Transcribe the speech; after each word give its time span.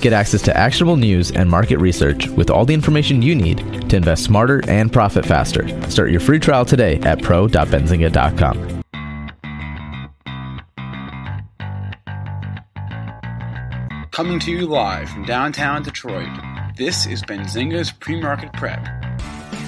Get 0.00 0.12
access 0.12 0.42
to 0.42 0.56
actionable 0.56 0.96
news 0.96 1.30
and 1.32 1.50
market 1.50 1.78
research 1.78 2.28
with 2.28 2.50
all 2.50 2.64
the 2.64 2.74
information 2.74 3.22
you 3.22 3.34
need 3.34 3.88
to 3.90 3.96
invest 3.96 4.24
smarter 4.24 4.62
and 4.68 4.92
profit 4.92 5.24
faster. 5.26 5.66
Start 5.90 6.10
your 6.10 6.20
free 6.20 6.38
trial 6.38 6.64
today 6.64 7.00
at 7.00 7.22
pro.benzinga.com. 7.22 8.82
Coming 14.12 14.38
to 14.40 14.50
you 14.50 14.66
live 14.66 15.10
from 15.10 15.24
downtown 15.26 15.82
Detroit, 15.82 16.30
this 16.76 17.06
is 17.06 17.22
Benzinga's 17.22 17.92
Pre-Market 17.92 18.52
Prep 18.54 18.80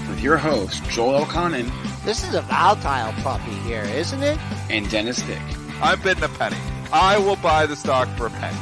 with 0.08 0.22
your 0.22 0.38
host, 0.38 0.82
Joel 0.84 1.24
Elconin 1.24 1.70
This 2.04 2.26
is 2.26 2.34
a 2.34 2.40
volatile 2.42 3.12
puppy 3.22 3.50
here, 3.66 3.82
isn't 3.82 4.22
it? 4.22 4.38
and 4.70 4.88
Dennis 4.90 5.20
Dick. 5.22 5.40
I'm 5.82 6.00
bidding 6.00 6.24
a 6.24 6.28
penny. 6.28 6.56
I 6.92 7.18
will 7.18 7.36
buy 7.36 7.66
the 7.66 7.76
stock 7.76 8.08
for 8.16 8.26
a 8.26 8.30
penny. 8.30 8.56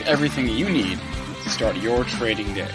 With 0.00 0.08
everything 0.08 0.48
you 0.48 0.68
need 0.68 0.98
to 1.42 1.50
start 1.50 1.76
your 1.76 2.04
trading 2.04 2.52
day. 2.54 2.70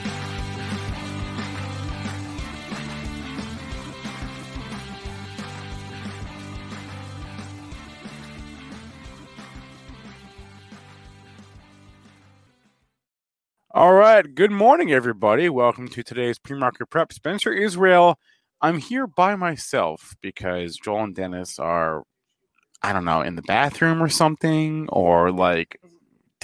All 13.72 13.94
right. 13.94 14.34
Good 14.34 14.52
morning, 14.52 14.94
everybody. 14.94 15.50
Welcome 15.50 15.90
to 15.90 16.04
today's 16.04 16.40
pre-market 16.40 16.90
prep. 16.90 17.12
Spencer 17.12 17.52
Israel. 17.52 18.18
I'm 18.62 18.78
here 18.78 19.06
by 19.06 19.36
myself 19.36 20.16
because 20.22 20.78
Joel 20.78 21.04
and 21.06 21.16
Dennis 21.16 21.60
are, 21.60 22.04
I 22.82 22.94
don't 22.94 23.04
know, 23.04 23.22
in 23.22 23.36
the 23.36 23.42
bathroom 23.42 24.02
or 24.02 24.08
something, 24.08 24.88
or 24.90 25.32
like 25.32 25.78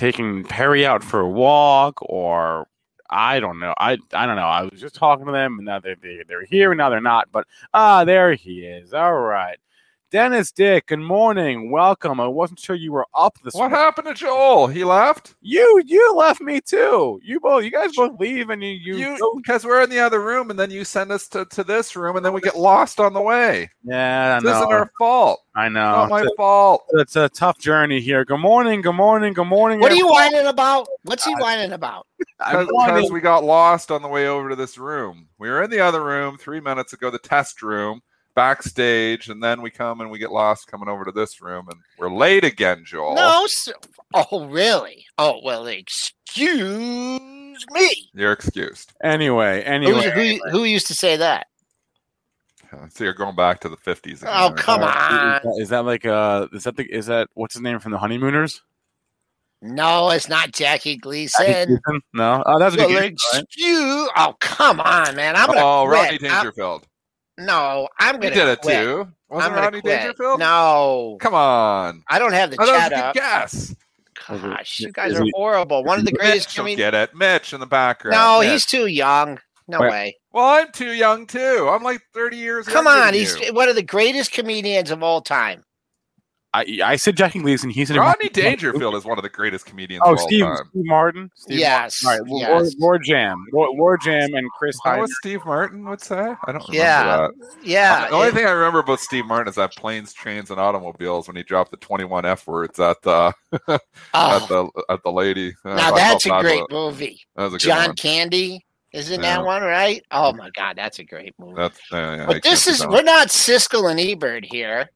taking 0.01 0.43
Perry 0.43 0.83
out 0.83 1.03
for 1.03 1.19
a 1.19 1.29
walk, 1.29 1.99
or 2.01 2.67
I 3.11 3.39
don't 3.39 3.59
know. 3.59 3.75
I 3.77 3.99
I 4.13 4.25
don't 4.25 4.35
know. 4.35 4.47
I 4.47 4.63
was 4.63 4.81
just 4.81 4.95
talking 4.95 5.27
to 5.27 5.31
them, 5.31 5.59
and 5.59 5.65
now 5.65 5.79
they, 5.79 5.93
they 5.93 6.23
they're 6.27 6.43
here, 6.43 6.71
and 6.71 6.79
now 6.79 6.89
they're 6.89 6.99
not. 6.99 7.31
But 7.31 7.45
ah, 7.71 8.03
there 8.03 8.33
he 8.33 8.61
is. 8.61 8.95
All 8.95 9.13
right, 9.13 9.59
Dennis 10.11 10.51
Dick. 10.51 10.87
Good 10.87 10.99
morning. 10.99 11.71
Welcome. 11.71 12.19
I 12.19 12.27
wasn't 12.27 12.59
sure 12.59 12.75
you 12.75 12.91
were 12.91 13.07
up 13.15 13.37
this. 13.45 13.53
What 13.53 13.69
morning. 13.69 13.77
happened 13.77 14.07
to 14.09 14.13
Joel? 14.13 14.67
He 14.67 14.83
left? 14.83 15.35
You 15.41 15.81
you 15.85 16.13
left 16.15 16.41
me 16.41 16.59
too. 16.59 17.21
You 17.23 17.39
both. 17.39 17.63
You 17.63 17.71
guys 17.71 17.95
both 17.95 18.19
leave, 18.19 18.49
and 18.49 18.61
you 18.61 18.71
you. 18.71 18.97
You 18.97 19.33
because 19.37 19.63
we're 19.63 19.81
in 19.81 19.89
the 19.89 19.99
other 19.99 20.19
room 20.19 20.49
and 20.49 20.59
then 20.59 20.69
you 20.69 20.83
send 20.83 21.13
us 21.13 21.29
to, 21.29 21.45
to 21.45 21.63
this 21.63 21.95
room 21.95 22.17
and 22.17 22.25
then 22.25 22.33
we 22.33 22.41
get 22.41 22.57
lost 22.57 22.99
on 22.99 23.13
the 23.13 23.21
way. 23.21 23.69
yeah, 23.85 24.37
I 24.37 24.39
This 24.41 24.53
isn't 24.57 24.71
our 24.73 24.91
fault. 24.99 25.39
I 25.55 25.69
know. 25.69 25.79
Not 25.79 26.09
my 26.09 26.21
It's 26.23 26.31
a- 26.31 26.35
fault. 26.35 26.83
It's 26.91 27.15
a 27.15 27.29
tough 27.29 27.57
journey 27.57 28.01
here. 28.01 28.25
Good 28.25 28.39
morning. 28.41 28.81
Good 28.81 28.91
morning. 28.95 29.31
Good 29.31 29.47
morning. 29.47 29.79
What 29.79 29.93
are 29.93 29.95
you 29.95 30.09
whining 30.09 30.45
about? 30.45 30.89
What's 31.03 31.23
he 31.23 31.33
whining 31.35 31.71
about? 31.71 32.05
Because 32.37 33.11
we 33.11 33.21
got 33.21 33.45
lost 33.45 33.91
on 33.91 34.01
the 34.01 34.09
way 34.09 34.27
over 34.27 34.49
to 34.49 34.57
this 34.57 34.77
room. 34.77 35.29
We 35.39 35.49
were 35.49 35.63
in 35.63 35.69
the 35.69 35.79
other 35.79 36.03
room 36.03 36.37
three 36.37 36.59
minutes 36.59 36.91
ago, 36.91 37.09
the 37.11 37.19
test 37.19 37.61
room, 37.61 38.01
backstage, 38.35 39.29
and 39.29 39.41
then 39.43 39.61
we 39.61 39.69
come 39.71 40.01
and 40.01 40.09
we 40.11 40.19
get 40.19 40.31
lost 40.31 40.67
coming 40.67 40.89
over 40.89 41.05
to 41.05 41.11
this 41.11 41.41
room 41.41 41.67
and 41.69 41.79
we're 41.97 42.09
late 42.11 42.43
again, 42.43 42.83
Joel. 42.85 43.15
No. 43.15 43.45
So, 43.47 43.71
oh, 44.13 44.47
really? 44.47 45.05
Oh, 45.17 45.39
well, 45.43 45.67
excuse 45.67 47.19
me. 47.71 48.09
You're 48.13 48.31
excused. 48.31 48.93
Anyway, 49.03 49.63
Who, 49.63 49.69
anyway. 49.71 50.39
who, 50.43 50.49
who 50.49 50.63
used 50.63 50.87
to 50.87 50.93
say 50.95 51.17
that? 51.17 51.47
So 52.89 53.03
you're 53.03 53.13
going 53.13 53.35
back 53.35 53.59
to 53.61 53.69
the 53.69 53.75
50s. 53.75 54.21
Again, 54.21 54.33
Oh, 54.33 54.49
right? 54.49 54.57
come 54.57 54.81
Uh, 54.81 54.85
on. 54.87 55.13
Is 55.13 55.41
that, 55.43 55.57
is 55.63 55.69
that 55.69 55.85
like 55.85 56.05
uh 56.05 56.47
is 56.53 56.63
that 56.63 56.77
the 56.77 56.85
is 56.85 57.05
that 57.07 57.27
what's 57.33 57.53
his 57.55 57.61
name 57.61 57.79
from 57.79 57.91
the 57.91 57.97
honeymooners? 57.97 58.61
No, 59.61 60.09
it's 60.09 60.29
not 60.29 60.53
Jackie 60.53 60.95
Gleason. 60.97 61.79
No, 62.13 62.41
oh, 62.45 62.59
that's 62.59 62.73
a 62.75 62.77
good 62.77 62.87
Well, 62.87 63.01
game, 63.01 63.15
right? 63.33 63.43
excuse. 63.43 64.09
Oh, 64.15 64.35
come 64.39 64.79
on, 64.79 65.15
man. 65.15 65.35
I'm 65.35 65.47
gonna 65.47 65.59
Oh, 65.61 65.85
quit. 65.85 65.99
Rodney 65.99 66.17
Dangerfield. 66.17 66.87
No, 67.37 67.87
I'm 67.99 68.19
gonna. 68.19 68.33
did 68.35 68.47
it 68.47 68.61
quit. 68.61 68.83
too. 68.83 69.07
Wasn't 69.29 69.53
gonna 69.53 69.61
Rodney 69.65 69.81
quit. 69.81 69.99
Dangerfield? 70.01 70.39
No, 70.39 71.17
Come 71.21 71.33
on. 71.33 72.03
I 72.09 72.19
don't 72.19 72.33
have 72.33 72.51
the 72.51 72.57
I 72.59 72.65
thought 72.65 72.69
it 72.69 72.71
was 72.73 72.81
chat 72.81 72.91
a 72.91 72.95
good 72.95 73.03
up. 73.03 73.13
guess. 73.15 73.75
Gosh, 74.27 74.79
you 74.79 74.91
guys 74.91 75.13
are 75.15 75.25
horrible. 75.33 75.83
One 75.83 75.97
of 75.99 76.05
the 76.05 76.11
greatest 76.11 76.49
Mitch 76.49 76.57
will 76.57 76.63
comedians. 76.65 76.77
get 76.91 76.93
it. 76.93 77.15
Mitch 77.15 77.53
in 77.53 77.59
the 77.59 77.65
background. 77.65 78.13
No, 78.15 78.39
Mitch. 78.41 78.51
he's 78.51 78.65
too 78.65 78.85
young. 78.87 79.39
No 79.67 79.79
Wait. 79.79 79.89
way. 79.89 80.17
Well, 80.33 80.45
I'm 80.45 80.71
too 80.71 80.91
young 80.91 81.25
too. 81.25 81.69
I'm 81.71 81.81
like 81.81 82.01
30 82.13 82.37
years. 82.37 82.67
Come 82.67 82.87
on, 82.87 83.05
than 83.07 83.13
he's 83.15 83.39
you. 83.39 83.53
one 83.53 83.67
of 83.69 83.75
the 83.75 83.81
greatest 83.83 84.31
comedians 84.31 84.91
of 84.91 85.01
all 85.01 85.21
time. 85.21 85.63
I 86.53 86.79
I 86.83 86.95
said 86.97 87.15
Jackie 87.15 87.39
Gleason. 87.39 87.69
He 87.69 87.85
said 87.85 87.95
Rodney 87.95 88.27
Dangerfield 88.29 88.95
is 88.95 89.05
one 89.05 89.17
of 89.17 89.23
the 89.23 89.29
greatest 89.29 89.65
comedians 89.65 90.01
Oh, 90.05 90.13
of 90.13 90.19
all 90.19 90.27
Steve, 90.27 90.43
time. 90.43 90.57
Steve 90.69 90.85
Martin. 90.85 91.31
Steve 91.35 91.59
Yes, 91.59 92.03
Martin. 92.03 92.27
All 92.29 92.41
right, 92.41 92.41
yes. 92.41 92.51
Lord, 92.51 92.73
Lord 92.79 93.03
Jam, 93.05 93.45
Lord, 93.53 93.69
Lord 93.77 94.01
Jam, 94.01 94.33
and 94.33 94.49
Chris 94.59 94.77
How 94.83 94.99
was 94.99 95.15
Steve 95.19 95.45
Martin 95.45 95.85
would 95.87 96.01
say? 96.01 96.17
I 96.17 96.51
don't 96.51 96.67
remember 96.67 96.73
Yeah, 96.73 97.03
that. 97.17 97.31
Yeah, 97.63 98.07
the 98.09 98.15
only 98.15 98.27
it- 98.27 98.33
thing 98.33 98.45
I 98.45 98.51
remember 98.51 98.79
about 98.79 98.99
Steve 98.99 99.25
Martin 99.25 99.47
is 99.49 99.55
that 99.55 99.73
planes, 99.77 100.11
trains, 100.13 100.51
and 100.51 100.59
automobiles 100.59 101.27
when 101.27 101.37
he 101.37 101.43
dropped 101.43 101.71
the 101.71 101.77
21 101.77 102.25
F 102.25 102.45
words 102.47 102.79
at 102.79 103.01
the 103.01 103.33
at 103.69 103.81
oh, 104.13 104.45
the 104.75 104.83
at 104.93 105.01
the 105.03 105.11
lady. 105.11 105.53
Uh, 105.63 105.75
now 105.75 105.93
I 105.93 105.97
that's 105.97 106.25
a 106.25 106.29
great 106.41 106.57
about 106.57 106.69
it. 106.69 106.73
movie. 106.73 107.21
That 107.37 107.43
was 107.43 107.53
a 107.53 107.57
John 107.59 107.87
one. 107.87 107.95
Candy 107.95 108.65
is 108.91 109.09
in 109.09 109.21
Yeah. 109.21 109.37
that 109.37 109.45
one, 109.45 109.61
right? 109.61 110.03
Oh 110.11 110.33
my 110.33 110.49
God, 110.49 110.75
that's 110.75 110.99
a 110.99 111.05
great 111.05 111.33
movie. 111.39 111.53
That's, 111.55 111.79
uh, 111.93 111.95
yeah, 111.97 112.23
I 112.23 112.25
but 112.25 112.43
this 112.43 112.67
is—we're 112.67 113.03
not 113.03 113.29
Siskel 113.29 113.89
and 113.89 113.99
Ebert 114.01 114.43
here. 114.43 114.89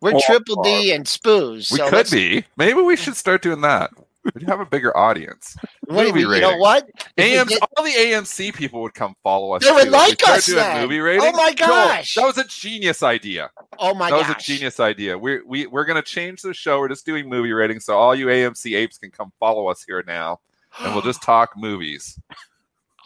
We're 0.00 0.20
Triple 0.20 0.62
D 0.62 0.92
and 0.92 1.04
Spoos. 1.06 1.70
We 1.70 1.78
so 1.78 1.84
could 1.84 1.92
let's- 1.96 2.10
be. 2.10 2.44
Maybe 2.56 2.80
we 2.80 2.96
should 2.96 3.16
start 3.16 3.42
doing 3.42 3.60
that. 3.62 3.90
We'd 4.34 4.48
have 4.48 4.58
a 4.58 4.66
bigger 4.66 4.96
audience. 4.96 5.56
What 5.88 6.00
do 6.02 6.08
you, 6.08 6.14
movie 6.14 6.24
mean, 6.26 6.34
you 6.34 6.40
know 6.40 6.56
what? 6.56 6.88
If 7.16 7.46
AMC, 7.46 7.48
get- 7.48 7.62
all 7.76 7.84
the 7.84 7.92
AMC 7.92 8.52
people 8.56 8.82
would 8.82 8.92
come 8.92 9.14
follow 9.22 9.52
us. 9.52 9.62
They 9.64 9.70
would 9.70 9.82
too. 9.82 9.86
If 9.86 9.92
like 9.92 10.20
start 10.20 10.38
us 10.38 10.46
then. 10.46 10.82
movie 10.82 10.98
rating. 10.98 11.22
Oh 11.22 11.30
my 11.36 11.52
Joel, 11.54 11.68
gosh. 11.68 12.14
that 12.16 12.24
was 12.26 12.36
a 12.38 12.44
genius 12.48 13.04
idea. 13.04 13.50
oh 13.78 13.94
my 13.94 14.10
gosh. 14.10 14.22
that 14.22 14.26
gosh! 14.26 14.36
was 14.38 14.44
a 14.44 14.46
genius 14.52 14.80
idea. 14.80 15.16
We're 15.16 15.44
we, 15.46 15.66
we're 15.68 15.84
gonna 15.84 16.02
change 16.02 16.42
the 16.42 16.52
show. 16.54 16.80
We're 16.80 16.88
just 16.88 17.06
doing 17.06 17.28
movie 17.28 17.52
ratings, 17.52 17.84
so 17.84 17.96
all 17.96 18.16
you 18.16 18.26
AMC 18.26 18.76
apes 18.76 18.98
can 18.98 19.12
come 19.12 19.32
follow 19.38 19.68
us 19.68 19.84
here 19.86 20.02
now, 20.08 20.40
and 20.80 20.92
we'll 20.92 21.02
just 21.04 21.22
talk 21.22 21.50
movies, 21.56 22.18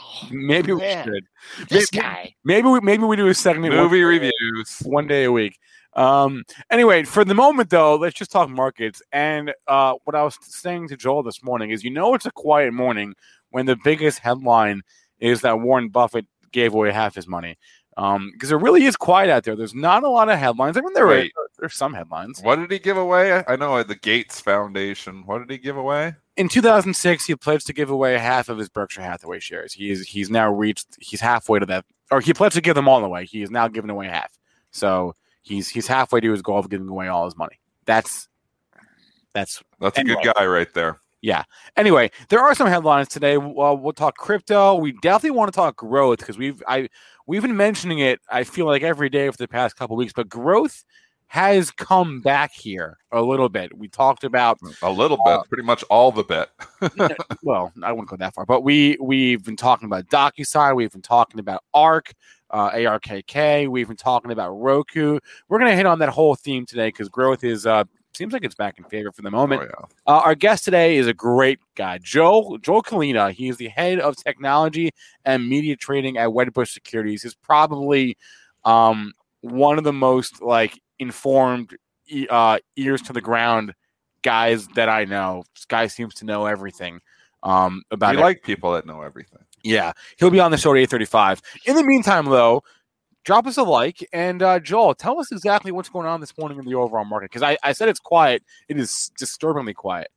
Oh, 0.02 0.28
Maybe 0.30 0.72
we 0.72 0.80
should. 0.80 1.26
this 1.68 1.92
maybe- 1.92 2.02
guy. 2.02 2.34
Maybe 2.44 2.66
we 2.68 2.80
maybe 2.80 3.04
we 3.04 3.16
do 3.16 3.26
a 3.28 3.34
segment 3.34 3.74
one- 3.74 3.82
movie 3.84 4.02
reviews. 4.02 4.78
one 4.84 5.06
day 5.06 5.24
a 5.24 5.32
week. 5.32 5.58
Um, 5.94 6.44
anyway, 6.70 7.04
for 7.04 7.24
the 7.24 7.34
moment 7.34 7.70
though, 7.70 7.96
let's 7.96 8.16
just 8.16 8.30
talk 8.30 8.48
markets. 8.48 9.02
And 9.12 9.52
uh, 9.66 9.94
what 10.04 10.14
I 10.14 10.22
was 10.22 10.38
saying 10.42 10.88
to 10.88 10.96
Joel 10.96 11.22
this 11.22 11.42
morning 11.42 11.70
is, 11.70 11.82
you 11.84 11.90
know, 11.90 12.14
it's 12.14 12.26
a 12.26 12.30
quiet 12.30 12.72
morning 12.72 13.14
when 13.50 13.66
the 13.66 13.76
biggest 13.76 14.20
headline 14.20 14.82
is 15.18 15.40
that 15.42 15.60
Warren 15.60 15.88
Buffett 15.88 16.26
gave 16.52 16.74
away 16.74 16.92
half 16.92 17.14
his 17.14 17.26
money. 17.26 17.58
Um, 17.96 18.30
because 18.32 18.50
it 18.52 18.56
really 18.56 18.84
is 18.84 18.96
quiet 18.96 19.28
out 19.30 19.42
there. 19.44 19.56
There's 19.56 19.74
not 19.74 20.04
a 20.04 20.08
lot 20.08 20.28
of 20.30 20.38
headlines. 20.38 20.76
I 20.76 20.80
mean, 20.80 20.94
there 20.94 21.06
are 21.08 21.16
there's 21.58 21.74
some 21.74 21.92
headlines. 21.92 22.40
What 22.40 22.56
did 22.56 22.70
he 22.70 22.78
give 22.78 22.96
away? 22.96 23.32
I- 23.34 23.44
I 23.48 23.56
know 23.56 23.82
the 23.82 23.96
Gates 23.96 24.40
Foundation. 24.40 25.24
What 25.26 25.40
did 25.40 25.50
he 25.50 25.58
give 25.58 25.76
away? 25.76 26.14
In 26.36 26.48
2006, 26.48 27.26
he 27.26 27.34
pledged 27.34 27.66
to 27.66 27.74
give 27.74 27.90
away 27.90 28.16
half 28.16 28.48
of 28.48 28.56
his 28.56 28.70
Berkshire 28.70 29.02
Hathaway 29.02 29.40
shares. 29.40 29.74
He's 29.74 30.06
he's 30.06 30.30
now 30.30 30.50
reached. 30.50 30.86
He's 31.00 31.20
halfway 31.20 31.58
to 31.58 31.66
that, 31.66 31.84
or 32.10 32.20
he 32.20 32.32
pledged 32.32 32.54
to 32.54 32.62
give 32.62 32.76
them 32.76 32.88
all 32.88 33.04
away. 33.04 33.26
He 33.26 33.42
is 33.42 33.50
now 33.50 33.68
giving 33.68 33.90
away 33.90 34.06
half. 34.06 34.30
So 34.70 35.14
he's 35.42 35.68
he's 35.68 35.86
halfway 35.86 36.20
to 36.20 36.30
his 36.30 36.42
goal 36.42 36.58
of 36.58 36.68
giving 36.68 36.88
away 36.88 37.08
all 37.08 37.24
his 37.24 37.36
money. 37.36 37.58
That's 37.86 38.28
that's 39.32 39.62
That's 39.80 39.98
a 39.98 40.04
good 40.04 40.18
guy 40.34 40.46
right 40.46 40.72
there. 40.74 40.98
Yeah. 41.22 41.44
Anyway, 41.76 42.10
there 42.30 42.40
are 42.40 42.54
some 42.54 42.66
headlines 42.66 43.08
today. 43.08 43.36
Well, 43.36 43.76
we'll 43.76 43.92
talk 43.92 44.16
crypto. 44.16 44.76
We 44.76 44.92
definitely 44.92 45.36
want 45.36 45.52
to 45.52 45.56
talk 45.56 45.76
growth 45.76 46.18
because 46.18 46.38
we've 46.38 46.62
I 46.66 46.88
we've 47.26 47.42
been 47.42 47.56
mentioning 47.56 47.98
it. 47.98 48.20
I 48.30 48.44
feel 48.44 48.66
like 48.66 48.82
every 48.82 49.10
day 49.10 49.28
for 49.30 49.36
the 49.36 49.48
past 49.48 49.76
couple 49.76 49.96
weeks, 49.96 50.12
but 50.14 50.28
growth 50.28 50.84
has 51.26 51.70
come 51.70 52.20
back 52.20 52.52
here 52.52 52.96
a 53.12 53.22
little 53.22 53.48
bit. 53.48 53.76
We 53.76 53.86
talked 53.86 54.24
about 54.24 54.58
a 54.82 54.90
little 54.90 55.16
bit, 55.18 55.34
uh, 55.34 55.42
pretty 55.44 55.62
much 55.62 55.84
all 55.84 56.10
the 56.10 56.24
bit. 56.24 56.48
well, 57.44 57.72
I 57.84 57.92
wouldn't 57.92 58.08
go 58.08 58.16
that 58.16 58.34
far, 58.34 58.46
but 58.46 58.62
we 58.62 58.96
we've 59.00 59.44
been 59.44 59.56
talking 59.56 59.86
about 59.86 60.08
DocuSign. 60.08 60.74
We've 60.74 60.90
been 60.90 61.02
talking 61.02 61.38
about 61.38 61.62
ARK, 61.74 62.14
uh, 62.50 62.70
ARKK. 62.72 63.68
We've 63.68 63.88
been 63.88 63.96
talking 63.96 64.30
about 64.30 64.50
Roku. 64.50 65.18
We're 65.48 65.58
gonna 65.58 65.76
hit 65.76 65.86
on 65.86 65.98
that 66.00 66.08
whole 66.08 66.34
theme 66.34 66.66
today 66.66 66.88
because 66.88 67.08
growth 67.08 67.44
is 67.44 67.66
uh, 67.66 67.84
seems 68.14 68.32
like 68.32 68.44
it's 68.44 68.54
back 68.54 68.78
in 68.78 68.84
favor 68.84 69.12
for 69.12 69.22
the 69.22 69.30
moment. 69.30 69.62
Oh, 69.62 69.66
yeah. 69.66 70.12
uh, 70.12 70.20
our 70.20 70.34
guest 70.34 70.64
today 70.64 70.96
is 70.96 71.06
a 71.06 71.14
great 71.14 71.58
guy, 71.74 71.98
Joe 71.98 72.58
Joe 72.60 72.82
Kulina. 72.82 73.32
He 73.32 73.48
is 73.48 73.56
the 73.56 73.68
head 73.68 74.00
of 74.00 74.16
technology 74.16 74.90
and 75.24 75.48
media 75.48 75.76
trading 75.76 76.18
at 76.18 76.28
Wedbush 76.28 76.68
Securities. 76.68 77.22
He's 77.22 77.34
probably 77.34 78.16
um, 78.64 79.12
one 79.40 79.78
of 79.78 79.84
the 79.84 79.92
most 79.92 80.42
like 80.42 80.80
informed, 80.98 81.76
uh, 82.28 82.58
ears 82.76 83.02
to 83.02 83.12
the 83.12 83.20
ground 83.20 83.74
guys 84.22 84.66
that 84.68 84.88
I 84.88 85.04
know. 85.04 85.44
This 85.54 85.64
guy 85.64 85.86
seems 85.86 86.14
to 86.16 86.24
know 86.24 86.46
everything 86.46 87.00
um, 87.42 87.82
about. 87.90 88.16
We 88.16 88.22
like 88.22 88.42
people 88.42 88.72
that 88.72 88.86
know 88.86 89.02
everything. 89.02 89.42
Yeah, 89.62 89.92
he'll 90.18 90.30
be 90.30 90.40
on 90.40 90.50
the 90.50 90.56
show 90.56 90.72
at 90.72 90.78
eight 90.78 90.90
thirty-five. 90.90 91.40
In 91.66 91.76
the 91.76 91.84
meantime, 91.84 92.26
though, 92.26 92.62
drop 93.24 93.46
us 93.46 93.56
a 93.56 93.62
like. 93.62 94.06
And 94.12 94.42
uh, 94.42 94.60
Joel, 94.60 94.94
tell 94.94 95.18
us 95.20 95.32
exactly 95.32 95.72
what's 95.72 95.88
going 95.88 96.06
on 96.06 96.20
this 96.20 96.36
morning 96.38 96.58
in 96.58 96.64
the 96.64 96.74
overall 96.74 97.04
market 97.04 97.30
because 97.30 97.42
I, 97.42 97.58
I 97.62 97.72
said 97.72 97.88
it's 97.88 98.00
quiet. 98.00 98.42
It 98.68 98.78
is 98.78 99.10
disturbingly 99.18 99.74
quiet. 99.74 100.10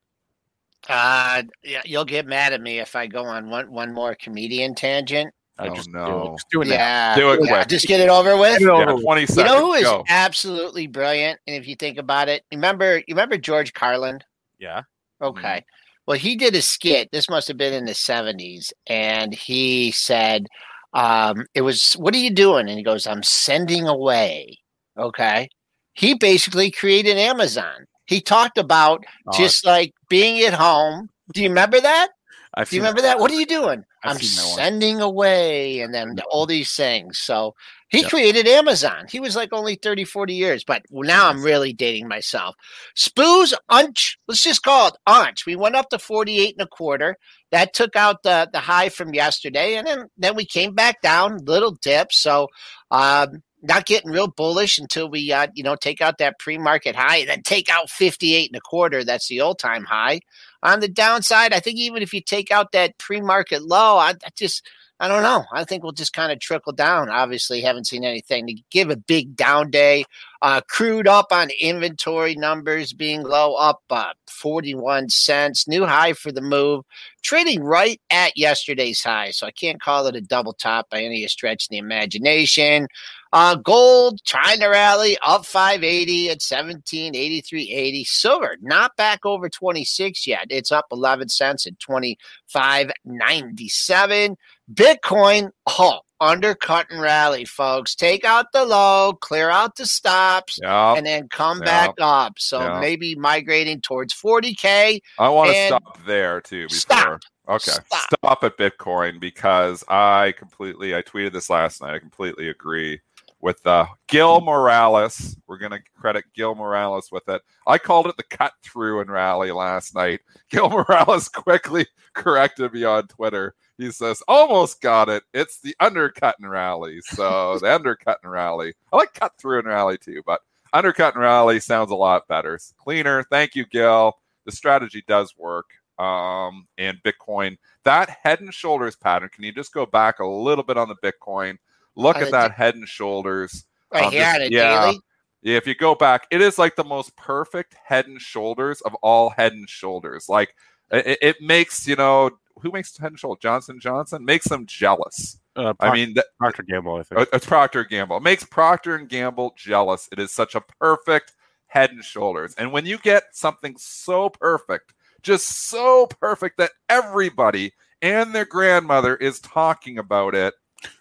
Uh, 0.90 1.44
yeah, 1.63 1.81
you'll 1.86 2.06
get 2.06 2.25
mad 2.25 2.51
at 2.51 2.62
me 2.62 2.80
if 2.80 2.95
I 2.95 3.07
go 3.07 3.24
on 3.24 3.50
one 3.50 3.72
one 3.72 3.94
more 3.94 4.16
comedian 4.16 4.75
tangent. 4.75 5.34
I 5.57 5.68
oh, 5.68 5.75
just 5.75 5.89
no, 5.89 6.06
do 6.06 6.31
just 6.34 6.50
do 6.50 6.62
it 6.62 6.68
yeah, 6.68 7.16
do 7.16 7.31
it 7.31 7.39
yeah, 7.44 7.57
quick. 7.57 7.68
Just 7.68 7.88
get 7.88 8.01
it 8.01 8.10
over 8.10 8.36
with. 8.38 8.60
It 8.60 8.68
over. 8.68 8.92
Yeah, 8.92 9.01
Twenty 9.01 9.25
seconds. 9.28 9.38
You 9.38 9.44
know 9.44 9.66
who 9.68 9.74
is 9.74 9.84
Go. 9.84 10.04
absolutely 10.10 10.88
brilliant? 10.88 11.39
And 11.48 11.56
if 11.56 11.68
you 11.68 11.75
think 11.75 12.00
about 12.00 12.28
it, 12.28 12.44
remember 12.51 12.98
you 12.98 13.04
remember 13.10 13.38
George 13.38 13.72
Carlin? 13.74 14.19
Yeah. 14.60 14.81
Okay. 15.22 15.39
Mm-hmm. 15.39 15.82
Well, 16.05 16.17
he 16.17 16.35
did 16.35 16.55
a 16.55 16.61
skit. 16.61 17.09
This 17.11 17.29
must 17.29 17.47
have 17.47 17.57
been 17.57 17.73
in 17.73 17.85
the 17.85 17.94
seventies, 17.94 18.73
and 18.88 19.33
he 19.33 19.91
said, 19.91 20.47
um, 20.94 21.45
"It 21.53 21.61
was 21.61 21.94
what 21.94 22.13
are 22.13 22.19
you 22.19 22.31
doing?" 22.31 22.67
And 22.67 22.77
he 22.77 22.83
goes, 22.83 23.07
"I'm 23.07 23.23
sending 23.23 23.88
away." 23.88 24.57
Okay. 24.97 25.50
He 25.94 26.13
basically 26.15 26.71
created 26.71 27.17
Amazon. 27.17 27.85
He 28.05 28.19
talked 28.19 28.57
about 28.57 29.03
Oh, 29.27 29.38
just 29.38 29.65
like 29.65 29.94
being 30.09 30.41
at 30.45 30.53
home. 30.53 31.09
Do 31.33 31.41
you 31.41 31.50
remember 31.50 31.79
that? 31.79 32.09
I've 32.55 32.69
Do 32.69 32.75
you 32.75 32.81
remember 32.81 33.01
that? 33.01 33.19
What 33.19 33.31
are 33.31 33.35
you 33.35 33.45
doing? 33.45 33.83
I'm 34.03 34.19
sending 34.19 35.01
away 35.01 35.79
and 35.79 35.94
then 35.94 36.17
all 36.29 36.45
these 36.45 36.75
things. 36.75 37.19
So 37.19 37.53
he 37.89 38.01
Yeah. 38.01 38.09
created 38.09 38.47
Amazon. 38.47 39.05
He 39.09 39.19
was 39.19 39.35
like 39.35 39.53
only 39.53 39.75
30, 39.75 40.03
40 40.03 40.33
years, 40.33 40.63
but 40.63 40.83
now 40.91 41.29
I'm 41.29 41.41
really 41.44 41.73
dating 41.73 42.07
myself. 42.07 42.55
Spoos 42.97 43.53
unch, 43.71 44.17
let's 44.27 44.44
just 44.44 44.63
call 44.63 44.88
it 44.89 44.95
unch. 45.07 45.45
We 45.45 45.55
went 45.55 45.75
up 45.75 45.89
to 45.89 46.00
48 46.00 46.55
and 46.57 46.65
a 46.65 46.69
quarter. 46.69 47.17
That 47.51 47.73
took 47.73 47.95
out 47.95 48.23
the, 48.23 48.50
the 48.51 48.59
high 48.59 48.89
from 48.89 49.13
yesterday. 49.13 49.75
And 49.75 49.85
then, 49.88 50.05
then 50.17 50.35
we 50.35 50.45
came 50.45 50.73
back 50.73 51.01
down, 51.01 51.38
little 51.45 51.77
dip. 51.81 52.11
So 52.11 52.47
um, 52.91 53.44
not 53.61 53.85
getting 53.85 54.11
real 54.11 54.27
bullish 54.27 54.77
until 54.77 55.09
we 55.09 55.31
uh, 55.31 55.47
you 55.55 55.63
know 55.63 55.75
take 55.75 56.01
out 56.01 56.17
that 56.17 56.38
pre-market 56.39 56.95
high 56.95 57.17
and 57.17 57.29
then 57.29 57.41
take 57.44 57.69
out 57.69 57.89
58 57.89 58.50
and 58.51 58.57
a 58.57 58.61
quarter. 58.61 59.03
That's 59.03 59.27
the 59.27 59.39
all-time 59.39 59.85
high. 59.85 60.19
On 60.63 60.80
the 60.80 60.88
downside, 60.88 61.54
I 61.54 61.60
think 61.60 61.77
even 61.77 62.01
if 62.01 62.13
you 62.13 62.21
take 62.21 62.50
out 62.50 62.71
that 62.71 62.98
pre-market 62.98 63.63
low, 63.63 63.98
I, 63.98 64.12
I 64.12 64.30
just 64.36 64.68
I 65.00 65.07
don't 65.10 65.24
know. 65.24 65.44
I 65.51 65.65
think 65.65 65.83
we'll 65.83 65.92
just 65.92 66.13
kind 66.13 66.31
of 66.31 66.39
trickle 66.39 66.71
down. 66.71 67.10
Obviously, 67.10 67.62
haven't 67.62 67.88
seen 67.88 68.06
anything 68.06 68.48
to 68.48 68.56
give 68.71 68.89
a 68.89 68.95
big 68.95 69.36
down 69.36 69.69
day. 69.69 70.06
Uh, 70.44 70.62
crude 70.69 71.07
up 71.07 71.31
on 71.31 71.50
inventory 71.62 72.36
numbers 72.36 72.92
being 72.92 73.24
low, 73.24 73.56
up 73.56 73.81
uh, 73.90 74.12
41 74.28 75.07
cents. 75.07 75.69
New 75.69 75.86
high 75.86 76.12
for 76.12 76.34
the 76.34 76.42
move. 76.42 76.84
Trading 77.22 77.63
right 77.63 78.01
at 78.10 78.38
yesterday's 78.38 79.01
high. 79.01 79.31
So 79.31 79.48
I 79.48 79.51
can't 79.51 79.81
call 79.81 80.06
it 80.07 80.18
a 80.18 80.22
double 80.22 80.51
top 80.51 80.90
by 80.90 81.01
any 81.01 81.25
stretch 81.28 81.63
of 81.63 81.69
the 81.69 81.78
imagination. 81.78 82.90
Uh, 83.31 83.56
gold 83.56 84.19
trying 84.25 84.60
to 84.60 84.68
rally 84.68 85.18
up 85.25 85.45
580 85.45 86.31
at 86.31 86.40
1783.80. 86.40 88.06
Silver 88.06 88.57
not 88.62 88.98
back 88.98 89.25
over 89.25 89.48
26 89.48 90.28
yet. 90.28 90.48
It's 90.50 90.74
up 90.74 90.88
11 90.92 91.30
cents 91.30 91.66
at 91.66 91.80
25.97. 91.80 94.36
Bitcoin, 94.74 95.51
oh, 95.68 96.01
undercut 96.24 96.88
and 96.90 97.02
rally, 97.02 97.46
folks. 97.46 97.94
Take 97.96 98.24
out 98.25 98.52
the 98.54 98.66
low, 98.66 99.14
clear 99.22 99.50
out 99.50 99.75
the 99.75 99.86
stops, 99.86 100.58
Yeah, 100.62 100.94
and 100.96 101.06
then 101.06 101.28
come 101.30 101.58
Yep. 101.60 101.66
back 101.66 101.92
up. 102.00 102.34
So 102.40 102.60
Yep. 102.62 102.81
maybe 102.81 103.16
migrating 103.16 103.81
towards 103.81 104.14
40K. 104.14 105.02
I 105.20 105.30
want 105.30 105.52
to 105.52 105.66
stop 105.66 105.98
there 106.06 106.42
too. 106.42 106.68
Before. 106.68 106.80
Stop. 106.80 107.22
Okay, 107.50 107.72
Stop. 107.72 108.10
stop 108.14 108.44
at 108.46 108.58
Bitcoin 108.58 109.20
because 109.20 109.84
I 109.90 110.34
completely. 110.38 110.96
I 110.96 111.02
tweeted 111.02 111.34
this 111.34 111.50
last 111.50 111.81
night. 111.81 111.94
I 111.94 112.00
completely 112.00 112.48
agree 112.50 113.02
with 113.42 113.66
uh, 113.68 113.86
Gil 114.08 114.40
Morales. 114.40 115.36
We're 115.48 115.58
going 115.58 115.74
to 115.74 115.81
credit 116.00 116.24
Gil 116.34 116.56
Morales 116.56 117.12
with 117.12 117.28
it. 117.28 117.42
I 117.68 117.78
called 117.78 118.08
it 118.08 118.16
the 118.16 118.24
cut 118.24 118.54
through 118.64 119.02
and 119.02 119.10
rally 119.12 119.52
last 119.52 119.94
night. 119.94 120.22
Gil 120.50 120.70
Morales 120.70 121.28
quickly 121.28 121.86
corrected 122.14 122.72
me 122.72 122.86
on 122.86 123.08
Twitter. 123.08 123.56
He 123.78 123.92
says, 123.92 124.22
almost 124.28 124.81
got 124.81 125.10
it. 125.10 125.24
It's 125.34 125.60
the 125.60 125.75
undercut 125.80 126.36
and 126.40 126.50
rally. 126.50 127.02
So 127.02 127.58
the 127.60 127.74
undercut 127.74 128.20
and 128.24 128.31
rally. 128.31 128.74
I 128.92 128.98
like 128.98 129.14
cut 129.14 129.34
through 129.38 129.60
and 129.60 129.68
rally 129.68 129.98
too, 129.98 130.22
but 130.25 130.42
undercut 130.74 131.16
and 131.16 131.24
rally 131.24 131.60
sounds 131.60 131.92
a 131.92 131.96
lot 131.96 132.28
better. 132.28 132.56
It's 132.56 132.74
cleaner. 132.78 133.24
Thank 133.30 133.56
you, 133.56 133.66
Gil. 133.66 134.14
The 134.46 134.52
strategy 134.52 135.04
does 135.08 135.36
work. 135.38 135.66
Um, 136.00 136.68
and 136.78 136.98
Bitcoin, 137.04 137.58
that 137.84 138.10
head 138.10 138.42
and 138.42 138.54
shoulders 138.54 138.96
pattern. 138.96 139.30
Can 139.30 139.44
you 139.44 139.52
just 139.52 139.74
go 139.74 139.86
back 139.86 140.20
a 140.20 140.25
little 140.25 140.64
bit 140.64 140.78
on 140.78 140.90
the 140.90 140.96
Bitcoin? 140.96 141.58
Look 141.96 142.18
On 142.18 142.24
at 142.24 142.31
that 142.31 142.52
head 142.52 142.75
and 142.75 142.88
shoulders. 142.88 143.66
Right 143.92 144.06
Um, 144.06 144.12
here 144.12 144.22
this- 144.22 144.36
on 144.36 144.42
a 144.42 144.46
yeah. 144.50 144.81
daily. 144.86 145.00
Yeah, 145.44 145.58
if 145.58 145.68
you 145.68 145.75
go 145.75 145.94
back, 145.94 146.25
it 146.31 146.42
is 146.42 146.58
like 146.58 146.75
the 146.78 146.86
most 146.86 147.16
perfect 147.18 147.75
head 147.86 148.08
and 148.08 148.20
shoulders 148.22 148.80
of 148.81 148.96
all 149.04 149.30
head 149.30 149.52
and 149.52 149.68
shoulders. 149.70 150.30
Like 150.30 150.56
it, 150.90 151.18
it 151.22 151.42
makes 151.42 151.86
you 151.86 151.98
know 151.98 152.31
who 152.61 152.71
makes 152.71 152.97
head 152.97 153.11
and 153.11 153.19
shoulder 153.19 153.39
Johnson 153.41 153.79
Johnson 153.79 154.25
makes 154.25 154.48
them 154.48 154.65
jealous. 154.65 155.39
Uh, 155.55 155.74
I 155.79 155.93
mean, 155.93 156.13
that, 156.15 156.25
Procter 156.39 156.63
Gamble. 156.63 156.95
I 156.95 157.03
think. 157.03 157.22
uh, 157.22 157.25
it's 157.33 157.45
Procter 157.45 157.83
Gamble. 157.83 158.17
It 158.17 158.24
makes 158.24 158.43
Procter 158.43 158.95
and 158.95 159.07
Gamble 159.07 159.53
jealous. 159.57 160.10
It 160.12 160.19
is 160.19 160.31
such 160.31 160.55
a 160.55 160.62
perfect 160.62 161.33
head 161.67 161.91
and 161.91 162.03
shoulders. 162.03 162.55
And 162.57 162.72
when 162.72 162.86
you 162.86 162.98
get 162.98 163.24
something 163.33 163.75
so 163.77 164.29
perfect, 164.29 164.93
just 165.22 165.67
so 165.67 166.07
perfect 166.07 166.57
that 166.57 166.72
everybody 166.89 167.74
and 168.01 168.33
their 168.33 168.45
grandmother 168.45 169.15
is 169.15 169.39
talking 169.39 169.98
about 169.98 170.36
it, 170.36 170.53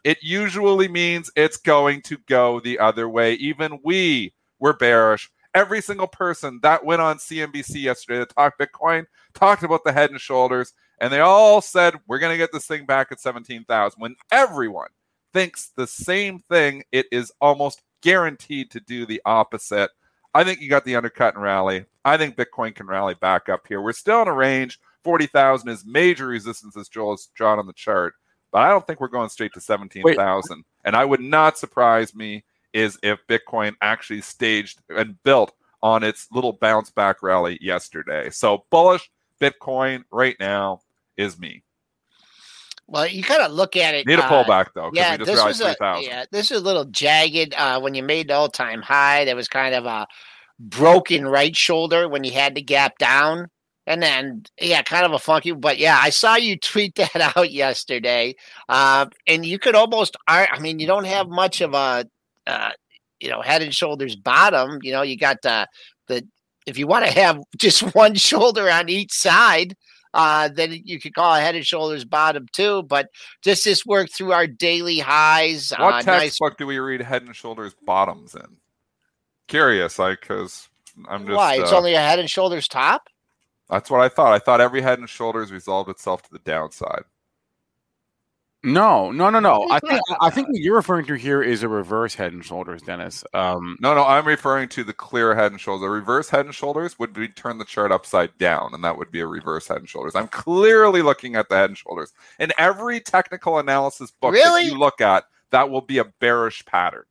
it 0.05 0.19
usually 0.23 0.89
means 0.89 1.31
it's 1.35 1.57
going 1.57 2.03
to 2.03 2.17
go 2.29 2.61
the 2.61 2.79
other 2.79 3.09
way. 3.09 3.35
Even 3.35 3.81
we 3.85 4.33
were 4.59 4.75
bearish. 4.75 5.31
Every 5.55 5.83
single 5.83 6.07
person 6.07 6.61
that 6.63 6.85
went 6.85 7.03
on 7.03 7.19
CNBC 7.19 7.83
yesterday 7.83 8.21
to 8.21 8.27
talk 8.27 8.59
Bitcoin 8.59 9.05
talked 9.35 9.63
about 9.65 9.85
the 9.85 9.93
head 9.93 10.11
and 10.11 10.21
shoulders, 10.21 10.73
and 11.03 11.13
they 11.13 11.19
all 11.19 11.61
said, 11.61 11.97
We're 12.07 12.21
going 12.21 12.33
to 12.33 12.39
get 12.39 12.53
this 12.53 12.67
thing 12.67 12.87
back 12.87 13.11
at 13.11 13.21
17,000. 13.21 14.01
When 14.01 14.15
everyone 14.31 14.89
thinks 15.33 15.73
the 15.77 15.89
same 15.89 16.39
thing, 16.49 16.85
it 16.93 17.07
is 17.11 17.33
almost 17.41 17.83
guaranteed 18.03 18.71
to 18.71 18.81
do 18.81 19.05
the 19.05 19.21
opposite. 19.27 19.91
I 20.33 20.45
think 20.45 20.61
you 20.61 20.71
got 20.71 20.85
the 20.85 20.95
undercut 20.95 21.35
and 21.35 21.43
rally. 21.43 21.87
I 22.05 22.17
think 22.17 22.37
Bitcoin 22.37 22.73
can 22.73 22.87
rally 22.87 23.15
back 23.15 23.49
up 23.49 23.67
here. 23.67 23.83
We're 23.83 23.93
still 23.93 24.23
in 24.23 24.29
a 24.29 24.33
range. 24.33 24.79
40,000 25.03 25.69
is 25.69 25.85
major 25.85 26.29
resistance, 26.29 26.77
as 26.77 26.89
Joel 26.89 27.15
has 27.15 27.29
drawn 27.35 27.59
on 27.59 27.67
the 27.67 27.73
chart. 27.73 28.15
But 28.53 28.63
I 28.63 28.69
don't 28.69 28.87
think 28.87 29.01
we're 29.01 29.09
going 29.09 29.29
straight 29.29 29.55
to 29.55 29.61
17,000. 29.61 30.65
And 30.85 30.95
I 30.95 31.05
would 31.05 31.21
not 31.21 31.59
surprise 31.59 32.15
me 32.15 32.45
is 32.73 32.97
if 33.03 33.19
Bitcoin 33.27 33.75
actually 33.83 34.21
staged 34.21 34.81
and 34.89 35.21
built 35.25 35.53
on 35.83 36.05
its 36.05 36.29
little 36.31 36.53
bounce 36.53 36.91
back 36.91 37.25
rally 37.25 37.59
yesterday. 37.61 38.31
So 38.31 38.67
bullish 38.71 39.11
Bitcoin 39.41 40.05
right 40.13 40.37
now 40.39 40.81
is 41.17 41.39
me. 41.39 41.63
Well, 42.87 43.07
you 43.07 43.23
kind 43.23 43.43
of 43.43 43.53
look 43.53 43.77
at 43.77 43.95
it. 43.95 44.07
Need 44.07 44.19
a 44.19 44.25
uh, 44.25 44.29
pullback 44.29 44.69
though, 44.75 44.91
Yeah, 44.93 45.13
we 45.13 45.19
just 45.19 45.31
this 45.31 45.45
was 45.45 45.61
a 45.61 45.75
3,000. 45.75 46.05
yeah, 46.05 46.25
this 46.31 46.51
is 46.51 46.61
a 46.61 46.65
little 46.65 46.85
jagged. 46.85 47.55
Uh, 47.57 47.81
when 47.81 47.95
you 47.95 48.03
made 48.03 48.29
the 48.29 48.35
all 48.35 48.49
time 48.49 48.83
high, 48.83 49.25
there 49.25 49.37
was 49.37 49.49
kind 49.49 49.75
of 49.75 49.87
a 49.87 50.07
broken 50.59 51.27
right 51.27 51.57
shoulder 51.57 52.09
when 52.09 52.25
you 52.25 52.33
had 52.33 52.55
to 52.57 52.63
gap 52.63 52.99
down, 52.99 53.47
and 53.87 54.03
then 54.03 54.43
yeah, 54.61 54.83
kind 54.83 55.07
of 55.07 55.13
a 55.13 55.19
funky. 55.19 55.53
But 55.53 55.79
yeah, 55.79 55.99
I 56.03 56.11
saw 56.11 56.37
you 56.37 56.59
tweet 56.63 56.97
that 56.97 57.35
out 57.37 57.51
yesterday, 57.51 58.35
uh, 58.69 59.07
and 59.27 59.47
you 59.47 59.59
could 59.59 59.75
almost. 59.75 60.17
I 60.29 60.59
mean, 60.61 60.79
you 60.79 60.87
don't 60.87 61.07
have 61.07 61.29
much 61.29 61.61
of 61.61 61.75
a, 61.75 62.05
uh, 62.47 62.71
you 63.21 63.31
know, 63.31 63.41
head 63.41 63.63
and 63.63 63.75
shoulders 63.75 64.17
bottom. 64.17 64.81
You 64.83 64.93
know, 64.93 65.03
you 65.03 65.17
got 65.17 65.39
the 65.43 65.67
the. 66.09 66.27
If 66.67 66.79
you 66.79 66.87
want 66.87 67.07
to 67.07 67.13
have 67.13 67.41
just 67.57 67.95
one 67.95 68.17
shoulder 68.17 68.69
on 68.71 68.89
each 68.89 69.13
side, 69.13 69.75
Uh, 70.15 70.49
then 70.49 70.81
you 70.85 71.01
could 71.01 71.15
call 71.15 71.35
a 71.35 71.41
head 71.41 71.55
and 71.55 71.67
shoulders 71.67 72.05
bottom 72.05 72.47
too. 72.53 72.83
But 72.83 73.09
just 73.43 73.65
this 73.65 73.87
work 73.87 74.11
through 74.11 74.33
our 74.33 74.47
daily 74.47 74.99
highs. 74.99 75.73
What 75.79 76.07
uh, 76.07 76.19
nice 76.19 76.39
do 76.59 76.67
we 76.67 76.79
read 76.79 77.01
Head 77.01 77.23
and 77.23 77.35
Shoulders 77.35 77.75
bottoms 77.85 78.35
in? 78.35 78.57
Curious, 79.49 79.99
like 79.99 80.21
because 80.21 80.69
I'm 81.09 81.27
just. 81.27 81.37
Why? 81.37 81.57
It's 81.57 81.73
uh, 81.73 81.77
only 81.77 81.95
a 81.95 82.01
head 82.01 82.19
and 82.19 82.31
shoulders 82.31 82.69
top. 82.69 83.09
That's 83.69 83.91
what 83.91 84.01
I 84.01 84.09
thought. 84.09 84.35
I 84.35 84.39
thought 84.39 84.61
every 84.61 84.83
Head 84.83 84.99
and 84.99 85.09
Shoulders 85.09 85.51
resolved 85.51 85.89
itself 85.89 86.23
to 86.23 86.31
the 86.31 86.41
downside. 86.41 87.05
No, 88.65 89.11
no, 89.11 89.29
no, 89.29 89.41
no. 89.41 89.67
I 89.71 89.81
think 89.81 90.01
I 90.21 90.31
think 90.31 90.49
what 90.51 90.59
you're 90.59 90.77
referring 90.77 91.05
to 91.07 91.15
here 91.15 91.43
is 91.43 91.65
a 91.65 91.69
reverse 91.69 92.15
head 92.15 92.33
and 92.33 92.45
shoulders, 92.45 92.81
Dennis. 92.83 93.25
Um, 93.35 93.77
No, 93.81 93.95
no, 93.95 94.05
I'm 94.05 94.27
referring 94.27 94.69
to 94.71 94.85
the 94.85 94.93
clear 94.93 95.35
Head 95.35 95.51
and 95.51 95.61
Shoulders. 95.61 95.85
A 95.87 95.91
reverse 95.91 96.31
Head 96.31 96.47
and 96.47 96.55
Shoulders 96.55 96.99
would 96.99 97.13
be 97.13 97.29
turn 97.29 97.59
the 97.59 97.65
chart 97.65 97.91
upside 97.91 98.37
down, 98.39 98.71
and 98.73 98.85
that 98.85 98.97
would 98.97 99.11
be 99.11 99.21
a 99.21 99.27
reverse 99.27 99.67
Head 99.67 99.79
and 99.79 99.89
Shoulders. 99.89 100.15
I'm 100.15 100.29
clearly 100.29 101.03
looking 101.03 101.35
at 101.35 101.49
the 101.49 101.57
Head 101.57 101.71
and 101.71 101.79
Shoulders. 101.79 102.13
In 102.39 102.53
every 102.57 103.01
technical 103.01 103.59
analysis 103.59 104.13
book 104.13 104.33
Really? 104.33 104.65
that 104.65 104.71
you 104.71 104.79
look 104.79 105.01
at, 105.01 105.25
that 105.51 105.69
will 105.69 105.81
be 105.81 105.99
a 105.99 106.05
bearish 106.05 106.65
pattern. 106.65 107.05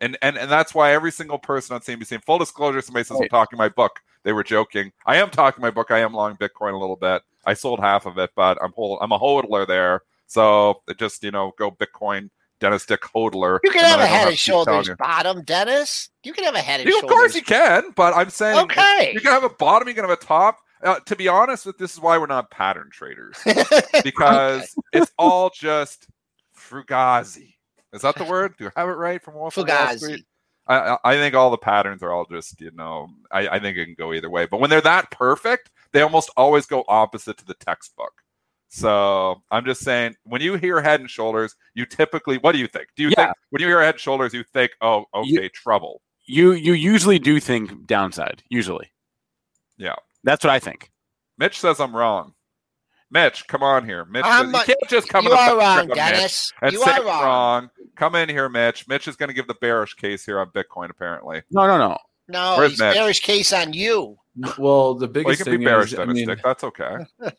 And 0.00 0.18
and 0.20 0.36
and 0.36 0.50
that's 0.50 0.74
why 0.74 0.92
every 0.92 1.12
single 1.12 1.38
person 1.38 1.74
on 1.74 1.80
CNBC, 1.80 2.24
full 2.24 2.38
disclosure, 2.38 2.80
somebody 2.80 3.04
says 3.04 3.18
I'm 3.20 3.28
talking 3.28 3.58
my 3.58 3.68
book. 3.68 4.00
They 4.22 4.32
were 4.32 4.44
joking. 4.44 4.92
I 5.06 5.16
am 5.16 5.30
talking 5.30 5.62
my 5.62 5.70
book. 5.70 5.90
I 5.90 6.00
am 6.00 6.12
long 6.12 6.36
Bitcoin 6.36 6.74
a 6.74 6.78
little 6.78 6.96
bit. 6.96 7.22
I 7.46 7.54
sold 7.54 7.80
half 7.80 8.06
of 8.06 8.18
it, 8.18 8.30
but 8.34 8.58
I'm 8.62 8.72
hold, 8.72 8.98
I'm 9.00 9.12
a 9.12 9.18
hodler 9.18 9.66
there. 9.66 10.02
So 10.30 10.82
just 10.96 11.24
you 11.24 11.32
know 11.32 11.52
go 11.58 11.72
Bitcoin 11.72 12.30
Dennis 12.60 12.86
Dick 12.86 13.00
hodler. 13.00 13.58
You 13.64 13.70
can 13.72 13.84
have 13.84 13.98
a 13.98 14.06
head 14.06 14.28
and 14.28 14.38
shoulders 14.38 14.86
you. 14.86 14.94
bottom, 14.96 15.42
Dennis. 15.42 16.08
You 16.22 16.32
can 16.32 16.44
have 16.44 16.54
a 16.54 16.60
head 16.60 16.80
and 16.80 16.88
You- 16.88 17.00
of 17.00 17.06
course 17.08 17.34
you 17.34 17.42
can, 17.42 17.90
but 17.96 18.14
I'm 18.16 18.30
saying 18.30 18.58
Okay. 18.60 19.10
you 19.12 19.20
can 19.20 19.32
have 19.32 19.42
a 19.44 19.48
bottom, 19.50 19.88
you 19.88 19.94
can 19.94 20.04
have 20.04 20.10
a 20.10 20.16
top. 20.24 20.58
Uh, 20.82 21.00
to 21.00 21.16
be 21.16 21.26
honest, 21.26 21.66
with 21.66 21.78
this 21.78 21.92
is 21.94 22.00
why 22.00 22.16
we're 22.16 22.26
not 22.26 22.50
pattern 22.50 22.88
traders 22.92 23.36
because 24.04 24.74
it's 24.92 25.10
all 25.18 25.50
just 25.50 26.06
fugazi. 26.56 27.54
Is 27.92 28.02
that 28.02 28.14
the 28.14 28.24
word? 28.24 28.54
Do 28.56 28.70
I 28.76 28.80
have 28.80 28.88
it 28.88 28.92
right 28.92 29.20
from 29.22 29.34
Wolf 29.34 29.56
Fugazi. 29.56 30.22
I 30.68 30.96
I 31.02 31.14
think 31.16 31.34
all 31.34 31.50
the 31.50 31.58
patterns 31.58 32.02
are 32.04 32.12
all 32.12 32.24
just 32.30 32.60
you 32.60 32.70
know 32.72 33.08
I, 33.32 33.48
I 33.48 33.58
think 33.58 33.76
it 33.76 33.86
can 33.86 33.94
go 33.98 34.12
either 34.12 34.30
way. 34.30 34.46
But 34.46 34.60
when 34.60 34.70
they're 34.70 34.80
that 34.82 35.10
perfect, 35.10 35.70
they 35.92 36.02
almost 36.02 36.30
always 36.36 36.66
go 36.66 36.84
opposite 36.86 37.36
to 37.38 37.44
the 37.44 37.54
textbook. 37.54 38.12
So 38.72 39.42
I'm 39.50 39.64
just 39.64 39.82
saying, 39.82 40.14
when 40.22 40.40
you 40.40 40.54
hear 40.54 40.80
head 40.80 41.00
and 41.00 41.10
shoulders, 41.10 41.56
you 41.74 41.84
typically 41.84 42.38
what 42.38 42.52
do 42.52 42.58
you 42.58 42.68
think? 42.68 42.86
Do 42.96 43.02
you 43.02 43.08
Yeah. 43.10 43.26
think 43.26 43.36
when 43.50 43.60
you 43.62 43.66
hear 43.66 43.80
head 43.82 43.94
and 43.96 44.00
shoulders, 44.00 44.32
you 44.32 44.44
think, 44.52 44.70
oh, 44.80 45.04
okay, 45.12 45.28
You- 45.28 45.48
trouble? 45.50 46.02
you 46.26 46.52
you 46.52 46.72
usually 46.74 47.18
do 47.18 47.40
think 47.40 47.86
downside. 47.86 48.44
Usually, 48.48 48.92
Yeah. 49.76 49.96
that's 50.22 50.44
what 50.44 50.52
I 50.52 50.60
think. 50.60 50.90
Mitch 51.36 51.58
says 51.58 51.80
I'm 51.80 51.94
wrong. 51.96 52.34
Mitch, 53.10 53.44
come 53.48 53.64
on 53.64 53.84
here. 53.84 54.04
Mitch, 54.04 54.24
says, 54.24 54.32
I'm 54.34 54.46
you 54.54 54.60
can't 54.60 54.88
just 54.88 55.08
come 55.08 55.24
you 55.24 55.32
in 55.32 55.36
the 55.36 55.42
are 55.42 55.58
wrong, 55.58 55.88
Dennis. 55.88 56.52
and 56.62 56.72
You 56.72 56.78
say 56.84 56.92
are 56.92 57.04
wrong. 57.04 57.24
wrong. 57.24 57.70
Come 57.96 58.14
in 58.14 58.28
here, 58.28 58.48
Mitch. 58.48 58.86
Mitch 58.86 59.08
is 59.08 59.16
going 59.16 59.30
to 59.30 59.34
give 59.34 59.48
the 59.48 59.54
bearish 59.60 59.94
case 59.94 60.24
here 60.24 60.38
on 60.38 60.50
Bitcoin. 60.50 60.90
Apparently, 60.90 61.42
No, 61.50 61.66
no, 61.66 61.76
no. 61.76 61.98
No, 62.28 62.54
Where's 62.58 62.70
he's 62.72 62.78
Mitch? 62.78 62.94
bearish 62.94 63.20
case 63.20 63.52
on 63.52 63.72
you. 63.72 64.16
Well, 64.56 64.94
the 64.94 65.06
well, 65.08 65.08
you 65.08 65.08
biggest 65.08 65.42
can 65.42 65.58
be 65.58 65.64
bearish, 65.64 65.92
is, 65.92 65.98
I 65.98 66.02
Dennis 66.04 66.14
mean, 66.14 66.28
Dick. 66.28 66.38
That's 66.44 66.62
okay. 66.62 66.98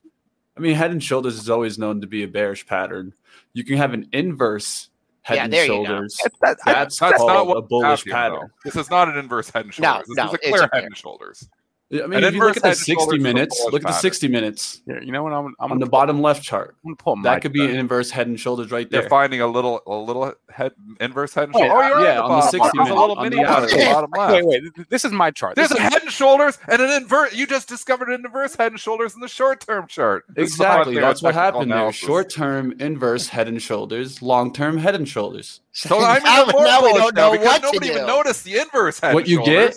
I 0.57 0.59
mean, 0.59 0.75
head 0.75 0.91
and 0.91 1.03
shoulders 1.03 1.37
is 1.39 1.49
always 1.49 1.77
known 1.77 2.01
to 2.01 2.07
be 2.07 2.23
a 2.23 2.27
bearish 2.27 2.65
pattern. 2.65 3.13
You 3.53 3.63
can 3.63 3.77
have 3.77 3.93
an 3.93 4.09
inverse 4.11 4.89
head 5.21 5.35
Yeah, 5.35 5.43
and 5.45 5.53
there 5.53 5.65
you 5.65 5.69
go. 5.71 5.85
shoulders. 5.85 6.19
That- 6.41 6.57
I- 6.65 6.73
That's, 6.73 6.99
That's 6.99 7.17
called 7.17 7.29
not 7.29 7.47
what 7.47 7.57
a 7.57 7.61
bullish 7.61 7.87
have 7.87 8.01
here, 8.03 8.13
pattern. 8.13 8.49
This 8.65 8.75
is 8.75 8.89
not 8.89 9.07
an 9.07 9.17
inverse 9.17 9.49
head 9.49 9.65
and 9.65 9.79
No, 9.79 9.87
shoulders. 9.93 10.07
this 10.07 10.17
no, 10.17 10.27
is 10.27 10.33
a 10.33 10.37
clear 10.37 10.55
a 10.55 10.61
head 10.63 10.69
bear. 10.71 10.85
and 10.85 10.97
shoulders. 10.97 11.49
I 11.93 12.07
mean, 12.07 12.19
An 12.19 12.23
if 12.23 12.33
you 12.35 12.39
look 12.39 12.55
at 12.57 12.63
head 12.63 12.71
the 12.71 12.75
60 12.75 12.93
shoulders 12.93 13.13
is 13.15 13.19
a 13.19 13.23
minutes, 13.23 13.59
look 13.65 13.73
at 13.75 13.81
the 13.81 13.87
pattern. 13.87 14.01
60 14.01 14.27
minutes 14.29 14.81
Here, 14.85 15.01
you 15.03 15.11
know 15.11 15.23
what? 15.23 15.33
I'm, 15.33 15.53
I'm 15.59 15.71
on 15.73 15.79
the 15.79 15.85
gonna 15.85 15.85
pull- 15.85 15.89
bottom 15.89 16.21
left 16.21 16.41
chart. 16.41 16.75
I'm 16.85 16.89
gonna 16.91 16.95
pull 16.95 17.21
That 17.23 17.41
could 17.41 17.51
be 17.51 17.65
an 17.65 17.71
inverse 17.75 18.09
head 18.11 18.27
and 18.27 18.39
shoulders 18.39 18.71
right 18.71 18.87
You're 18.89 19.01
there. 19.01 19.09
finding 19.09 19.41
a 19.41 19.47
little, 19.47 19.81
a 19.85 19.93
little 19.93 20.33
head 20.49 20.71
inverse 21.01 21.33
head 21.33 21.45
and 21.49 21.53
shoulders. 21.53 21.71
Oh, 21.73 21.81
uh, 21.81 21.87
you're 21.89 22.01
yeah, 22.05 22.21
on 22.21 22.29
the, 22.29 22.35
on 22.35 22.51
the 22.51 22.57
bottom. 22.57 22.59
60 22.71 22.77
There's 22.77 22.89
a 22.89 22.93
little 22.93 23.15
minute, 23.15 23.17
on 23.17 23.23
mini 23.23 23.35
the 23.35 23.51
one 23.51 23.63
at 23.63 23.69
the 23.69 23.85
bottom 23.85 24.11
left. 24.17 24.33
Wait, 24.47 24.63
wait. 24.77 24.89
This 24.89 25.03
is 25.03 25.11
my 25.11 25.31
chart. 25.31 25.55
There's 25.55 25.67
This 25.69 25.79
a 25.79 25.81
is- 25.83 25.89
head 25.93 26.01
and 26.03 26.11
shoulders 26.11 26.57
and 26.69 26.81
an 26.81 26.89
invert. 27.01 27.33
You 27.33 27.45
just 27.45 27.67
discovered 27.67 28.07
an 28.07 28.23
inverse 28.25 28.55
head 28.55 28.71
and 28.71 28.79
shoulders 28.79 29.13
in 29.13 29.19
the 29.19 29.27
short 29.27 29.59
term 29.59 29.87
chart. 29.87 30.23
This 30.29 30.51
is 30.51 30.57
the 30.57 30.63
fun 30.63 30.77
Exactly. 30.77 31.01
That's 31.01 31.21
what 31.21 31.33
technical 31.33 31.59
happened 31.61 31.71
there. 31.73 31.91
Short 31.91 32.29
term 32.29 32.73
inverse 32.79 33.27
head 33.27 33.47
and 33.49 33.61
shoulders, 33.61 34.21
long 34.21 34.53
term 34.53 34.77
head 34.77 34.95
and 34.95 35.07
shoulders. 35.09 35.59
So 35.73 35.99
I'm 35.99 36.23
now, 36.23 36.43
even 36.43 36.53
more 36.53 36.63
we 36.63 36.69
bullish 36.79 36.93
don't 36.95 37.15
now 37.15 37.25
know 37.27 37.31
because 37.33 37.47
what 37.47 37.73
nobody 37.73 37.87
even 37.91 38.05
noticed 38.07 38.43
the 38.45 38.57
inverse 38.59 38.99
head 38.99 39.13
what 39.13 39.27
you 39.27 39.43
get 39.43 39.75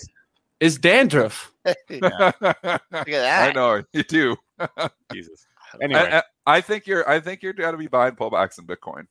is 0.61 0.79
dandruff. 0.79 1.51
Look 1.67 2.03
at 2.41 3.01
that. 3.07 3.49
I 3.49 3.53
know 3.53 3.83
you 3.93 4.03
do. 4.05 4.37
Jesus. 5.13 5.47
Anyway, 5.81 6.01
I, 6.01 6.19
I- 6.19 6.23
I 6.47 6.61
think 6.61 6.87
you're. 6.87 7.09
I 7.09 7.21
think 7.21 7.43
you're 7.43 7.55
going 7.55 7.73
to 7.73 7.79
be 7.79 7.87
buying 7.87 8.17
pullbacks 8.17 8.59
in 8.59 8.67
Bitcoin. 8.67 9.07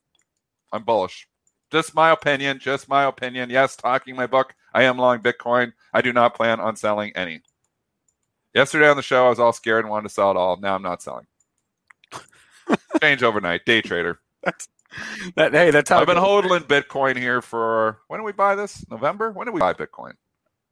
I'm 0.72 0.84
bullish. 0.84 1.28
Just 1.72 1.96
my 1.96 2.12
opinion. 2.12 2.60
Just 2.60 2.88
my 2.88 3.06
opinion. 3.06 3.50
Yes, 3.50 3.76
talking 3.76 4.16
my 4.16 4.28
book. 4.28 4.54
I 4.74 4.84
am 4.84 4.98
long 5.00 5.20
Bitcoin. 5.20 5.74
I 5.94 6.02
do 6.02 6.14
not 6.14 6.36
plan 6.36 6.60
on 6.60 6.76
selling 6.76 7.12
any. 7.16 7.42
Yesterday 8.54 8.88
on 8.88 8.98
the 8.98 9.02
show, 9.04 9.26
I 9.26 9.30
was 9.30 9.40
all 9.40 9.52
scared 9.54 9.84
and 9.84 9.90
wanted 9.90 10.10
to 10.10 10.14
sell 10.14 10.30
it 10.30 10.38
all. 10.38 10.58
Now 10.58 10.76
I'm 10.76 10.84
not 10.84 11.02
selling. 11.02 11.26
Change 13.02 13.24
overnight. 13.24 13.66
Day 13.66 13.82
trader. 13.82 14.20
that, 15.36 15.54
hey, 15.54 15.72
that's 15.72 15.90
how 15.90 16.00
I've 16.02 16.06
been 16.06 16.18
it 16.18 16.22
goes. 16.22 16.44
hodling 16.44 16.68
Bitcoin 16.68 17.18
here 17.18 17.42
for 17.42 18.00
when 18.10 18.20
did 18.20 18.26
we 18.26 18.32
buy 18.32 18.54
this? 18.56 18.88
November? 18.92 19.32
When 19.32 19.46
did 19.48 19.56
we 19.56 19.60
buy 19.60 19.74
Bitcoin? 19.74 20.14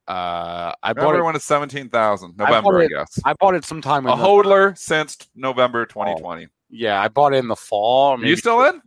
Uh, 0.08 0.74
I 0.84 0.94
bought 0.94 1.04
November 1.04 1.20
it. 1.20 1.24
when 1.26 1.36
it's 1.36 1.46
seventeen 1.46 1.90
thousand. 1.90 2.34
I 2.40 2.46
bought 2.50 2.64
November, 2.64 2.80
I, 2.80 2.84
it- 2.86 2.90
guess. 2.90 3.20
I 3.24 3.34
bought 3.40 3.56
it 3.56 3.64
sometime. 3.66 4.06
In 4.06 4.14
A 4.14 4.16
the- 4.18 4.24
hodler 4.24 4.78
since 4.78 5.18
November 5.36 5.86
2020. 5.86 6.48
Yeah, 6.70 7.02
I 7.02 7.08
bought 7.08 7.34
it 7.34 7.38
in 7.38 7.48
the 7.48 7.56
fall. 7.56 8.14
Are 8.20 8.26
you 8.26 8.36
still 8.36 8.64
in? 8.66 8.82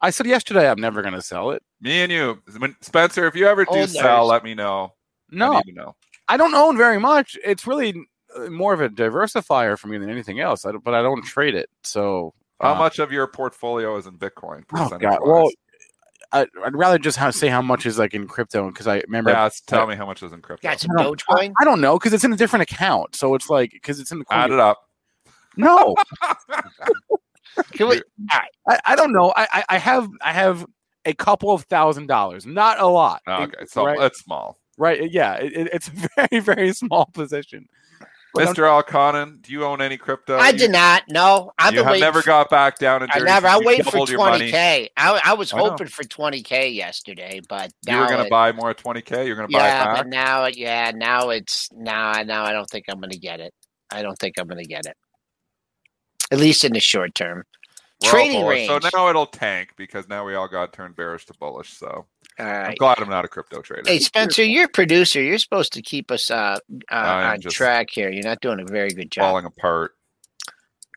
I 0.00 0.10
said 0.10 0.26
yesterday 0.26 0.70
I'm 0.70 0.80
never 0.80 1.00
going 1.02 1.14
to 1.14 1.22
sell 1.22 1.50
it. 1.52 1.62
Me 1.80 2.00
and 2.02 2.12
you, 2.12 2.42
Spencer. 2.82 3.26
If 3.26 3.34
you 3.34 3.46
ever 3.46 3.64
do 3.64 3.70
Hodlers. 3.70 3.88
sell, 3.88 4.26
let 4.26 4.44
me 4.44 4.54
know. 4.54 4.92
I 5.32 5.36
No, 5.36 5.52
need 5.54 5.62
to 5.64 5.72
know. 5.72 5.96
I 6.28 6.36
don't 6.36 6.54
own 6.54 6.76
very 6.76 7.00
much. 7.00 7.36
It's 7.44 7.66
really 7.66 7.94
uh, 8.36 8.50
more 8.50 8.74
of 8.74 8.80
a 8.82 8.88
diversifier 8.90 9.78
for 9.78 9.88
me 9.88 9.96
than 9.98 10.10
anything 10.10 10.40
else. 10.40 10.66
I 10.66 10.72
don't, 10.72 10.84
but 10.84 10.92
I 10.94 11.02
don't 11.02 11.22
trade 11.22 11.54
it. 11.54 11.70
So 11.82 12.34
How 12.60 12.74
uh, 12.74 12.78
much 12.78 12.98
of 12.98 13.10
your 13.10 13.26
portfolio 13.26 13.96
is 13.96 14.06
in 14.06 14.18
Bitcoin? 14.18 14.64
Oh 14.74 14.98
God! 14.98 15.18
Well, 15.22 15.50
I, 16.32 16.46
I'd 16.64 16.76
rather 16.76 16.98
just 16.98 17.16
how, 17.18 17.30
say 17.30 17.48
how 17.48 17.62
much 17.62 17.86
is 17.86 17.98
like 17.98 18.14
in 18.14 18.26
crypto 18.26 18.68
because 18.70 18.86
I 18.86 19.00
remember. 19.06 19.30
yeah, 19.30 19.44
s- 19.46 19.60
tell 19.60 19.86
me 19.86 19.94
how 19.96 20.06
much 20.06 20.22
is 20.22 20.32
in 20.32 20.42
crypto. 20.42 20.68
Got 20.68 20.80
some 20.80 20.90
I 20.98 21.02
don't, 21.02 21.22
I, 21.30 21.34
Dogecoin. 21.34 21.52
I 21.60 21.64
don't 21.64 21.80
know 21.80 21.98
because 21.98 22.12
it's 22.12 22.24
in 22.24 22.32
a 22.32 22.36
different 22.36 22.62
account. 22.64 23.14
So 23.16 23.34
it's 23.34 23.48
like 23.50 23.70
because 23.72 24.00
it's 24.00 24.10
in 24.12 24.18
the 24.18 24.24
Add 24.30 24.50
it 24.50 24.58
up. 24.60 24.78
No, 25.56 25.94
Can 27.72 27.88
we, 27.88 28.02
I, 28.30 28.46
I 28.84 28.96
don't 28.96 29.12
know. 29.12 29.32
I, 29.34 29.46
I 29.52 29.64
I 29.70 29.78
have 29.78 30.08
I 30.22 30.32
have 30.32 30.66
a 31.06 31.14
couple 31.14 31.52
of 31.52 31.62
thousand 31.62 32.06
dollars, 32.08 32.44
not 32.44 32.78
a 32.80 32.86
lot. 32.86 33.22
Okay, 33.26 33.64
so 33.66 33.86
right, 33.86 33.98
it's 34.00 34.20
small. 34.22 34.58
right. 34.76 35.10
Yeah, 35.10 35.34
it, 35.36 35.52
it- 35.56 35.68
it's 35.72 35.88
a 35.88 35.92
very 36.28 36.40
very 36.40 36.72
small 36.74 37.06
position. 37.06 37.66
Mr. 38.36 38.82
Alconin, 38.82 39.40
do 39.42 39.52
you 39.52 39.64
own 39.64 39.80
any 39.80 39.96
crypto? 39.96 40.36
I 40.38 40.52
did 40.52 40.70
not. 40.70 41.02
No, 41.08 41.52
I've 41.58 41.72
You 41.72 41.78
been 41.80 41.84
have 41.84 41.90
waiting. 41.92 42.00
never 42.04 42.22
for- 42.22 42.26
got 42.26 42.50
back 42.50 42.78
down 42.78 43.06
I 43.10 43.18
never. 43.18 43.46
I 43.46 43.58
waited 43.58 43.84
for 43.86 43.92
doubled 43.92 44.10
your 44.10 44.18
money. 44.18 44.38
twenty 44.38 44.50
k. 44.52 44.90
I, 44.96 45.20
I 45.24 45.34
was 45.34 45.52
I 45.52 45.58
know. 45.58 45.70
hoping 45.70 45.86
for 45.88 46.04
twenty 46.04 46.42
k 46.42 46.68
yesterday, 46.70 47.40
but 47.48 47.70
You 47.86 47.96
were 47.98 48.06
going 48.08 48.24
to 48.24 48.30
buy 48.30 48.52
more 48.52 48.70
at 48.70 48.78
20k. 48.78 49.26
You're 49.26 49.36
going 49.36 49.48
to 49.48 49.52
buy 49.52 49.58
Yeah, 49.66 49.82
it 49.82 49.84
back. 49.84 49.96
but 49.96 50.06
now, 50.08 50.46
yeah, 50.46 50.92
now 50.94 51.30
it's 51.30 51.68
now. 51.72 52.08
I 52.10 52.22
now 52.22 52.44
I 52.44 52.52
don't 52.52 52.68
think 52.68 52.84
I'm 52.88 52.98
going 53.00 53.10
to 53.10 53.18
get 53.18 53.40
it. 53.40 53.52
I 53.92 54.02
don't 54.02 54.18
think 54.18 54.34
I'm 54.38 54.46
going 54.46 54.62
to 54.62 54.68
get 54.68 54.86
it. 54.86 54.96
At 56.30 56.38
least 56.38 56.64
in 56.64 56.72
the 56.72 56.80
short 56.80 57.14
term. 57.14 57.44
We're 58.02 58.10
Trading 58.10 58.44
range. 58.44 58.68
So 58.68 58.78
now 58.92 59.08
it'll 59.08 59.26
tank 59.26 59.70
because 59.76 60.06
now 60.08 60.26
we 60.26 60.34
all 60.34 60.48
got 60.48 60.72
turned 60.72 60.96
bearish 60.96 61.24
to 61.26 61.34
bullish. 61.40 61.72
So 61.72 62.06
All 62.38 62.46
I'm 62.46 62.74
glad 62.74 62.98
I'm 62.98 63.08
not 63.08 63.24
a 63.24 63.28
crypto 63.28 63.62
trader. 63.62 63.84
Hey 63.86 63.98
Spencer, 63.98 64.44
you're 64.44 64.66
a 64.66 64.68
producer. 64.68 65.22
You're 65.22 65.38
supposed 65.38 65.72
to 65.72 65.82
keep 65.82 66.10
us 66.10 66.30
uh, 66.30 66.58
uh 66.90 66.94
on 66.94 67.40
track 67.40 67.88
here. 67.90 68.10
You're 68.10 68.24
not 68.24 68.40
doing 68.40 68.60
a 68.60 68.64
very 68.64 68.90
good 68.90 69.10
job. 69.10 69.22
falling 69.22 69.46
apart. 69.46 69.92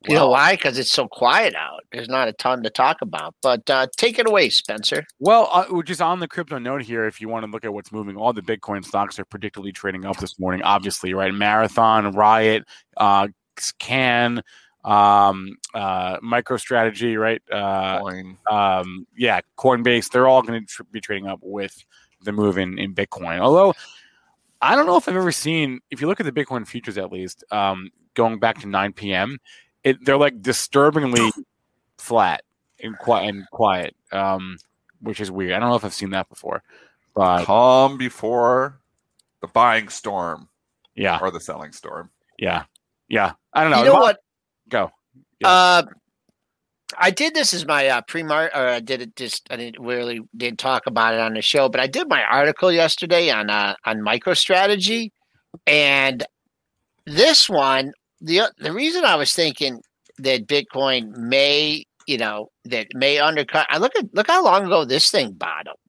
You 0.08 0.16
know 0.16 0.30
why? 0.30 0.56
Because 0.56 0.78
it's 0.78 0.92
so 0.92 1.08
quiet 1.08 1.56
out. 1.56 1.84
There's 1.92 2.08
not 2.08 2.30
a 2.30 2.34
ton 2.34 2.64
to 2.64 2.70
talk 2.70 3.02
about. 3.02 3.36
But 3.42 3.70
uh, 3.70 3.88
take 3.98 4.18
it 4.18 4.28
away, 4.28 4.50
Spencer. 4.50 5.06
Well, 5.20 5.50
uh, 5.52 5.82
just 5.82 6.02
on 6.02 6.20
the 6.20 6.28
crypto 6.28 6.58
note 6.58 6.84
here, 6.84 7.06
if 7.06 7.20
you 7.20 7.28
want 7.28 7.46
to 7.46 7.52
look 7.52 7.66
at 7.66 7.74
what's 7.74 7.92
moving, 7.92 8.16
all 8.16 8.32
the 8.32 8.42
Bitcoin 8.42 8.86
stocks 8.86 9.20
are 9.20 9.26
predictably 9.26 9.74
trading 9.74 10.06
up 10.06 10.18
this 10.18 10.40
morning. 10.40 10.62
Obviously, 10.62 11.14
right? 11.14 11.34
Marathon, 11.34 12.14
Riot, 12.14 12.64
uh, 12.96 13.28
Can, 13.78 14.42
um, 14.84 15.58
uh, 15.74 16.20
MicroStrategy, 16.20 17.20
right? 17.20 17.42
Uh, 17.52 18.00
Coin. 18.00 18.38
um, 18.50 19.08
yeah, 19.18 19.42
Coinbase, 19.58 20.10
they're 20.10 20.28
all 20.28 20.42
going 20.42 20.62
to 20.62 20.66
tr- 20.66 20.84
be 20.92 21.02
trading 21.02 21.28
up 21.28 21.40
with 21.42 21.84
the 22.24 22.32
move 22.32 22.58
in, 22.58 22.78
in 22.78 22.94
Bitcoin. 22.94 23.40
Although 23.40 23.74
I 24.62 24.76
don't 24.76 24.86
know 24.86 24.98
if 24.98 25.08
I've 25.08 25.16
ever 25.16 25.32
seen, 25.32 25.80
if 25.92 26.02
you 26.02 26.08
look 26.08 26.20
at 26.20 26.26
the 26.26 26.32
Bitcoin 26.32 26.68
futures 26.68 26.98
at 26.98 27.12
least, 27.12 27.44
um, 27.52 27.92
going 28.14 28.40
back 28.40 28.60
to 28.62 28.68
9 28.68 28.94
p.m., 28.94 29.40
it, 29.84 30.04
they're 30.06 30.18
like 30.18 30.42
disturbingly 30.42 31.32
flat 31.98 32.44
and 32.82 32.98
quiet, 32.98 33.30
and 33.30 33.50
quiet 33.52 33.96
um, 34.12 34.58
which 35.02 35.20
is 35.20 35.32
weird. 35.32 35.54
I 35.54 35.60
don't 35.60 35.70
know 35.70 35.76
if 35.76 35.86
I've 35.86 35.94
seen 35.94 36.10
that 36.12 36.30
before, 36.30 36.64
but 37.14 37.46
Calm 37.46 37.98
before 37.98 38.80
the 39.42 39.48
buying 39.48 39.90
storm 39.90 40.50
yeah, 40.96 41.20
or 41.22 41.32
the 41.32 41.40
selling 41.40 41.72
storm. 41.72 42.10
yeah, 42.38 42.64
yeah. 43.08 43.34
I 43.54 43.62
don't 43.62 43.72
know. 43.72 43.80
You 43.80 43.86
know 43.86 44.00
what? 44.00 44.20
Go. 44.70 44.92
Yeah. 45.40 45.48
Uh, 45.48 45.84
I 46.98 47.12
did 47.12 47.36
this 47.36 47.54
as 47.54 47.66
my 47.66 47.88
uh, 47.88 48.02
pre-mar, 48.02 48.52
or 48.54 48.68
I 48.68 48.80
did 48.80 49.02
it 49.02 49.16
just. 49.16 49.48
I 49.52 49.58
didn't 49.58 49.84
really 49.84 50.22
didn't 50.36 50.60
talk 50.60 50.88
about 50.88 51.14
it 51.14 51.20
on 51.20 51.34
the 51.34 51.42
show, 51.42 51.70
but 51.70 51.80
I 51.80 51.88
did 51.88 52.10
my 52.10 52.24
article 52.24 52.72
yesterday 52.72 53.30
on 53.30 53.50
uh, 53.50 53.76
on 53.86 54.00
MicroStrategy, 54.00 55.12
and 55.68 56.26
this 57.06 57.50
one, 57.50 57.94
the 58.22 58.52
the 58.58 58.74
reason 58.74 59.06
I 59.06 59.16
was 59.16 59.34
thinking 59.34 59.82
that 60.18 60.48
Bitcoin 60.48 61.16
may, 61.16 61.86
you 62.08 62.18
know, 62.18 62.50
that 62.66 62.88
may 62.94 63.20
undercut. 63.20 63.68
I 63.70 63.78
look 63.78 63.94
at 63.98 64.14
look 64.14 64.28
how 64.28 64.44
long 64.44 64.66
ago 64.66 64.86
this 64.86 65.12
thing 65.12 65.34
bottomed. 65.34 65.89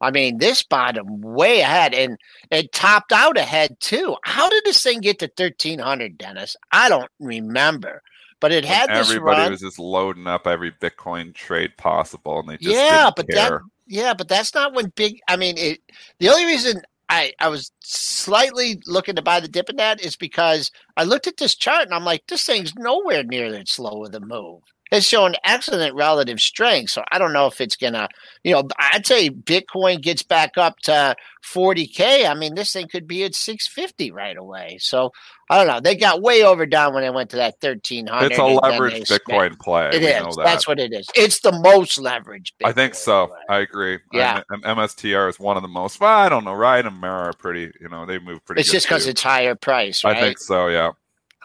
I 0.00 0.10
mean, 0.10 0.38
this 0.38 0.62
bottom 0.62 1.20
way 1.20 1.60
ahead, 1.60 1.92
and 1.94 2.18
it 2.50 2.72
topped 2.72 3.12
out 3.12 3.36
ahead 3.36 3.78
too. 3.80 4.16
How 4.22 4.48
did 4.48 4.64
this 4.64 4.82
thing 4.82 5.00
get 5.00 5.18
to 5.18 5.28
thirteen 5.28 5.78
hundred, 5.78 6.16
Dennis? 6.16 6.56
I 6.72 6.88
don't 6.88 7.10
remember, 7.18 8.02
but 8.40 8.52
it 8.52 8.64
had 8.64 8.90
this 8.90 9.10
Everybody 9.10 9.42
run. 9.42 9.50
was 9.50 9.60
just 9.60 9.78
loading 9.78 10.26
up 10.26 10.46
every 10.46 10.72
Bitcoin 10.72 11.34
trade 11.34 11.76
possible, 11.76 12.40
and 12.40 12.48
they 12.48 12.56
just 12.56 12.74
yeah, 12.74 13.10
but 13.14 13.28
care. 13.28 13.36
that 13.36 13.60
yeah, 13.86 14.14
but 14.14 14.28
that's 14.28 14.54
not 14.54 14.72
when 14.72 14.92
big. 14.94 15.20
I 15.28 15.36
mean, 15.36 15.58
it. 15.58 15.80
The 16.18 16.28
only 16.28 16.46
reason 16.46 16.80
I 17.08 17.34
I 17.40 17.48
was 17.48 17.72
slightly 17.80 18.80
looking 18.86 19.16
to 19.16 19.22
buy 19.22 19.40
the 19.40 19.48
dip 19.48 19.68
in 19.68 19.76
that 19.76 20.00
is 20.00 20.16
because 20.16 20.70
I 20.96 21.02
looked 21.04 21.26
at 21.26 21.38
this 21.38 21.56
chart 21.56 21.84
and 21.84 21.92
I'm 21.92 22.04
like, 22.04 22.26
this 22.28 22.44
thing's 22.44 22.74
nowhere 22.76 23.24
near 23.24 23.50
that 23.50 23.68
slow 23.68 24.04
of 24.04 24.14
a 24.14 24.20
move. 24.20 24.62
It's 24.92 25.06
shown 25.06 25.34
excellent 25.44 25.94
relative 25.94 26.40
strength, 26.40 26.90
so 26.90 27.04
I 27.12 27.18
don't 27.18 27.32
know 27.32 27.46
if 27.46 27.60
it's 27.60 27.76
gonna. 27.76 28.08
You 28.42 28.54
know, 28.54 28.68
I'd 28.78 29.06
say 29.06 29.30
Bitcoin 29.30 30.00
gets 30.02 30.22
back 30.22 30.58
up 30.58 30.78
to 30.80 31.14
40k. 31.44 32.28
I 32.28 32.34
mean, 32.34 32.54
this 32.54 32.72
thing 32.72 32.88
could 32.88 33.06
be 33.06 33.22
at 33.24 33.34
650 33.34 34.10
right 34.10 34.36
away. 34.36 34.78
So 34.80 35.12
I 35.48 35.58
don't 35.58 35.66
know. 35.66 35.80
They 35.80 35.96
got 35.96 36.22
way 36.22 36.42
overdone 36.42 36.94
when 36.94 37.02
they 37.02 37.10
went 37.10 37.30
to 37.30 37.36
that 37.36 37.54
1300. 37.60 38.26
it's 38.26 38.38
a 38.38 38.42
leveraged 38.42 39.06
Bitcoin 39.06 39.58
play. 39.58 39.88
It 39.88 40.02
is. 40.02 40.36
that. 40.36 40.44
That's 40.44 40.66
what 40.66 40.78
it 40.80 40.92
is. 40.92 41.08
It's 41.14 41.40
the 41.40 41.52
most 41.52 41.98
leveraged. 41.98 42.52
I 42.64 42.72
think 42.72 42.94
so. 42.94 43.28
play. 43.28 43.36
I 43.48 43.58
agree. 43.60 43.98
Yeah. 44.12 44.42
M- 44.52 44.62
MSTR 44.62 45.28
is 45.28 45.38
one 45.38 45.56
of 45.56 45.62
the 45.62 45.68
most. 45.68 46.00
Well, 46.00 46.10
I 46.10 46.28
don't 46.28 46.44
know. 46.44 46.52
Riot 46.54 46.86
and 46.86 46.96
Mara 46.96 47.30
are 47.30 47.32
pretty. 47.32 47.72
You 47.80 47.88
know, 47.88 48.06
they 48.06 48.18
move 48.18 48.44
pretty. 48.44 48.60
It's 48.60 48.70
just 48.70 48.86
because 48.86 49.06
it's 49.06 49.22
higher 49.22 49.54
price, 49.54 50.04
right? 50.04 50.16
I 50.16 50.20
think 50.20 50.38
so. 50.38 50.66
Yeah. 50.68 50.92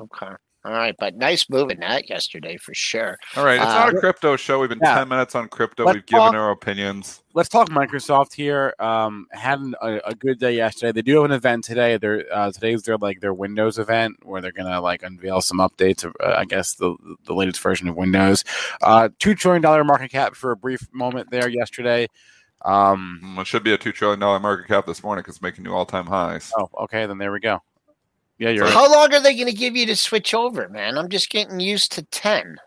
Okay. 0.02 0.34
All 0.66 0.72
right, 0.72 0.96
but 0.98 1.16
nice 1.16 1.48
move 1.48 1.70
in 1.70 1.80
that 1.82 2.10
yesterday 2.10 2.58
for 2.58 2.74
sure. 2.74 3.18
All 3.38 3.46
right. 3.46 3.58
It's 3.58 3.66
Uh, 3.66 3.86
not 3.86 3.94
a 3.94 4.00
crypto 4.00 4.36
show. 4.36 4.60
We've 4.60 4.68
been 4.70 4.80
yeah. 4.82 4.96
ten 4.96 5.08
minutes 5.08 5.36
on 5.36 5.48
crypto. 5.48 5.86
Let's 5.86 5.98
We've 5.98 6.06
given 6.08 6.34
our 6.34 6.50
opinions. 6.50 7.22
let's 7.36 7.50
talk 7.50 7.70
Microsoft 7.70 8.34
here. 8.34 8.74
Um, 8.80 9.28
had 9.32 9.60
an- 9.60 9.76
a, 9.80 9.98
a 10.06 10.16
good 10.16 10.40
day 10.40 10.56
yesterday. 10.56 10.92
They 10.92 11.04
do 11.04 11.18
have 11.18 11.26
an 11.26 11.32
event 11.34 11.66
today. 11.66 11.98
They're 11.98 12.26
uh, 12.34 12.52
today's 12.52 12.82
their 12.82 12.98
like 12.98 13.20
their 13.20 13.34
Windows 13.36 13.78
event 13.78 14.16
where 14.24 14.42
they're 14.42 14.52
gonna 14.52 14.82
like 14.82 15.04
unveil 15.04 15.40
some 15.42 15.60
updates. 15.60 16.04
Of, 16.04 16.16
uh, 16.20 16.34
I 16.36 16.46
guess 16.46 16.74
the 16.74 16.96
the 17.26 17.36
latest 17.36 17.60
version 17.62 17.88
of 17.88 17.96
Windows. 17.96 18.44
Uh, 18.82 19.10
Two 19.20 19.36
trillion 19.36 19.62
dollar 19.62 19.84
market 19.84 20.10
cap 20.10 20.34
for 20.34 20.50
a 20.50 20.58
brief 20.58 20.88
moment 20.92 21.30
there 21.30 21.48
yesterday. 21.48 22.08
Um, 22.64 23.22
Mm, 23.24 23.40
It 23.42 23.46
should 23.46 23.64
be 23.64 23.74
a 23.74 23.78
two 23.78 23.92
trillion 23.92 24.20
dollar 24.20 24.40
market 24.40 24.68
cap 24.68 24.88
this 24.88 25.04
morning 25.04 25.22
because 25.22 25.36
it's 25.36 25.42
making 25.44 25.64
new 25.66 25.74
all 25.74 25.86
time 25.86 26.08
highs. 26.08 26.52
oh, 26.58 26.70
okay, 26.86 27.06
then 27.06 27.20
there 27.20 27.32
we 27.32 27.40
go. 27.40 27.60
Yeah, 28.38 28.50
you're 28.50 28.66
right. 28.66 28.74
How 28.74 28.92
long 28.92 29.14
are 29.14 29.22
they 29.22 29.34
going 29.36 29.48
to 29.48 29.54
give 29.54 29.76
you 29.76 29.86
to 29.86 29.96
switch 29.96 30.34
over, 30.34 30.68
man? 30.70 30.98
I'm 30.98 31.10
just 31.10 31.30
getting 31.30 31.60
used 31.60 31.92
to 31.94 32.04
10. 32.04 32.58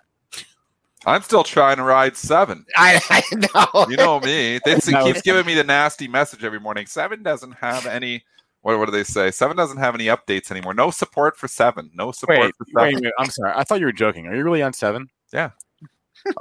I'm 1.06 1.22
still 1.22 1.44
trying 1.44 1.76
to 1.76 1.82
ride 1.84 2.16
seven. 2.16 2.64
I, 2.76 3.00
I 3.10 3.22
know. 3.34 3.86
You 3.88 3.96
know 3.96 4.20
me. 4.20 4.60
They, 4.64 4.76
he 4.76 4.92
No. 4.92 5.04
keeps 5.04 5.22
giving 5.22 5.46
me 5.46 5.54
the 5.54 5.64
nasty 5.64 6.08
message 6.08 6.42
every 6.42 6.58
morning. 6.60 6.86
Seven 6.86 7.22
doesn't 7.22 7.52
have 7.52 7.86
any. 7.86 8.24
What, 8.62 8.78
what 8.78 8.86
do 8.86 8.92
they 8.92 9.04
say? 9.04 9.30
Seven 9.30 9.56
doesn't 9.56 9.76
have 9.78 9.94
any 9.94 10.06
updates 10.06 10.50
anymore. 10.50 10.74
No 10.74 10.90
support 10.90 11.36
for 11.36 11.46
seven. 11.48 11.90
No 11.94 12.10
support 12.12 12.40
Wait, 12.40 12.54
for 12.56 12.66
wait 12.74 12.82
seven. 12.92 12.94
a 12.94 13.00
minute. 13.02 13.14
I'm 13.18 13.30
sorry. 13.30 13.52
I 13.54 13.62
thought 13.62 13.78
you 13.78 13.86
were 13.86 13.92
joking. 13.92 14.26
Are 14.26 14.34
you 14.34 14.42
really 14.42 14.62
on 14.62 14.72
seven? 14.72 15.08
Yeah. 15.32 15.50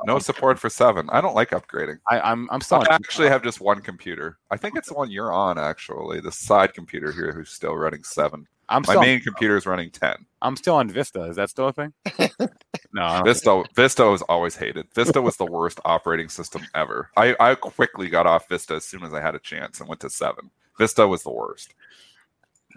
No 0.06 0.18
support 0.18 0.58
for 0.58 0.70
seven. 0.70 1.08
I 1.12 1.22
don't 1.22 1.36
like 1.36 1.52
upgrading. 1.52 2.00
I, 2.10 2.20
I'm 2.20 2.50
I'm 2.52 2.62
still. 2.62 2.80
I 2.80 2.96
actually 2.96 3.28
have 3.30 3.44
just 3.44 3.62
one 3.62 3.82
computer. 3.82 4.40
I 4.50 4.58
think 4.58 4.76
it's 4.76 4.88
the 4.88 4.96
one 4.96 5.12
you're 5.12 5.32
on, 5.32 5.60
actually. 5.60 6.20
The 6.20 6.32
side 6.32 6.74
computer 6.74 7.12
here 7.12 7.32
who's 7.32 7.52
still 7.52 7.76
running 7.76 8.04
seven. 8.04 8.48
I'm 8.70 8.84
My 8.86 8.94
still. 8.94 9.02
main 9.02 9.22
computer 9.22 9.56
is 9.56 9.66
running 9.66 9.90
10. 9.92 10.26
I'm 10.42 10.56
still 10.56 10.76
on 10.76 10.90
Vista. 10.90 11.24
Is 11.24 11.38
that 11.38 11.50
still 11.50 11.68
a 11.70 11.74
thing? 11.74 11.94
no. 12.94 13.22
Vista 13.24 13.64
Vista 13.76 14.06
was 14.06 14.22
always 14.24 14.56
hated. 14.56 14.88
Vista 14.94 15.22
was 15.22 15.38
the 15.38 15.46
worst 15.46 15.80
operating 15.86 16.30
system 16.30 16.64
ever. 16.76 17.10
I, 17.16 17.36
I 17.40 17.56
quickly 17.56 18.10
got 18.10 18.28
off 18.28 18.50
Vista 18.50 18.76
as 18.76 18.86
soon 18.86 19.04
as 19.04 19.14
I 19.14 19.22
had 19.22 19.36
a 19.36 19.40
chance 19.40 19.80
and 19.80 19.88
went 19.88 20.02
to 20.02 20.10
seven. 20.10 20.52
Vista 20.78 21.08
was 21.08 21.24
the 21.24 21.32
worst. 21.32 21.74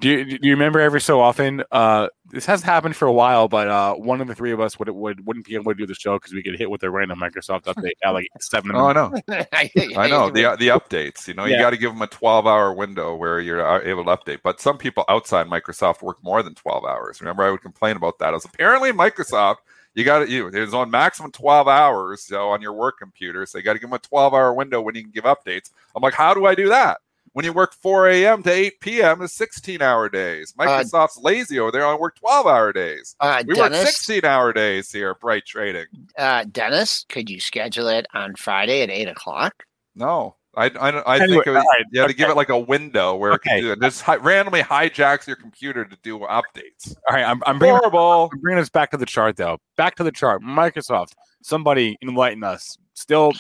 Do 0.00 0.08
you, 0.08 0.38
do 0.38 0.48
you 0.48 0.54
remember 0.54 0.80
every 0.80 1.00
so 1.00 1.20
often? 1.20 1.62
Uh, 1.70 2.08
this 2.30 2.46
has 2.46 2.62
happened 2.62 2.96
for 2.96 3.06
a 3.06 3.12
while, 3.12 3.48
but 3.48 3.68
uh, 3.68 3.94
one 3.94 4.22
of 4.22 4.28
the 4.28 4.34
three 4.34 4.50
of 4.50 4.58
us 4.58 4.78
would 4.78 4.88
would 4.88 5.26
wouldn't 5.26 5.44
be 5.44 5.54
able 5.54 5.72
to 5.72 5.74
do 5.74 5.86
the 5.86 5.94
show 5.94 6.16
because 6.16 6.32
we 6.32 6.42
get 6.42 6.58
hit 6.58 6.70
with 6.70 6.82
a 6.82 6.90
random 6.90 7.20
Microsoft 7.20 7.62
update 7.64 7.92
at 8.02 8.10
like 8.10 8.26
seven. 8.40 8.74
Oh, 8.74 8.86
I 8.86 8.92
know. 8.94 9.12
I 9.52 10.08
know 10.08 10.30
the 10.30 10.56
the 10.58 10.68
updates. 10.68 11.28
You 11.28 11.34
know, 11.34 11.44
you 11.44 11.58
got 11.58 11.70
to 11.70 11.76
give 11.76 11.92
them 11.92 12.00
a 12.00 12.06
twelve 12.06 12.46
hour 12.46 12.72
window 12.72 13.14
where 13.14 13.40
you're 13.40 13.66
uh, 13.66 13.80
able 13.84 14.04
to 14.04 14.10
update. 14.10 14.38
But 14.42 14.60
some 14.60 14.78
people 14.78 15.04
outside 15.08 15.46
Microsoft 15.48 16.00
work 16.02 16.22
more 16.22 16.42
than 16.42 16.54
twelve 16.54 16.84
hours. 16.84 17.20
Remember, 17.20 17.42
I 17.42 17.50
would 17.50 17.62
complain 17.62 17.96
about 17.96 18.18
that. 18.20 18.32
As 18.32 18.46
apparently 18.46 18.92
Microsoft, 18.92 19.56
you 19.94 20.04
got 20.04 20.20
to 20.20 20.30
you 20.30 20.50
there's 20.50 20.72
on 20.72 20.90
maximum 20.90 21.30
twelve 21.30 21.68
hours 21.68 22.22
so 22.22 22.48
on 22.48 22.62
your 22.62 22.72
work 22.72 22.98
computer. 22.98 23.44
So 23.44 23.58
you 23.58 23.64
got 23.64 23.74
to 23.74 23.78
give 23.78 23.90
them 23.90 23.96
a 23.96 23.98
twelve 23.98 24.32
hour 24.32 24.54
window 24.54 24.80
when 24.80 24.94
you 24.94 25.02
can 25.02 25.10
give 25.10 25.24
updates. 25.24 25.70
I'm 25.94 26.02
like, 26.02 26.14
how 26.14 26.32
do 26.32 26.46
I 26.46 26.54
do 26.54 26.68
that? 26.68 27.00
When 27.32 27.44
you 27.44 27.52
work 27.52 27.74
4 27.74 28.08
a.m. 28.08 28.42
to 28.42 28.50
8 28.50 28.80
p.m. 28.80 29.22
is 29.22 29.32
16 29.34 29.80
hour 29.80 30.08
days. 30.08 30.52
Microsoft's 30.58 31.16
lazy 31.18 31.60
over 31.60 31.70
there. 31.70 31.86
I 31.86 31.94
work 31.94 32.16
12 32.16 32.46
hour 32.46 32.72
days. 32.72 33.14
Uh, 33.20 33.42
We 33.46 33.54
work 33.54 33.72
16 33.72 34.24
hour 34.24 34.52
days 34.52 34.90
here 34.90 35.10
at 35.10 35.20
Bright 35.20 35.46
Trading. 35.46 35.86
uh, 36.18 36.44
Dennis, 36.50 37.04
could 37.08 37.30
you 37.30 37.38
schedule 37.40 37.86
it 37.88 38.06
on 38.14 38.34
Friday 38.34 38.82
at 38.82 38.90
8 38.90 39.08
o'clock? 39.08 39.62
No, 39.94 40.36
I 40.56 40.64
I, 40.66 40.68
I 40.68 41.16
Anyway, 41.22 41.28
think 41.36 41.46
it 41.46 41.50
was, 41.50 41.58
all 41.58 41.64
right, 41.78 41.86
you 41.92 42.00
had 42.00 42.08
to 42.08 42.14
give 42.14 42.30
it 42.30 42.36
like 42.36 42.48
a 42.48 42.58
window 42.58 43.14
where 43.14 43.30
it 43.32 43.34
Okay. 43.36 43.50
can 43.50 43.60
do 43.60 43.72
it. 43.72 43.80
Just 43.80 44.02
hi- 44.02 44.16
randomly 44.16 44.62
hijacks 44.62 45.28
your 45.28 45.36
computer 45.36 45.84
to 45.84 45.96
do 46.02 46.18
updates. 46.20 46.96
All 47.08 47.14
right, 47.14 47.24
I'm, 47.24 47.40
I'm 47.46 47.58
bringing 47.60 47.76
Horrible. 47.76 48.28
I'm 48.32 48.40
bringing 48.40 48.60
us 48.60 48.68
back 48.70 48.90
to 48.90 48.96
the 48.96 49.06
chart 49.06 49.36
though. 49.36 49.58
Back 49.76 49.94
to 49.96 50.02
the 50.04 50.12
chart. 50.12 50.42
Microsoft. 50.42 51.12
Somebody 51.42 51.96
enlighten 52.02 52.42
us. 52.42 52.76
Still, 52.94 53.32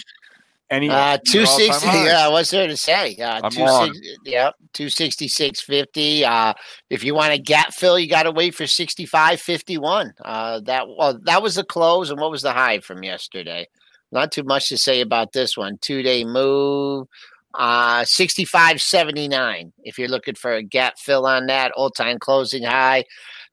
any? 0.70 0.88
Uh, 0.88 1.18
260. 1.26 1.86
Yeah, 1.86 2.28
what's 2.28 2.50
there 2.50 2.68
to 2.68 2.76
say? 2.76 3.16
Uh, 3.16 3.40
I'm 3.42 3.50
260 3.50 4.16
yeah, 4.24 4.50
266.50. 4.74 6.22
Uh, 6.22 6.54
if 6.88 7.02
you 7.02 7.14
want 7.14 7.32
a 7.32 7.38
gap 7.38 7.74
fill, 7.74 7.98
you 7.98 8.08
got 8.08 8.22
to 8.22 8.30
wait 8.30 8.54
for 8.54 8.64
65.51. 8.64 10.12
Uh, 10.24 10.60
that 10.60 10.86
well, 10.88 11.18
that 11.24 11.42
was 11.42 11.56
the 11.56 11.64
close, 11.64 12.10
and 12.10 12.20
what 12.20 12.30
was 12.30 12.42
the 12.42 12.52
high 12.52 12.78
from 12.80 13.02
yesterday? 13.02 13.66
Not 14.12 14.32
too 14.32 14.44
much 14.44 14.68
to 14.68 14.78
say 14.78 15.00
about 15.00 15.32
this 15.32 15.56
one. 15.56 15.78
Two 15.80 16.02
day 16.02 16.24
move. 16.24 17.08
Uh, 17.54 18.02
65.79. 18.02 19.72
If 19.82 19.98
you're 19.98 20.08
looking 20.08 20.36
for 20.36 20.52
a 20.52 20.62
gap 20.62 20.98
fill 20.98 21.26
on 21.26 21.46
that, 21.46 21.72
all 21.72 21.90
time 21.90 22.18
closing 22.18 22.62
high. 22.62 23.04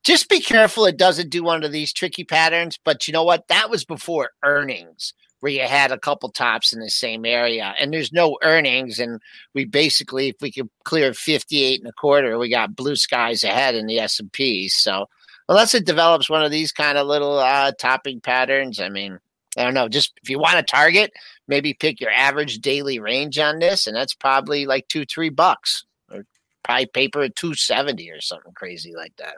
Just 0.04 0.30
be 0.30 0.40
careful 0.40 0.86
it 0.86 0.98
doesn't 0.98 1.32
do 1.32 1.44
one 1.44 1.64
of 1.64 1.72
these 1.72 1.92
tricky 1.92 2.24
patterns. 2.24 2.78
But 2.84 3.08
you 3.08 3.12
know 3.12 3.24
what? 3.24 3.48
That 3.48 3.72
was 3.72 3.86
before 3.86 4.32
earnings 4.44 5.14
where 5.40 5.52
you 5.52 5.62
had 5.62 5.92
a 5.92 6.00
couple 6.00 6.30
tops 6.30 6.74
in 6.74 6.80
the 6.80 6.90
same 6.90 7.26
area 7.26 7.76
and 7.80 7.94
there's 7.94 8.12
no 8.12 8.38
earnings 8.44 9.00
and 9.00 9.22
we 9.54 9.66
basically 9.66 10.30
if 10.30 10.36
we 10.42 10.52
could 10.52 10.70
clear 10.84 11.14
58 11.14 11.80
and 11.80 11.90
a 11.90 11.94
quarter 11.94 12.38
we 12.38 12.50
got 12.50 12.76
blue 12.76 12.96
skies 12.96 13.44
ahead 13.44 13.76
in 13.76 13.88
the 13.88 14.00
s&p 14.00 14.68
so 14.68 15.08
unless 15.50 15.74
it 15.74 15.86
develops 15.86 16.30
one 16.30 16.44
of 16.44 16.52
these 16.52 16.72
kind 16.72 16.98
of 16.98 17.08
little 17.08 17.40
uh, 17.40 17.72
topping 17.80 18.20
patterns 18.20 18.80
i 18.80 18.90
mean 18.90 19.20
i 19.58 19.64
don't 19.64 19.74
know 19.74 19.88
just 19.88 20.14
if 20.22 20.30
you 20.30 20.40
want 20.40 20.58
to 20.58 20.64
target 20.64 21.12
maybe 21.48 21.74
pick 21.74 22.02
your 22.02 22.12
average 22.12 22.60
daily 22.60 23.00
range 23.00 23.38
on 23.40 23.60
this 23.60 23.88
and 23.88 23.96
that's 23.96 24.14
probably 24.14 24.66
like 24.66 24.88
two 24.88 25.06
three 25.06 25.30
bucks 25.30 25.86
or 26.12 26.26
probably 26.64 26.88
paper 26.88 27.22
at 27.22 27.36
270 27.36 28.10
or 28.12 28.22
something 28.22 28.54
crazy 28.54 28.94
like 28.96 29.16
that 29.18 29.38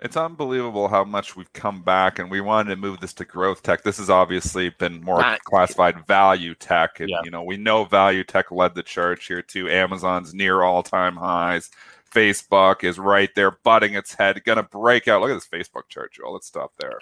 It's 0.00 0.16
unbelievable 0.16 0.88
how 0.88 1.04
much 1.04 1.36
we've 1.36 1.52
come 1.54 1.80
back, 1.82 2.18
and 2.18 2.30
we 2.30 2.42
wanted 2.42 2.70
to 2.70 2.76
move 2.76 3.00
this 3.00 3.14
to 3.14 3.24
growth 3.24 3.62
tech. 3.62 3.82
This 3.82 3.96
has 3.96 4.10
obviously 4.10 4.68
been 4.68 5.02
more 5.02 5.18
Right. 5.20 5.40
classified 5.44 6.06
value 6.06 6.54
tech, 6.54 7.00
and 7.00 7.08
Yeah. 7.08 7.22
you 7.24 7.30
know 7.30 7.42
we 7.42 7.56
know 7.56 7.84
value 7.84 8.22
tech 8.22 8.50
led 8.50 8.74
the 8.74 8.82
charge 8.82 9.26
here 9.26 9.40
too. 9.40 9.70
Amazon's 9.70 10.34
near 10.34 10.62
all-time 10.62 11.16
highs. 11.16 11.70
Facebook 12.14 12.84
is 12.84 12.98
right 12.98 13.34
there, 13.34 13.50
butting 13.50 13.94
its 13.94 14.12
head, 14.14 14.44
gonna 14.44 14.62
break 14.62 15.08
out. 15.08 15.22
Look 15.22 15.30
at 15.30 15.34
this 15.34 15.46
Facebook 15.48 15.88
chart, 15.88 16.12
Joel. 16.12 16.34
Let's 16.34 16.46
stop 16.46 16.72
there. 16.78 17.00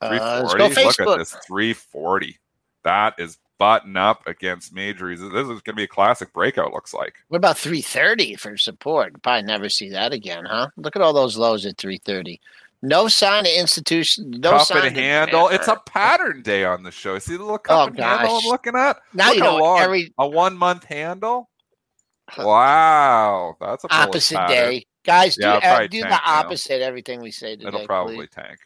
uh, 0.00 0.08
340. 0.08 0.84
let's 0.84 0.96
go 0.96 1.04
Look 1.04 1.12
at 1.12 1.18
this 1.18 1.36
340. 1.46 2.38
That 2.82 3.14
is 3.18 3.38
button 3.58 3.96
up 3.96 4.26
against 4.26 4.72
majors. 4.74 5.20
This 5.20 5.30
is 5.30 5.32
going 5.32 5.62
to 5.62 5.72
be 5.74 5.84
a 5.84 5.88
classic 5.88 6.32
breakout. 6.32 6.72
Looks 6.72 6.92
like. 6.94 7.14
What 7.28 7.38
about 7.38 7.56
330 7.58 8.34
for 8.36 8.56
support? 8.56 9.22
Probably 9.22 9.42
never 9.42 9.68
see 9.68 9.88
that 9.90 10.12
again, 10.12 10.44
huh? 10.44 10.68
Look 10.76 10.96
at 10.96 11.02
all 11.02 11.12
those 11.12 11.36
lows 11.36 11.64
at 11.66 11.76
330. 11.78 12.40
No 12.82 13.08
sign 13.08 13.46
of 13.46 13.52
institution. 13.52 14.30
No 14.30 14.50
cup 14.50 14.66
sign 14.66 14.78
and 14.78 14.86
of 14.88 14.92
handle. 14.94 15.48
It's 15.48 15.68
a 15.68 15.76
pattern 15.86 16.42
day 16.42 16.64
on 16.66 16.82
the 16.82 16.90
show. 16.90 17.18
See 17.18 17.36
the 17.36 17.42
little 17.42 17.56
cup 17.58 17.78
Oh, 17.78 17.86
and 17.86 17.98
handle. 17.98 18.36
I'm 18.36 18.44
looking 18.48 18.76
at? 18.76 18.98
Now 19.14 19.28
Look 19.28 19.36
you 19.36 19.42
know 19.42 19.56
long. 19.56 19.80
every 19.80 20.12
A 20.18 20.28
one 20.28 20.56
month 20.58 20.84
handle. 20.84 21.48
Wow, 22.38 23.56
that's 23.60 23.84
a 23.84 23.94
opposite 23.94 24.36
pattern. 24.36 24.48
day. 24.56 24.86
Guys, 25.04 25.36
do, 25.36 25.42
Yeah, 25.42 25.54
uh, 25.62 25.80
do 25.86 25.98
the 25.98 26.08
tank 26.08 26.10
now. 26.10 26.20
opposite 26.24 26.80
everything 26.82 27.20
we 27.20 27.30
say 27.30 27.56
today. 27.56 27.68
It'll 27.68 27.86
probably 27.86 28.16
please. 28.16 28.30
tank. 28.34 28.58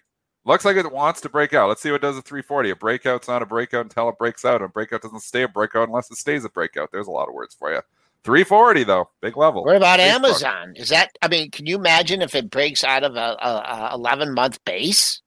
Looks 0.49 0.65
like 0.65 0.79
it 0.79 0.91
wants 0.91 1.21
to 1.21 1.29
break 1.29 1.53
out. 1.53 1.69
Let's 1.69 1.83
see 1.83 1.91
what 1.91 1.97
it 1.97 2.07
does 2.07 2.17
at 2.17 2.25
340. 2.25 2.71
A 2.71 2.77
breakout's 2.77 3.29
not 3.29 3.43
a 3.43 3.47
breakout 3.47 3.85
until 3.85 4.09
it 4.09 4.17
breaks 4.17 4.47
out. 4.47 4.63
A 4.63 4.69
breakout 4.69 5.03
doesn't 5.03 5.21
stay 5.21 5.43
a 5.43 5.49
breakout 5.49 5.89
unless 5.89 6.11
it 6.11 6.17
stays 6.17 6.43
a 6.43 6.49
breakout. 6.49 6.91
There's 6.91 7.07
a 7.07 7.11
lot 7.11 7.29
of 7.29 7.35
words 7.35 7.55
for 7.55 7.71
you. 7.71 7.83
340 8.25 8.85
though, 8.85 9.11
big 9.21 9.37
level. 9.37 9.63
What 9.63 9.77
about 9.77 10.01
Facebook. 10.01 10.15
Amazon? 10.15 10.73
Is 10.77 10.89
that? 10.89 11.11
I 11.21 11.29
mean, 11.29 11.51
can 11.51 11.67
you 11.67 11.77
imagine 11.77 12.23
if 12.23 12.35
it 12.35 12.49
breaks 12.49 12.83
out 12.83 13.05
of 13.05 13.15
a, 13.17 13.37
a, 13.43 13.91
a 13.91 13.91
eleven 13.95 14.33
month 14.33 14.65
base? 14.65 15.21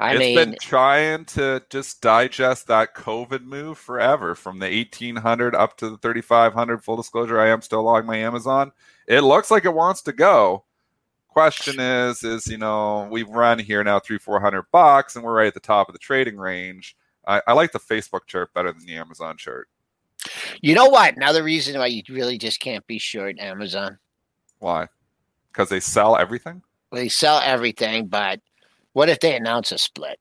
I 0.00 0.14
It's 0.14 0.18
mean, 0.18 0.34
been 0.34 0.56
trying 0.60 1.24
to 1.26 1.62
just 1.70 2.00
digest 2.00 2.66
that 2.66 2.96
COVID 2.96 3.44
move 3.44 3.78
forever 3.78 4.34
from 4.34 4.58
the 4.58 4.66
1800 4.66 5.54
up 5.54 5.76
to 5.76 5.88
the 5.88 5.98
3500. 5.98 6.82
Full 6.82 6.96
disclosure, 6.96 7.38
I 7.38 7.50
am 7.50 7.62
still 7.62 7.84
logging 7.84 8.08
my 8.08 8.16
Amazon. 8.16 8.72
It 9.06 9.20
looks 9.20 9.52
like 9.52 9.64
it 9.64 9.72
wants 9.72 10.02
to 10.02 10.12
go. 10.12 10.64
Question 11.32 11.80
is, 11.80 12.22
is 12.24 12.46
you 12.46 12.58
know 12.58 13.08
we've 13.10 13.28
run 13.28 13.58
here 13.58 13.82
now 13.82 13.98
three 13.98 14.18
four 14.18 14.38
hundred 14.38 14.64
bucks, 14.70 15.16
and 15.16 15.24
we're 15.24 15.32
right 15.32 15.46
at 15.46 15.54
the 15.54 15.60
top 15.60 15.88
of 15.88 15.94
the 15.94 15.98
trading 15.98 16.36
range. 16.36 16.94
I, 17.26 17.40
I 17.46 17.54
like 17.54 17.72
the 17.72 17.78
Facebook 17.78 18.26
chart 18.26 18.52
better 18.52 18.70
than 18.70 18.84
the 18.84 18.96
Amazon 18.96 19.38
chart. 19.38 19.68
you 20.60 20.74
know 20.74 20.86
what? 20.86 21.16
Another 21.16 21.42
reason 21.42 21.78
why 21.78 21.86
you 21.86 22.02
really 22.10 22.36
just 22.36 22.60
can't 22.60 22.86
be 22.86 22.98
short 22.98 23.38
Amazon. 23.38 23.98
Why? 24.58 24.88
Because 25.50 25.70
they 25.70 25.80
sell 25.80 26.16
everything. 26.16 26.62
They 26.92 27.08
sell 27.08 27.40
everything, 27.42 28.08
but 28.08 28.40
what 28.92 29.08
if 29.08 29.20
they 29.20 29.34
announce 29.34 29.72
a 29.72 29.78
split? 29.78 30.18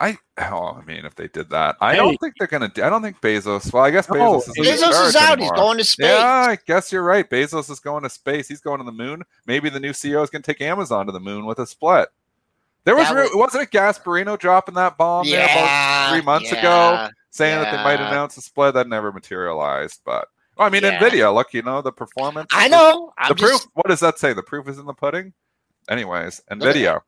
I 0.00 0.18
oh, 0.38 0.76
I 0.80 0.84
mean, 0.84 1.04
if 1.04 1.14
they 1.14 1.28
did 1.28 1.50
that, 1.50 1.76
I 1.80 1.92
Hey. 1.92 1.98
don't 1.98 2.16
think 2.18 2.34
they're 2.38 2.48
gonna. 2.48 2.68
do 2.68 2.82
I 2.82 2.90
don't 2.90 3.02
think 3.02 3.20
Bezos. 3.20 3.72
Well, 3.72 3.84
I 3.84 3.90
guess 3.90 4.08
No, 4.08 4.14
Bezos 4.16 4.48
is. 4.58 4.82
Bezos 4.82 5.06
is 5.08 5.16
out. 5.16 5.38
He's 5.38 5.50
going 5.52 5.78
to 5.78 5.84
space. 5.84 6.06
Yeah, 6.06 6.24
I 6.50 6.58
guess 6.66 6.90
you're 6.92 7.02
right. 7.04 7.28
Bezos 7.28 7.70
is 7.70 7.80
going 7.80 8.02
to 8.02 8.10
space. 8.10 8.48
He's 8.48 8.60
going 8.60 8.78
to 8.78 8.84
the 8.84 8.92
moon. 8.92 9.22
Maybe 9.46 9.68
the 9.70 9.78
new 9.80 9.92
CEO 9.92 10.22
is 10.24 10.30
going 10.30 10.42
to 10.42 10.46
take 10.52 10.60
Amazon 10.60 11.06
to 11.06 11.12
the 11.12 11.20
moon 11.20 11.46
with 11.46 11.58
a 11.60 11.66
split. 11.66 12.08
There 12.84 12.96
was 12.96 13.08
would- 13.10 13.38
wasn't 13.38 13.62
it 13.62 13.70
Gasparino 13.70 14.38
dropping 14.38 14.74
that 14.74 14.98
bomb 14.98 15.26
there 15.26 15.44
about 15.44 15.54
Yeah, 15.56 16.10
three 16.12 16.20
months 16.22 16.52
yeah, 16.52 16.58
ago, 16.58 17.08
saying 17.30 17.60
that 17.62 17.70
they 17.74 17.82
might 17.82 18.00
announce 18.00 18.36
a 18.36 18.42
split 18.42 18.74
that 18.74 18.88
never 18.88 19.10
materialized. 19.12 20.00
But 20.04 20.28
well, 20.56 20.66
I 20.66 20.70
mean, 20.70 20.82
Yeah. 20.82 20.98
Nvidia. 20.98 21.32
Look, 21.34 21.54
you 21.54 21.62
know 21.62 21.80
the 21.82 21.92
performance. 21.92 22.48
I 22.52 22.68
know. 22.68 23.12
I'm 23.16 23.28
the 23.30 23.34
proof. 23.36 23.50
just- 23.52 23.68
What 23.74 23.86
does 23.88 24.00
that 24.00 24.18
say? 24.18 24.32
The 24.34 24.42
proof 24.42 24.68
is 24.68 24.78
in 24.78 24.86
the 24.86 24.92
pudding. 24.92 25.32
Anyways, 25.88 26.42
Nvidia. 26.50 27.00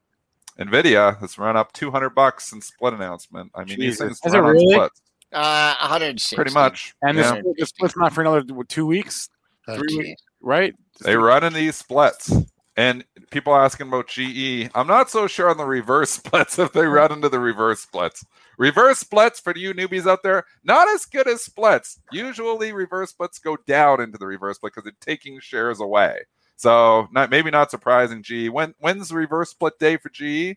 Nvidia 0.59 1.19
has 1.21 1.39
run 1.39 1.57
up 1.57 1.73
200 1.73 2.11
bucks 2.11 2.53
in 2.53 2.61
split 2.61 2.95
announcement. 2.95 3.51
I 3.55 3.61
mean, 3.61 3.79
these 3.79 3.99
Jesus. 3.99 3.99
things 3.99 4.21
Has 4.25 4.35
it 4.35 4.39
run 4.39 4.47
on 4.51 4.53
really? 4.55 4.73
splits, 4.75 5.03
Uh, 5.33 5.75
160. 5.81 6.37
pretty 6.37 6.53
much. 6.55 6.95
And 7.03 7.19
Yeah. 7.19 7.33
the 7.33 7.67
split- 7.67 7.69
split's 7.69 7.97
not 7.97 8.13
for 8.13 8.21
another 8.23 8.43
what, 8.55 8.69
two 8.69 8.87
weeks, 8.87 9.29
Oh, 9.69 9.77
three 9.77 9.89
geez. 9.89 9.99
weeks, 9.99 10.23
right? 10.41 10.75
They 11.01 11.17
run 11.17 11.45
in 11.45 11.53
these 11.53 11.77
splits. 11.77 12.33
And 12.79 13.05
people 13.31 13.55
asking 13.57 13.89
about 13.89 14.07
GE, 14.07 14.69
I'm 14.75 14.87
not 14.87 15.09
so 15.11 15.27
sure 15.27 15.49
on 15.49 15.57
the 15.57 15.65
reverse 15.65 16.11
splits 16.23 16.59
if 16.59 16.73
they 16.73 16.87
run 16.87 17.11
into 17.11 17.29
the 17.31 17.41
reverse 17.41 17.81
splits. 17.81 18.25
Reverse 18.59 18.99
splits 18.99 19.41
for 19.41 19.55
you 19.57 19.73
newbies 19.75 20.07
out 20.07 20.23
there, 20.23 20.45
not 20.63 20.87
as 20.89 21.05
good 21.07 21.27
as 21.27 21.43
splits. 21.43 21.99
Usually, 22.13 22.73
reverse 22.73 23.11
splits 23.11 23.39
go 23.39 23.57
down 23.67 24.01
into 24.03 24.19
the 24.19 24.27
reverse 24.27 24.57
split 24.57 24.73
because 24.75 24.85
they're 24.85 24.93
taking 25.01 25.41
shares 25.41 25.81
away. 25.81 26.21
So, 26.57 27.09
not 27.13 27.31
maybe 27.31 27.51
not 27.51 27.71
surprising. 27.71 28.23
GE. 28.23 28.49
When 28.49 28.75
when's 28.79 29.09
the 29.11 29.17
reverse 29.17 29.51
split 29.51 29.79
day 29.79 29.97
for 29.99 30.09
GE? 30.09 30.57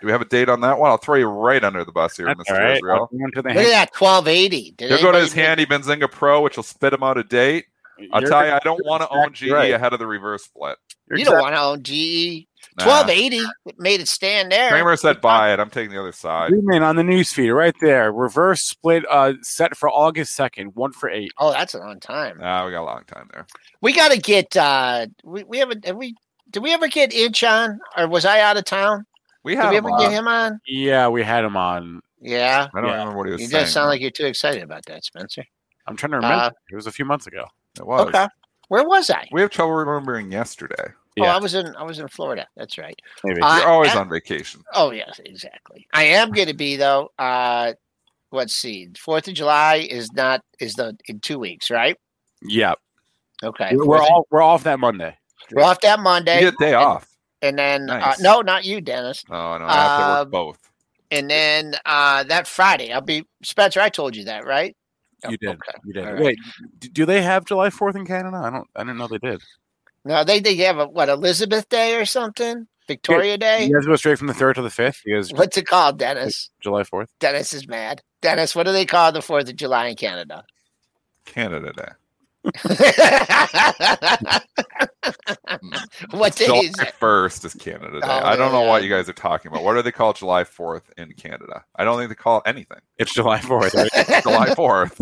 Do 0.00 0.06
we 0.06 0.12
have 0.12 0.20
a 0.20 0.26
date 0.26 0.48
on 0.48 0.60
that 0.60 0.78
one? 0.78 0.90
I'll 0.90 0.96
throw 0.98 1.14
you 1.16 1.26
right 1.26 1.62
under 1.64 1.84
the 1.84 1.92
bus 1.92 2.16
here, 2.16 2.26
That's 2.26 2.40
Mr. 2.48 2.54
all 2.54 2.60
right. 2.60 2.76
Israel. 2.76 2.94
I'll 3.12 3.18
go 3.18 3.24
into 3.24 3.42
the 3.42 3.48
Look 3.48 3.56
at 3.64 3.70
that, 3.70 3.94
1280. 3.98 4.72
Did 4.76 4.90
He'll 4.90 5.00
go 5.02 5.12
to 5.12 5.18
his 5.18 5.34
make- 5.34 5.44
handy 5.46 5.66
Benzinga 5.66 6.10
Pro, 6.10 6.40
which 6.42 6.56
will 6.56 6.62
spit 6.62 6.92
him 6.92 7.02
out 7.02 7.16
of 7.16 7.28
date. 7.28 7.66
I'll 8.12 8.20
You're- 8.20 8.30
tell 8.30 8.44
you, 8.46 8.52
I 8.52 8.58
don't 8.58 8.84
want 8.84 9.02
to 9.02 9.08
own 9.08 9.32
GE 9.32 9.50
right. 9.50 9.72
ahead 9.72 9.92
of 9.92 9.98
the 10.00 10.06
reverse 10.06 10.44
split. 10.44 10.76
you're 11.08 11.18
You 11.18 11.24
don't 11.24 11.40
want 11.40 11.54
to 11.54 11.60
own 11.60 11.82
GE. 11.82 12.46
Nah. 12.76 12.86
1280 12.86 13.46
made 13.78 14.00
it 14.00 14.08
stand 14.08 14.50
there. 14.50 14.70
Cramer 14.70 14.96
said 14.96 15.20
buy 15.20 15.52
it. 15.52 15.60
I'm 15.60 15.70
taking 15.70 15.92
the 15.92 16.00
other 16.00 16.10
side. 16.12 16.50
Zoom 16.50 16.70
in 16.72 16.82
on 16.82 16.96
the 16.96 17.04
news 17.04 17.32
feed 17.32 17.50
right 17.50 17.74
there. 17.80 18.10
Reverse 18.12 18.62
split 18.62 19.04
uh, 19.08 19.34
set 19.42 19.76
for 19.76 19.88
August 19.88 20.34
second, 20.34 20.74
one 20.74 20.92
for 20.92 21.08
eight. 21.08 21.30
Oh, 21.38 21.52
that's 21.52 21.74
a 21.74 21.78
long 21.78 22.00
time. 22.00 22.40
Ah, 22.42 22.64
we 22.66 22.72
got 22.72 22.82
a 22.82 22.84
long 22.84 23.04
time 23.06 23.28
there. 23.32 23.46
We 23.80 23.92
got 23.92 24.10
to 24.10 24.18
get. 24.18 24.56
uh 24.56 25.06
We 25.22 25.44
we 25.44 25.58
haven't. 25.58 25.84
Have 25.86 25.96
we 25.96 26.16
did 26.50 26.62
we 26.62 26.72
ever 26.72 26.88
get 26.88 27.12
Inch 27.12 27.44
on, 27.44 27.78
or 27.96 28.08
was 28.08 28.24
I 28.24 28.40
out 28.40 28.56
of 28.56 28.64
town? 28.64 29.06
We 29.44 29.54
Did 29.54 29.60
have. 29.62 29.70
we 29.70 29.76
him 29.76 29.86
ever 29.86 29.98
get 29.98 30.10
him 30.12 30.26
on? 30.26 30.58
Yeah, 30.66 31.08
we 31.08 31.22
had 31.22 31.44
him 31.44 31.56
on. 31.56 32.00
Yeah. 32.20 32.66
I 32.74 32.80
don't 32.80 32.88
Yeah. 32.90 32.96
remember 32.98 33.18
what 33.18 33.26
he 33.26 33.32
was 33.32 33.40
saying. 33.40 33.50
You 33.50 33.52
saying. 33.52 33.62
just 33.64 33.74
sound 33.74 33.88
like 33.88 34.00
you're 34.00 34.10
too 34.10 34.24
excited 34.26 34.62
about 34.62 34.84
that, 34.86 35.04
Spencer. 35.04 35.44
I'm 35.86 35.96
trying 35.96 36.12
to 36.12 36.16
remember. 36.16 36.44
Uh, 36.46 36.50
it 36.72 36.74
was 36.76 36.86
a 36.86 36.92
few 36.92 37.04
months 37.04 37.26
ago. 37.26 37.44
it 37.78 37.86
was. 37.86 38.08
Okay. 38.08 38.26
Where 38.68 38.84
was 38.84 39.10
I? 39.10 39.28
We 39.32 39.42
have 39.42 39.50
trouble 39.50 39.74
remembering 39.74 40.32
yesterday. 40.32 40.92
Oh, 41.20 41.24
I 41.24 41.38
was 41.38 41.54
in 41.54 41.74
I 41.76 41.82
was 41.84 41.98
in 42.00 42.08
Florida. 42.08 42.46
That's 42.56 42.76
right. 42.76 42.98
Uh, 43.24 43.28
You're 43.34 43.68
always 43.68 43.94
on 43.94 44.08
vacation. 44.08 44.62
Oh 44.72 44.90
yes, 44.90 45.20
exactly. 45.24 45.86
I 45.92 46.04
am 46.04 46.30
going 46.32 46.48
to 46.48 46.54
be 46.54 46.76
though. 46.76 47.10
Uh 47.18 47.74
Let's 48.32 48.52
see. 48.54 48.88
Fourth 48.98 49.28
of 49.28 49.34
July 49.34 49.86
is 49.88 50.12
not 50.12 50.42
is 50.58 50.74
the 50.74 50.96
in 51.06 51.20
two 51.20 51.38
weeks, 51.38 51.70
right? 51.70 51.96
yeah, 52.42 52.74
Okay. 53.44 53.70
we're 53.76 53.84
4th 53.98 54.06
of- 54.06 54.10
all 54.10 54.26
we're 54.30 54.42
off 54.42 54.64
that 54.64 54.80
Monday. 54.80 55.16
we're 55.52 55.62
off 55.62 55.80
that 55.82 55.98
You 55.98 56.02
Monday, 56.04 56.40
get 56.40 56.54
a 56.54 56.56
day 56.58 56.74
and- 56.74 56.76
off. 56.82 57.08
and 57.42 57.56
then 57.58 57.88
uh, 57.90 58.14
no, 58.20 58.40
not 58.40 58.64
you, 58.64 58.80
Dennis. 58.80 59.22
Oh 59.30 59.56
no, 59.58 59.64
I 59.66 59.72
have 59.74 59.98
to 60.00 60.04
Um, 60.04 60.18
work 60.18 60.30
both. 60.30 60.58
And 61.12 61.30
then 61.30 61.76
uh 61.86 62.24
that 62.24 62.48
Friday, 62.48 62.92
I'll 62.92 63.00
be 63.02 63.24
Spencer. 63.44 63.80
I 63.80 63.88
told 63.88 64.16
you 64.16 64.24
that, 64.24 64.44
right? 64.44 64.76
You 65.30 65.36
did. 65.38 65.50
Okay. 65.50 65.78
You 65.84 65.92
did. 65.94 66.04
All 66.06 66.12
right. 66.14 66.22
Wait, 66.24 66.38
d- 66.80 66.88
do 66.88 67.06
they 67.06 67.22
have 67.22 67.44
July 67.46 67.70
Fourth 67.70 67.94
in 67.94 68.04
Canada? 68.04 68.36
I 68.36 68.50
don't. 68.50 68.66
I 68.74 68.80
didn't 68.80 68.98
know 68.98 69.06
they 69.06 69.18
did. 69.18 69.40
No, 70.04 70.22
they 70.24 70.40
they 70.40 70.56
have 70.56 70.78
a 70.78 70.86
what 70.86 71.08
Elizabeth 71.08 71.68
Day 71.68 71.96
or 71.96 72.04
something, 72.04 72.66
Victoria 72.86 73.38
Day. 73.38 73.64
You 73.64 73.74
guys 73.74 73.86
go 73.86 73.96
straight 73.96 74.18
from 74.18 74.26
the 74.26 74.34
third 74.34 74.56
to 74.56 74.62
the 74.62 74.70
fifth. 74.70 75.02
You 75.06 75.16
guys 75.16 75.32
What's 75.32 75.56
it 75.56 75.66
called, 75.66 75.98
Dennis? 75.98 76.50
July 76.60 76.84
Fourth. 76.84 77.10
Dennis 77.20 77.54
is 77.54 77.66
mad. 77.66 78.02
Dennis, 78.20 78.54
what 78.54 78.64
do 78.64 78.72
they 78.72 78.86
call 78.86 79.12
the 79.12 79.22
Fourth 79.22 79.48
of 79.48 79.56
July 79.56 79.86
in 79.86 79.96
Canada? 79.96 80.44
Canada 81.24 81.72
Day. 81.72 81.88
what 86.10 86.36
day 86.36 86.44
July 86.44 86.58
is 86.58 86.78
it? 86.78 86.94
first 86.98 87.42
is 87.46 87.54
Canada 87.54 88.00
Day. 88.00 88.06
Oh, 88.06 88.20
I 88.22 88.36
don't 88.36 88.52
know 88.52 88.64
yeah. 88.64 88.68
what 88.68 88.82
you 88.82 88.90
guys 88.90 89.08
are 89.08 89.14
talking 89.14 89.50
about. 89.50 89.64
What 89.64 89.72
do 89.74 89.82
they 89.82 89.90
call 89.90 90.12
July 90.12 90.44
fourth 90.44 90.92
in 90.98 91.10
Canada? 91.12 91.64
I 91.76 91.84
don't 91.84 91.96
think 91.96 92.10
they 92.10 92.14
call 92.14 92.38
it 92.38 92.42
anything. 92.46 92.80
It's 92.98 93.14
July 93.14 93.40
Fourth. 93.40 93.72
Right? 93.74 93.88
July 94.22 94.54
fourth. 94.54 95.00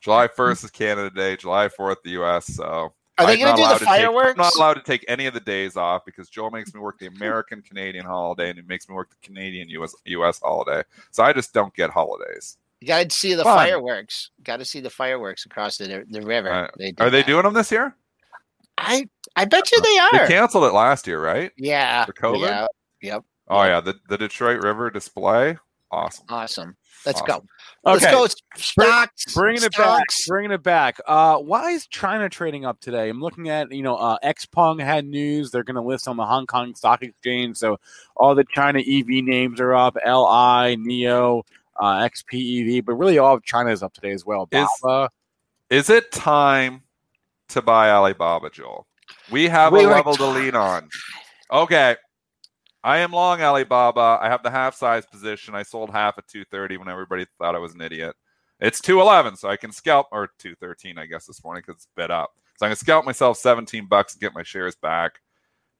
July 0.00 0.28
first 0.28 0.64
is 0.64 0.70
Canada 0.70 1.10
Day. 1.10 1.36
July 1.36 1.68
fourth, 1.68 1.98
the 2.04 2.10
U.S. 2.12 2.46
So 2.46 2.94
Are 3.22 3.26
they 3.26 3.32
I'm 3.34 3.38
going 3.38 3.48
not 3.50 3.56
to 3.56 3.56
do 3.56 3.62
allowed 3.62 3.74
the 3.74 3.78
to 3.78 3.84
take- 3.84 4.30
I'm 4.30 4.36
not 4.36 4.54
allowed 4.56 4.74
to 4.74 4.82
take 4.82 5.04
any 5.08 5.26
of 5.26 5.34
the 5.34 5.40
days 5.40 5.76
off 5.76 6.04
because 6.04 6.28
Joel 6.28 6.50
makes 6.50 6.72
me 6.74 6.80
work 6.80 6.98
the 6.98 7.06
American 7.06 7.62
Canadian 7.62 8.04
holiday 8.04 8.50
and 8.50 8.58
he 8.58 8.64
makes 8.66 8.88
me 8.88 8.94
work 8.94 9.10
the 9.10 9.16
Canadian 9.26 9.68
US 9.70 9.94
US 10.04 10.40
holiday. 10.40 10.82
So 11.10 11.22
I 11.22 11.32
just 11.32 11.52
don't 11.54 11.74
get 11.74 11.90
holidays. 11.90 12.58
You 12.80 12.88
got 12.88 13.08
to 13.08 13.16
see 13.16 13.34
the 13.34 13.44
Fun. 13.44 13.56
fireworks. 13.56 14.30
Got 14.42 14.56
to 14.58 14.64
see 14.64 14.80
the 14.80 14.90
fireworks 14.90 15.46
across 15.46 15.76
the 15.78 16.04
the 16.10 16.20
river. 16.22 16.50
Uh, 16.50 16.68
They 16.78 16.92
Are 16.98 17.10
they 17.10 17.20
that. 17.22 17.26
doing 17.26 17.44
them 17.44 17.54
this 17.54 17.70
year? 17.70 17.94
I 18.78 19.08
I 19.36 19.44
bet 19.44 19.70
you 19.70 19.80
they 19.80 19.98
are. 19.98 20.26
They 20.26 20.34
canceled 20.34 20.64
it 20.64 20.72
last 20.74 21.06
year, 21.06 21.22
right? 21.22 21.52
Yeah. 21.56 22.04
For 22.04 22.12
COVID? 22.12 22.40
Yeah. 22.40 22.66
Yep. 23.02 23.24
Oh 23.48 23.62
yeah, 23.64 23.80
the, 23.80 23.94
the 24.08 24.16
Detroit 24.18 24.62
River 24.62 24.90
display. 24.90 25.58
Awesome. 25.92 26.24
Awesome. 26.30 26.76
Let's 27.04 27.20
Awesome. 27.20 27.40
go. 27.40 27.46
Let's 27.92 28.04
Okay. 28.04 28.12
go. 28.12 28.26
Stocks. 28.56 29.34
Bringing 29.34 29.62
it 29.62 29.76
back, 29.76 30.06
bringing 30.26 30.52
it 30.52 30.62
back. 30.62 30.98
Uh, 31.06 31.36
why 31.38 31.70
is 31.72 31.86
China 31.88 32.28
trading 32.28 32.64
up 32.64 32.80
today? 32.80 33.10
I'm 33.10 33.20
looking 33.20 33.48
at, 33.50 33.70
you 33.72 33.82
know, 33.82 33.96
uh, 33.96 34.16
Xpeng 34.24 34.82
had 34.82 35.04
news. 35.04 35.50
They're 35.50 35.64
going 35.64 35.74
to 35.76 35.82
list 35.82 36.08
on 36.08 36.16
the 36.16 36.24
Hong 36.24 36.46
Kong 36.46 36.74
Stock 36.74 37.02
Exchange. 37.02 37.56
So 37.58 37.78
all 38.16 38.34
the 38.34 38.44
China 38.54 38.78
EV 38.78 39.22
names 39.22 39.60
are 39.60 39.74
up 39.74 39.96
Li, 39.96 40.76
NIO, 40.76 41.42
uh, 41.80 42.08
XPEV, 42.08 42.84
but 42.84 42.94
really 42.94 43.18
all 43.18 43.34
of 43.34 43.44
China 43.44 43.70
is 43.70 43.82
up 43.82 43.92
today 43.92 44.12
as 44.12 44.24
well. 44.24 44.48
Is- 44.50 44.66
Baba, 44.82 45.10
Is 45.70 45.90
it 45.90 46.10
time 46.12 46.82
to 47.48 47.60
buy 47.60 47.90
Alibaba, 47.90 48.48
Joel? 48.50 48.86
We 49.30 49.48
have 49.48 49.72
We 49.72 49.84
a 49.84 49.86
were 49.88 49.92
level 49.94 50.14
to 50.16 50.26
lean 50.26 50.54
on. 50.54 50.88
Okay. 51.50 51.96
I 52.84 52.98
am 52.98 53.12
long 53.12 53.40
Alibaba. 53.40 54.18
I 54.20 54.28
have 54.28 54.42
the 54.42 54.50
half 54.50 54.74
size 54.74 55.06
position. 55.06 55.54
I 55.54 55.62
sold 55.62 55.90
half 55.90 56.18
at 56.18 56.26
230 56.26 56.78
when 56.78 56.88
everybody 56.88 57.26
thought 57.38 57.54
I 57.54 57.58
was 57.58 57.74
an 57.74 57.80
idiot. 57.80 58.16
It's 58.60 58.80
211, 58.80 59.36
so 59.36 59.48
I 59.48 59.56
can 59.56 59.72
scalp 59.72 60.08
or 60.12 60.30
213, 60.38 60.98
I 60.98 61.06
guess, 61.06 61.26
this 61.26 61.42
morning 61.42 61.62
because 61.66 61.78
it's 61.78 61.88
bid 61.96 62.10
up. 62.10 62.32
So 62.58 62.66
I'm 62.66 62.70
gonna 62.70 62.76
scalp 62.76 63.04
myself 63.04 63.38
17 63.38 63.86
bucks 63.86 64.14
and 64.14 64.20
get 64.20 64.34
my 64.34 64.42
shares 64.42 64.76
back. 64.76 65.20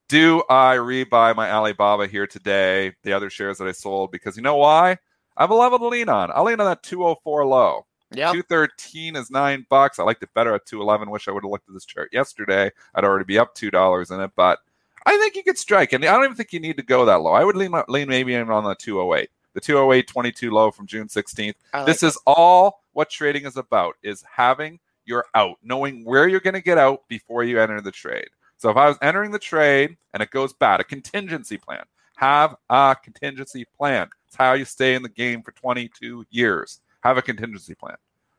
Do 0.09 0.43
I 0.49 0.75
rebuy 0.75 1.35
my 1.35 1.51
Alibaba 1.51 2.07
here 2.07 2.27
today? 2.27 2.93
The 3.03 3.13
other 3.13 3.29
shares 3.29 3.57
that 3.57 3.67
I 3.67 3.71
sold 3.71 4.11
because 4.11 4.35
you 4.35 4.43
know 4.43 4.57
why? 4.57 4.97
I 5.37 5.43
have 5.43 5.49
a 5.49 5.55
level 5.55 5.79
to 5.79 5.87
lean 5.87 6.09
on. 6.09 6.29
I'll 6.33 6.43
lean 6.43 6.59
on 6.59 6.67
that 6.67 6.83
204 6.83 7.45
low. 7.45 7.85
Yep. 8.11 8.33
213 8.33 9.15
is 9.15 9.31
nine 9.31 9.65
bucks. 9.69 9.97
I 9.97 10.03
liked 10.03 10.21
it 10.21 10.33
better 10.35 10.53
at 10.53 10.65
211. 10.65 11.09
Wish 11.09 11.27
I 11.27 11.31
would 11.31 11.43
have 11.43 11.51
looked 11.51 11.67
at 11.67 11.73
this 11.73 11.85
chart 11.85 12.09
yesterday. 12.13 12.69
I'd 12.93 13.03
already 13.03 13.25
be 13.25 13.39
up 13.39 13.55
two 13.55 13.71
dollars 13.71 14.11
in 14.11 14.19
it, 14.19 14.31
but 14.35 14.59
I 15.05 15.17
think 15.17 15.35
you 15.35 15.43
could 15.43 15.57
strike. 15.57 15.93
And 15.93 16.03
I 16.05 16.13
don't 16.13 16.25
even 16.25 16.35
think 16.35 16.53
you 16.53 16.59
need 16.59 16.77
to 16.77 16.83
go 16.83 17.05
that 17.05 17.21
low. 17.21 17.33
I 17.33 17.43
would 17.43 17.55
lean 17.55 17.73
lean 17.87 18.07
maybe 18.07 18.33
even 18.33 18.49
on 18.49 18.63
the 18.63 18.75
208. 18.75 19.29
The 19.53 19.61
208 19.61 20.07
22 20.07 20.51
low 20.51 20.71
from 20.71 20.87
June 20.87 21.07
16th. 21.07 21.53
Like 21.73 21.85
This 21.85 22.03
is 22.03 22.17
all 22.25 22.81
what 22.93 23.09
trading 23.09 23.45
is 23.45 23.57
about 23.57 23.95
is 24.01 24.23
having 24.23 24.79
your 25.05 25.25
out, 25.35 25.57
knowing 25.63 26.03
where 26.05 26.27
you're 26.27 26.39
going 26.39 26.53
to 26.53 26.61
get 26.61 26.77
out 26.77 27.07
before 27.07 27.43
you 27.43 27.59
enter 27.59 27.81
the 27.81 27.91
trade. 27.91 28.29
So 28.57 28.69
if 28.69 28.77
I 28.77 28.87
was 28.87 28.97
entering 29.01 29.31
the 29.31 29.39
trade 29.39 29.97
and 30.13 30.23
it 30.23 30.31
goes 30.31 30.53
bad, 30.53 30.79
a 30.79 30.83
contingency 30.83 31.57
plan. 31.57 31.83
Have 32.15 32.55
a 32.69 32.95
contingency 33.03 33.65
plan. 33.77 34.07
It's 34.27 34.37
how 34.37 34.53
you 34.53 34.65
stay 34.65 34.95
in 34.95 35.03
the 35.03 35.09
game 35.09 35.41
for 35.41 35.51
22 35.51 36.25
years. 36.29 36.79
Have 37.01 37.17
a 37.17 37.21
contingency 37.21 37.75
plan. 37.75 37.97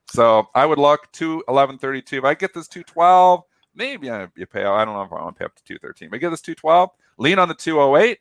So 0.09 0.48
I 0.55 0.64
would 0.64 0.79
look 0.79 1.11
to 1.12 1.37
1132. 1.46 2.18
If 2.18 2.24
I 2.24 2.35
get 2.35 2.55
this 2.55 2.68
212, 2.68 3.42
maybe 3.74 4.10
I, 4.10 4.28
you 4.37 4.46
pay. 4.46 4.64
I 4.64 4.84
don't 4.84 4.94
know 4.94 5.02
if 5.02 5.12
I 5.12 5.22
want 5.22 5.37
to 5.37 5.38
pay 5.38 5.44
up 5.44 5.54
to 5.56 5.64
213. 5.64 6.10
But 6.10 6.20
get 6.20 6.30
this 6.30 6.40
212. 6.40 6.90
Lean 7.18 7.38
on 7.38 7.48
the 7.48 7.54
208. 7.54 8.18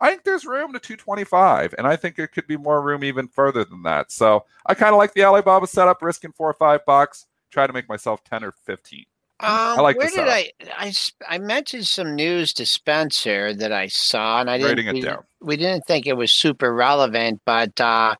I 0.00 0.10
think 0.10 0.24
there's 0.24 0.44
room 0.44 0.72
to 0.74 0.78
225, 0.78 1.74
and 1.78 1.86
I 1.86 1.96
think 1.96 2.18
it 2.18 2.32
could 2.32 2.46
be 2.46 2.58
more 2.58 2.82
room 2.82 3.02
even 3.02 3.28
further 3.28 3.64
than 3.64 3.82
that. 3.84 4.12
So 4.12 4.44
I 4.66 4.74
kind 4.74 4.92
of 4.92 4.98
like 4.98 5.14
the 5.14 5.24
Alibaba 5.24 5.66
setup, 5.66 6.02
risking 6.02 6.32
four 6.32 6.50
or 6.50 6.54
five 6.54 6.84
bucks. 6.84 7.26
Try 7.50 7.66
to 7.66 7.72
make 7.72 7.88
myself 7.88 8.22
10 8.24 8.44
or 8.44 8.52
15. 8.52 9.06
Um, 9.38 9.48
I 9.50 9.80
like 9.80 9.98
where 9.98 10.08
did 10.08 10.20
I, 10.20 10.50
I 10.78 10.92
I 11.28 11.38
mentioned 11.38 11.86
some 11.86 12.14
news 12.14 12.54
to 12.54 12.64
Spencer 12.64 13.52
that 13.52 13.70
I 13.70 13.86
saw, 13.86 14.40
and 14.40 14.50
I 14.50 14.56
didn't. 14.56 14.94
We, 14.94 15.46
we 15.46 15.56
didn't 15.58 15.84
think 15.86 16.06
it 16.06 16.14
was 16.14 16.32
super 16.32 16.72
relevant, 16.72 17.42
but 17.44 17.78
uh, 17.78 18.14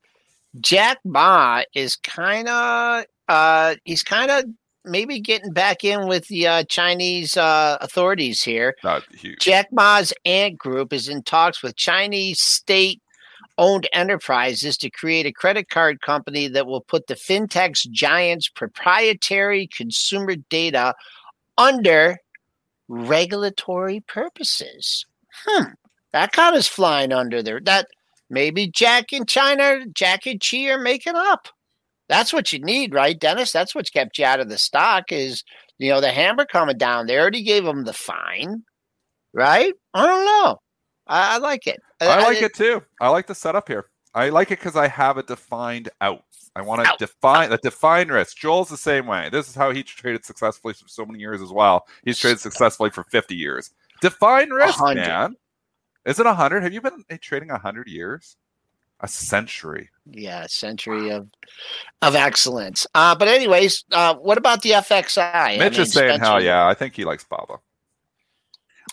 Jack 0.61 0.99
Ma 1.03 1.63
is 1.73 1.95
kind 1.95 2.47
of 2.47 3.05
uh, 3.27 3.75
he's 3.83 4.03
kind 4.03 4.29
of 4.29 4.45
maybe 4.87 5.19
getting 5.19 5.51
back 5.51 5.83
in 5.83 6.07
with 6.07 6.27
the 6.27 6.47
uh, 6.47 6.63
Chinese 6.63 7.37
uh, 7.37 7.77
authorities 7.81 8.43
here. 8.43 8.75
Not 8.83 9.03
huge. 9.13 9.39
Jack 9.39 9.71
Ma's 9.71 10.13
Ant 10.25 10.57
Group 10.57 10.93
is 10.93 11.09
in 11.09 11.23
talks 11.23 11.61
with 11.61 11.75
Chinese 11.75 12.41
state 12.41 13.01
owned 13.57 13.87
enterprises 13.91 14.77
to 14.77 14.89
create 14.89 15.25
a 15.25 15.31
credit 15.31 15.69
card 15.69 16.01
company 16.01 16.47
that 16.47 16.67
will 16.67 16.81
put 16.81 17.07
the 17.07 17.15
fintech's 17.15 17.83
giant's 17.85 18.49
proprietary 18.49 19.67
consumer 19.67 20.35
data 20.49 20.93
under 21.57 22.17
regulatory 22.87 24.01
purposes. 24.01 25.05
Hmm. 25.45 25.71
That 26.11 26.31
kind 26.31 26.55
of 26.55 26.65
flying 26.65 27.11
under 27.11 27.41
there. 27.41 27.59
That 27.59 27.87
maybe 28.29 28.67
Jack 28.67 29.11
and 29.11 29.27
China, 29.27 29.85
Jack 29.93 30.25
and 30.25 30.41
Chi 30.41 30.65
are 30.69 30.79
making 30.79 31.15
up. 31.15 31.47
That's 32.09 32.31
what 32.31 32.53
you 32.53 32.59
need, 32.59 32.93
right, 32.93 33.19
Dennis? 33.19 33.51
That's 33.51 33.75
what's 33.75 33.89
kept 33.89 34.17
you 34.17 34.25
out 34.25 34.39
of 34.39 34.49
the 34.49 34.57
stock 34.57 35.11
is, 35.11 35.43
you 35.77 35.89
know, 35.89 36.01
the 36.01 36.11
hammer 36.11 36.45
coming 36.45 36.77
down. 36.77 37.05
They 37.05 37.17
already 37.17 37.43
gave 37.43 37.65
them 37.65 37.83
the 37.83 37.93
fine, 37.93 38.63
right? 39.33 39.73
I 39.93 40.05
don't 40.05 40.25
know. 40.25 40.57
I, 41.07 41.35
I 41.35 41.37
like 41.39 41.67
it. 41.67 41.81
Uh, 41.99 42.05
I 42.05 42.23
like 42.23 42.41
uh, 42.41 42.45
it 42.45 42.53
too. 42.53 42.81
I 43.01 43.09
like 43.09 43.27
the 43.27 43.35
setup 43.35 43.67
here. 43.67 43.87
I 44.13 44.29
like 44.29 44.51
it 44.51 44.59
because 44.59 44.75
I 44.75 44.87
have 44.87 45.17
a 45.17 45.23
defined 45.23 45.89
out. 46.01 46.23
I 46.55 46.61
want 46.61 46.83
to 46.83 46.95
define 46.97 47.51
a 47.51 47.57
defined 47.57 48.09
risk. 48.09 48.37
Joel's 48.37 48.69
the 48.69 48.77
same 48.77 49.05
way. 49.05 49.29
This 49.31 49.47
is 49.47 49.53
how 49.53 49.71
he 49.71 49.83
traded 49.83 50.25
successfully 50.25 50.73
for 50.73 50.87
so 50.87 51.05
many 51.05 51.19
years 51.19 51.39
as 51.41 51.51
well. 51.51 51.85
He's 52.03 52.17
traded 52.17 52.39
successfully 52.39 52.89
for 52.89 53.03
50 53.03 53.35
years. 53.35 53.71
Define 54.01 54.49
risk, 54.49 54.81
100. 54.81 55.01
man. 55.01 55.35
Is 56.05 56.19
it 56.19 56.25
100? 56.25 56.63
Have 56.63 56.73
you 56.73 56.81
been 56.81 57.03
eh, 57.11 57.17
trading 57.21 57.49
100 57.49 57.87
years? 57.87 58.37
A 59.01 59.07
century. 59.07 59.89
Yeah, 60.11 60.45
century 60.47 61.09
of 61.09 61.29
of 62.01 62.15
excellence. 62.15 62.87
Uh, 62.95 63.15
but 63.15 63.27
anyways, 63.27 63.83
uh, 63.91 64.15
what 64.15 64.37
about 64.37 64.61
the 64.61 64.71
FXI? 64.71 65.33
I 65.33 65.57
Mitch 65.57 65.73
mean, 65.73 65.81
is 65.81 65.93
saying, 65.93 66.19
hell 66.19 66.41
yeah. 66.41 66.67
I 66.67 66.73
think 66.73 66.95
he 66.95 67.05
likes 67.05 67.23
Baba. 67.23 67.59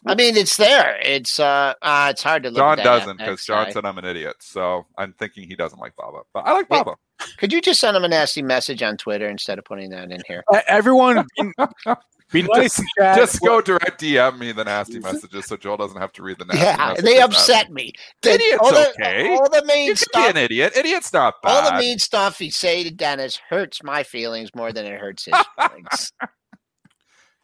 I 0.07 0.15
mean, 0.15 0.37
it's 0.37 0.57
there. 0.57 0.99
It's 1.03 1.41
uh, 1.41 1.75
uh 1.81 2.09
it's 2.11 2.23
hard 2.23 2.43
to 2.43 2.51
look. 2.51 2.59
John 2.59 2.79
at 2.79 2.85
doesn't 2.85 3.19
because 3.19 3.45
John 3.45 3.71
said 3.73 3.87
I'm 3.87 3.97
an 3.99 4.05
idiot. 4.05 4.37
So 4.41 4.87
I'm 4.99 5.15
thinking 5.15 5.49
he 5.49 5.57
doesn't 5.57 5.79
like 5.79 5.97
Baba. 5.97 6.23
But 6.33 6.47
I 6.47 6.53
like 6.53 6.67
Yeah. 6.71 6.83
Baba. 6.83 6.97
Could 7.39 7.53
you 7.53 7.61
just 7.61 7.81
send 7.81 7.97
him 7.97 8.05
a 8.05 8.09
nasty 8.09 8.43
message 8.43 8.83
on 8.83 8.97
Twitter 8.97 9.29
instead 9.29 9.59
of 9.59 9.65
putting 9.65 9.91
that 9.91 10.11
in 10.11 10.21
here? 10.27 10.45
Uh, 10.53 10.61
Everyone, 10.67 11.25
be, 12.33 12.43
nice 12.43 12.81
chat. 12.99 13.17
Just 13.17 13.41
go 13.41 13.61
direct 13.61 14.01
DM 14.01 14.39
me 14.39 14.53
the 14.53 14.65
nasty 14.65 14.99
messages 15.01 15.47
so 15.47 15.57
Joel 15.57 15.77
doesn't 15.77 16.01
have 16.01 16.13
to 16.13 16.23
read 16.23 16.39
the 16.39 16.45
nasty 16.47 16.63
Yeah, 16.65 16.77
messages. 16.77 17.05
they 17.05 17.21
upset 17.21 17.71
me. 17.71 17.93
The- 18.23 18.33
Idiot's 18.35 18.59
all 18.61 18.73
the, 18.73 18.89
okay. 18.91 19.29
All 19.37 19.49
the 19.51 19.65
main 19.67 19.89
You 19.89 19.95
could 19.95 20.09
be 20.13 20.21
stuff. 20.21 20.31
an 20.31 20.37
idiot. 20.37 20.77
Idiot's 20.77 21.13
not 21.13 21.35
All 21.45 21.71
the 21.71 21.77
mean 21.79 21.99
stuff 21.99 22.39
he 22.39 22.51
say 22.51 22.83
to 22.85 22.91
Dennis 22.91 23.39
hurts 23.49 23.83
my 23.85 24.03
feelings 24.03 24.51
more 24.57 24.73
than 24.73 24.87
it 24.87 24.99
hurts 25.01 25.27
his 25.27 25.35
feelings. 25.69 26.13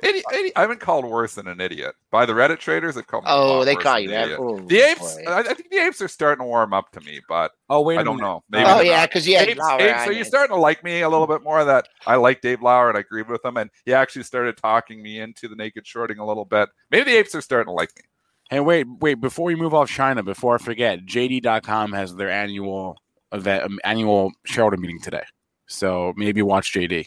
Idi- 0.03 0.23
idi- 0.33 0.53
I've 0.57 0.69
been 0.69 0.79
called 0.79 1.05
worse 1.05 1.35
than 1.35 1.47
an 1.49 1.61
idiot 1.61 1.95
by 2.11 2.25
the 2.27 2.33
Reddit 2.33 2.59
traders. 2.59 2.95
They 2.95 3.03
call 3.03 3.21
me. 3.21 3.27
oh, 3.31 3.65
they 3.65 3.75
worse 3.75 3.83
call 3.85 3.99
you 3.99 4.11
an 4.13 4.29
that. 4.31 4.39
Oh, 4.39 4.59
The 4.61 4.79
apes. 4.81 5.17
boy. 5.17 5.25
I, 5.31 5.39
I 5.41 5.55
think 5.55 5.71
the 5.71 5.79
apes 5.79 6.01
are 6.01 6.09
starting 6.09 6.43
to 6.45 6.49
warm 6.49 6.73
up 6.73 6.91
to 6.93 7.01
me, 7.01 7.21
but 7.29 7.53
oh 7.69 7.81
wait, 7.83 7.99
I 7.99 8.01
a 8.03 8.05
don't 8.05 8.19
know. 8.19 8.43
Maybe 8.51 8.65
Oh 8.69 8.81
yeah, 8.81 9.07
because 9.07 9.27
you 9.29 9.37
had 9.37 9.49
Apes, 9.49 9.59
Lauer 9.61 9.81
apes, 9.81 10.01
on 10.03 10.09
are 10.09 10.13
you 10.13 10.21
it. 10.23 10.27
starting 10.27 10.55
to 10.55 10.61
like 10.61 10.83
me 10.85 11.01
a 11.03 11.09
little 11.09 11.27
bit 11.27 11.43
more? 11.43 11.65
That 11.65 11.89
I 12.07 12.17
like 12.17 12.41
Dave 12.41 12.63
Lauer 12.63 12.89
and 12.89 12.97
I 12.97 13.01
agree 13.01 13.23
with 13.23 13.45
him, 13.45 13.57
and 13.57 13.71
he 13.85 13.93
actually 13.93 14.23
started 14.25 14.57
talking 14.57 15.03
me 15.03 15.21
into 15.21 15.49
the 15.49 15.57
naked 15.57 15.87
shorting 15.87 16.19
a 16.19 16.27
little 16.27 16.45
bit. 16.45 16.69
Maybe 16.91 17.11
the 17.11 17.19
apes 17.19 17.35
are 17.35 17.41
starting 17.41 17.71
to 17.71 17.75
like 17.75 17.91
me. 17.97 18.03
Hey, 18.51 18.61
wait, 18.61 18.87
wait! 19.01 19.21
Before 19.21 19.45
we 19.45 19.55
move 19.55 19.75
off 19.75 19.89
China, 19.91 20.23
before 20.23 20.57
I 20.57 20.59
forget, 20.59 21.05
JD.com 21.07 21.93
has 21.93 22.17
their 22.17 22.31
annual 22.31 22.97
event, 23.33 23.65
um, 23.65 23.79
annual 23.85 24.33
shareholder 24.45 24.77
meeting 24.77 25.01
today. 25.01 25.23
So 25.67 26.13
maybe 26.17 26.43
watch 26.43 26.73
JD. 26.75 27.07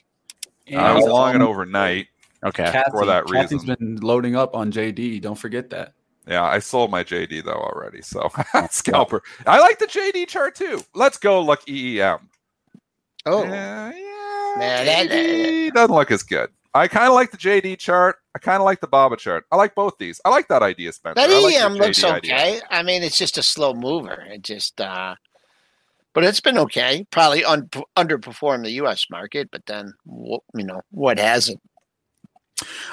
I 0.77 0.93
was 0.93 1.03
And, 1.03 1.11
long 1.11 1.33
and 1.33 1.43
overnight. 1.43 2.07
Okay. 2.45 2.63
Cathie, 2.65 2.91
for 2.91 3.05
that 3.05 3.25
Cathie's 3.27 3.61
reason. 3.61 3.75
been 3.79 3.95
loading 3.97 4.35
up 4.35 4.55
on 4.55 4.71
JD. 4.71 5.21
Don't 5.21 5.37
forget 5.37 5.69
that. 5.71 5.93
Yeah, 6.27 6.43
I 6.43 6.59
sold 6.59 6.89
my 6.91 7.03
JD 7.03 7.43
though 7.43 7.51
already. 7.51 8.01
So 8.01 8.29
scalper. 8.69 9.21
I 9.45 9.59
like 9.59 9.79
the 9.79 9.87
JD 9.87 10.27
chart 10.27 10.55
too. 10.55 10.81
Let's 10.95 11.17
go 11.17 11.41
look 11.41 11.65
EEM. 11.67 12.19
Oh, 13.25 13.43
Yeah, 13.43 13.91
yeah. 13.93 14.55
Man, 14.57 14.85
that- 14.85 15.09
JD 15.09 15.73
doesn't 15.73 15.95
look 15.95 16.11
as 16.11 16.23
good. 16.23 16.49
I 16.75 16.87
kind 16.87 17.07
of 17.07 17.13
like 17.13 17.29
the 17.29 17.37
JD 17.37 17.77
chart. 17.77 18.15
I 18.35 18.39
kind 18.39 18.57
of 18.57 18.65
like 18.65 18.81
the 18.81 18.87
Baba 18.87 19.15
chart. 19.15 19.45
I 19.51 19.57
like 19.57 19.75
both 19.75 19.93
these. 19.99 20.19
I 20.25 20.29
like 20.29 20.47
that 20.47 20.63
idea, 20.63 20.91
Spencer. 20.91 21.15
that 21.21 21.29
I 21.29 21.39
like 21.39 21.53
your 21.53 21.65
EM 21.67 21.73
looks 21.75 21.99
JD 22.01 22.11
idea. 22.15 22.33
okay. 22.35 22.61
I 22.71 22.81
mean, 22.81 23.03
it's 23.03 23.17
just 23.17 23.37
a 23.37 23.43
slow 23.43 23.73
mover. 23.75 24.25
It 24.29 24.41
just, 24.41 24.81
uh 24.81 25.15
but 26.13 26.23
it's 26.23 26.39
been 26.41 26.57
okay. 26.59 27.05
Probably 27.11 27.43
un- 27.43 27.69
underperformed 27.97 28.63
the 28.63 28.71
U.S. 28.73 29.07
market, 29.09 29.49
but 29.51 29.65
then 29.65 29.93
you 30.07 30.63
know 30.63 30.81
what 30.91 31.17
hasn't? 31.19 31.59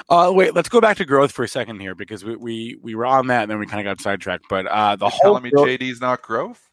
Uh, 0.09 0.31
wait, 0.33 0.53
let's 0.55 0.69
go 0.69 0.81
back 0.81 0.97
to 0.97 1.05
growth 1.05 1.31
for 1.31 1.43
a 1.43 1.47
second 1.47 1.79
here 1.79 1.95
because 1.95 2.23
we 2.25 2.35
we, 2.35 2.77
we 2.81 2.95
were 2.95 3.05
on 3.05 3.27
that 3.27 3.43
and 3.43 3.51
then 3.51 3.59
we 3.59 3.65
kind 3.65 3.85
of 3.85 3.91
got 3.97 4.01
sidetracked. 4.01 4.45
But 4.49 4.65
uh, 4.67 4.95
the 4.95 5.05
You're 5.05 5.09
whole 5.11 5.19
telling 5.21 5.43
me 5.43 5.51
growth- 5.51 5.67
JD's 5.67 6.01
not 6.01 6.21
growth? 6.21 6.67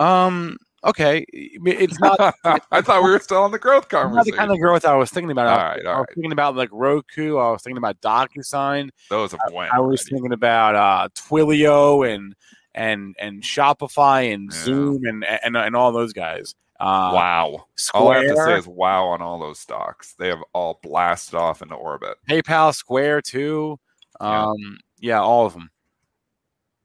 um 0.00 0.56
okay, 0.82 1.24
it's 1.32 1.98
not 2.00 2.18
I 2.70 2.82
thought 2.82 3.02
we 3.04 3.10
were 3.10 3.18
still 3.20 3.42
on 3.42 3.52
the 3.52 3.58
growth 3.58 3.90
not 3.92 4.24
the 4.24 4.32
kind 4.32 4.50
of 4.50 4.58
growth 4.58 4.84
I 4.84 4.94
was 4.96 5.10
thinking 5.10 5.30
about. 5.30 5.46
All 5.46 5.58
I, 5.58 5.68
right, 5.76 5.86
all 5.86 5.92
I 5.94 5.98
was 5.98 6.06
right. 6.08 6.14
thinking 6.14 6.32
about 6.32 6.56
like 6.56 6.68
Roku. 6.72 7.38
I 7.38 7.50
was 7.52 7.62
thinking 7.62 7.78
about 7.78 8.00
DocuSign. 8.00 8.90
Those 9.08 9.32
have 9.32 9.40
went. 9.52 9.72
I 9.72 9.78
was 9.80 10.00
already. 10.00 10.10
thinking 10.10 10.32
about 10.32 10.74
uh, 10.74 11.08
Twilio 11.14 12.12
and 12.12 12.34
and 12.74 13.14
and 13.20 13.42
Shopify 13.42 14.34
and 14.34 14.50
Yeah. 14.52 14.58
Zoom 14.64 15.04
and, 15.04 15.24
and 15.24 15.56
and 15.56 15.76
all 15.76 15.92
those 15.92 16.12
guys. 16.12 16.54
Uh, 16.80 17.12
wow. 17.14 17.66
All 17.94 18.08
I 18.08 18.18
have 18.18 18.26
to 18.28 18.36
say 18.36 18.58
is 18.58 18.66
wow 18.66 19.06
on 19.06 19.22
all 19.22 19.38
those 19.38 19.60
stocks. 19.60 20.14
They 20.18 20.28
have 20.28 20.42
all 20.52 20.80
blasted 20.82 21.34
off 21.34 21.62
into 21.62 21.74
orbit. 21.74 22.16
PayPal, 22.28 22.74
Square 22.74 23.22
too. 23.22 23.78
Yeah. 24.20 24.46
Um, 24.46 24.78
yeah, 24.98 25.20
all 25.20 25.46
of 25.46 25.52
them. 25.54 25.70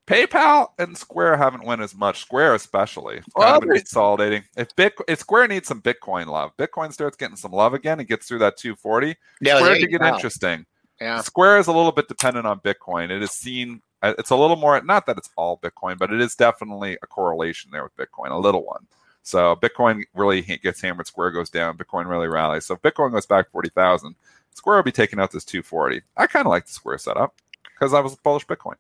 PayPal 0.07 0.69
and 0.79 0.97
Square 0.97 1.37
haven't 1.37 1.63
went 1.65 1.81
as 1.81 1.95
much. 1.95 2.19
Square 2.21 2.55
especially 2.55 3.17
It's 3.17 3.27
kind 3.35 3.45
Well, 3.45 3.55
of 3.57 3.61
been 3.61 3.77
consolidating. 3.77 4.43
If 4.57 4.75
Bitcoin, 4.75 5.03
if 5.07 5.19
Square 5.19 5.49
needs 5.49 5.67
some 5.67 5.81
Bitcoin 5.83 6.25
love, 6.25 6.51
Bitcoin 6.57 6.91
starts 6.91 7.15
getting 7.15 7.35
some 7.35 7.51
love 7.51 7.75
again 7.75 7.99
and 7.99 8.07
gets 8.07 8.27
through 8.27 8.39
that 8.39 8.57
240. 8.57 9.15
Yeah, 9.41 9.57
Square 9.59 9.79
could 9.79 9.91
get 9.91 10.01
interesting. 10.01 10.65
Yeah. 10.99 11.21
Square 11.21 11.59
is 11.59 11.67
a 11.67 11.71
little 11.71 11.91
bit 11.91 12.07
dependent 12.07 12.47
on 12.47 12.59
Bitcoin. 12.61 13.11
It 13.11 13.21
is 13.21 13.31
seen. 13.31 13.81
uh, 14.01 14.15
It's 14.17 14.31
a 14.31 14.35
little 14.35 14.55
more. 14.55 14.81
Not 14.81 15.05
that 15.05 15.17
it's 15.19 15.29
all 15.37 15.59
Bitcoin, 15.59 15.97
but 15.99 16.11
it 16.11 16.19
is 16.21 16.33
definitely 16.35 16.97
a 17.03 17.07
correlation 17.07 17.69
there 17.71 17.83
with 17.83 17.95
Bitcoin, 17.95 18.31
a 18.31 18.37
little 18.37 18.65
one. 18.65 18.87
So 19.29 19.55
Bitcoin 19.55 20.05
really 20.15 20.41
gets 20.41 20.81
hammered. 20.81 21.05
Square 21.05 21.31
goes 21.31 21.51
down. 21.51 21.77
Bitcoin 21.77 22.09
really 22.09 22.27
rallies. 22.27 22.65
So 22.65 22.73
if 22.73 22.81
Bitcoin 22.81 23.11
goes 23.11 23.27
back 23.27 23.51
forty 23.51 23.69
thousand, 23.69 24.15
Square 24.55 24.77
will 24.77 24.83
be 24.83 24.91
taking 24.91 25.19
out 25.19 25.31
this 25.31 25.45
two 25.45 25.61
forty. 25.61 26.01
I 26.17 26.25
kind 26.25 26.47
of 26.47 26.49
like 26.49 26.65
the 26.65 26.71
Square 26.71 26.97
setup 26.97 27.35
because 27.63 27.93
I 27.93 27.99
was 27.99 28.15
bullish 28.15 28.47
Bitcoin. 28.47 28.75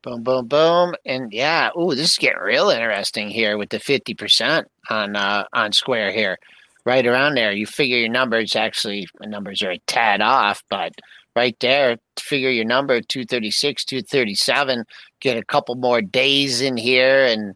Boom, 0.00 0.22
boom, 0.22 0.46
boom, 0.46 0.94
and 1.04 1.30
yeah. 1.32 1.68
Ooh, 1.78 1.94
this 1.94 2.12
is 2.12 2.16
getting 2.16 2.40
real 2.40 2.70
interesting 2.70 3.28
here 3.28 3.58
with 3.58 3.68
the 3.68 3.78
fifty 3.78 4.14
percent 4.14 4.68
on 4.88 5.16
uh, 5.16 5.44
on 5.52 5.72
Square 5.72 6.12
here, 6.12 6.38
right 6.86 7.06
around 7.06 7.34
there. 7.34 7.52
You 7.52 7.66
figure 7.66 7.98
your 7.98 8.08
numbers. 8.08 8.56
Actually, 8.56 9.06
my 9.20 9.26
numbers 9.26 9.60
are 9.62 9.72
a 9.72 9.78
tad 9.86 10.22
off, 10.22 10.62
but 10.70 10.92
right 11.34 11.56
there, 11.60 11.98
figure 12.18 12.48
your 12.48 12.64
number 12.64 13.02
two 13.02 13.26
thirty 13.26 13.50
six, 13.50 13.84
two 13.84 14.00
thirty 14.00 14.34
seven. 14.34 14.84
Get 15.20 15.36
a 15.36 15.44
couple 15.44 15.74
more 15.74 16.00
days 16.00 16.62
in 16.62 16.78
here 16.78 17.26
and 17.26 17.54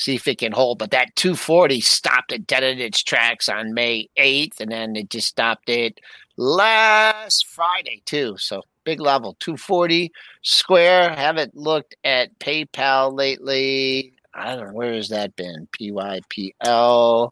see 0.00 0.14
if 0.14 0.26
it 0.26 0.38
can 0.38 0.52
hold. 0.52 0.78
But 0.78 0.90
that 0.92 1.14
two 1.14 1.36
forty 1.36 1.80
stopped 1.80 2.32
it 2.32 2.46
dead 2.46 2.64
in 2.64 2.80
its 2.80 3.02
tracks 3.02 3.48
on 3.48 3.74
May 3.74 4.08
eighth, 4.16 4.60
and 4.60 4.72
then 4.72 4.96
it 4.96 5.10
just 5.10 5.28
stopped 5.28 5.68
it 5.68 6.00
last 6.36 7.46
Friday 7.46 8.02
too. 8.06 8.36
So 8.38 8.62
big 8.84 8.98
level, 9.00 9.36
two 9.38 9.56
forty. 9.56 10.10
Square, 10.42 11.10
haven't 11.16 11.54
looked 11.54 11.94
at 12.02 12.38
PayPal 12.38 13.14
lately. 13.14 14.14
I 14.32 14.54
don't 14.56 14.68
know 14.68 14.72
where 14.72 14.94
has 14.94 15.10
that 15.10 15.36
been. 15.36 15.68
PYPL. 15.78 17.30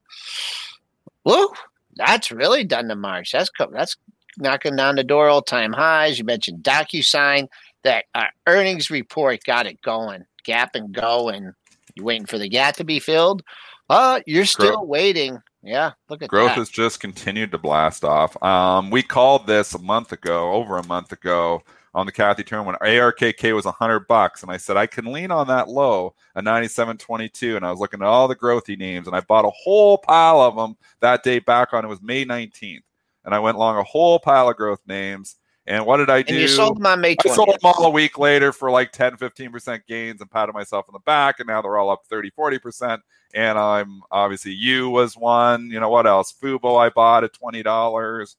Woo, 1.25 1.49
that's 1.97 2.31
really 2.31 2.65
done 2.65 2.89
the 2.89 2.97
march. 2.97 3.33
That's 3.33 3.51
that's 3.73 3.97
knocking 4.37 4.77
down 4.77 4.97
the 4.97 5.05
door 5.05 5.29
all 5.29 5.43
time 5.43 5.73
highs. 5.73 6.19
You 6.19 6.25
mentioned 6.25 6.63
DocuSign. 6.63 7.49
That 7.85 8.07
uh, 8.15 8.25
earnings 8.47 8.91
report 8.91 9.45
got 9.45 9.67
it 9.67 9.81
going. 9.81 10.25
gap 10.49 10.75
and 10.75 10.93
go, 10.93 11.29
and 11.29 11.53
you're 11.99 12.07
waiting 12.07 12.27
for 12.27 12.39
the 12.39 12.49
gap 12.49 12.77
to 12.77 12.85
be 12.85 12.99
filled. 13.01 13.43
Uh, 13.91 14.21
you're 14.27 14.45
still 14.45 14.77
Growth. 14.77 14.89
waiting. 14.89 15.39
Yeah, 15.63 15.93
look 16.09 16.23
at 16.23 16.29
Growth 16.29 16.51
that. 16.51 16.59
has 16.59 16.69
just 16.69 17.01
continued 17.01 17.51
to 17.51 17.59
blast 17.59 18.05
off. 18.05 18.41
Um, 18.43 18.91
we 18.91 19.03
called 19.03 19.47
this 19.47 19.75
a 19.75 19.79
month 19.79 20.13
ago, 20.13 20.53
over 20.53 20.79
a 20.79 20.87
month 20.87 21.11
ago, 21.13 21.63
on 21.95 22.07
the 22.07 22.13
Cathie 22.13 22.45
turn 22.45 22.65
when 22.65 22.77
ARKK 22.77 23.55
was 23.55 23.65
hundred 23.65 24.07
bucks, 24.07 24.43
and 24.43 24.53
I 24.53 24.57
said 24.57 24.77
I 24.77 24.87
can 24.87 25.13
lean 25.13 25.33
on 25.33 25.49
that 25.49 25.69
low, 25.69 26.15
a 26.37 26.43
ninety-seven 26.43 26.99
twenty-two, 26.99 27.57
and 27.57 27.67
I 27.67 27.71
was 27.71 27.81
looking 27.81 28.01
at 28.01 28.07
all 28.07 28.29
the 28.29 28.37
growthy 28.37 28.79
names, 28.79 29.09
and 29.09 29.17
I 29.17 29.21
bought 29.21 29.47
a 29.47 29.51
whole 29.51 29.99
pile 29.99 30.41
of 30.41 30.55
them 30.55 30.77
that 31.01 31.25
day 31.25 31.41
back 31.41 31.73
on 31.73 31.85
it 31.85 31.89
was 31.89 32.01
May 32.03 32.25
nineteenth, 32.25 32.85
and 33.25 33.35
I 33.35 33.41
went 33.41 33.59
long 33.59 33.77
a 33.79 33.83
whole 33.83 34.21
pile 34.21 34.49
of 34.49 34.57
growth 34.57 34.81
names. 34.87 35.37
And 35.69 35.85
what 35.85 35.99
did 35.99 36.09
I 36.09 36.23
do? 36.23 36.33
and 36.33 36.41
you 36.41 36.49
sold 36.49 36.79
them 36.79 36.87
on 36.87 37.03
May 37.03 37.15
I 37.27 37.29
sold 37.29 37.51
them 37.51 37.59
all 37.63 37.85
a 37.85 37.91
week 37.91 38.19
later 38.19 38.53
for 38.53 38.71
like 38.71 38.91
10, 38.91 39.19
15% 39.19 39.87
gains 39.87 40.23
and 40.23 40.31
patted 40.31 40.55
myself 40.55 40.87
on 40.89 40.95
the 40.95 41.01
back. 41.01 41.41
And 41.41 41.47
now 41.47 41.61
they're 41.61 41.77
all 41.77 41.91
up 41.91 42.07
30, 42.09 42.31
40%. 42.31 43.01
And 43.35 43.59
I'm 43.59 44.01
obviously 44.11 44.53
you 44.53 44.89
was 44.89 45.15
one. 45.15 45.71
You 45.71 45.79
know 45.79 45.91
what 45.91 46.07
else? 46.07 46.33
Fubo 46.33 46.81
I 46.81 46.89
bought 46.89 47.23
at 47.23 47.35
$20. 47.35 48.37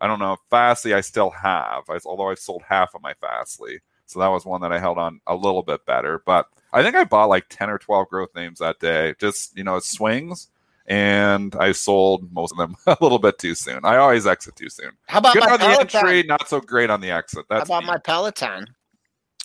I 0.00 0.06
don't 0.06 0.18
know. 0.18 0.38
Fastly 0.48 0.94
I 0.94 1.02
still 1.02 1.28
have, 1.30 1.84
I, 1.90 1.98
although 2.06 2.30
I've 2.30 2.38
sold 2.38 2.62
half 2.66 2.94
of 2.94 3.02
my 3.02 3.12
Fastly. 3.20 3.80
So 4.06 4.20
that 4.20 4.28
was 4.28 4.46
one 4.46 4.62
that 4.62 4.72
I 4.72 4.78
held 4.78 4.96
on 4.96 5.20
a 5.26 5.34
little 5.34 5.62
bit 5.62 5.84
better. 5.84 6.22
But 6.24 6.46
I 6.72 6.82
think 6.82 6.96
I 6.96 7.04
bought 7.04 7.28
like 7.28 7.44
10 7.50 7.68
or 7.68 7.78
12 7.78 8.08
growth 8.08 8.34
names 8.34 8.60
that 8.60 8.80
day. 8.80 9.14
Just, 9.20 9.54
you 9.54 9.64
know, 9.64 9.76
it 9.76 9.84
swings. 9.84 10.48
And 10.86 11.54
I 11.56 11.72
sold 11.72 12.30
most 12.32 12.52
of 12.52 12.58
them 12.58 12.76
a 12.86 12.96
little 13.00 13.18
bit 13.18 13.38
too 13.38 13.54
soon. 13.54 13.80
I 13.84 13.96
always 13.96 14.26
exit 14.26 14.56
too 14.56 14.68
soon. 14.68 14.90
How 15.06 15.18
about 15.18 15.32
Good 15.34 15.44
my 15.44 15.52
on 15.52 15.58
the 15.60 15.66
Peloton? 15.66 16.00
entry, 16.00 16.22
not 16.24 16.48
so 16.48 16.60
great 16.60 16.90
on 16.90 17.00
the 17.00 17.10
exit. 17.10 17.46
How 17.50 17.58
That's 17.58 17.70
about 17.70 17.84
me. 17.84 17.88
my 17.88 17.98
Peloton? 17.98 18.66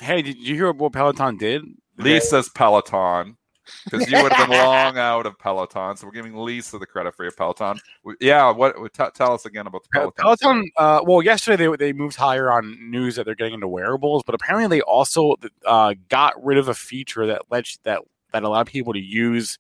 Hey, 0.02 0.22
did 0.22 0.38
you 0.38 0.56
hear 0.56 0.72
what 0.72 0.94
Peloton 0.94 1.38
did? 1.38 1.64
Lisa's 1.98 2.50
Peloton 2.50 3.38
because 3.86 4.10
you 4.10 4.22
would 4.22 4.32
have 4.32 4.50
been 4.50 4.58
long 4.66 4.98
out 4.98 5.26
of 5.26 5.38
Peloton. 5.38 5.96
So 5.98 6.08
we're 6.08 6.14
giving 6.14 6.36
Lisa 6.36 6.78
the 6.78 6.86
credit 6.86 7.16
for 7.16 7.24
your 7.24 7.32
Peloton. 7.32 7.80
Yeah, 8.20 8.52
what? 8.52 8.76
T- 8.94 9.04
tell 9.14 9.34
us 9.34 9.46
again 9.46 9.68
about 9.68 9.84
the 9.84 9.90
Peloton. 9.94 10.24
Peloton. 10.24 10.72
Uh, 10.78 11.02
well, 11.04 11.22
yesterday 11.22 11.68
they 11.68 11.76
they 11.78 11.94
moved 11.94 12.16
higher 12.16 12.52
on 12.52 12.78
news 12.90 13.16
that 13.16 13.26
they're 13.26 13.36
getting 13.36 13.56
into 13.56 13.68
wearables, 13.68 14.24
but 14.26 14.36
apparently 14.36 14.78
they 14.78 14.82
also 14.82 15.36
uh, 15.66 15.94
got 16.10 16.44
rid 16.44 16.58
of 16.58 16.68
a 16.68 16.74
feature 16.74 17.28
that 17.28 17.44
lets 17.50 17.78
that 17.84 18.02
that 18.32 18.44
allowed 18.44 18.68
people 18.68 18.94
to 18.94 19.00
use 19.00 19.58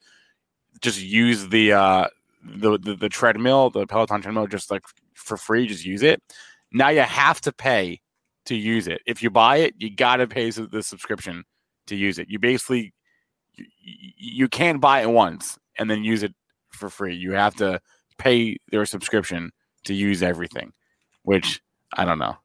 just 0.82 1.02
use 1.02 1.48
the 1.48 1.74
uh, 1.74 2.08
the, 2.44 2.78
the 2.78 2.96
the 2.96 3.10
treadmill, 3.10 3.70
the 3.70 3.86
Peloton 3.88 4.22
treadmill, 4.22 4.48
just 4.48 4.72
like 4.72 4.84
for 5.14 5.38
free, 5.38 5.68
just 5.68 5.86
use 5.86 6.04
it. 6.04 6.22
Now 6.72 6.90
you 6.90 7.02
have 7.02 7.42
to 7.42 7.52
pay 7.52 8.02
to 8.46 8.56
use 8.56 8.88
it. 8.88 9.02
If 9.06 9.22
you 9.22 9.30
buy 9.30 9.58
it, 9.58 9.76
you 9.78 9.90
got 9.90 10.18
to 10.18 10.28
pay 10.28 10.50
the 10.50 10.84
subscription 10.84 11.44
to 11.88 11.96
use 11.96 12.20
it. 12.20 12.30
You 12.30 12.40
basically 12.40 12.94
you, 13.56 13.66
you 14.18 14.48
can't 14.48 14.80
buy 14.80 15.02
it 15.02 15.10
once 15.10 15.58
and 15.78 15.90
then 15.90 16.04
use 16.04 16.24
it 16.24 16.34
for 16.70 16.90
free. 16.90 17.16
You 17.16 17.34
have 17.34 17.56
to 17.56 17.82
pay 18.18 18.58
their 18.72 18.86
subscription 18.86 19.52
to 19.86 19.94
use 19.94 20.24
everything, 20.24 20.74
which 21.24 21.62
I 21.94 22.06
don't 22.06 22.20
know. 22.20 22.36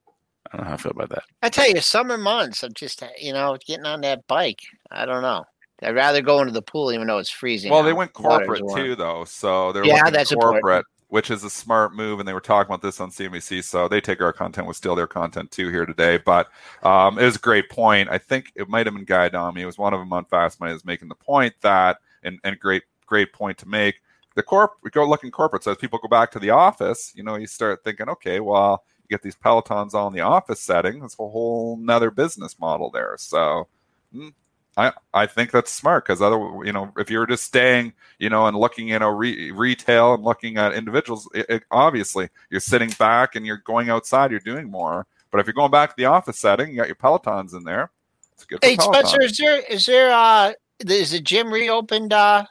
I 0.53 0.57
don't 0.57 0.64
know 0.64 0.68
how 0.68 0.75
I 0.75 0.79
feel 0.79 0.92
about 0.92 1.09
that. 1.11 1.25
I 1.42 1.49
tell 1.49 1.68
you, 1.68 1.81
summer 1.81 2.18
months, 2.18 2.62
I'm 2.62 2.75
just 2.75 3.03
you 3.18 3.33
know 3.33 3.57
getting 3.66 3.87
on 3.87 4.03
that 4.03 4.27
bike. 4.27 4.61
I 4.90 5.05
don't 5.05 5.23
know. 5.23 5.44
I'd 5.85 5.94
rather 5.94 6.23
go 6.23 6.40
into 6.40 6.53
the 6.53 6.62
pool 6.62 6.92
even 6.92 7.07
though 7.07 7.18
it's 7.18 7.31
freezing. 7.31 7.70
Well, 7.70 7.83
they 7.83 7.92
went 7.92 8.12
corporate 8.12 8.62
too, 8.75 8.94
though. 8.94 9.25
So 9.25 9.73
they're 9.73 9.85
Yeah, 9.85 10.11
that's 10.11 10.33
corporate, 10.33 10.57
important. 10.57 10.87
which 11.09 11.31
is 11.31 11.44
a 11.44 11.51
smart 11.51 11.94
move. 11.94 12.18
And 12.20 12.29
they 12.29 12.33
were 12.33 12.40
talking 12.40 12.70
about 12.70 12.83
this 12.83 13.01
on 13.01 13.11
CNBC. 13.11 13.62
So 13.64 13.88
they 13.88 14.01
take 14.01 14.20
our 14.20 14.33
content, 14.33 14.66
we 14.66 14.75
steal 14.75 14.94
their 14.94 15.07
content 15.07 15.51
too 15.51 15.68
here 15.70 15.87
today. 15.87 16.18
But 16.18 16.49
um, 16.83 17.18
it 17.18 17.25
was 17.25 17.37
a 17.37 17.40
great 17.40 17.68
point. 17.70 18.09
I 18.11 18.18
think 18.18 18.53
it 18.55 18.68
might 18.68 18.87
have 18.87 18.94
been 18.94 19.05
Guy 19.05 19.27
Adami. 19.27 19.62
It 19.62 19.66
was 19.66 19.79
one 19.79 19.94
of 19.94 20.01
them 20.01 20.12
on 20.12 20.25
Fast 20.25 20.61
Money 20.61 20.75
is 20.75 20.85
making 20.85 21.09
the 21.09 21.14
point 21.14 21.55
that, 21.61 21.99
and, 22.23 22.38
and 22.44 22.59
great, 22.59 22.83
great 23.07 23.33
point 23.33 23.59
to 23.59 23.68
make. 23.68 23.97
The 24.35 24.42
corp, 24.42 24.73
we 24.83 24.90
go 24.90 25.09
looking 25.09 25.31
corporate. 25.31 25.62
So 25.62 25.70
as 25.70 25.77
people 25.77 26.01
go 26.01 26.09
back 26.09 26.33
to 26.33 26.40
the 26.40 26.51
office, 26.51 27.12
you 27.14 27.23
know, 27.23 27.37
you 27.37 27.47
start 27.47 27.85
thinking, 27.85 28.09
okay, 28.09 28.40
well, 28.40 28.83
you 29.03 29.09
get 29.14 29.23
these 29.23 29.37
Pelotons 29.37 29.94
all 29.94 30.09
in 30.09 30.12
the 30.12 30.23
office 30.23 30.61
setting. 30.61 31.01
That's 31.01 31.14
a 31.14 31.29
whole 31.29 31.77
nother 31.77 32.11
business 32.11 32.59
model 32.59 32.90
there. 32.90 33.14
So 33.18 33.68
mm, 34.12 34.33
I 34.77 34.93
I 35.13 35.27
think 35.27 35.51
that's 35.53 35.71
smart 35.71 36.05
because 36.05 36.21
other 36.21 36.37
you 36.65 36.73
know 36.73 36.93
if 36.99 37.09
you're 37.11 37.27
just 37.27 37.45
staying 37.45 37.93
you 38.19 38.29
know 38.29 38.47
and 38.47 38.57
looking 38.57 38.89
you 38.89 38.99
know 38.99 39.09
re- 39.09 39.51
retail 39.53 40.15
and 40.15 40.23
looking 40.25 40.57
at 40.57 40.73
individuals, 40.75 41.29
it, 41.35 41.47
it- 41.49 41.63
obviously 41.71 42.29
you're 42.51 42.61
sitting 42.61 42.91
back 42.99 43.37
and 43.37 43.47
you're 43.47 43.59
going 43.59 43.89
outside, 43.91 44.31
you're 44.31 44.41
doing 44.41 44.71
more. 44.71 45.07
But 45.31 45.41
if 45.41 45.47
you're 45.47 45.55
going 45.55 45.71
back 45.71 45.91
to 45.91 45.95
the 45.97 46.07
office 46.07 46.39
setting, 46.39 46.71
you 46.71 46.77
got 46.77 46.87
your 46.87 46.97
Pelotons 46.97 47.55
in 47.55 47.65
there. 47.65 47.91
It's 48.33 48.45
good. 48.45 48.61
For 48.63 48.67
Hey 48.67 48.77
Peloton. 48.77 49.07
Spencer, 49.07 49.23
is 49.23 49.37
there 49.39 49.61
is 49.69 49.87
there 49.87 50.13
uh 50.13 50.53
is 50.81 51.11
the 51.13 51.21
gym 51.21 51.53
reopened? 51.53 52.13
Uh, 52.13 52.45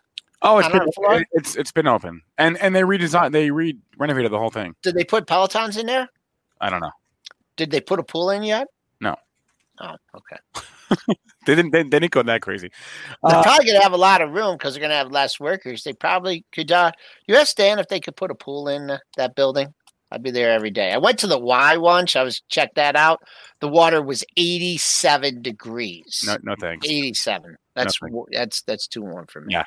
Oh, 0.46 0.58
it's 0.60 0.68
On 0.68 0.74
our 0.74 0.80
been, 0.82 1.22
it- 1.22 1.28
it's 1.32 1.56
it's 1.56 1.72
been 1.72 1.88
open, 1.88 2.22
and 2.38 2.58
and 2.58 2.76
they 2.76 2.82
redesigned, 2.82 3.32
they 3.32 3.50
re 3.50 3.78
renovated 3.98 4.30
the 4.32 4.38
whole 4.38 4.50
thing. 4.50 4.76
did 4.82 4.94
they 4.94 5.06
put 5.06 5.26
Pelotons 5.26 5.78
in 5.78 5.86
there? 5.86 6.10
I 6.60 6.70
don't 6.70 6.82
know. 6.82 6.92
Did 7.56 7.72
they 7.72 7.80
put 7.80 7.98
a 8.00 8.04
pool 8.04 8.30
in 8.32 8.44
yet? 8.44 8.68
No. 9.00 9.16
Oh, 9.80 9.96
okay. 10.16 10.38
They 11.46 11.56
didn't. 11.56 11.72
They, 11.72 11.84
they 11.84 12.00
didn't 12.00 12.12
go 12.12 12.24
that 12.24 12.42
crazy. 12.42 12.70
They're 13.22 13.36
Uh, 13.38 13.44
probably 13.44 13.66
gonna 13.66 13.82
have 13.84 13.92
a 13.92 13.98
lot 13.98 14.22
of 14.22 14.32
room 14.32 14.56
because 14.56 14.74
they're 14.74 14.82
gonna 14.82 14.94
have 14.96 15.12
less 15.12 15.42
workers. 15.42 15.84
They 15.84 15.92
probably 15.92 16.46
could. 16.54 16.72
Uh, 16.72 16.92
you 17.28 17.36
ask 17.36 17.54
Dan 17.58 17.80
if 17.80 17.88
they 17.90 18.00
could 18.00 18.16
put 18.16 18.32
a 18.32 18.36
pool 18.36 18.70
in 18.70 18.90
uh, 18.90 19.00
that 19.18 19.36
building. 19.36 19.74
I'd 20.10 20.24
be 20.24 20.32
there 20.32 20.52
every 20.52 20.70
day. 20.72 20.92
I 20.94 21.00
went 21.00 21.20
to 21.20 21.28
the 21.28 21.38
Y 21.40 21.76
once. 21.78 22.16
I 22.16 22.24
was 22.24 22.42
check 22.48 22.76
that 22.76 22.96
out. 22.96 23.20
The 23.60 23.68
water 23.68 24.02
was 24.02 24.24
87 24.38 25.42
degrees. 25.42 26.24
no, 26.26 26.38
no 26.44 26.56
thanks. 26.62 26.88
87. 26.88 27.56
That's 27.76 28.00
Nothing. 28.02 28.16
wa- 28.16 28.26
that's 28.32 28.62
that's 28.62 28.88
too 28.88 29.02
warm 29.02 29.26
for 29.28 29.42
me. 29.42 29.54
Yeah. 29.56 29.64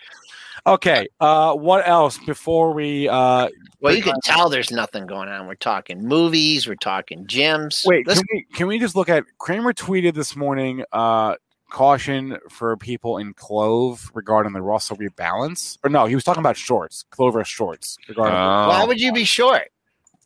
Okay. 0.66 1.06
Uh, 1.20 1.54
what 1.54 1.86
else 1.88 2.18
before 2.18 2.72
we? 2.72 3.08
Uh, 3.08 3.48
Well, 3.80 3.94
you 3.94 4.02
can 4.02 4.20
tell 4.24 4.48
there's 4.48 4.72
nothing 4.72 5.06
going 5.06 5.28
on. 5.28 5.46
We're 5.46 5.54
talking 5.54 6.02
movies. 6.02 6.66
We're 6.66 6.74
talking 6.74 7.24
gyms. 7.26 7.86
wait. 7.86 8.06
Let's 8.06 8.20
Can 8.20 8.26
we 8.32 8.46
can 8.54 8.66
we 8.66 8.78
just 8.80 8.96
look 8.96 9.08
at 9.08 9.24
Cramer 9.38 9.72
tweeted 9.72 10.14
this 10.14 10.34
morning? 10.34 10.84
Uh, 10.92 11.36
caution 11.70 12.38
for 12.50 12.76
people 12.76 13.18
in 13.18 13.32
Clove 13.34 14.10
regarding 14.14 14.52
the 14.52 14.62
Russell 14.62 14.96
rebalance. 14.96 15.78
Or 15.84 15.90
no, 15.90 16.06
he 16.06 16.14
was 16.14 16.24
talking 16.24 16.40
about 16.40 16.56
shorts, 16.56 17.04
Clover 17.10 17.44
shorts. 17.44 17.96
Regarding, 18.08 18.34
Oh. 18.34 18.68
Why 18.68 18.84
would 18.84 18.98
you 19.00 19.12
be 19.12 19.24
short? 19.24 19.68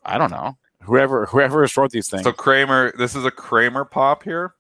I 0.05 0.17
don't 0.19 0.31
know. 0.31 0.57
Whoever 0.83 1.27
whoever 1.27 1.63
is 1.65 1.71
short 1.71 1.91
these 1.91 2.09
things. 2.09 2.23
So 2.25 2.33
Cramer, 2.33 2.93
this 2.97 3.15
is 3.15 3.25
a 3.27 3.31
Cramer 3.31 3.85
pop 3.85 4.23
here. 4.23 4.55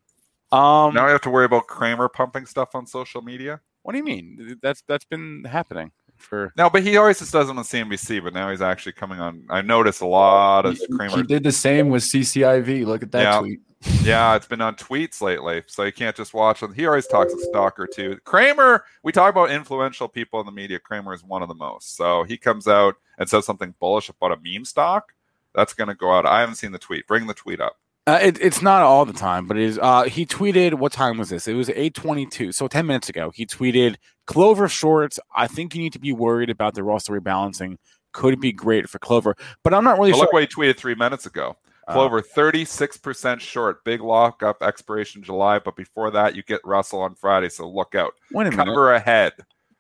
um, 0.53 0.93
Now 0.95 1.07
we 1.07 1.13
have 1.13 1.23
to 1.23 1.31
worry 1.31 1.47
about 1.47 1.67
Cramer 1.69 2.09
pumping 2.11 2.45
stuff 2.45 2.75
on 2.75 2.87
social 2.87 3.23
media. 3.23 3.61
What 3.83 3.93
do 3.93 3.99
you 3.99 4.05
mean? 4.05 4.59
That's 4.63 4.83
that's 4.87 5.05
been 5.05 5.45
happening 5.45 5.91
for. 6.17 6.53
No, 6.57 6.69
but 6.71 6.83
he 6.83 6.97
always 6.97 7.19
just 7.19 7.33
does 7.33 7.47
them 7.47 7.59
on 7.59 7.65
CNBC. 7.65 8.23
But 8.23 8.35
now 8.35 8.51
he's 8.51 8.61
actually 8.61 8.93
coming 8.93 9.21
on. 9.21 9.45
I 9.51 9.63
noticed 9.63 10.01
a 10.01 10.07
lot 10.07 10.67
of 10.67 10.77
He, 10.77 10.87
Cramer 10.89 11.17
he 11.17 11.23
did 11.23 11.43
the 11.43 11.53
same 11.53 11.89
with 11.89 12.03
CCIV. 12.03 12.85
Look 12.85 13.03
at 13.03 13.13
that 13.13 13.23
Yeah. 13.23 13.39
tweet. 13.41 13.61
Yeah, 14.03 14.37
it's 14.37 14.47
been 14.47 14.61
on 14.61 14.75
tweets 14.75 15.23
lately, 15.23 15.63
so 15.67 15.85
you 15.85 15.93
can't 15.93 16.15
just 16.15 16.35
watch 16.35 16.61
them. 16.61 16.75
He 16.75 16.87
always 16.87 17.07
talks 17.07 17.33
to 17.33 17.41
Stalker 17.45 17.87
too. 17.87 18.19
Cramer, 18.25 18.85
we 19.03 19.11
talk 19.11 19.31
about 19.31 19.51
influential 19.51 20.07
people 20.07 20.39
in 20.39 20.45
the 20.45 20.53
media. 20.53 20.79
Cramer 20.79 21.15
is 21.15 21.25
one 21.25 21.41
of 21.41 21.49
the 21.49 21.55
most. 21.55 21.97
So 21.97 22.25
he 22.25 22.37
comes 22.37 22.69
out 22.69 22.97
and 23.17 23.27
says 23.27 23.47
something 23.47 23.75
bullish 23.81 24.11
about 24.11 24.33
a 24.33 24.39
meme 24.45 24.67
stock. 24.67 25.15
That's 25.55 25.73
going 25.73 25.89
to 25.89 25.95
go 25.95 26.13
out. 26.13 26.27
I 26.27 26.41
haven't 26.41 26.57
seen 26.57 26.73
the 26.73 26.79
tweet. 26.79 27.07
Bring 27.07 27.27
the 27.27 27.33
tweet 27.33 27.59
up. 27.59 27.79
Uh, 28.07 28.19
it, 28.23 28.39
it's 28.41 28.63
not 28.63 28.83
all 28.83 29.05
the 29.05 29.13
time, 29.13 29.47
but 29.47 29.57
it 29.57 29.63
is. 29.65 29.79
Uh, 29.81 30.05
he 30.05 30.25
tweeted. 30.27 30.75
What 30.75 30.93
time 30.93 31.19
was 31.19 31.29
this? 31.29 31.47
It 31.47 31.55
was 31.55 31.69
eight 31.71 31.95
twenty-two. 31.95 32.53
So 32.53 32.67
ten 32.67 32.87
minutes 32.87 33.09
ago, 33.09 33.31
he 33.35 33.47
tweeted 33.47 33.97
Clover 34.27 34.69
shorts. 34.69 35.19
I 35.37 35.47
think 35.47 35.75
you 35.75 35.83
need 35.83 35.93
to 35.93 35.99
be 36.01 36.13
worried 36.13 36.51
about 36.51 36.75
the 36.75 36.83
Russell 36.83 37.15
rebalancing. 37.15 37.77
Could 38.13 38.41
be 38.41 38.53
great 38.53 38.89
for 38.89 38.99
Clover, 38.99 39.37
but 39.63 39.73
I'm 39.75 39.85
not 39.85 39.99
really 39.99 40.11
Well, 40.13 40.21
sure. 40.21 40.25
look 40.27 40.33
what 40.33 40.43
he 40.43 40.49
tweeted 40.49 40.77
three 40.77 40.95
minutes 40.97 41.27
ago. 41.27 41.57
Uh, 41.87 41.93
Clover, 41.93 42.21
36% 42.23 43.41
short. 43.41 43.85
Big 43.85 44.01
lockup 44.01 44.63
expiration 44.63 45.23
July, 45.23 45.59
but 45.61 45.77
before 45.77 46.11
that, 46.11 46.35
you 46.35 46.43
get 46.43 46.61
Russell 46.65 47.01
on 47.03 47.15
Friday. 47.15 47.49
So 47.49 47.69
look 47.69 47.95
out. 47.95 48.15
wait 48.33 48.49
a 48.49 48.51
minute. 48.51 48.67
Cover 48.67 48.93
ahead. 48.93 49.33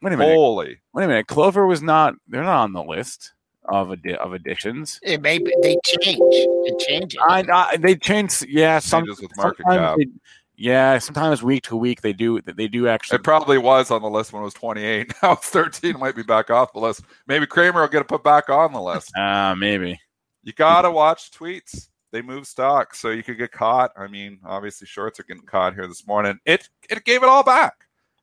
Wait 0.02 0.12
a 0.12 0.16
minute. 0.16 0.32
Holy. 0.32 0.80
Wait 0.94 1.04
a 1.04 1.08
minute. 1.08 1.26
Clover 1.26 1.66
was 1.66 1.82
not. 1.82 2.14
They're 2.28 2.42
not 2.44 2.62
on 2.62 2.72
the 2.72 2.82
list 2.82 3.32
of 3.68 3.90
adi- 3.90 4.16
of 4.16 4.32
additions. 4.32 4.98
It 5.02 5.20
may 5.22 5.38
be, 5.38 5.54
they 5.62 5.76
change. 5.84 6.18
It 6.20 6.78
changes. 6.78 7.18
I, 7.28 7.44
I 7.52 7.76
they 7.76 7.94
change. 7.96 8.42
Yeah, 8.48 8.78
some 8.78 9.04
Changes 9.04 9.20
with 9.22 9.36
market 9.36 9.64
sometimes 9.68 9.80
cap. 9.80 9.98
they- 9.98 10.20
yeah, 10.62 10.98
sometimes 10.98 11.42
week 11.42 11.62
to 11.64 11.76
week 11.76 12.02
they 12.02 12.12
do. 12.12 12.38
They 12.42 12.68
do 12.68 12.86
actually. 12.86 13.16
It 13.16 13.22
probably 13.24 13.56
was 13.56 13.90
on 13.90 14.02
the 14.02 14.10
list 14.10 14.32
when 14.34 14.42
it 14.42 14.44
was 14.44 14.52
28. 14.54 15.10
Now 15.22 15.32
it's 15.32 15.48
13. 15.48 15.92
It 15.94 15.98
might 15.98 16.14
be 16.14 16.22
back 16.22 16.50
off 16.50 16.74
the 16.74 16.80
list. 16.80 17.02
Maybe 17.26 17.46
Cramer 17.46 17.80
will 17.80 17.88
get 17.88 18.02
it 18.02 18.08
put 18.08 18.22
back 18.22 18.50
on 18.50 18.74
the 18.74 18.80
list. 18.80 19.10
Uh, 19.16 19.54
maybe. 19.58 19.98
You 20.42 20.52
gotta 20.52 20.90
watch 20.90 21.30
tweets. 21.30 21.88
They 22.12 22.20
move 22.22 22.46
stock, 22.46 22.94
so 22.94 23.08
you 23.10 23.22
could 23.22 23.38
get 23.38 23.52
caught. 23.52 23.92
I 23.96 24.06
mean, 24.08 24.40
obviously 24.44 24.86
shorts 24.86 25.18
are 25.20 25.22
getting 25.22 25.44
caught 25.46 25.74
here 25.74 25.86
this 25.86 26.06
morning. 26.06 26.38
It 26.44 26.68
it 26.90 27.04
gave 27.04 27.22
it 27.22 27.28
all 27.28 27.42
back. 27.44 27.72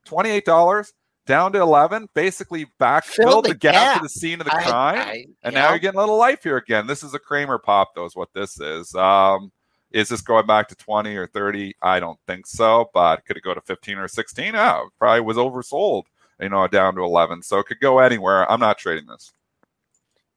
Twenty 0.06 0.30
eight 0.30 0.46
dollars 0.46 0.94
down 1.28 1.52
to 1.54 1.62
eleven, 1.62 2.08
basically 2.16 2.66
back 2.80 3.06
Filled 3.06 3.30
filled 3.30 3.46
the 3.46 3.50
the 3.50 3.56
gap, 3.56 3.74
gap. 3.74 3.98
to 3.98 4.04
the 4.04 4.10
scene 4.10 4.40
of 4.42 4.46
the 4.46 4.52
crime, 4.52 4.96
I- 4.98 5.26
and 5.44 5.54
yeah. 5.54 5.62
now 5.62 5.70
you're 5.70 5.80
getting 5.80 5.98
a 5.98 6.02
little 6.02 6.18
life 6.18 6.42
here 6.44 6.58
again. 6.58 6.88
This 6.88 7.04
is 7.04 7.14
a 7.14 7.20
Cramer 7.20 7.60
pop, 7.60 7.94
though, 7.96 8.06
is 8.06 8.16
what 8.16 8.34
this 8.34 8.60
is. 8.60 8.96
Um, 8.96 9.52
Is 9.92 10.10
this 10.10 10.22
going 10.22 10.46
back 10.46 10.68
to 10.68 10.76
20 10.76 11.16
or 11.16 11.28
30? 11.28 11.74
I 11.82 12.00
don't 12.02 12.20
think 12.28 12.46
so, 12.46 12.90
but 12.94 13.24
could 13.26 13.38
it 13.38 13.44
go 13.44 13.54
to 13.54 13.62
15 13.62 13.98
or 14.00 14.08
16? 14.10 14.54
Oh, 14.56 14.90
probably 15.00 15.22
was 15.22 15.38
oversold, 15.38 16.04
you 16.42 16.50
know, 16.50 16.68
down 16.68 16.96
to 16.96 17.02
11. 17.04 17.42
So 17.44 17.60
it 17.60 17.68
could 17.68 17.80
go 17.80 18.00
anywhere. 18.00 18.50
I'm 18.52 18.60
not 18.60 18.78
trading 18.78 19.06
this. 19.08 19.32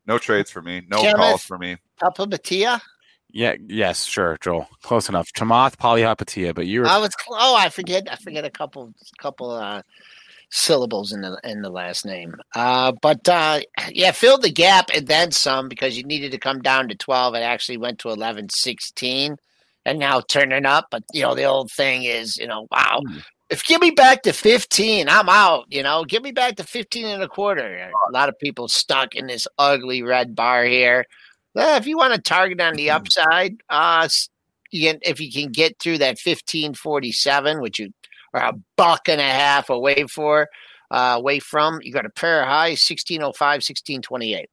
No 0.06 0.18
trades 0.18 0.50
for 0.50 0.62
me. 0.62 0.82
No 0.88 1.00
Kenneth? 1.02 1.16
calls 1.16 1.42
for 1.42 1.58
me. 1.58 1.76
Palpatia? 2.00 2.80
Yeah, 3.32 3.54
yes, 3.66 4.04
sure, 4.04 4.36
Joel. 4.40 4.68
Close 4.82 5.08
enough. 5.08 5.32
Chamath 5.32 5.76
Palihapitiya, 5.76 6.54
but 6.54 6.66
you 6.66 6.80
were 6.80 6.86
I 6.86 6.98
was 6.98 7.10
cl- 7.20 7.38
oh, 7.40 7.56
I 7.56 7.68
forget 7.70 8.08
I 8.10 8.16
forget 8.16 8.44
a 8.44 8.50
couple 8.50 8.92
couple 9.18 9.50
uh 9.50 9.82
syllables 10.50 11.12
in 11.12 11.20
the 11.20 11.40
in 11.44 11.62
the 11.62 11.70
last 11.70 12.04
name. 12.04 12.34
Uh 12.54 12.92
but 13.00 13.28
uh 13.28 13.60
yeah, 13.90 14.12
filled 14.12 14.42
the 14.42 14.50
gap 14.50 14.90
and 14.94 15.06
then 15.06 15.30
some 15.30 15.68
because 15.68 15.96
you 15.96 16.04
needed 16.04 16.32
to 16.32 16.38
come 16.38 16.60
down 16.60 16.88
to 16.88 16.94
12 16.94 17.34
it 17.34 17.38
actually 17.38 17.78
went 17.78 17.98
to 18.00 18.10
11 18.10 18.48
16 18.50 19.36
and 19.86 19.98
now 19.98 20.20
turning 20.20 20.66
up, 20.66 20.88
but 20.90 21.02
you 21.12 21.22
know 21.22 21.34
the 21.34 21.44
old 21.44 21.70
thing 21.70 22.04
is, 22.04 22.36
you 22.36 22.46
know, 22.46 22.66
wow. 22.70 23.02
If 23.48 23.64
give 23.64 23.80
me 23.80 23.90
back 23.90 24.22
to 24.22 24.32
15, 24.32 25.08
I'm 25.08 25.28
out, 25.28 25.66
you 25.70 25.82
know. 25.82 26.04
Give 26.04 26.22
me 26.22 26.30
back 26.30 26.54
to 26.56 26.64
15 26.64 27.04
and 27.04 27.22
a 27.22 27.26
quarter. 27.26 27.90
A 28.08 28.12
lot 28.12 28.28
of 28.28 28.38
people 28.38 28.68
stuck 28.68 29.16
in 29.16 29.26
this 29.26 29.48
ugly 29.58 30.04
red 30.04 30.36
bar 30.36 30.64
here. 30.64 31.04
Well, 31.54 31.76
if 31.76 31.84
you 31.88 31.96
want 31.96 32.14
to 32.14 32.20
target 32.20 32.60
on 32.60 32.74
the 32.74 32.90
upside, 32.90 33.56
uh, 33.68 34.08
you 34.70 34.88
can, 34.88 35.00
if 35.02 35.20
you 35.20 35.32
can 35.32 35.50
get 35.50 35.80
through 35.80 35.98
that 35.98 36.20
fifteen 36.20 36.74
forty 36.74 37.10
seven, 37.10 37.60
which 37.60 37.80
you 37.80 37.92
are 38.32 38.48
a 38.48 38.52
buck 38.76 39.08
and 39.08 39.20
a 39.20 39.24
half 39.24 39.70
away 39.70 40.04
for, 40.04 40.48
uh, 40.90 41.14
away 41.16 41.38
from, 41.38 41.80
you 41.82 41.92
got 41.92 42.06
a 42.06 42.10
pair 42.10 42.42
of 42.42 42.48
highs 42.48 42.84
1605, 42.88 43.38
1628. 43.38 44.48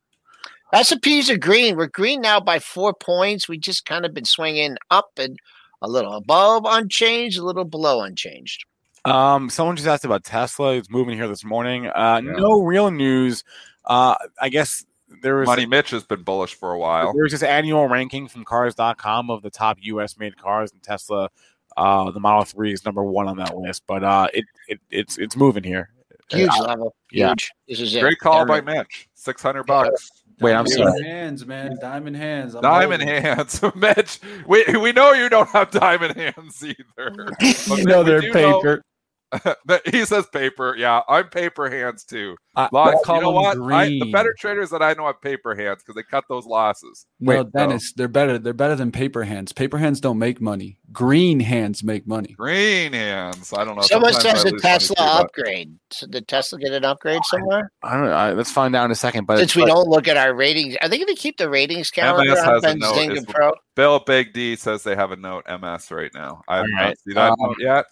S&Ps 0.73 1.29
are 1.29 1.37
green. 1.37 1.77
We're 1.77 1.87
green 1.87 2.21
now 2.21 2.39
by 2.39 2.59
four 2.59 2.93
points. 2.93 3.47
We 3.47 3.57
just 3.57 3.85
kind 3.85 4.05
of 4.05 4.13
been 4.13 4.25
swinging 4.25 4.77
up 4.91 5.11
and 5.17 5.37
a 5.81 5.87
little 5.87 6.13
above 6.13 6.65
unchanged, 6.65 7.37
a 7.37 7.45
little 7.45 7.63
below 7.63 8.01
unchanged. 8.01 8.65
Um, 9.05 9.49
someone 9.49 9.77
just 9.77 9.87
asked 9.87 10.03
about 10.03 10.25
Tesla. 10.25 10.73
It's 10.73 10.89
moving 10.89 11.15
here 11.15 11.27
this 11.27 11.45
morning. 11.45 11.87
Uh, 11.87 12.19
no 12.19 12.61
real 12.61 12.91
news. 12.91 13.43
Uh, 13.85 14.15
I 14.41 14.49
guess 14.49 14.83
there 15.21 15.37
was 15.37 15.47
Money 15.47 15.65
Mitch 15.65 15.91
has 15.91 16.03
been 16.03 16.23
bullish 16.23 16.53
for 16.53 16.73
a 16.73 16.77
while. 16.77 17.13
There's 17.13 17.31
this 17.31 17.43
annual 17.43 17.87
ranking 17.87 18.27
from 18.27 18.43
Cars.com 18.43 19.29
of 19.29 19.41
the 19.41 19.49
top 19.49 19.77
U.S. 19.81 20.17
made 20.17 20.37
cars, 20.37 20.73
and 20.73 20.83
Tesla, 20.83 21.29
uh, 21.77 22.11
the 22.11 22.19
Model 22.19 22.43
Three 22.43 22.73
is 22.73 22.83
number 22.83 23.03
one 23.03 23.27
on 23.27 23.37
that 23.37 23.55
list. 23.57 23.83
But 23.87 24.03
uh, 24.03 24.27
it, 24.33 24.43
it 24.67 24.79
it's 24.91 25.17
it's 25.17 25.35
moving 25.37 25.63
here. 25.63 25.89
Huge 26.29 26.49
Uh, 26.59 26.63
level. 26.65 26.95
yeah. 27.11 27.29
Huge. 27.29 27.51
This 27.69 27.79
is 27.79 27.95
it. 27.95 28.01
Great 28.01 28.19
call 28.19 28.45
by 28.45 28.57
Everett. 28.57 28.77
Mitch. 28.79 29.07
600 29.13 29.63
bucks. 29.63 30.09
Wait, 30.41 30.53
I'm 30.53 30.65
Diamond 30.65 30.93
sorry. 30.97 31.03
hands, 31.03 31.45
man. 31.45 31.77
Diamond 31.79 32.15
hands. 32.17 32.53
I'm 32.53 32.61
Diamond 32.61 33.01
holding. 33.03 33.23
hands, 33.23 33.61
Mitch. 33.75 34.19
We 34.45 34.65
we 34.77 34.91
know 34.91 35.13
you 35.13 35.29
don't 35.29 35.49
have 35.49 35.71
diamond 35.71 36.15
hands 36.17 36.63
either. 36.63 37.15
But 37.69 37.77
You 37.77 37.85
know 37.85 38.03
they're 38.03 38.19
do 38.21 38.27
know- 38.33 38.59
paper. 38.61 38.75
that 38.77 38.83
he 39.91 40.05
says 40.05 40.25
paper. 40.27 40.75
Yeah, 40.77 41.01
I'm 41.07 41.27
paper 41.29 41.69
hands 41.69 42.03
too. 42.03 42.35
I- 42.55 42.69
Lots, 42.71 43.05
call 43.05 43.17
you 43.17 43.21
know 43.21 43.51
them 43.51 43.61
what? 43.61 43.73
I, 43.73 43.89
the 43.89 44.09
better 44.11 44.33
traders 44.37 44.69
that 44.71 44.81
I 44.81 44.93
know 44.93 45.05
have 45.05 45.21
paper 45.21 45.53
hands 45.53 45.83
because 45.83 45.95
they 45.95 46.03
cut 46.03 46.23
those 46.27 46.45
losses. 46.45 47.05
No, 47.19 47.43
Wait, 47.43 47.51
Dennis, 47.53 47.93
they're 47.93 48.07
better. 48.07 48.39
They're 48.39 48.53
better 48.53 48.75
than 48.75 48.91
paper 48.91 49.23
hands. 49.23 49.51
Paper 49.53 49.77
hands 49.77 49.99
don't 50.01 50.17
make 50.17 50.41
money. 50.41 50.77
Green 50.91 51.39
hands 51.39 51.83
make 51.83 52.07
money. 52.07 52.33
Green 52.37 52.93
hands. 52.93 53.53
I 53.53 53.63
don't 53.63 53.75
know. 53.75 53.81
Someone 53.83 54.13
sometimes 54.13 54.41
says 54.41 54.45
I 54.45 54.49
a 54.49 54.51
lose 54.53 54.63
money 54.63 54.73
Tesla 54.73 54.95
too, 54.95 55.01
but- 55.03 55.25
upgrade. 55.25 55.79
So 55.91 56.07
did 56.07 56.27
Tesla 56.27 56.59
get 56.59 56.71
an 56.73 56.83
upgrade 56.85 57.21
somewhere? 57.25 57.71
I 57.83 57.93
don't 57.93 58.05
know. 58.05 58.11
I, 58.11 58.33
let's 58.33 58.51
find 58.51 58.75
out 58.75 58.85
in 58.85 58.91
a 58.91 58.95
second. 58.95 59.25
But 59.25 59.37
Since 59.37 59.55
we 59.55 59.61
but- 59.63 59.67
don't 59.69 59.87
look 59.87 60.07
at 60.07 60.17
our 60.17 60.33
ratings, 60.33 60.75
are 60.81 60.89
they 60.89 60.97
going 60.97 61.07
to 61.07 61.15
keep 61.15 61.37
the 61.37 61.49
ratings 61.49 61.91
calendar 61.91 62.31
MS 62.31 62.39
on 62.43 62.65
a 62.65 62.75
note. 62.75 62.95
Benzinga 62.95 63.27
Pro? 63.29 63.51
Bill 63.75 63.99
Big 63.99 64.33
D 64.33 64.55
says 64.55 64.83
they 64.83 64.95
have 64.95 65.11
a 65.11 65.15
note 65.15 65.45
MS 65.47 65.91
right 65.91 66.11
now. 66.13 66.41
I 66.47 66.57
have 66.57 66.63
All 66.63 66.69
not 66.71 66.81
right. 66.81 66.97
seen 67.01 67.13
that 67.15 67.31
Um, 67.31 67.35
note 67.39 67.55
yet. 67.59 67.85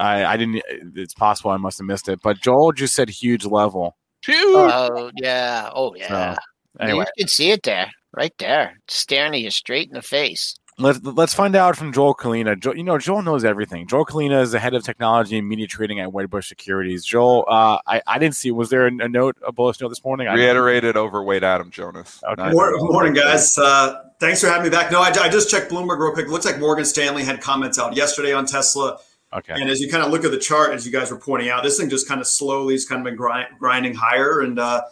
I, 0.00 0.32
I 0.32 0.36
didn't. 0.36 0.62
It's 0.96 1.14
possible 1.14 1.50
I 1.50 1.56
must 1.56 1.78
have 1.78 1.86
missed 1.86 2.08
it. 2.08 2.20
But 2.22 2.40
Joel 2.40 2.72
just 2.72 2.94
said 2.94 3.08
huge 3.08 3.44
level. 3.44 3.96
Huge. 4.24 4.36
Oh 4.38 5.10
yeah. 5.16 5.70
Oh 5.74 5.94
yeah. 5.96 6.36
Anyway, 6.78 7.04
You 7.16 7.24
can 7.24 7.28
see 7.28 7.50
it 7.50 7.62
there, 7.64 7.90
right 8.16 8.32
there, 8.38 8.78
staring 8.88 9.34
at 9.34 9.40
you 9.40 9.50
straight 9.50 9.88
in 9.88 9.94
the 9.94 10.02
face. 10.02 10.56
let's 10.78 11.00
let's 11.02 11.34
find 11.34 11.56
out 11.56 11.76
from 11.76 11.92
Joel 11.92 12.14
Kulina. 12.14 12.58
Jo, 12.58 12.72
you 12.72 12.84
know, 12.84 12.96
Joel 12.96 13.22
knows 13.22 13.44
everything. 13.44 13.86
Joel 13.88 14.06
Kulina 14.06 14.40
is 14.40 14.52
the 14.52 14.58
head 14.60 14.72
of 14.72 14.82
technology 14.84 15.36
and 15.36 15.48
media 15.48 15.66
trading 15.66 16.00
at 16.00 16.08
Wedbush 16.10 16.44
Securities. 16.44 17.04
Joel, 17.04 17.44
uh, 17.48 17.78
I 17.86 18.00
I 18.06 18.18
didn't 18.18 18.36
see. 18.36 18.50
Was 18.52 18.70
there 18.70 18.86
a, 18.86 18.90
a 19.04 19.08
note, 19.08 19.36
a 19.46 19.52
bullish 19.52 19.80
note 19.80 19.88
this 19.88 20.04
morning? 20.04 20.28
I- 20.28 20.34
Reiterated 20.34 20.96
overweight 20.96 21.42
Adam 21.42 21.70
Jonas. 21.70 22.22
Okay. 22.24 22.40
Not- 22.40 22.52
morning, 22.54 23.12
guys. 23.14 23.58
Uh, 23.58 24.04
thanks 24.20 24.40
for 24.40 24.46
having 24.46 24.64
me 24.64 24.70
back. 24.70 24.90
No, 24.92 25.00
I, 25.02 25.08
I 25.08 25.28
just 25.28 25.50
checked 25.50 25.70
Bloomberg 25.72 25.98
real 25.98 26.12
quick. 26.12 26.26
It 26.26 26.30
looks 26.30 26.44
like 26.46 26.58
Morgan 26.60 26.84
Stanley 26.84 27.24
had 27.24 27.40
comments 27.40 27.78
out 27.78 27.94
yesterday 27.96 28.32
on 28.32 28.46
Tesla. 28.46 28.98
Okay. 29.32 29.54
And 29.54 29.70
as 29.70 29.80
you 29.80 29.88
kind 29.88 30.02
of 30.02 30.10
look 30.10 30.24
at 30.24 30.32
the 30.32 30.38
chart, 30.38 30.72
as 30.72 30.84
you 30.84 30.92
guys 30.92 31.10
were 31.10 31.18
pointing 31.18 31.50
out, 31.50 31.62
this 31.62 31.78
thing 31.78 31.88
just 31.88 32.08
kind 32.08 32.20
of 32.20 32.26
slowly 32.26 32.74
has 32.74 32.84
kind 32.84 33.00
of 33.00 33.04
been 33.04 33.16
grind, 33.16 33.48
grinding 33.58 33.94
higher. 33.94 34.40
And, 34.40 34.58
uh, 34.58 34.82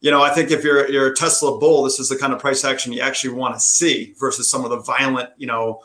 you 0.00 0.10
know, 0.10 0.22
I 0.22 0.30
think 0.30 0.50
if 0.50 0.62
you're, 0.62 0.88
you're 0.88 1.08
a 1.08 1.14
Tesla 1.14 1.58
bull, 1.58 1.82
this 1.82 1.98
is 1.98 2.08
the 2.08 2.16
kind 2.16 2.32
of 2.32 2.38
price 2.38 2.64
action 2.64 2.92
you 2.92 3.00
actually 3.00 3.34
want 3.34 3.54
to 3.54 3.60
see 3.60 4.14
versus 4.18 4.48
some 4.48 4.64
of 4.64 4.70
the 4.70 4.78
violent, 4.78 5.30
you 5.38 5.46
know, 5.46 5.82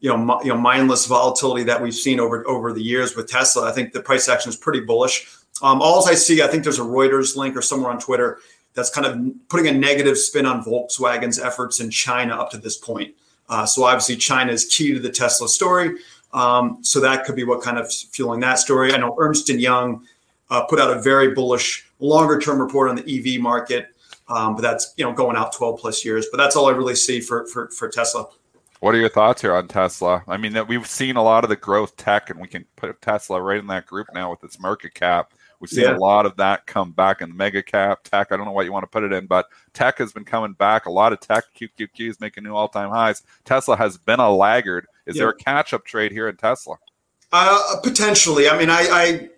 you 0.00 0.14
know, 0.14 0.42
you 0.42 0.48
know, 0.48 0.58
mindless 0.58 1.06
volatility 1.06 1.62
that 1.64 1.80
we've 1.80 1.94
seen 1.94 2.20
over 2.20 2.46
over 2.46 2.74
the 2.74 2.82
years 2.82 3.16
with 3.16 3.26
Tesla. 3.26 3.66
I 3.66 3.72
think 3.72 3.92
the 3.92 4.02
price 4.02 4.28
action 4.28 4.50
is 4.50 4.56
pretty 4.56 4.80
bullish. 4.80 5.26
Um, 5.62 5.80
all 5.80 6.06
I 6.06 6.14
see, 6.14 6.42
I 6.42 6.46
think 6.46 6.62
there's 6.62 6.78
a 6.78 6.82
Reuters 6.82 7.36
link 7.36 7.56
or 7.56 7.62
somewhere 7.62 7.90
on 7.90 7.98
Twitter 7.98 8.38
that's 8.74 8.90
kind 8.90 9.06
of 9.06 9.48
putting 9.48 9.68
a 9.68 9.72
negative 9.72 10.18
spin 10.18 10.44
on 10.44 10.62
Volkswagen's 10.62 11.38
efforts 11.38 11.80
in 11.80 11.90
China 11.90 12.34
up 12.34 12.50
to 12.50 12.58
this 12.58 12.76
point. 12.76 13.14
Uh, 13.48 13.64
so 13.64 13.84
obviously, 13.84 14.16
China 14.16 14.52
is 14.52 14.66
key 14.66 14.92
to 14.92 14.98
the 14.98 15.10
Tesla 15.10 15.48
story. 15.48 15.96
Um, 16.34 16.78
so 16.82 17.00
that 17.00 17.24
could 17.24 17.36
be 17.36 17.44
what 17.44 17.62
kind 17.62 17.78
of 17.78 17.90
fueling 17.90 18.40
that 18.40 18.58
story. 18.58 18.92
I 18.92 18.96
know 18.96 19.16
Ernst 19.18 19.48
and 19.50 19.60
Young 19.60 20.04
uh, 20.50 20.64
put 20.64 20.80
out 20.80 20.94
a 20.94 21.00
very 21.00 21.32
bullish, 21.32 21.86
longer 22.00 22.40
term 22.40 22.60
report 22.60 22.90
on 22.90 22.96
the 22.96 23.36
EV 23.36 23.40
market, 23.40 23.86
um, 24.28 24.56
but 24.56 24.62
that's 24.62 24.92
you 24.96 25.04
know 25.04 25.12
going 25.12 25.36
out 25.36 25.52
12 25.52 25.78
plus 25.80 26.04
years. 26.04 26.26
But 26.30 26.38
that's 26.38 26.56
all 26.56 26.66
I 26.66 26.72
really 26.72 26.96
see 26.96 27.20
for 27.20 27.46
for, 27.46 27.68
for 27.70 27.88
Tesla. 27.88 28.26
What 28.80 28.94
are 28.94 28.98
your 28.98 29.08
thoughts 29.08 29.40
here 29.40 29.54
on 29.54 29.68
Tesla? 29.68 30.22
I 30.26 30.36
mean, 30.36 30.52
that 30.52 30.68
we've 30.68 30.86
seen 30.86 31.16
a 31.16 31.22
lot 31.22 31.44
of 31.44 31.50
the 31.50 31.56
growth 31.56 31.96
tech, 31.96 32.30
and 32.30 32.40
we 32.40 32.48
can 32.48 32.66
put 32.76 33.00
Tesla 33.00 33.40
right 33.40 33.58
in 33.58 33.68
that 33.68 33.86
group 33.86 34.08
now 34.12 34.30
with 34.30 34.42
its 34.42 34.58
market 34.58 34.92
cap. 34.92 35.32
We've 35.64 35.70
seen 35.70 35.84
Yeah. 35.84 35.96
a 35.96 35.98
lot 35.98 36.26
of 36.26 36.36
that 36.36 36.66
come 36.66 36.92
back 36.92 37.22
in 37.22 37.30
the 37.30 37.34
mega 37.34 37.62
cap 37.62 38.00
tech. 38.04 38.30
I 38.30 38.36
don't 38.36 38.44
know 38.44 38.52
what 38.52 38.66
you 38.66 38.72
want 38.72 38.82
to 38.82 38.86
put 38.86 39.02
it 39.02 39.14
in, 39.14 39.26
but 39.26 39.46
tech 39.72 39.96
has 39.96 40.12
been 40.12 40.26
coming 40.26 40.52
back. 40.52 40.84
A 40.84 40.90
lot 40.90 41.14
of 41.14 41.20
tech 41.20 41.44
QQQ 41.58 42.10
is 42.10 42.20
making 42.20 42.44
new 42.44 42.54
all 42.54 42.68
time 42.68 42.90
highs. 42.90 43.22
Tesla 43.46 43.78
has 43.78 43.96
been 43.96 44.20
a 44.20 44.30
laggard. 44.30 44.86
Is 45.06 45.16
there 45.16 45.30
a 45.30 45.34
catch 45.34 45.72
up 45.72 45.86
trade 45.86 46.12
here 46.12 46.28
in 46.28 46.36
Tesla? 46.36 46.76
Uh, 47.32 47.76
potentially. 47.82 48.46
I 48.46 48.58
mean, 48.58 48.68
I, 48.68 48.80
I 48.90 49.28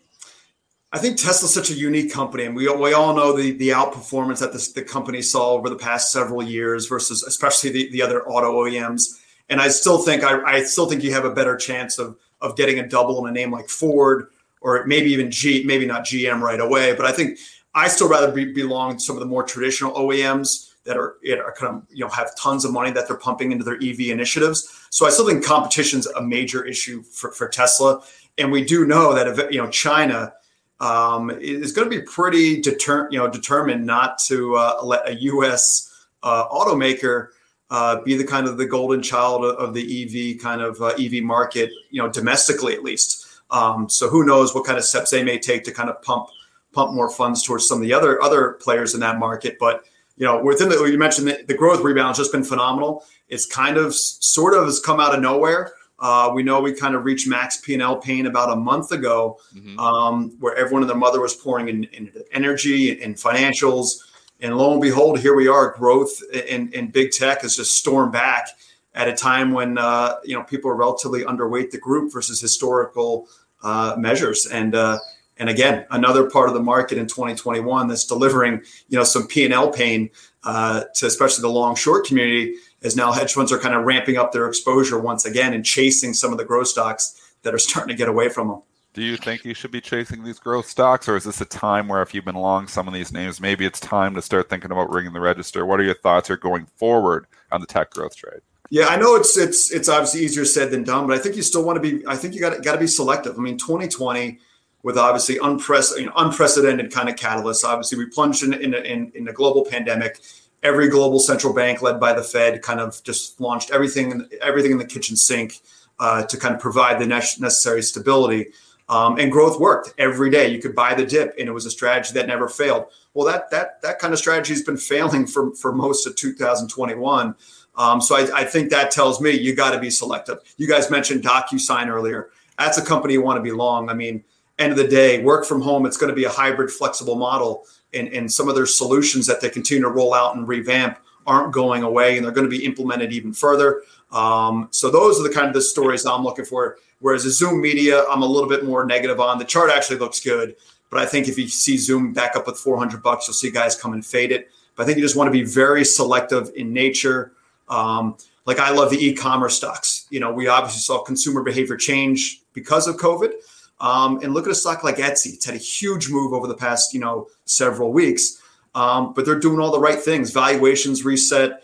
I 0.93 0.99
think 0.99 1.16
Tesla's 1.16 1.55
such 1.55 1.70
a 1.70 1.74
unique 1.74 2.12
company, 2.12 2.45
and 2.45 2.57
we 2.57 2.68
we 2.74 2.93
all 2.93 3.14
know 3.14 3.37
the 3.37 3.53
the 3.53 3.68
outperformance 3.68 4.41
that 4.41 4.53
this, 4.53 4.72
the 4.72 4.83
company 4.83 5.22
saw 5.22 5.53
over 5.53 5.68
the 5.70 5.77
past 5.77 6.11
several 6.11 6.43
years 6.43 6.87
versus 6.87 7.22
especially 7.22 7.70
the, 7.70 7.91
the 7.93 8.03
other 8.03 8.27
auto 8.29 8.64
OEMs. 8.64 9.20
And 9.49 9.61
I 9.61 9.68
still 9.68 9.99
think 9.99 10.24
I, 10.24 10.43
I 10.43 10.62
still 10.64 10.87
think 10.87 11.05
you 11.05 11.12
have 11.12 11.24
a 11.24 11.31
better 11.31 11.57
chance 11.57 11.99
of 12.01 12.16
of 12.41 12.57
getting 12.57 12.81
a 12.81 12.89
double 12.89 13.24
in 13.24 13.31
a 13.31 13.33
name 13.33 13.53
like 13.53 13.68
Ford 13.68 14.29
or 14.61 14.84
maybe 14.86 15.11
even 15.12 15.30
G, 15.30 15.64
maybe 15.64 15.86
not 15.86 16.04
GM 16.04 16.40
right 16.40 16.61
away. 16.61 16.94
But 16.94 17.07
I 17.07 17.12
think 17.12 17.38
I 17.74 17.88
still 17.88 18.09
rather 18.09 18.32
be, 18.32 18.52
belong 18.52 18.94
to 18.94 19.00
some 19.00 19.16
of 19.16 19.20
the 19.20 19.26
more 19.26 19.42
traditional 19.42 19.92
OEMs 19.92 20.74
that 20.84 20.96
are, 20.96 21.16
you 21.22 21.36
know, 21.36 21.42
are 21.42 21.52
kind 21.52 21.76
of 21.76 21.86
you 21.90 22.04
know 22.04 22.11
have 22.11 22.34
tons 22.36 22.64
of 22.64 22.72
money 22.72 22.90
that 22.90 23.07
they're 23.07 23.18
pumping 23.18 23.52
into 23.52 23.64
their 23.64 23.76
EV 23.76 24.00
initiatives. 24.09 24.86
So 24.90 25.07
I 25.07 25.11
still 25.11 25.26
think 25.26 25.44
competition's 25.44 26.07
a 26.07 26.22
major 26.22 26.64
issue 26.64 27.02
for, 27.02 27.32
for 27.32 27.48
Tesla, 27.48 28.02
and 28.38 28.50
we 28.50 28.64
do 28.64 28.86
know 28.86 29.14
that 29.14 29.26
if, 29.26 29.50
you 29.52 29.61
know 29.61 29.68
China 29.68 30.32
um, 30.80 31.30
is 31.30 31.72
going 31.72 31.90
to 31.90 31.96
be 31.96 32.02
pretty 32.02 32.61
deter, 32.61 33.09
you 33.11 33.18
know 33.18 33.28
determined 33.28 33.84
not 33.84 34.18
to 34.26 34.57
uh, 34.57 34.80
let 34.82 35.09
a 35.09 35.14
U.S. 35.14 35.92
Uh, 36.22 36.48
automaker 36.48 37.28
uh, 37.70 38.00
be 38.02 38.16
the 38.16 38.24
kind 38.24 38.46
of 38.46 38.59
the 38.59 38.66
golden 38.66 39.02
child 39.02 39.44
of, 39.44 39.57
of 39.57 39.74
the 39.74 40.34
EV 40.34 40.40
kind 40.40 40.61
of 40.61 40.80
uh, 40.80 40.88
EV 40.98 41.22
market, 41.22 41.70
you 41.90 42.00
know, 42.00 42.09
domestically 42.09 42.74
at 42.74 42.82
least. 42.82 43.16
Um, 43.51 43.88
so 43.88 44.09
who 44.09 44.24
knows 44.24 44.55
what 44.55 44.64
kind 44.64 44.78
of 44.78 44.84
steps 44.84 45.11
they 45.11 45.22
may 45.22 45.38
take 45.38 45.64
to 45.64 45.72
kind 45.72 45.88
of 45.88 46.03
pump 46.03 46.28
pump 46.72 46.92
more 46.92 47.09
funds 47.09 47.42
towards 47.42 47.66
some 47.66 47.78
of 47.78 47.82
the 47.82 47.92
other 47.92 48.22
other 48.22 48.53
players 48.61 48.94
in 48.94 49.01
that 49.01 49.18
market. 49.18 49.57
But 49.59 49.84
you 50.16 50.26
know, 50.26 50.42
within 50.42 50.68
the 50.68 50.82
you 50.84 50.99
mentioned 50.99 51.28
the, 51.28 51.44
the 51.47 51.55
growth 51.55 51.82
rebound 51.82 52.09
has 52.09 52.18
just 52.18 52.32
been 52.32 52.44
phenomenal. 52.44 53.05
It's 53.28 53.47
kind 53.47 53.76
of 53.76 53.94
sort 53.94 54.55
of 54.55 54.64
has 54.64 54.80
come 54.80 55.01
out 55.01 55.14
of 55.14 55.20
nowhere. 55.20 55.72
Uh, 55.99 56.30
we 56.34 56.42
know 56.42 56.61
we 56.61 56.74
kind 56.74 56.94
of 56.94 57.05
reached 57.05 57.26
max 57.26 57.57
P 57.59 57.72
and 57.72 57.82
L 57.82 57.97
pain 57.97 58.26
about 58.26 58.53
a 58.53 58.57
month 58.57 58.92
ago, 58.92 59.38
um, 59.78 60.36
where 60.40 60.55
everyone 60.55 60.82
and 60.82 60.90
their 60.90 60.97
mother 60.97 61.20
was 61.20 61.34
pouring 61.34 61.68
in, 61.68 61.84
in 61.84 62.12
energy 62.32 63.03
and 63.03 63.16
financials, 63.16 63.97
and 64.40 64.57
lo 64.57 64.72
and 64.72 64.82
behold, 64.82 65.18
here 65.18 65.34
we 65.34 65.49
are. 65.49 65.70
Growth 65.70 66.22
in, 66.32 66.70
in 66.72 66.90
big 66.90 67.12
tech 67.12 67.40
has 67.42 67.57
just 67.57 67.76
stormed 67.76 68.12
back 68.12 68.49
at 68.97 69.09
a 69.09 69.14
time 69.14 69.53
when 69.53 69.78
uh, 69.78 70.16
you 70.24 70.34
know 70.34 70.42
people 70.42 70.70
are 70.70 70.74
relatively 70.74 71.22
underweight 71.22 71.70
the 71.70 71.78
group 71.78 72.12
versus 72.12 72.40
historical 72.40 73.28
uh, 73.62 73.94
measures, 73.99 74.47
and 74.47 74.74
uh, 74.74 74.99
And 75.38 75.51
again, 75.51 75.84
another 75.90 76.30
part 76.30 76.49
of 76.49 76.55
the 76.55 76.62
market 76.62 76.97
in 76.99 77.07
2021 77.07 77.88
that's 77.88 78.07
delivering, 78.07 78.62
you 78.88 78.99
know, 78.99 79.05
some 79.05 79.26
P 79.26 79.44
and 79.44 79.53
L 79.53 79.70
pain 79.70 80.11
uh, 80.44 80.84
to 80.94 81.07
especially 81.07 81.42
the 81.42 81.51
long 81.51 81.74
short 81.74 82.07
community, 82.07 82.55
as 82.82 82.97
now 82.97 83.12
hedge 83.12 83.34
funds 83.34 83.53
are 83.53 83.59
kind 83.59 83.74
of 83.74 83.84
ramping 83.84 84.16
up 84.16 84.32
their 84.32 84.49
exposure 84.49 84.99
once 84.99 85.26
again 85.26 85.53
and 85.53 85.64
chasing 85.64 86.14
some 86.14 86.32
of 86.32 86.38
the 86.38 86.44
growth 86.44 86.68
stocks 86.68 87.34
that 87.42 87.55
are 87.55 87.59
starting 87.59 87.94
to 87.94 87.99
get 87.99 88.09
away 88.09 88.28
from 88.28 88.49
them. 88.49 88.62
Do 88.94 89.03
you 89.03 89.18
think 89.18 89.44
you 89.44 89.53
should 89.53 89.72
be 89.72 89.82
chasing 89.82 90.24
these 90.24 90.38
growth 90.38 90.66
stocks, 90.66 91.07
or 91.07 91.16
is 91.16 91.24
this 91.24 91.42
a 91.42 91.44
time 91.44 91.86
where 91.86 92.01
if 92.01 92.14
you've 92.14 92.24
been 92.24 92.34
long 92.34 92.66
some 92.66 92.88
of 92.88 92.94
these 92.94 93.12
names, 93.12 93.42
maybe 93.42 93.66
it's 93.66 93.78
time 93.78 94.14
to 94.14 94.22
start 94.22 94.49
thinking 94.49 94.72
about 94.72 94.90
ringing 94.90 95.12
the 95.12 95.20
register? 95.20 95.66
What 95.66 95.80
are 95.80 95.82
your 95.82 95.97
thoughts 95.97 96.28
here 96.28 96.38
going 96.38 96.64
forward 96.76 97.26
on 97.53 97.61
the 97.61 97.66
tech 97.66 97.90
growth 97.90 98.16
trade? 98.16 98.40
Yeah, 98.71 98.87
I 98.87 98.97
know 98.97 99.14
it's 99.17 99.37
it's 99.37 99.71
it's 99.71 99.89
obviously 99.89 100.23
easier 100.23 100.45
said 100.45 100.71
than 100.71 100.85
done, 100.85 101.07
but 101.07 101.17
I 101.17 101.21
think 101.21 101.37
you 101.37 101.43
still 101.43 101.64
want 101.64 101.77
to 101.77 101.81
be. 101.81 102.07
I 102.07 102.17
think 102.17 102.35
you 102.35 102.41
got 102.41 102.62
got 102.62 102.73
to 102.73 102.79
be 102.79 102.87
selective. 102.87 103.39
I 103.39 103.43
mean, 103.43 103.59
2020 103.59 104.39
with 104.83 104.99
obviously 104.99 105.39
unprecedented, 105.43 106.05
you 106.05 106.07
know, 106.07 106.12
unprecedented 106.17 106.93
kind 106.93 107.09
of 107.09 107.17
catalysts. 107.17 107.64
Obviously, 107.64 107.99
we 107.99 108.07
plunged 108.07 108.43
in 108.43 108.53
in, 108.55 108.75
in 108.75 109.12
in 109.14 109.29
a 109.29 109.33
global 109.33 109.64
pandemic. 109.64 110.19
Every 110.62 110.89
global 110.89 111.21
central 111.21 111.53
bank, 111.53 111.83
led 111.83 112.01
by 112.01 112.12
the 112.12 112.23
Fed, 112.23 112.61
kind 112.62 112.81
of 112.81 113.03
just 113.05 113.41
launched 113.41 113.71
everything 113.71 114.29
everything 114.43 114.73
in 114.73 114.79
the 114.79 114.87
kitchen 114.87 115.17
sink 115.17 115.61
uh, 115.99 116.25
to 116.25 116.37
kind 116.37 116.55
of 116.55 116.61
provide 116.61 117.01
the 117.01 117.07
necessary 117.07 117.83
stability. 117.83 118.49
Um, 118.89 119.19
and 119.19 119.33
growth 119.33 119.59
worked 119.59 119.95
every 119.99 120.31
day. 120.31 120.49
You 120.49 120.61
could 120.61 120.75
buy 120.75 120.95
the 120.95 121.05
dip, 121.05 121.35
and 121.39 121.49
it 121.49 121.53
was 121.53 121.67
a 121.67 121.71
strategy 121.71 122.14
that 122.14 122.29
never 122.29 122.49
failed. 122.49 122.87
Well, 123.14 123.27
that 123.27 123.51
that 123.51 123.83
that 123.83 123.99
kind 123.99 124.12
of 124.12 124.19
strategy 124.19 124.55
has 124.55 124.62
been 124.62 124.77
failing 124.77 125.27
for 125.27 125.55
for 125.55 125.73
most 125.73 126.07
of 126.07 126.17
2021. 126.17 127.35
Um, 127.77 128.01
so 128.01 128.16
I, 128.16 128.41
I, 128.41 128.45
think 128.45 128.70
that 128.70 128.91
tells 128.91 129.20
me 129.20 129.33
you 129.33 129.55
got 129.55 129.72
to 129.72 129.79
be 129.79 129.91
selective. 129.91 130.39
You 130.57 130.66
guys 130.66 130.91
mentioned 130.91 131.22
DocuSign 131.22 131.89
earlier. 131.89 132.31
That's 132.59 132.79
a 132.79 132.85
company 132.85 133.12
you 133.12 133.22
want 133.22 133.37
to 133.37 133.43
be 133.43 133.53
long. 133.53 133.91
I 133.91 133.95
mean, 133.95 134.24
end 134.59 134.72
of 134.72 134.79
the 134.79 134.89
day, 134.89 135.22
work 135.22 135.45
from 135.45 135.61
home. 135.61 135.85
It's 135.85 135.99
going 135.99 136.09
to 136.09 136.16
be 136.16 136.24
a 136.24 136.31
hybrid, 136.31 136.70
flexible 136.70 137.16
model, 137.16 137.66
and 137.93 138.09
and 138.09 138.33
some 138.33 138.49
of 138.49 138.55
their 138.55 138.66
solutions 138.66 139.27
that 139.27 139.41
they 139.41 139.51
continue 139.51 139.85
to 139.85 139.91
roll 139.91 140.14
out 140.14 140.37
and 140.37 140.49
revamp 140.49 140.99
aren't 141.27 141.53
going 141.53 141.83
away, 141.83 142.16
and 142.16 142.24
they're 142.24 142.33
going 142.33 142.49
to 142.49 142.57
be 142.57 142.64
implemented 142.64 143.12
even 143.12 143.33
further. 143.33 143.83
Um, 144.12 144.68
so 144.70 144.91
those 144.91 145.20
are 145.20 145.24
the 145.24 145.35
kind 145.35 145.49
of 145.49 145.55
the 145.55 145.61
stories 145.61 146.07
I'm 146.07 146.22
looking 146.22 146.45
for. 146.45 146.79
Whereas 147.01 147.27
a 147.27 147.31
Zoom 147.31 147.61
Media, 147.61 148.05
I'm 148.09 148.22
a 148.22 148.27
little 148.27 148.49
bit 148.49 148.64
more 148.64 148.87
negative 148.87 149.20
on. 149.20 149.39
The 149.39 149.45
chart 149.45 149.70
actually 149.70 149.99
looks 149.99 150.20
good, 150.20 150.57
but 150.89 151.01
I 151.01 151.05
think 151.05 151.29
if 151.29 151.37
you 151.37 151.49
see 151.49 151.77
Zoom 151.77 152.12
back 152.12 152.37
up 152.37 152.47
with 152.47 152.57
400 152.57 153.03
bucks, 153.03 153.29
you'll 153.29 153.35
see 153.35 153.51
guys 153.51 153.77
come 153.77 153.93
and 153.93 154.07
fade 154.07 154.33
it. 154.33 154.49
But 154.77 154.85
I 154.85 154.87
think 154.87 154.99
you 154.99 155.05
just 155.05 155.16
want 155.16 155.29
to 155.29 155.33
be 155.33 155.45
very 155.45 155.85
selective 155.85 156.51
in 156.57 156.72
nature. 156.72 157.33
Um, 157.69 158.17
like 158.45 158.59
I 158.59 158.71
love 158.71 158.91
the 158.91 159.05
e-commerce 159.05 159.57
stocks. 159.57 160.07
You 160.11 160.21
know, 160.21 160.33
we 160.33 160.49
obviously 160.49 160.81
saw 160.81 161.03
consumer 161.03 161.43
behavior 161.43 161.77
change 161.77 162.43
because 162.53 162.87
of 162.87 162.97
COVID. 162.97 163.33
Um, 163.79 164.21
and 164.23 164.33
look 164.33 164.47
at 164.47 164.53
a 164.53 164.55
stock 164.55 164.85
like 164.85 164.97
Etsy. 164.97 165.35
It's 165.35 165.45
had 165.45 165.55
a 165.55 165.59
huge 165.59 166.09
move 166.09 166.33
over 166.33 166.47
the 166.47 166.57
past, 166.57 166.95
you 166.95 167.01
know, 167.01 167.29
several 167.45 167.93
weeks. 167.93 168.41
Um, 168.75 169.12
but 169.14 169.25
they're 169.25 169.39
doing 169.39 169.61
all 169.61 169.71
the 169.71 169.81
right 169.81 169.99
things. 169.99 170.31
Valuations 170.31 171.05
reset. 171.05 171.62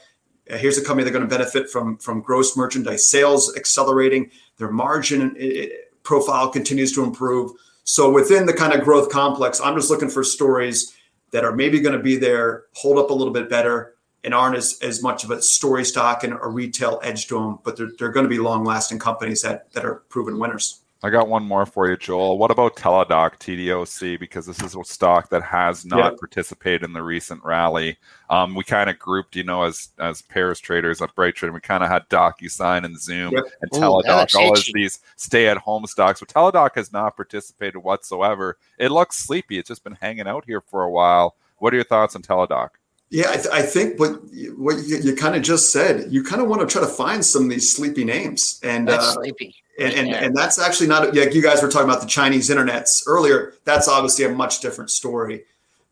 Uh, 0.50 0.56
here's 0.56 0.76
a 0.78 0.84
company 0.84 1.04
that's 1.04 1.14
going 1.14 1.28
to 1.28 1.36
benefit 1.36 1.70
from 1.70 1.96
from 1.98 2.20
gross 2.20 2.56
merchandise 2.56 3.08
sales 3.08 3.56
accelerating. 3.56 4.30
Their 4.58 4.70
margin 4.70 5.36
uh, 5.40 5.66
profile 6.02 6.48
continues 6.48 6.92
to 6.94 7.04
improve. 7.04 7.52
So 7.84 8.10
within 8.10 8.46
the 8.46 8.52
kind 8.52 8.72
of 8.72 8.84
growth 8.84 9.10
complex, 9.10 9.60
I'm 9.60 9.74
just 9.74 9.90
looking 9.90 10.10
for 10.10 10.22
stories 10.22 10.94
that 11.32 11.44
are 11.44 11.54
maybe 11.54 11.80
going 11.80 11.96
to 11.96 12.02
be 12.02 12.16
there, 12.16 12.64
hold 12.74 12.98
up 12.98 13.10
a 13.10 13.14
little 13.14 13.32
bit 13.32 13.48
better, 13.48 13.94
and 14.24 14.34
aren't 14.34 14.56
as, 14.56 14.78
as 14.82 15.02
much 15.02 15.24
of 15.24 15.30
a 15.30 15.42
story 15.42 15.84
stock 15.84 16.24
and 16.24 16.32
a 16.32 16.48
retail 16.48 17.00
edge 17.02 17.26
to 17.28 17.34
them, 17.34 17.58
but 17.64 17.76
they're, 17.76 17.90
they're 17.98 18.12
going 18.12 18.24
to 18.24 18.30
be 18.30 18.38
long 18.38 18.64
lasting 18.64 18.98
companies 18.98 19.42
that, 19.42 19.72
that 19.72 19.84
are 19.84 19.96
proven 20.08 20.38
winners. 20.38 20.82
I 21.04 21.10
got 21.10 21.26
one 21.26 21.42
more 21.42 21.66
for 21.66 21.90
you, 21.90 21.96
Joel. 21.96 22.38
What 22.38 22.52
about 22.52 22.76
Teladoc 22.76 23.38
TDOC? 23.40 24.20
Because 24.20 24.46
this 24.46 24.62
is 24.62 24.76
a 24.76 24.84
stock 24.84 25.30
that 25.30 25.42
has 25.42 25.84
not 25.84 26.16
participated 26.16 26.84
in 26.84 26.92
the 26.92 27.02
recent 27.02 27.42
rally. 27.42 27.98
Um, 28.30 28.54
we 28.54 28.62
kind 28.62 28.88
of 28.88 29.00
grouped, 29.00 29.34
you 29.34 29.42
know, 29.42 29.64
as 29.64 29.88
as 29.98 30.22
pairs 30.22 30.60
traders 30.60 31.02
at 31.02 31.12
Bright 31.16 31.34
Trading. 31.34 31.54
We 31.54 31.60
kind 31.60 31.82
of 31.82 31.90
had 31.90 32.08
DocuSign 32.08 32.84
and 32.84 33.00
Zoom 33.00 33.32
yep. 33.32 33.44
and 33.62 33.70
Teladoc, 33.72 34.32
all 34.36 34.56
as 34.56 34.70
these 34.72 35.00
stay 35.16 35.48
at 35.48 35.56
home 35.56 35.86
stocks. 35.86 36.20
But 36.20 36.28
Teladoc 36.28 36.76
has 36.76 36.92
not 36.92 37.16
participated 37.16 37.82
whatsoever. 37.82 38.56
It 38.78 38.92
looks 38.92 39.18
sleepy. 39.18 39.58
It's 39.58 39.68
just 39.68 39.82
been 39.82 39.98
hanging 40.00 40.28
out 40.28 40.44
here 40.46 40.60
for 40.60 40.84
a 40.84 40.90
while. 40.90 41.34
What 41.58 41.72
are 41.72 41.76
your 41.76 41.84
thoughts 41.84 42.14
on 42.14 42.22
Teladoc? 42.22 42.70
Yeah, 43.12 43.28
I, 43.28 43.34
th- 43.34 43.48
I, 43.52 43.60
think 43.60 44.00
what 44.00 44.22
what 44.56 44.82
you, 44.86 44.96
you 44.96 45.14
kind 45.14 45.36
of 45.36 45.42
just 45.42 45.70
said, 45.70 46.10
you 46.10 46.24
kind 46.24 46.40
of 46.40 46.48
want 46.48 46.62
to 46.62 46.66
try 46.66 46.80
to 46.80 46.88
find 46.88 47.22
some 47.22 47.44
of 47.44 47.50
these 47.50 47.70
sleepy 47.70 48.04
names, 48.04 48.58
and 48.62 48.88
uh, 48.88 49.02
sleepy, 49.02 49.54
and, 49.78 49.92
and, 49.92 50.08
and 50.08 50.34
that's 50.34 50.58
actually 50.58 50.86
not 50.86 51.14
like 51.14 51.34
you 51.34 51.42
guys 51.42 51.62
were 51.62 51.68
talking 51.68 51.90
about 51.90 52.00
the 52.00 52.06
Chinese 52.06 52.48
internets 52.48 53.02
earlier. 53.06 53.52
That's 53.64 53.86
obviously 53.86 54.24
a 54.24 54.30
much 54.30 54.60
different 54.60 54.90
story, 54.90 55.44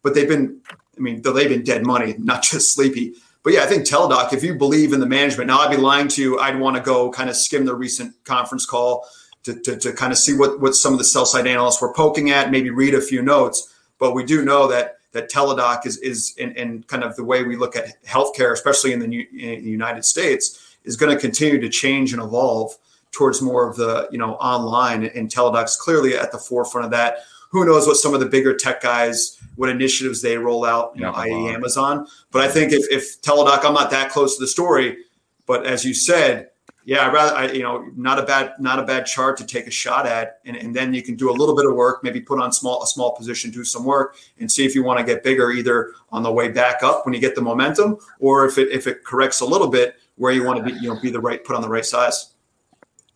but 0.03 0.15
they've 0.15 0.27
been, 0.27 0.63
I 0.71 1.01
mean, 1.01 1.21
they've 1.21 1.51
been 1.51 1.63
dead 1.63 1.85
money, 1.85 2.15
not 2.19 2.43
just 2.43 2.73
sleepy. 2.73 3.13
But 3.43 3.53
yeah, 3.53 3.65
I 3.65 3.67
think 3.67 3.87
Teladoc, 3.87 4.33
if 4.33 4.43
you 4.43 4.55
believe 4.55 4.95
in 4.95 5.01
the 5.01 5.07
management, 5.07 5.49
now 5.49 5.59
I'd 5.59 5.71
be 5.71 5.77
lying 5.77 6.09
to 6.09 6.23
you. 6.23 6.39
I'd 6.39 6.59
want 6.59 6.79
to 6.79 6.83
go 6.83 7.11
kind 7.11 7.29
of 7.29 7.37
skim 7.37 7.67
the 7.67 7.75
recent 7.75 8.15
conference 8.25 8.65
call 8.65 9.07
to, 9.43 9.61
to, 9.61 9.77
to 9.77 9.93
kind 9.93 10.11
of 10.11 10.17
see 10.17 10.33
what 10.33 10.59
what 10.59 10.75
some 10.75 10.95
of 10.95 10.99
the 10.99 11.05
sell 11.05 11.27
side 11.27 11.47
analysts 11.47 11.83
were 11.83 11.93
poking 11.93 12.31
at, 12.31 12.51
maybe 12.51 12.71
read 12.71 12.95
a 12.95 13.01
few 13.03 13.21
notes. 13.21 13.75
But 13.99 14.15
we 14.15 14.25
do 14.25 14.43
know 14.43 14.69
that 14.69 15.00
that 15.13 15.31
Teladoc 15.31 15.87
is 15.87 15.99
is 15.99 16.35
in, 16.39 16.53
in 16.53 16.83
kind 16.85 17.03
of 17.03 17.17
the 17.17 17.25
way 17.25 17.43
we 17.43 17.57
look 17.57 17.77
at 17.77 18.03
healthcare, 18.05 18.53
especially 18.53 18.93
in 18.93 18.99
the, 18.99 19.07
New, 19.07 19.27
in 19.33 19.65
the 19.65 19.71
United 19.71 20.05
States, 20.05 20.77
is 20.85 20.97
going 20.97 21.15
to 21.15 21.21
continue 21.21 21.61
to 21.61 21.69
change 21.69 22.13
and 22.13 22.23
evolve 22.23 22.77
towards 23.13 23.43
more 23.43 23.69
of 23.69 23.77
the 23.77 24.09
you 24.11 24.19
know 24.19 24.35
online. 24.35 25.05
And 25.05 25.29
Teladoc's 25.29 25.77
clearly 25.77 26.17
at 26.17 26.33
the 26.33 26.39
forefront 26.39 26.85
of 26.85 26.91
that. 26.93 27.19
Who 27.51 27.65
knows 27.65 27.87
what 27.87 27.97
some 27.97 28.15
of 28.15 28.21
the 28.21 28.27
bigger 28.27 28.57
tech 28.57 28.81
guys, 28.81 29.41
what 29.57 29.69
initiatives 29.69 30.23
they 30.23 30.39
roll 30.39 30.65
out, 30.65 30.93
you 30.95 31.03
know, 31.03 31.11
i.e. 31.11 31.49
Amazon. 31.49 32.07
But 32.31 32.43
I 32.43 32.49
think 32.49 32.73
if, 32.73 32.89
if 32.93 33.21
Teladoc, 33.23 33.65
I'm 33.65 33.75
not 33.75 33.91
that 33.91 34.13
close 34.13 34.37
to 34.37 34.41
the 34.41 34.47
story, 34.47 34.99
but 35.47 35.67
as 35.67 35.85
you 35.85 35.93
said, 35.93 36.51
yeah, 36.85 37.07
I 37.07 37.13
rather, 37.13 37.37
I, 37.37 37.53
you 37.53 37.63
know, 37.63 37.91
not 37.95 38.19
a 38.19 38.23
bad, 38.23 38.55
not 38.59 38.79
a 38.79 38.83
bad 38.83 39.07
chart 39.07 39.37
to 39.39 39.47
take 39.47 39.67
a 39.67 39.71
shot 39.71 40.07
at, 40.07 40.41
and, 40.45 40.57
and 40.57 40.75
then 40.75 40.95
you 40.95 41.03
can 41.03 41.15
do 41.15 41.31
a 41.31 41.33
little 41.33 41.55
bit 41.55 41.67
of 41.67 41.75
work, 41.75 42.03
maybe 42.03 42.21
put 42.21 42.41
on 42.41 42.53
small, 42.53 42.83
a 42.83 42.87
small 42.87 43.15
position, 43.15 43.51
do 43.51 43.65
some 43.65 43.85
work, 43.85 44.17
and 44.39 44.51
see 44.51 44.65
if 44.65 44.75
you 44.75 44.83
want 44.83 44.99
to 44.99 45.05
get 45.05 45.23
bigger, 45.23 45.53
either 45.53 45.93
on 46.11 46.23
the 46.23 46.33
way 46.33 46.49
back 46.49 46.83
up 46.83 47.05
when 47.05 47.15
you 47.15 47.21
get 47.21 47.35
the 47.35 47.43
momentum, 47.43 47.99
or 48.19 48.47
if 48.47 48.59
it 48.59 48.69
if 48.73 48.87
it 48.87 49.05
corrects 49.05 49.41
a 49.41 49.47
little 49.47 49.69
bit, 49.69 49.97
where 50.17 50.33
you 50.33 50.45
want 50.45 50.59
to 50.59 50.65
be, 50.65 50.79
you 50.81 50.89
know, 50.93 51.01
be 51.01 51.11
the 51.11 51.21
right, 51.21 51.45
put 51.45 51.55
on 51.55 51.63
the 51.63 51.69
right 51.69 51.85
size. 51.85 52.33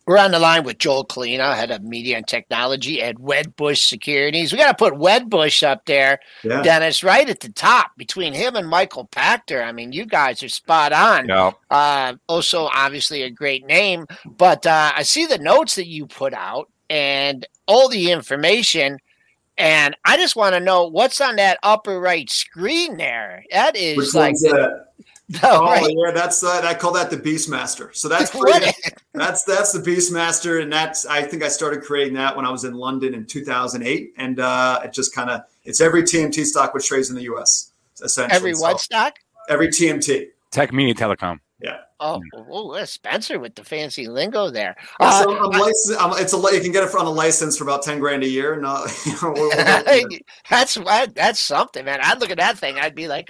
We're 0.07 0.19
on 0.19 0.31
the 0.31 0.39
line 0.39 0.63
with 0.63 0.77
Joel 0.77 1.05
Kulina, 1.05 1.55
head 1.55 1.71
of 1.71 1.81
media 1.81 2.17
and 2.17 2.27
technology 2.27 3.01
at 3.01 3.15
Wedbush 3.15 3.79
Securities. 3.79 4.51
We 4.51 4.59
got 4.59 4.77
to 4.77 4.83
put 4.83 4.93
Wedbush 4.93 5.63
up 5.63 5.85
there, 5.85 6.19
yeah. 6.43 6.61
Dennis, 6.61 7.03
right 7.03 7.27
at 7.27 7.39
the 7.39 7.51
top 7.51 7.97
between 7.97 8.33
him 8.33 8.55
and 8.55 8.67
Michael 8.67 9.07
Pachter. 9.07 9.65
I 9.65 9.71
mean, 9.71 9.93
you 9.93 10.05
guys 10.05 10.43
are 10.43 10.49
spot 10.49 10.93
on. 10.93 11.27
Yeah. 11.27 11.51
Uh, 11.71 12.15
also, 12.27 12.69
obviously, 12.71 13.23
a 13.23 13.31
great 13.31 13.65
name. 13.65 14.05
But 14.25 14.67
uh, 14.67 14.91
I 14.95 15.01
see 15.01 15.25
the 15.25 15.39
notes 15.39 15.73
that 15.75 15.87
you 15.87 16.05
put 16.05 16.35
out 16.35 16.69
and 16.87 17.47
all 17.67 17.89
the 17.89 18.11
information. 18.11 18.99
And 19.57 19.95
I 20.05 20.17
just 20.17 20.35
want 20.35 20.53
to 20.53 20.59
know 20.59 20.85
what's 20.85 21.19
on 21.19 21.37
that 21.37 21.57
upper 21.63 21.99
right 21.99 22.29
screen 22.29 22.97
there. 22.97 23.43
That 23.51 23.75
is 23.75 23.97
Which 23.97 24.13
like. 24.13 24.35
No, 25.27 25.39
oh 25.43 25.65
right. 25.65 25.85
yeah, 25.89 26.11
that's 26.11 26.43
uh, 26.43 26.61
I 26.63 26.73
call 26.75 26.93
that 26.93 27.09
the 27.09 27.17
Beastmaster. 27.17 27.95
So 27.95 28.07
that's 28.07 28.31
that's 29.13 29.43
that's 29.43 29.71
the 29.71 29.79
Beastmaster, 29.79 30.61
and 30.61 30.71
that's 30.71 31.05
I 31.05 31.23
think 31.23 31.43
I 31.43 31.47
started 31.47 31.81
creating 31.81 32.13
that 32.15 32.35
when 32.35 32.45
I 32.45 32.51
was 32.51 32.63
in 32.63 32.75
London 32.75 33.13
in 33.13 33.25
2008, 33.25 34.13
and 34.17 34.39
uh, 34.39 34.81
it 34.83 34.93
just 34.93 35.15
kind 35.15 35.29
of 35.29 35.41
it's 35.63 35.81
every 35.81 36.03
TMT 36.03 36.45
stock 36.45 36.73
which 36.73 36.87
trades 36.87 37.09
in 37.09 37.15
the 37.15 37.23
U.S. 37.23 37.71
Essentially, 38.03 38.35
every 38.35 38.53
what 38.53 38.73
so, 38.73 38.83
stock? 38.83 39.15
Every 39.49 39.69
TMT. 39.69 40.27
Tech 40.51 40.71
Media 40.71 40.93
Telecom. 40.93 41.39
Yeah. 41.61 41.79
Oh, 41.99 42.21
oh, 42.49 42.83
Spencer 42.83 43.39
with 43.39 43.55
the 43.55 43.63
fancy 43.63 44.07
lingo 44.07 44.49
there. 44.49 44.75
Yeah, 44.99 45.07
uh, 45.07 45.23
so 45.23 45.37
I'm 45.37 45.49
licensed, 45.49 46.01
I'm, 46.01 46.11
it's 46.21 46.33
a 46.33 46.37
you 46.37 46.61
can 46.61 46.73
get 46.73 46.83
it 46.83 46.93
on 46.93 47.05
a 47.05 47.09
license 47.09 47.57
for 47.57 47.63
about 47.63 47.83
ten 47.83 47.99
grand 47.99 48.23
a 48.23 48.27
year. 48.27 48.59
No, 48.59 48.85
you 49.05 49.13
know, 49.21 50.09
that's 50.49 50.75
that's 51.13 51.39
something, 51.39 51.85
man. 51.85 51.99
I'd 52.03 52.19
look 52.19 52.29
at 52.29 52.37
that 52.37 52.57
thing. 52.57 52.77
I'd 52.77 52.95
be 52.95 53.07
like, 53.07 53.29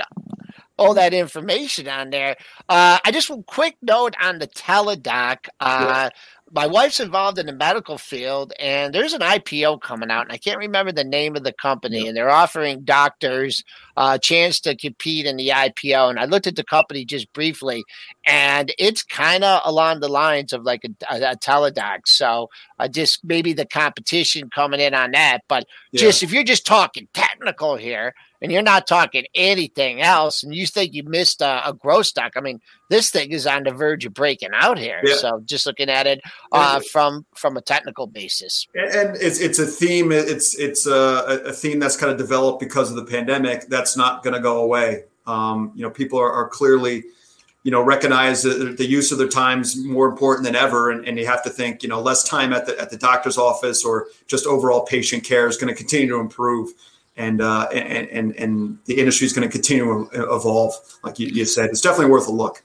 all 0.77 0.93
that 0.93 1.13
information 1.13 1.87
on 1.87 2.09
there. 2.09 2.35
Uh, 2.69 2.99
I 3.03 3.11
just 3.11 3.29
a 3.29 3.41
quick 3.43 3.77
note 3.81 4.15
on 4.21 4.39
the 4.39 4.47
Teladoc. 4.47 5.47
Uh, 5.59 6.09
my 6.51 6.67
wife's 6.67 6.99
involved 6.99 7.39
in 7.39 7.47
the 7.47 7.53
medical 7.53 7.97
field, 7.97 8.53
and 8.59 8.93
there's 8.93 9.13
an 9.13 9.21
IPO 9.21 9.81
coming 9.81 10.11
out, 10.11 10.21
and 10.21 10.31
I 10.31 10.37
can't 10.37 10.59
remember 10.59 10.91
the 10.91 11.03
name 11.03 11.35
of 11.35 11.43
the 11.43 11.51
company, 11.51 12.07
and 12.07 12.15
they're 12.15 12.29
offering 12.29 12.83
doctors 12.83 13.63
a 13.97 14.01
uh, 14.01 14.17
chance 14.19 14.59
to 14.61 14.75
compete 14.75 15.25
in 15.25 15.37
the 15.37 15.49
IPO. 15.49 16.09
And 16.09 16.19
I 16.19 16.25
looked 16.25 16.45
at 16.45 16.55
the 16.55 16.63
company 16.63 17.03
just 17.03 17.31
briefly, 17.33 17.83
and 18.25 18.71
it's 18.77 19.01
kind 19.01 19.43
of 19.43 19.61
along 19.65 20.01
the 20.01 20.07
lines 20.07 20.53
of 20.53 20.63
like 20.63 20.85
a, 20.85 21.15
a, 21.15 21.31
a 21.31 21.35
Teladoc. 21.35 22.01
So 22.05 22.49
uh, 22.77 22.87
just 22.87 23.23
maybe 23.23 23.53
the 23.53 23.65
competition 23.65 24.49
coming 24.49 24.79
in 24.79 24.93
on 24.93 25.11
that, 25.11 25.41
but 25.47 25.65
yeah. 25.91 26.01
just 26.01 26.21
if 26.21 26.31
you're 26.31 26.43
just 26.43 26.65
talking 26.65 27.07
technical 27.13 27.75
here, 27.75 28.13
and 28.45 28.51
you're 28.51 28.61
not 28.61 28.85
talking 28.85 29.25
anything 29.33 30.01
else, 30.01 30.43
and 30.43 30.53
you 30.53 30.67
think 30.67 30.93
you 30.93 31.01
missed 31.01 31.41
a, 31.41 31.67
a 31.67 31.73
growth 31.73 32.05
stock, 32.05 32.33
I 32.35 32.41
mean, 32.41 32.61
this 32.91 33.09
thing 33.09 33.31
is 33.31 33.47
on 33.47 33.63
the 33.63 33.71
verge 33.71 34.05
of 34.05 34.13
breaking 34.13 34.51
out 34.53 34.77
here. 34.77 35.01
Yeah. 35.03 35.15
So 35.15 35.41
just 35.45 35.65
looking 35.65 35.89
at 35.89 36.05
it 36.05 36.21
uh, 36.51 36.79
from 36.91 37.25
from 37.33 37.57
a 37.57 37.61
technical 37.61 38.05
basis, 38.05 38.67
and 38.75 39.17
it's 39.19 39.39
it's 39.39 39.57
a 39.57 39.65
theme. 39.65 40.11
It's 40.11 40.53
it's 40.59 40.85
a, 40.85 41.41
a 41.47 41.53
theme 41.53 41.79
that's 41.79 41.97
kind 41.97 42.11
of 42.11 42.19
developed 42.19 42.59
because 42.59 42.91
of 42.91 42.97
the 42.97 43.05
pandemic. 43.05 43.65
That's 43.67 43.97
not 43.97 44.23
going 44.23 44.35
to 44.35 44.39
go 44.39 44.61
away. 44.61 45.05
Um, 45.25 45.71
you 45.73 45.81
know, 45.81 45.89
people 45.89 46.19
are, 46.19 46.31
are 46.31 46.47
clearly 46.47 47.05
you 47.63 47.71
know 47.71 47.81
recognize 47.81 48.43
that 48.43 48.77
the 48.77 48.85
use 48.85 49.11
of 49.11 49.17
their 49.17 49.27
time 49.27 49.61
is 49.61 49.75
more 49.75 50.07
important 50.07 50.45
than 50.45 50.55
ever 50.55 50.91
and, 50.91 51.03
and 51.07 51.17
you 51.17 51.25
have 51.25 51.41
to 51.41 51.49
think 51.49 51.81
you 51.81 51.89
know 51.89 51.99
less 51.99 52.23
time 52.23 52.53
at 52.53 52.67
the 52.67 52.79
at 52.79 52.91
the 52.91 52.97
doctor's 52.97 53.39
office 53.39 53.83
or 53.83 54.05
just 54.27 54.45
overall 54.45 54.85
patient 54.85 55.23
care 55.23 55.47
is 55.47 55.57
going 55.57 55.73
to 55.73 55.75
continue 55.75 56.07
to 56.07 56.19
improve 56.19 56.73
and 57.17 57.41
uh, 57.41 57.67
and, 57.73 58.07
and 58.09 58.35
and 58.35 58.77
the 58.85 58.97
industry 58.99 59.25
is 59.25 59.33
going 59.33 59.47
to 59.47 59.51
continue 59.51 60.07
to 60.11 60.23
evolve 60.33 60.73
like 61.03 61.19
you, 61.19 61.27
you 61.27 61.45
said 61.45 61.69
it's 61.69 61.81
definitely 61.81 62.11
worth 62.11 62.27
a 62.27 62.31
look 62.31 62.63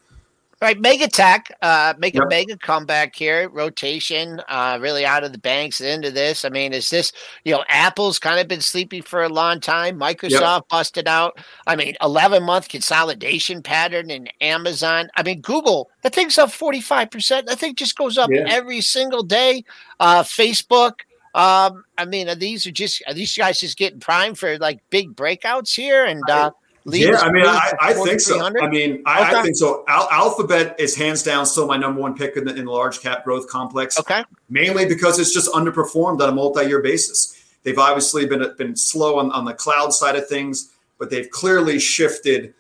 all 0.63 0.67
right, 0.69 0.79
mega 0.79 1.09
tech, 1.09 1.51
uh, 1.63 1.95
make 1.97 2.13
yep. 2.13 2.25
a 2.25 2.29
mega 2.29 2.55
comeback 2.55 3.17
here. 3.17 3.49
Rotation, 3.49 4.43
uh, 4.47 4.77
really 4.79 5.07
out 5.07 5.25
of 5.25 5.33
the 5.33 5.39
banks 5.39 5.81
into 5.81 6.11
this. 6.11 6.45
I 6.45 6.51
mean, 6.51 6.75
is 6.75 6.91
this, 6.91 7.13
you 7.45 7.53
know, 7.53 7.65
Apple's 7.71 8.19
kind 8.19 8.39
of 8.39 8.47
been 8.47 8.61
sleeping 8.61 9.01
for 9.01 9.23
a 9.23 9.31
long 9.31 9.61
time. 9.61 9.99
Microsoft 9.99 10.33
yep. 10.33 10.69
busted 10.69 11.09
out. 11.09 11.39
I 11.67 11.77
mean, 11.77 11.95
11 12.03 12.43
month 12.43 12.69
consolidation 12.69 13.63
pattern 13.63 14.11
in 14.11 14.29
Amazon. 14.43 15.09
I 15.17 15.23
mean, 15.23 15.41
Google, 15.41 15.89
that 16.03 16.15
thing's 16.15 16.37
up 16.37 16.51
45%. 16.51 17.47
That 17.47 17.59
thing 17.59 17.75
just 17.75 17.97
goes 17.97 18.19
up 18.19 18.29
yeah. 18.31 18.45
every 18.47 18.83
single 18.83 19.23
day. 19.23 19.65
Uh, 19.99 20.23
Facebook, 20.23 21.01
um, 21.35 21.85
I 21.97 22.05
mean, 22.07 22.29
are 22.29 22.35
these 22.35 22.67
are 22.67 22.73
just, 22.73 23.03
are 23.07 23.15
these 23.15 23.37
guys 23.37 23.61
just 23.61 23.79
getting 23.79 24.01
primed 24.01 24.39
for 24.39 24.59
like 24.59 24.81
big 24.91 25.15
breakouts 25.15 25.75
here? 25.75 26.05
And, 26.05 26.29
uh, 26.29 26.51
yeah, 26.87 27.19
I 27.21 27.31
mean, 27.31 27.45
I, 27.47 27.73
I 27.81 27.93
think 27.93 28.21
so. 28.21 28.41
I 28.41 28.69
mean, 28.69 29.03
I, 29.05 29.29
okay. 29.29 29.37
I 29.39 29.43
think 29.43 29.57
so. 29.57 29.85
Al- 29.87 30.09
Alphabet 30.11 30.75
is 30.79 30.97
hands 30.97 31.23
down 31.23 31.45
still 31.45 31.67
my 31.67 31.77
number 31.77 32.01
one 32.01 32.15
pick 32.15 32.37
in 32.37 32.45
the, 32.45 32.55
in 32.55 32.65
the 32.65 32.71
large 32.71 33.01
cap 33.01 33.25
growth 33.25 33.49
complex. 33.49 33.99
Okay, 34.01 34.25
mainly 34.49 34.87
because 34.87 35.19
it's 35.19 35.33
just 35.33 35.53
underperformed 35.53 36.21
on 36.21 36.29
a 36.29 36.33
multi-year 36.33 36.81
basis. 36.81 37.37
They've 37.63 37.79
obviously 37.79 38.27
been 38.27 38.45
been 38.57 38.75
slow 38.77 39.19
on, 39.19 39.31
on 39.33 39.45
the 39.45 39.53
cloud 39.53 39.93
side 39.93 40.17
of 40.17 40.27
things, 40.27 40.73
but 40.99 41.11
they've 41.11 41.29
clearly 41.29 41.79
shifted 41.79 42.55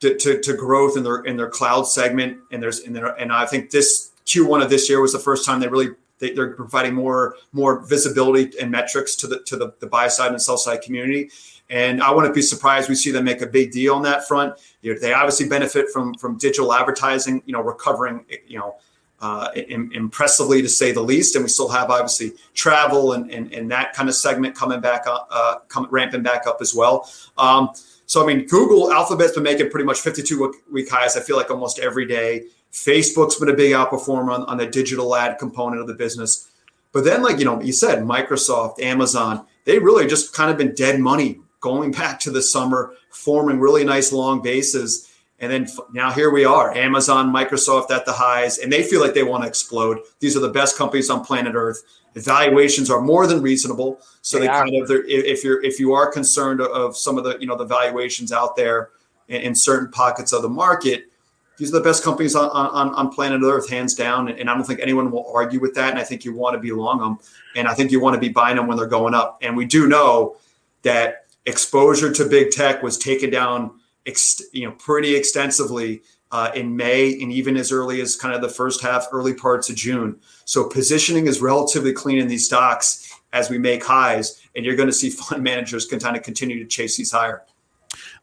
to, 0.00 0.16
to, 0.16 0.40
to 0.40 0.54
growth 0.54 0.96
in 0.96 1.02
their 1.02 1.18
in 1.24 1.36
their 1.36 1.50
cloud 1.50 1.82
segment. 1.82 2.38
And 2.50 2.62
there's 2.62 2.80
and, 2.80 2.96
there, 2.96 3.08
and 3.20 3.30
I 3.30 3.44
think 3.44 3.70
this 3.70 4.10
Q1 4.24 4.62
of 4.62 4.70
this 4.70 4.88
year 4.88 5.00
was 5.00 5.12
the 5.12 5.18
first 5.18 5.44
time 5.44 5.60
they 5.60 5.68
really 5.68 5.90
they, 6.18 6.34
are 6.34 6.50
providing 6.54 6.94
more 6.94 7.36
more 7.52 7.80
visibility 7.86 8.58
and 8.60 8.70
metrics 8.70 9.14
to 9.16 9.26
the 9.26 9.40
to 9.40 9.56
the, 9.56 9.72
the 9.80 9.86
buy 9.86 10.08
side 10.08 10.30
and 10.30 10.40
sell 10.40 10.56
side 10.56 10.82
community. 10.82 11.30
And 11.68 12.02
I 12.02 12.12
wouldn't 12.12 12.34
be 12.34 12.42
surprised 12.42 12.88
we 12.88 12.94
see 12.94 13.10
them 13.10 13.24
make 13.24 13.42
a 13.42 13.46
big 13.46 13.72
deal 13.72 13.94
on 13.94 14.02
that 14.02 14.26
front. 14.26 14.54
You 14.82 14.94
know, 14.94 15.00
they 15.00 15.12
obviously 15.12 15.48
benefit 15.48 15.88
from 15.92 16.14
from 16.14 16.38
digital 16.38 16.72
advertising, 16.72 17.42
you 17.44 17.52
know, 17.52 17.60
recovering, 17.60 18.24
you 18.46 18.58
know, 18.58 18.76
uh, 19.20 19.50
impressively 19.54 20.62
to 20.62 20.68
say 20.68 20.92
the 20.92 21.00
least. 21.00 21.34
And 21.34 21.44
we 21.44 21.48
still 21.48 21.68
have 21.68 21.90
obviously 21.90 22.32
travel 22.54 23.12
and 23.12 23.30
and, 23.30 23.52
and 23.52 23.70
that 23.70 23.94
kind 23.94 24.08
of 24.08 24.14
segment 24.14 24.54
coming 24.54 24.80
back 24.80 25.06
up, 25.06 25.28
uh, 25.30 25.56
coming 25.68 25.90
ramping 25.90 26.22
back 26.22 26.46
up 26.46 26.58
as 26.60 26.74
well. 26.74 27.10
Um, 27.36 27.70
so 28.06 28.22
I 28.22 28.26
mean, 28.26 28.46
Google, 28.46 28.92
Alphabet's 28.92 29.32
been 29.32 29.42
making 29.42 29.70
pretty 29.70 29.84
much 29.84 30.00
52 30.00 30.54
week 30.70 30.88
highs. 30.88 31.16
I 31.16 31.20
feel 31.20 31.36
like 31.36 31.50
almost 31.50 31.80
every 31.80 32.06
day. 32.06 32.44
Facebook's 32.72 33.36
been 33.36 33.48
a 33.48 33.54
big 33.54 33.72
outperformer 33.72 34.32
on, 34.32 34.44
on 34.44 34.58
the 34.58 34.66
digital 34.66 35.14
ad 35.16 35.38
component 35.38 35.80
of 35.80 35.86
the 35.86 35.94
business. 35.94 36.50
But 36.92 37.04
then, 37.04 37.22
like 37.22 37.38
you 37.38 37.44
know, 37.44 37.60
you 37.60 37.72
said, 37.72 38.04
Microsoft, 38.04 38.80
Amazon, 38.80 39.46
they 39.64 39.78
really 39.78 40.06
just 40.06 40.32
kind 40.32 40.50
of 40.50 40.56
been 40.56 40.74
dead 40.74 41.00
money 41.00 41.40
going 41.60 41.92
back 42.00 42.20
to 42.20 42.30
the 42.30 42.42
summer, 42.42 42.94
forming 43.10 43.60
really 43.60 43.84
nice 43.84 44.12
long 44.12 44.42
bases. 44.42 45.12
And 45.38 45.52
then 45.52 45.68
now 45.92 46.10
here 46.10 46.30
we 46.30 46.46
are, 46.46 46.74
Amazon, 46.74 47.30
Microsoft 47.30 47.90
at 47.90 48.06
the 48.06 48.12
highs, 48.12 48.58
and 48.58 48.72
they 48.72 48.82
feel 48.82 49.02
like 49.02 49.12
they 49.12 49.22
want 49.22 49.42
to 49.42 49.48
explode. 49.48 49.98
These 50.18 50.34
are 50.34 50.40
the 50.40 50.48
best 50.48 50.78
companies 50.78 51.10
on 51.10 51.22
planet 51.22 51.54
Earth. 51.54 51.82
Evaluations 52.14 52.90
are 52.90 53.02
more 53.02 53.26
than 53.26 53.42
reasonable. 53.42 54.00
So 54.22 54.38
they, 54.38 54.46
they 54.46 54.52
kind 54.52 54.74
of, 54.74 54.90
if 54.90 55.44
you're 55.44 55.62
if 55.62 55.78
you 55.78 55.92
are 55.92 56.10
concerned 56.10 56.62
of 56.62 56.96
some 56.96 57.18
of 57.18 57.24
the 57.24 57.36
you 57.38 57.46
know 57.46 57.56
the 57.56 57.66
valuations 57.66 58.32
out 58.32 58.56
there 58.56 58.88
in, 59.28 59.42
in 59.42 59.54
certain 59.54 59.90
pockets 59.90 60.32
of 60.32 60.40
the 60.40 60.48
market, 60.48 61.10
these 61.58 61.70
are 61.70 61.78
the 61.78 61.84
best 61.84 62.04
companies 62.04 62.34
on, 62.34 62.50
on, 62.50 62.94
on 62.94 63.10
planet 63.10 63.40
Earth, 63.42 63.68
hands 63.68 63.94
down. 63.94 64.28
And 64.28 64.50
I 64.50 64.54
don't 64.54 64.64
think 64.64 64.80
anyone 64.80 65.10
will 65.10 65.30
argue 65.32 65.60
with 65.60 65.74
that. 65.74 65.90
And 65.90 65.98
I 65.98 66.04
think 66.04 66.24
you 66.24 66.34
want 66.34 66.54
to 66.54 66.60
be 66.60 66.72
long 66.72 66.98
them. 66.98 67.18
And 67.54 67.66
I 67.66 67.74
think 67.74 67.90
you 67.90 68.00
want 68.00 68.14
to 68.14 68.20
be 68.20 68.28
buying 68.28 68.56
them 68.56 68.66
when 68.66 68.76
they're 68.76 68.86
going 68.86 69.14
up. 69.14 69.38
And 69.42 69.56
we 69.56 69.64
do 69.64 69.86
know 69.88 70.36
that 70.82 71.26
exposure 71.46 72.12
to 72.12 72.24
big 72.26 72.50
tech 72.50 72.82
was 72.82 72.98
taken 72.98 73.30
down, 73.30 73.80
ex- 74.04 74.42
you 74.52 74.66
know, 74.66 74.72
pretty 74.72 75.14
extensively 75.16 76.02
uh, 76.32 76.50
in 76.54 76.76
May 76.76 77.20
and 77.22 77.32
even 77.32 77.56
as 77.56 77.72
early 77.72 78.00
as 78.00 78.16
kind 78.16 78.34
of 78.34 78.42
the 78.42 78.48
first 78.48 78.82
half, 78.82 79.06
early 79.12 79.32
parts 79.32 79.70
of 79.70 79.76
June. 79.76 80.18
So 80.44 80.68
positioning 80.68 81.26
is 81.26 81.40
relatively 81.40 81.92
clean 81.92 82.18
in 82.18 82.28
these 82.28 82.46
stocks 82.46 83.14
as 83.32 83.50
we 83.50 83.58
make 83.58 83.84
highs, 83.84 84.42
and 84.54 84.64
you're 84.64 84.76
going 84.76 84.88
to 84.88 84.92
see 84.92 85.10
fund 85.10 85.42
managers 85.42 85.86
can 85.86 86.00
kind 86.00 86.16
of 86.16 86.22
continue 86.22 86.58
to 86.58 86.66
chase 86.66 86.96
these 86.96 87.12
higher. 87.12 87.42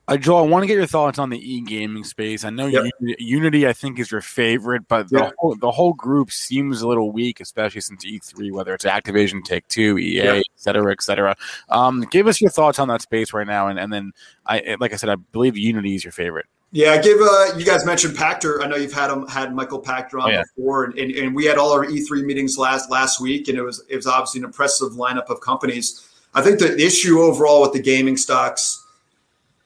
Uh, 0.05 0.17
Joel, 0.17 0.43
I 0.43 0.47
want 0.47 0.63
to 0.63 0.67
get 0.67 0.73
your 0.75 0.85
thoughts 0.85 1.17
on 1.17 1.29
the 1.29 1.39
e-gaming 1.39 2.03
space. 2.03 2.43
I 2.43 2.49
know 2.49 2.67
yep. 2.67 2.91
Unity, 2.99 3.65
I 3.65 3.71
think, 3.71 3.99
is 3.99 4.11
your 4.11 4.19
favorite, 4.19 4.85
but 4.89 5.09
the, 5.09 5.19
yep. 5.19 5.33
whole, 5.37 5.55
the 5.55 5.71
whole 5.71 5.93
group 5.93 6.29
seems 6.29 6.81
a 6.81 6.87
little 6.87 7.11
weak, 7.11 7.39
especially 7.39 7.79
since 7.79 8.03
E3, 8.03 8.51
whether 8.51 8.73
it's 8.73 8.83
Activision, 8.83 9.45
Take 9.45 9.65
Two, 9.69 9.97
EA, 9.97 10.15
yep. 10.15 10.35
et 10.37 10.43
cetera, 10.57 10.91
et 10.91 11.01
cetera. 11.01 11.37
Um, 11.69 12.01
give 12.11 12.27
us 12.27 12.41
your 12.41 12.49
thoughts 12.49 12.79
on 12.79 12.89
that 12.89 13.01
space 13.01 13.31
right 13.31 13.47
now, 13.47 13.69
and, 13.69 13.79
and 13.79 13.93
then, 13.93 14.11
I 14.45 14.75
like 14.77 14.91
I 14.91 14.97
said, 14.97 15.09
I 15.09 15.15
believe 15.15 15.55
Unity 15.55 15.95
is 15.95 16.03
your 16.03 16.11
favorite. 16.11 16.47
Yeah, 16.73 16.99
give 17.01 17.19
uh, 17.21 17.55
you 17.55 17.65
guys 17.65 17.85
mentioned 17.85 18.17
Pachter. 18.17 18.61
I 18.61 18.67
know 18.67 18.75
you've 18.75 18.91
had 18.91 19.09
him 19.09 19.25
had 19.27 19.55
Michael 19.55 19.81
Pachter 19.81 20.21
on 20.21 20.29
oh, 20.29 20.33
yeah. 20.33 20.43
before, 20.55 20.85
and, 20.85 20.97
and, 20.97 21.11
and 21.11 21.35
we 21.35 21.45
had 21.45 21.57
all 21.57 21.71
our 21.71 21.85
E3 21.85 22.25
meetings 22.25 22.57
last 22.57 22.91
last 22.91 23.21
week, 23.21 23.47
and 23.47 23.57
it 23.57 23.61
was 23.61 23.85
it 23.87 23.95
was 23.95 24.07
obviously 24.07 24.39
an 24.39 24.45
impressive 24.45 24.93
lineup 24.93 25.29
of 25.29 25.39
companies. 25.39 26.09
I 26.33 26.41
think 26.41 26.59
the 26.59 26.75
issue 26.77 27.21
overall 27.21 27.61
with 27.61 27.71
the 27.73 27.81
gaming 27.81 28.17
stocks 28.17 28.82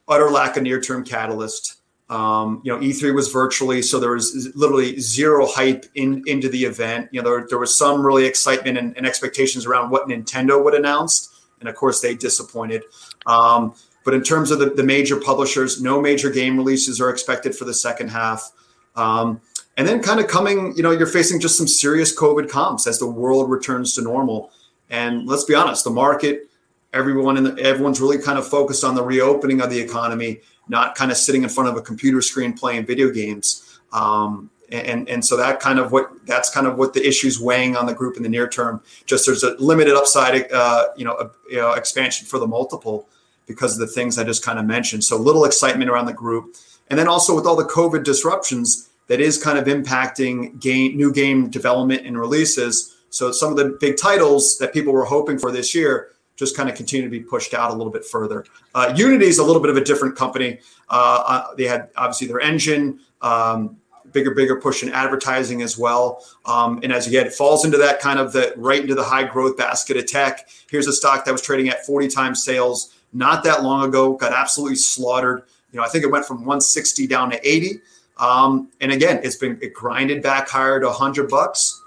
utter 0.07 0.29
lack 0.29 0.57
of 0.57 0.63
near 0.63 0.81
term 0.81 1.03
catalyst. 1.03 1.75
Um, 2.09 2.61
you 2.63 2.71
know, 2.71 2.79
E3 2.79 3.13
was 3.13 3.29
virtually, 3.31 3.81
so 3.81 3.99
there 3.99 4.11
was 4.11 4.51
literally 4.55 4.97
zero 4.99 5.45
hype 5.45 5.85
in 5.95 6.23
into 6.25 6.47
the 6.47 6.63
event. 6.63 7.09
You 7.11 7.21
know, 7.21 7.29
there, 7.29 7.47
there 7.49 7.57
was 7.57 7.77
some 7.77 8.05
really 8.05 8.25
excitement 8.25 8.77
and, 8.77 8.95
and 8.95 9.05
expectations 9.05 9.65
around 9.65 9.89
what 9.89 10.07
Nintendo 10.07 10.63
would 10.63 10.73
announce, 10.73 11.47
and 11.59 11.67
of 11.67 11.75
course 11.75 11.99
they 11.99 12.15
disappointed. 12.15 12.83
Um, 13.25 13.75
but 14.05 14.13
in 14.13 14.23
terms 14.23 14.51
of 14.51 14.59
the, 14.59 14.69
the, 14.69 14.83
major 14.83 15.19
publishers, 15.19 15.81
no 15.81 15.99
major 15.99 16.29
game 16.29 16.55
releases 16.55 17.01
are 17.01 17.09
expected 17.09 17.53
for 17.53 17.65
the 17.65 17.73
second 17.73 18.07
half. 18.07 18.53
Um, 18.95 19.41
and 19.75 19.85
then 19.85 20.01
kind 20.01 20.21
of 20.21 20.29
coming, 20.29 20.73
you 20.77 20.81
know, 20.81 20.91
you're 20.91 21.07
facing 21.07 21.41
just 21.41 21.57
some 21.57 21.67
serious 21.67 22.17
COVID 22.17 22.49
comps 22.49 22.87
as 22.87 22.99
the 22.99 23.05
world 23.05 23.49
returns 23.49 23.95
to 23.95 24.01
normal. 24.01 24.49
And 24.89 25.27
let's 25.27 25.43
be 25.43 25.55
honest, 25.55 25.83
the 25.83 25.89
market 25.89 26.49
everyone 26.93 27.37
in 27.37 27.43
the, 27.43 27.59
everyone's 27.61 28.01
really 28.01 28.17
kind 28.17 28.39
of 28.39 28.47
focused 28.47 28.83
on 28.83 28.95
the 28.95 29.03
reopening 29.03 29.61
of 29.61 29.69
the 29.69 29.79
economy, 29.79 30.41
not 30.67 30.95
kind 30.95 31.11
of 31.11 31.17
sitting 31.17 31.43
in 31.43 31.49
front 31.49 31.69
of 31.69 31.75
a 31.75 31.81
computer 31.81 32.21
screen 32.21 32.53
playing 32.53 32.85
video 32.85 33.09
games. 33.09 33.79
Um, 33.93 34.49
and 34.69 35.07
and 35.07 35.23
so 35.23 35.37
that 35.37 35.59
kind 35.61 35.79
of 35.79 35.91
what 35.93 36.09
that's 36.25 36.49
kind 36.49 36.67
of 36.67 36.77
what 36.77 36.93
the 36.93 37.05
issues 37.07 37.39
weighing 37.39 37.77
on 37.77 37.85
the 37.85 37.93
group 37.93 38.17
in 38.17 38.23
the 38.23 38.29
near 38.29 38.49
term. 38.49 38.81
Just 39.05 39.25
there's 39.25 39.43
a 39.43 39.51
limited 39.59 39.95
upside, 39.95 40.51
uh, 40.51 40.87
you 40.97 41.05
know, 41.05 41.31
you 41.49 41.57
know, 41.57 41.71
expansion 41.71 42.27
for 42.27 42.37
the 42.37 42.47
multiple 42.47 43.07
because 43.45 43.73
of 43.73 43.79
the 43.79 43.93
things 43.93 44.17
I 44.17 44.25
just 44.25 44.43
kind 44.43 44.59
of 44.59 44.65
mentioned. 44.65 45.05
So 45.05 45.15
little 45.15 45.45
excitement 45.45 45.89
around 45.89 46.05
the 46.05 46.13
group, 46.13 46.57
and 46.89 46.99
then 46.99 47.07
also 47.07 47.33
with 47.33 47.45
all 47.45 47.55
the 47.55 47.63
COVID 47.63 48.03
disruptions 48.03 48.89
that 49.07 49.21
is 49.21 49.41
kind 49.41 49.57
of 49.57 49.65
impacting 49.65 50.59
game 50.59 50.97
new 50.97 51.13
game 51.13 51.49
development 51.49 52.05
and 52.05 52.19
releases. 52.19 52.93
So 53.09 53.31
some 53.31 53.51
of 53.51 53.57
the 53.57 53.77
big 53.79 53.95
titles 53.97 54.57
that 54.57 54.73
people 54.73 54.91
were 54.91 55.05
hoping 55.05 55.39
for 55.39 55.49
this 55.49 55.73
year 55.73 56.09
just 56.37 56.55
kind 56.55 56.69
of 56.69 56.75
continue 56.75 57.03
to 57.03 57.09
be 57.09 57.19
pushed 57.19 57.53
out 57.53 57.71
a 57.71 57.73
little 57.73 57.91
bit 57.91 58.05
further. 58.05 58.45
Uh, 58.73 58.93
Unity 58.95 59.25
is 59.25 59.39
a 59.39 59.43
little 59.43 59.61
bit 59.61 59.69
of 59.69 59.75
a 59.75 59.83
different 59.83 60.15
company. 60.15 60.59
Uh, 60.89 61.23
uh, 61.27 61.55
they 61.55 61.65
had 61.65 61.89
obviously 61.97 62.27
their 62.27 62.39
engine, 62.39 62.99
um, 63.21 63.75
bigger, 64.13 64.31
bigger 64.31 64.61
push 64.61 64.83
in 64.83 64.89
advertising 64.89 65.61
as 65.61 65.77
well. 65.77 66.23
Um, 66.45 66.79
and 66.83 66.93
as 66.93 67.05
you 67.05 67.11
get, 67.11 67.27
it 67.27 67.33
falls 67.33 67.65
into 67.65 67.77
that 67.77 67.99
kind 67.99 68.19
of 68.19 68.31
the 68.31 68.53
right 68.55 68.81
into 68.81 68.95
the 68.95 69.03
high 69.03 69.23
growth 69.23 69.57
basket 69.57 69.97
of 69.97 70.05
tech. 70.05 70.47
Here's 70.69 70.87
a 70.87 70.93
stock 70.93 71.25
that 71.25 71.31
was 71.31 71.41
trading 71.41 71.69
at 71.69 71.85
40 71.85 72.07
times 72.07 72.43
sales 72.43 72.93
not 73.13 73.43
that 73.43 73.63
long 73.63 73.87
ago, 73.87 74.13
got 74.13 74.31
absolutely 74.31 74.75
slaughtered. 74.75 75.43
You 75.71 75.79
know, 75.79 75.83
I 75.83 75.89
think 75.89 76.03
it 76.03 76.11
went 76.11 76.25
from 76.25 76.37
160 76.37 77.07
down 77.07 77.31
to 77.31 77.47
80. 77.47 77.79
Um, 78.17 78.69
and 78.79 78.91
again, 78.91 79.19
it's 79.23 79.35
been 79.35 79.57
it 79.61 79.73
grinded 79.73 80.21
back 80.21 80.47
higher 80.47 80.79
to 80.79 80.87
100 80.87 81.29
bucks 81.29 81.81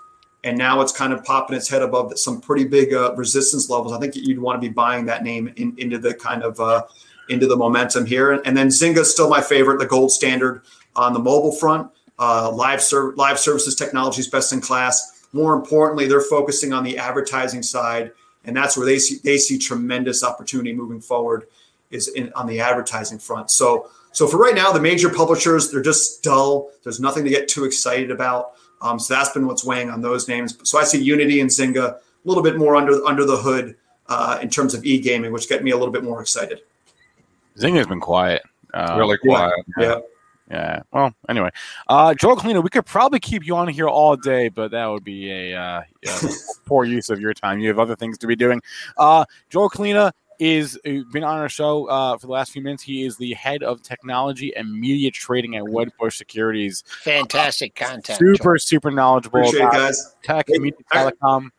and 0.44 0.56
now 0.56 0.80
it's 0.80 0.92
kind 0.92 1.12
of 1.12 1.22
popping 1.24 1.56
its 1.56 1.68
head 1.68 1.82
above 1.82 2.18
some 2.18 2.40
pretty 2.40 2.64
big 2.64 2.94
uh, 2.94 3.14
resistance 3.14 3.68
levels. 3.68 3.92
I 3.92 3.98
think 3.98 4.16
you'd 4.16 4.38
want 4.38 4.60
to 4.60 4.66
be 4.66 4.72
buying 4.72 5.04
that 5.06 5.22
name 5.22 5.52
in, 5.56 5.74
into 5.78 5.98
the 5.98 6.14
kind 6.14 6.42
of 6.42 6.58
uh, 6.60 6.84
into 7.28 7.46
the 7.46 7.56
momentum 7.56 8.06
here. 8.06 8.32
And 8.32 8.56
then 8.56 8.68
Zynga 8.68 8.98
is 8.98 9.10
still 9.10 9.28
my 9.28 9.40
favorite, 9.40 9.78
the 9.78 9.86
gold 9.86 10.12
standard 10.12 10.62
on 10.96 11.12
the 11.12 11.18
mobile 11.18 11.52
front. 11.52 11.90
Uh, 12.18 12.50
live 12.50 12.82
live 13.16 13.38
services 13.38 13.74
technology 13.74 14.20
is 14.20 14.28
best 14.28 14.52
in 14.52 14.60
class. 14.60 15.26
More 15.32 15.54
importantly, 15.54 16.06
they're 16.06 16.20
focusing 16.20 16.72
on 16.72 16.84
the 16.84 16.98
advertising 16.98 17.62
side, 17.62 18.12
and 18.44 18.56
that's 18.56 18.76
where 18.76 18.84
they 18.84 18.98
see 18.98 19.18
they 19.22 19.38
see 19.38 19.58
tremendous 19.58 20.22
opportunity 20.24 20.72
moving 20.72 21.00
forward. 21.00 21.46
is 21.90 22.08
in, 22.08 22.32
on 22.34 22.46
the 22.46 22.60
advertising 22.60 23.18
front. 23.18 23.50
So 23.50 23.88
so 24.12 24.26
for 24.26 24.38
right 24.38 24.54
now, 24.54 24.72
the 24.72 24.80
major 24.80 25.08
publishers 25.08 25.70
they're 25.70 25.82
just 25.82 26.22
dull. 26.22 26.70
There's 26.82 27.00
nothing 27.00 27.24
to 27.24 27.30
get 27.30 27.48
too 27.48 27.64
excited 27.64 28.10
about. 28.10 28.52
Um, 28.82 28.98
so 28.98 29.14
that's 29.14 29.30
been 29.30 29.46
what's 29.46 29.64
weighing 29.64 29.90
on 29.90 30.00
those 30.00 30.28
names. 30.28 30.56
So 30.68 30.78
I 30.78 30.84
see 30.84 31.02
Unity 31.02 31.40
and 31.40 31.50
Zynga 31.50 31.94
a 31.94 31.98
little 32.24 32.42
bit 32.42 32.56
more 32.56 32.76
under 32.76 33.04
under 33.06 33.24
the 33.24 33.36
hood 33.36 33.76
uh, 34.08 34.38
in 34.42 34.48
terms 34.50 34.74
of 34.74 34.84
e 34.84 34.98
gaming, 34.98 35.32
which 35.32 35.48
get 35.48 35.62
me 35.62 35.70
a 35.70 35.76
little 35.76 35.92
bit 35.92 36.04
more 36.04 36.20
excited. 36.20 36.60
Zynga's 37.56 37.86
been 37.86 38.00
quiet. 38.00 38.42
Uh, 38.72 38.96
really 38.98 39.18
quiet. 39.18 39.54
Yeah. 39.78 40.00
Yeah. 40.50 40.82
Well, 40.92 41.14
anyway, 41.28 41.50
uh, 41.88 42.12
Joel 42.14 42.36
Kulina, 42.36 42.60
we 42.60 42.70
could 42.70 42.84
probably 42.84 43.20
keep 43.20 43.46
you 43.46 43.54
on 43.54 43.68
here 43.68 43.88
all 43.88 44.16
day, 44.16 44.48
but 44.48 44.72
that 44.72 44.86
would 44.86 45.04
be 45.04 45.30
a 45.30 45.56
uh, 45.56 45.82
yeah, 46.02 46.18
poor 46.66 46.84
use 46.84 47.08
of 47.08 47.20
your 47.20 47.32
time. 47.32 47.60
You 47.60 47.68
have 47.68 47.78
other 47.78 47.94
things 47.94 48.18
to 48.18 48.26
be 48.26 48.34
doing. 48.34 48.60
Uh, 48.96 49.24
Joel 49.48 49.70
Kulina 49.70 50.10
is 50.40 50.76
uh, 50.86 50.90
been 51.12 51.22
on 51.22 51.38
our 51.38 51.48
show 51.48 51.86
uh, 51.86 52.16
for 52.18 52.26
the 52.26 52.32
last 52.32 52.50
few 52.52 52.62
minutes. 52.62 52.82
He 52.82 53.04
is 53.04 53.16
the 53.16 53.34
head 53.34 53.62
of 53.62 53.82
technology 53.82 54.54
and 54.56 54.72
media 54.72 55.10
trading 55.10 55.56
at 55.56 55.62
Wedbush 55.62 56.14
Securities. 56.14 56.82
Fantastic 57.02 57.74
content. 57.74 58.18
Super, 58.18 58.58
super 58.58 58.90
knowledgeable. 58.90 59.40
Appreciate 59.40 59.66
it, 59.66 59.72
guys. 59.72 60.16
Tech, 60.24 60.46
Hey, 60.48 60.58
media, 60.58 60.78
I- 60.90 61.10
telecom. 61.12 61.50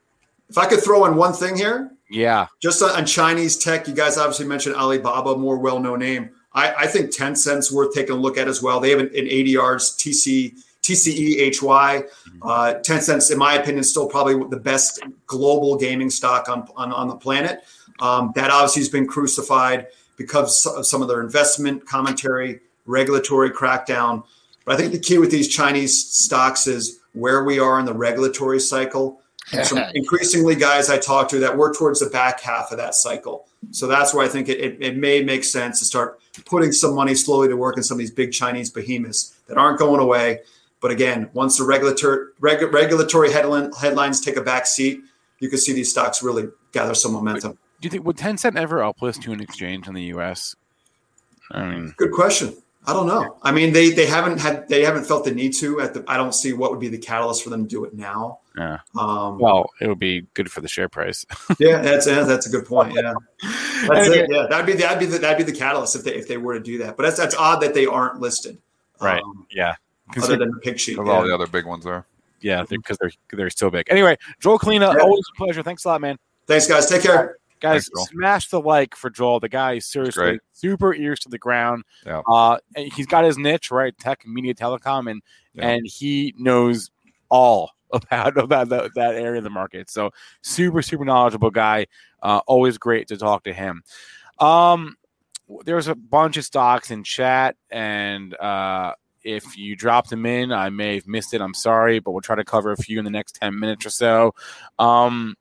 If 0.50 0.58
I 0.58 0.66
could 0.66 0.84
throw 0.84 1.06
in 1.06 1.16
one 1.16 1.32
thing 1.32 1.56
here, 1.56 1.92
Yeah. 2.10 2.48
just 2.62 2.82
on, 2.84 2.90
on 2.92 3.06
Chinese 3.06 3.56
tech, 3.58 3.88
you 3.88 3.94
guys 3.94 4.18
obviously 4.18 4.46
mentioned 4.46 4.76
Alibaba, 4.76 5.38
more 5.38 5.58
well-known 5.58 6.00
name. 6.00 6.32
I, 6.54 6.74
I 6.74 6.88
think 6.88 7.12
Tencent's 7.16 7.72
worth 7.72 7.94
taking 7.94 8.16
a 8.16 8.18
look 8.18 8.38
at 8.38 8.50
as 8.50 8.62
well. 8.62 8.82
They 8.82 8.90
have 8.90 9.00
an, 9.00 9.08
an 9.16 9.28
ADR's 9.28 9.96
TC 9.96 10.54
TCEHY. 10.82 12.04
Uh, 12.42 12.74
Tencent's, 12.84 13.32
in 13.32 13.38
my 13.38 13.54
opinion, 13.54 13.84
still 13.84 14.08
probably 14.08 14.36
the 14.50 14.58
best 14.60 15.02
global 15.28 15.78
gaming 15.78 16.10
stock 16.10 16.50
on 16.50 16.68
on, 16.76 16.92
on 16.92 17.08
the 17.08 17.16
planet. 17.16 17.64
Um, 18.02 18.32
that 18.36 18.50
obviously 18.50 18.82
has 18.82 18.90
been 18.90 19.08
crucified 19.08 19.88
because 20.18 20.66
of 20.66 20.86
some 20.86 21.02
of 21.02 21.08
their 21.08 21.22
investment 21.22 21.86
commentary, 21.86 22.60
regulatory 22.86 23.52
crackdown. 23.52 24.24
But 24.66 24.76
I 24.76 24.78
think 24.78 24.92
the 24.92 25.00
key 25.00 25.18
with 25.18 25.32
these 25.32 25.48
Chinese 25.48 26.06
stocks 26.06 26.68
is 26.68 27.00
where 27.14 27.44
we 27.44 27.60
are 27.60 27.80
in 27.80 27.86
the 27.86 27.94
regulatory 27.94 28.60
cycle. 28.60 29.22
And 29.52 29.92
increasingly 29.96 30.56
guys 30.56 30.90
I 30.90 30.98
talk 30.98 31.30
to 31.30 31.40
that 31.40 31.58
work 31.58 31.78
towards 31.78 32.00
the 32.00 32.10
back 32.10 32.42
half 32.42 32.72
of 32.72 32.78
that 32.78 32.96
cycle. 32.96 33.48
So 33.72 33.88
that's 33.88 34.14
where 34.14 34.26
I 34.26 34.30
think 34.30 34.50
it, 34.50 34.60
it, 34.60 34.78
it 34.82 34.98
may 34.98 35.24
make 35.24 35.44
sense 35.44 35.80
to 35.80 35.86
start 35.86 36.20
putting 36.46 36.72
some 36.72 36.96
money 36.96 37.16
slowly 37.16 37.48
to 37.48 37.58
work 37.58 37.78
in 37.78 37.84
some 37.84 37.96
of 37.96 38.00
these 38.00 38.12
big 38.12 38.32
Chinese 38.32 38.70
behemoths 38.70 39.36
that 39.48 39.58
aren't 39.58 39.80
going 39.80 40.00
away. 40.00 40.40
But 40.80 40.92
again, 40.92 41.30
once 41.34 41.58
the 41.58 41.64
regulatory 41.64 42.30
reg, 42.40 42.62
regulatory 42.74 43.32
headline, 43.32 43.72
headlines 43.74 44.20
take 44.20 44.38
a 44.38 44.42
back 44.42 44.66
seat, 44.66 45.02
you 45.40 45.50
can 45.50 45.60
see 45.60 45.74
these 45.74 45.92
stocks 45.92 46.24
really 46.24 46.50
gather 46.72 46.96
some 46.96 47.14
momentum. 47.14 47.58
Do 47.82 47.88
you 47.88 47.90
think 47.90 48.06
would 48.06 48.18
Tencent 48.18 48.58
ever 48.58 48.78
uplist 48.78 49.22
to 49.24 49.32
an 49.32 49.42
exchange 49.42 49.88
in 49.88 49.94
the 49.96 50.04
U.S.? 50.04 50.56
I 51.52 51.66
mean, 51.68 51.94
Good 51.98 52.12
question. 52.12 52.56
I 52.86 52.94
don't 52.94 53.06
know. 53.08 53.38
I 53.44 53.52
mean, 53.52 53.74
they 53.74 53.92
they 53.92 54.08
haven't 54.08 54.40
had 54.40 54.68
they 54.68 54.84
haven't 54.84 55.04
felt 55.06 55.24
the 55.26 55.32
need 55.32 55.54
to. 55.56 55.82
At 55.82 55.94
the, 55.94 56.04
I 56.08 56.18
don't 56.18 56.34
see 56.34 56.52
what 56.54 56.72
would 56.72 56.80
be 56.80 56.88
the 56.88 56.98
catalyst 56.98 57.44
for 57.44 57.52
them 57.52 57.64
to 57.64 57.70
do 57.70 57.86
it 57.86 57.94
now. 57.94 58.40
yeah. 58.58 58.80
Um, 58.98 59.38
Well, 59.38 59.70
it 59.80 59.88
would 59.88 60.00
be 60.00 60.26
good 60.34 60.52
for 60.52 60.62
the 60.62 60.68
share 60.68 60.90
price. 60.90 61.24
yeah, 61.60 61.80
that's 61.82 62.08
yeah, 62.08 62.24
that's 62.24 62.48
a 62.48 62.50
good 62.50 62.66
point. 62.66 62.94
Yeah, 62.96 63.14
that's 63.88 64.08
it. 64.10 64.28
Yeah, 64.32 64.48
that'd 64.50 64.66
be 64.66 64.74
that'd 64.74 64.98
be 65.00 65.06
the, 65.06 65.20
that'd 65.20 65.46
be 65.46 65.52
the 65.52 65.58
catalyst 65.58 65.96
if 65.96 66.04
they 66.04 66.16
if 66.16 66.28
they 66.28 66.38
were 66.38 66.56
to 66.56 66.60
do 66.60 66.80
that. 66.80 66.98
But 66.98 67.04
that's 67.04 67.18
that's 67.18 67.36
odd 67.36 67.62
that 67.62 67.76
they 67.76 67.86
aren't 67.86 68.20
listed. 68.20 68.58
Right. 69.00 69.22
Um, 69.22 69.46
Yeah. 69.52 69.76
other 70.18 70.38
than 70.38 70.50
the 70.52 70.60
pick 70.62 70.80
sheet. 70.80 70.98
Because 70.98 71.10
all 71.10 71.24
the 71.24 71.34
other 71.34 71.48
big 71.48 71.66
ones 71.68 71.86
are. 71.86 72.06
Yeah, 72.42 72.64
because 72.68 72.98
they're, 72.98 73.12
they're 73.32 73.50
still 73.52 73.70
big. 73.70 73.86
Anyway, 73.92 74.18
Joel 74.40 74.58
Kulina, 74.58 74.96
Yeah. 74.96 75.02
always 75.04 75.24
a 75.36 75.38
pleasure. 75.38 75.62
Thanks 75.62 75.86
a 75.86 75.90
lot, 75.90 76.02
man. 76.02 76.18
Thanks, 76.48 76.66
guys. 76.68 76.88
Take 76.88 77.04
care. 77.04 77.38
Guys, 77.62 77.90
Thanks, 77.96 78.12
smash 78.12 78.50
the 78.50 78.60
like 78.60 78.96
for 78.96 79.10
Joel. 79.10 79.40
The 79.40 79.50
guy 79.50 79.74
is 79.74 79.86
seriously 79.86 80.40
super 80.52 80.94
ears 80.94 81.20
to 81.22 81.30
the 81.30 81.38
ground. 81.38 81.84
Yeah. 82.06 82.22
Uh, 82.28 82.58
and 82.76 82.92
he's 82.92 83.06
got 83.06 83.24
his 83.24 83.38
niche, 83.38 83.72
right? 83.72 83.98
Tech, 83.98 84.26
media, 84.26 84.54
telecom, 84.54 85.10
and 85.10 85.22
Yeah. 85.54 85.70
and 85.70 85.86
he 85.88 86.34
knows 86.38 86.90
all 87.30 87.72
about 87.94 88.38
about 88.38 88.70
that, 88.70 88.92
that 88.96 89.16
area 89.16 89.38
of 89.38 89.44
the 89.44 89.50
market. 89.50 89.90
So 89.90 90.12
super, 90.42 90.82
super 90.82 91.06
knowledgeable 91.06 91.52
guy. 91.52 91.88
Uh, 92.22 92.42
always 92.48 92.78
great 92.78 93.08
to 93.10 93.18
talk 93.18 93.44
to 93.44 93.54
him. 93.54 93.84
Um, 94.40 94.96
there's 95.66 95.88
a 95.88 95.96
bunch 95.96 96.38
of 96.38 96.46
stocks 96.46 96.92
in 96.92 97.04
chat, 97.04 97.56
and 97.70 98.34
uh, 98.36 98.94
if 99.24 99.58
you 99.58 99.76
dropped 99.76 100.10
them 100.10 100.26
in, 100.26 100.52
I 100.52 100.70
may 100.70 100.96
have 100.96 101.08
missed 101.08 101.34
it. 101.34 101.42
I'm 101.42 101.54
sorry, 101.54 102.00
but 102.00 102.12
we'll 102.12 102.22
try 102.22 102.36
to 102.36 102.44
cover 102.46 102.72
a 102.72 102.78
few 102.78 102.98
in 103.00 103.06
the 103.06 103.12
next 103.12 103.36
10 103.36 103.60
minutes 103.60 103.86
or 103.86 103.90
so. 103.90 104.34
Um, 104.80 105.36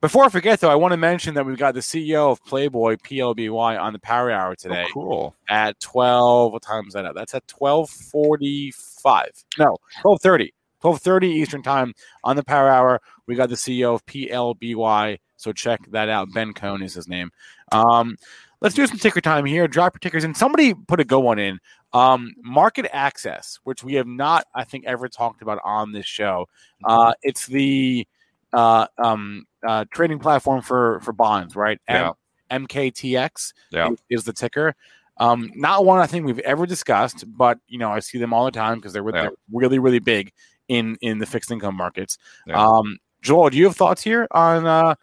before 0.00 0.24
I 0.24 0.28
forget, 0.28 0.60
though, 0.60 0.70
I 0.70 0.74
want 0.74 0.92
to 0.92 0.96
mention 0.96 1.34
that 1.34 1.44
we've 1.44 1.58
got 1.58 1.74
the 1.74 1.80
CEO 1.80 2.30
of 2.32 2.42
Playboy, 2.44 2.96
PLBY, 2.96 3.80
on 3.80 3.92
the 3.92 3.98
Power 3.98 4.30
Hour 4.30 4.54
today 4.56 4.86
Oh, 4.88 4.92
cool. 4.92 5.36
at 5.48 5.78
12. 5.80 6.52
What 6.52 6.62
time 6.62 6.86
is 6.86 6.94
that 6.94 7.04
at? 7.04 7.14
That's 7.14 7.34
at 7.34 7.42
1245. 7.58 9.44
No, 9.58 9.76
1230. 10.02 10.52
1230 10.80 11.28
Eastern 11.28 11.62
Time 11.62 11.92
on 12.24 12.36
the 12.36 12.42
Power 12.42 12.68
Hour. 12.70 13.00
We 13.26 13.34
got 13.34 13.50
the 13.50 13.54
CEO 13.54 13.94
of 13.94 14.04
PLBY. 14.06 15.18
So 15.36 15.52
check 15.52 15.80
that 15.90 16.08
out. 16.08 16.28
Ben 16.32 16.54
Kohn 16.54 16.82
is 16.82 16.94
his 16.94 17.06
name. 17.06 17.30
Um, 17.72 18.16
let's 18.62 18.74
do 18.74 18.86
some 18.86 18.98
ticker 18.98 19.20
time 19.20 19.44
here. 19.44 19.68
Drop 19.68 19.94
your 19.94 19.98
tickers 20.00 20.24
in. 20.24 20.34
Somebody 20.34 20.72
put 20.74 21.00
a 21.00 21.04
go 21.04 21.20
one 21.20 21.38
in. 21.38 21.58
Um, 21.92 22.32
MarketAxess, 22.46 23.58
which 23.64 23.84
we 23.84 23.94
have 23.94 24.06
not, 24.06 24.46
I 24.54 24.64
think, 24.64 24.86
ever 24.86 25.08
talked 25.08 25.42
about 25.42 25.58
on 25.64 25.92
this 25.92 26.06
show. 26.06 26.48
Uh, 26.84 27.12
it's 27.22 27.46
the 27.46 28.06
uh, 28.52 28.86
um, 29.02 29.46
uh, 29.66 29.84
trading 29.92 30.18
platform 30.18 30.62
for 30.62 31.00
for 31.00 31.12
bonds, 31.12 31.54
right? 31.56 31.78
Yeah. 31.88 32.12
M- 32.50 32.66
MKTX 32.66 33.52
Yeah. 33.70 33.90
is, 33.90 33.98
is 34.10 34.24
the 34.24 34.32
ticker. 34.32 34.74
Um, 35.18 35.52
not 35.54 35.84
one 35.84 36.00
I 36.00 36.06
think 36.06 36.24
we've 36.24 36.38
ever 36.40 36.66
discussed, 36.66 37.24
but 37.26 37.58
you 37.68 37.78
know 37.78 37.90
I 37.90 38.00
see 38.00 38.18
them 38.18 38.32
all 38.32 38.44
the 38.44 38.50
time 38.50 38.78
because 38.78 38.92
they're, 38.92 39.04
Yeah. 39.04 39.22
they're 39.22 39.32
really 39.52 39.78
really 39.78 39.98
big 39.98 40.32
in 40.68 40.96
in 41.02 41.18
the 41.18 41.26
fixed 41.26 41.50
income 41.50 41.76
markets. 41.76 42.16
Yeah. 42.46 42.64
Um, 42.64 42.98
Joel, 43.22 43.50
do 43.50 43.58
you 43.58 43.64
have 43.64 43.76
thoughts 43.76 44.02
here 44.02 44.26
on 44.30 44.66
uh, 44.66 44.94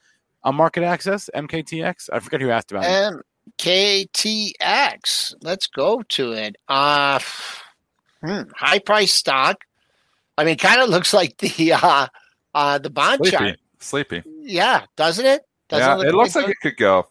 on 0.43 0.55
MarketAxess 0.55 1.29
MKTX? 1.35 2.09
I 2.11 2.19
forget 2.19 2.41
who 2.41 2.49
asked 2.49 2.71
about 2.71 2.85
it. 2.85 3.23
MKTX. 3.59 5.33
Let's 5.41 5.67
go 5.67 6.01
to 6.09 6.31
it. 6.33 6.55
Uh, 6.67 7.19
hmm, 8.23 8.41
high 8.55 8.79
price 8.79 9.13
stock. 9.13 9.63
I 10.37 10.43
mean, 10.43 10.57
kind 10.57 10.81
of 10.81 10.89
looks 10.89 11.13
like 11.13 11.37
the 11.37 11.73
uh, 11.73 12.07
uh, 12.57 12.77
the 12.79 12.89
bond 12.89 13.19
Sleepy. 13.19 13.37
chart. 13.37 13.59
Sleepy. 13.79 14.23
Yeah, 14.41 14.85
doesn't 14.95 15.25
it? 15.25 15.43
Doesn't 15.69 15.87
yeah, 15.87 15.95
look 15.95 16.07
it 16.07 16.15
looks 16.15 16.35
like 16.35 16.49
it 16.49 16.57
could 16.59 16.77
go. 16.77 17.07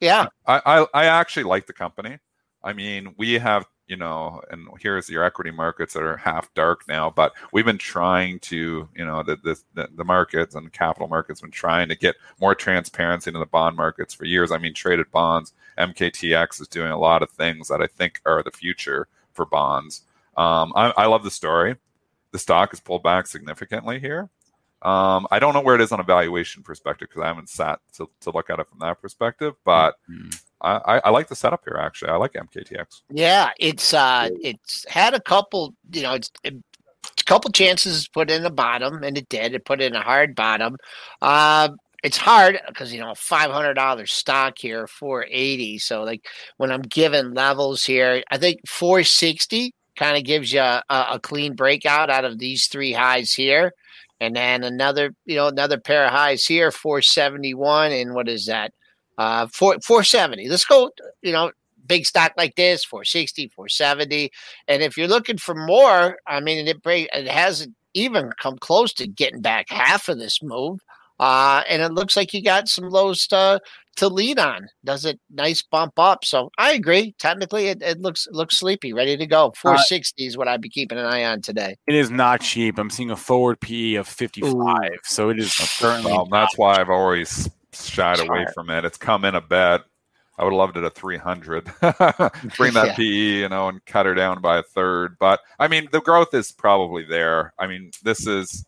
Yeah, 0.00 0.26
I, 0.46 0.62
I 0.64 0.86
I 0.94 1.04
actually 1.06 1.42
like 1.42 1.66
the 1.66 1.72
company. 1.72 2.18
I 2.62 2.72
mean, 2.72 3.14
we 3.18 3.34
have 3.34 3.66
you 3.88 3.96
know, 3.96 4.40
and 4.52 4.68
here's 4.78 5.10
your 5.10 5.24
equity 5.24 5.50
markets 5.50 5.94
that 5.94 6.04
are 6.04 6.16
half 6.16 6.54
dark 6.54 6.86
now, 6.86 7.10
but 7.10 7.32
we've 7.52 7.64
been 7.64 7.76
trying 7.76 8.38
to, 8.38 8.88
you 8.94 9.04
know, 9.04 9.24
the 9.24 9.36
the, 9.42 9.60
the, 9.74 9.88
the 9.96 10.04
markets 10.04 10.54
and 10.54 10.72
capital 10.72 11.08
markets 11.08 11.40
been 11.40 11.50
trying 11.50 11.88
to 11.88 11.96
get 11.96 12.14
more 12.40 12.54
transparency 12.54 13.30
into 13.30 13.40
the 13.40 13.46
bond 13.46 13.76
markets 13.76 14.14
for 14.14 14.26
years. 14.26 14.52
I 14.52 14.58
mean, 14.58 14.72
traded 14.72 15.10
bonds, 15.10 15.52
MKTX 15.78 16.60
is 16.60 16.68
doing 16.68 16.92
a 16.92 16.98
lot 16.98 17.24
of 17.24 17.30
things 17.30 17.66
that 17.66 17.82
I 17.82 17.88
think 17.88 18.20
are 18.24 18.44
the 18.44 18.52
future 18.52 19.08
for 19.32 19.44
bonds. 19.44 20.02
Um, 20.36 20.72
I, 20.76 20.92
I 20.96 21.06
love 21.06 21.24
the 21.24 21.30
story. 21.32 21.74
The 22.30 22.38
stock 22.38 22.70
has 22.70 22.78
pulled 22.78 23.02
back 23.02 23.26
significantly 23.26 23.98
here. 23.98 24.30
Um, 24.82 25.26
I 25.30 25.38
don't 25.38 25.52
know 25.54 25.60
where 25.60 25.74
it 25.74 25.80
is 25.80 25.92
on 25.92 26.00
a 26.00 26.04
valuation 26.04 26.62
perspective 26.62 27.08
because 27.08 27.22
I 27.22 27.26
haven't 27.28 27.48
sat 27.50 27.80
to, 27.96 28.08
to 28.22 28.30
look 28.30 28.48
at 28.50 28.58
it 28.60 28.68
from 28.68 28.78
that 28.80 29.00
perspective, 29.00 29.54
but 29.64 29.96
Mhm. 30.10 30.40
I, 30.62 30.76
I, 30.76 30.98
I 31.06 31.10
like 31.10 31.28
the 31.28 31.36
setup 31.36 31.62
here. 31.64 31.76
Actually, 31.78 32.10
I 32.10 32.16
like 32.16 32.32
MKTX. 32.34 33.02
yeah. 33.10 33.50
It's 33.58 33.94
uh, 33.94 34.28
it's 34.42 34.84
had 34.88 35.14
a 35.14 35.20
couple. 35.20 35.74
You 35.92 36.02
know, 36.02 36.14
it's. 36.14 36.30
It, 36.44 36.54
a 37.18 37.24
couple 37.24 37.50
chances 37.50 38.08
put 38.08 38.30
in 38.30 38.42
the 38.42 38.50
bottom, 38.50 39.02
and 39.02 39.16
it 39.16 39.28
did. 39.28 39.54
It 39.54 39.64
put 39.64 39.80
in 39.80 39.94
a 39.94 40.02
hard 40.02 40.34
bottom. 40.34 40.76
Uh, 41.22 41.70
it's 42.02 42.16
hard 42.16 42.58
because 42.68 42.92
you 42.92 43.00
know 43.00 43.14
five 43.14 43.50
hundred 43.50 43.74
dollars 43.74 44.12
stock 44.12 44.58
here, 44.58 44.86
four 44.86 45.26
eighty. 45.30 45.78
So 45.78 46.02
like 46.02 46.26
when 46.56 46.70
I'm 46.72 46.82
given 46.82 47.32
levels 47.34 47.84
here, 47.84 48.22
I 48.30 48.36
think 48.38 48.60
four 48.66 49.02
sixty 49.04 49.74
kind 49.96 50.16
of 50.16 50.24
gives 50.24 50.52
you 50.52 50.60
a, 50.60 50.82
a 50.90 51.20
clean 51.22 51.54
breakout 51.54 52.10
out 52.10 52.24
of 52.24 52.38
these 52.38 52.66
three 52.68 52.92
highs 52.92 53.32
here, 53.32 53.72
and 54.20 54.36
then 54.36 54.64
another 54.64 55.14
you 55.26 55.36
know 55.36 55.48
another 55.48 55.78
pair 55.78 56.04
of 56.04 56.12
highs 56.12 56.46
here, 56.46 56.70
four 56.70 57.02
seventy 57.02 57.54
one, 57.54 57.92
and 57.92 58.14
what 58.14 58.28
is 58.28 58.46
that? 58.46 58.72
Uh, 59.18 59.46
four 59.48 59.76
four 59.84 60.04
seventy. 60.04 60.48
Let's 60.48 60.64
go. 60.64 60.90
You 61.22 61.32
know. 61.32 61.52
Big 61.86 62.06
stock 62.06 62.32
like 62.36 62.54
this, 62.54 62.84
460, 62.84 63.48
470. 63.48 64.30
And 64.68 64.80
if 64.80 64.96
you're 64.96 65.08
looking 65.08 65.38
for 65.38 65.56
more, 65.56 66.18
I 66.24 66.38
mean, 66.38 66.68
it 66.68 66.80
it 66.86 67.26
hasn't 67.26 67.74
even 67.94 68.30
come 68.38 68.58
close 68.58 68.92
to 68.92 69.08
getting 69.08 69.40
back 69.40 69.68
half 69.70 70.08
of 70.08 70.18
this 70.18 70.40
move. 70.40 70.80
Uh, 71.20 71.62
and 71.68 71.82
it 71.82 71.92
looks 71.92 72.16
like 72.16 72.32
you 72.32 72.42
got 72.42 72.66
some 72.66 72.88
lows 72.88 73.26
to 73.26 73.60
to 73.96 74.08
lead 74.08 74.38
on. 74.38 74.66
Does 74.84 75.04
it 75.04 75.20
nice 75.30 75.62
bump 75.62 75.98
up? 75.98 76.24
So 76.24 76.50
I 76.56 76.72
agree. 76.72 77.14
Technically, 77.18 77.66
it, 77.66 77.82
it 77.82 78.00
looks 78.00 78.26
it 78.26 78.32
looks 78.34 78.58
sleepy, 78.58 78.94
ready 78.94 79.16
to 79.18 79.26
go. 79.26 79.52
460 79.60 80.26
is 80.26 80.38
what 80.38 80.48
I'd 80.48 80.62
be 80.62 80.70
keeping 80.70 80.96
an 80.96 81.04
eye 81.04 81.24
on 81.24 81.42
today. 81.42 81.76
It 81.86 81.94
is 81.94 82.10
not 82.10 82.40
cheap. 82.40 82.78
I'm 82.78 82.88
seeing 82.88 83.10
a 83.10 83.16
forward 83.16 83.60
PE 83.60 83.94
of 83.94 84.08
55, 84.08 84.90
so 85.04 85.28
it 85.28 85.38
is 85.38 85.52
certainly. 85.52 86.10
Well, 86.10 86.24
that's 86.24 86.56
why 86.56 86.80
I've 86.80 86.88
always 86.88 87.50
shied 87.74 88.20
away 88.20 88.46
from 88.54 88.70
it. 88.70 88.86
It's 88.86 88.98
come 88.98 89.26
in 89.26 89.34
a 89.34 89.42
bit. 89.42 89.82
I 90.38 90.44
would 90.44 90.54
have 90.54 90.58
loved 90.58 90.78
it 90.78 90.84
at 90.84 90.94
300. 90.94 91.64
Bring 92.56 92.72
that 92.72 92.86
Yeah. 92.86 92.94
PE, 92.96 93.04
you 93.04 93.48
know, 93.50 93.68
and 93.68 93.84
cut 93.84 94.06
her 94.06 94.14
down 94.14 94.40
by 94.40 94.56
a 94.56 94.62
third. 94.62 95.16
But 95.20 95.40
I 95.58 95.68
mean, 95.68 95.90
the 95.92 96.00
growth 96.00 96.32
is 96.32 96.50
probably 96.50 97.04
there. 97.04 97.52
I 97.58 97.66
mean, 97.66 97.90
this 98.02 98.26
is, 98.26 98.64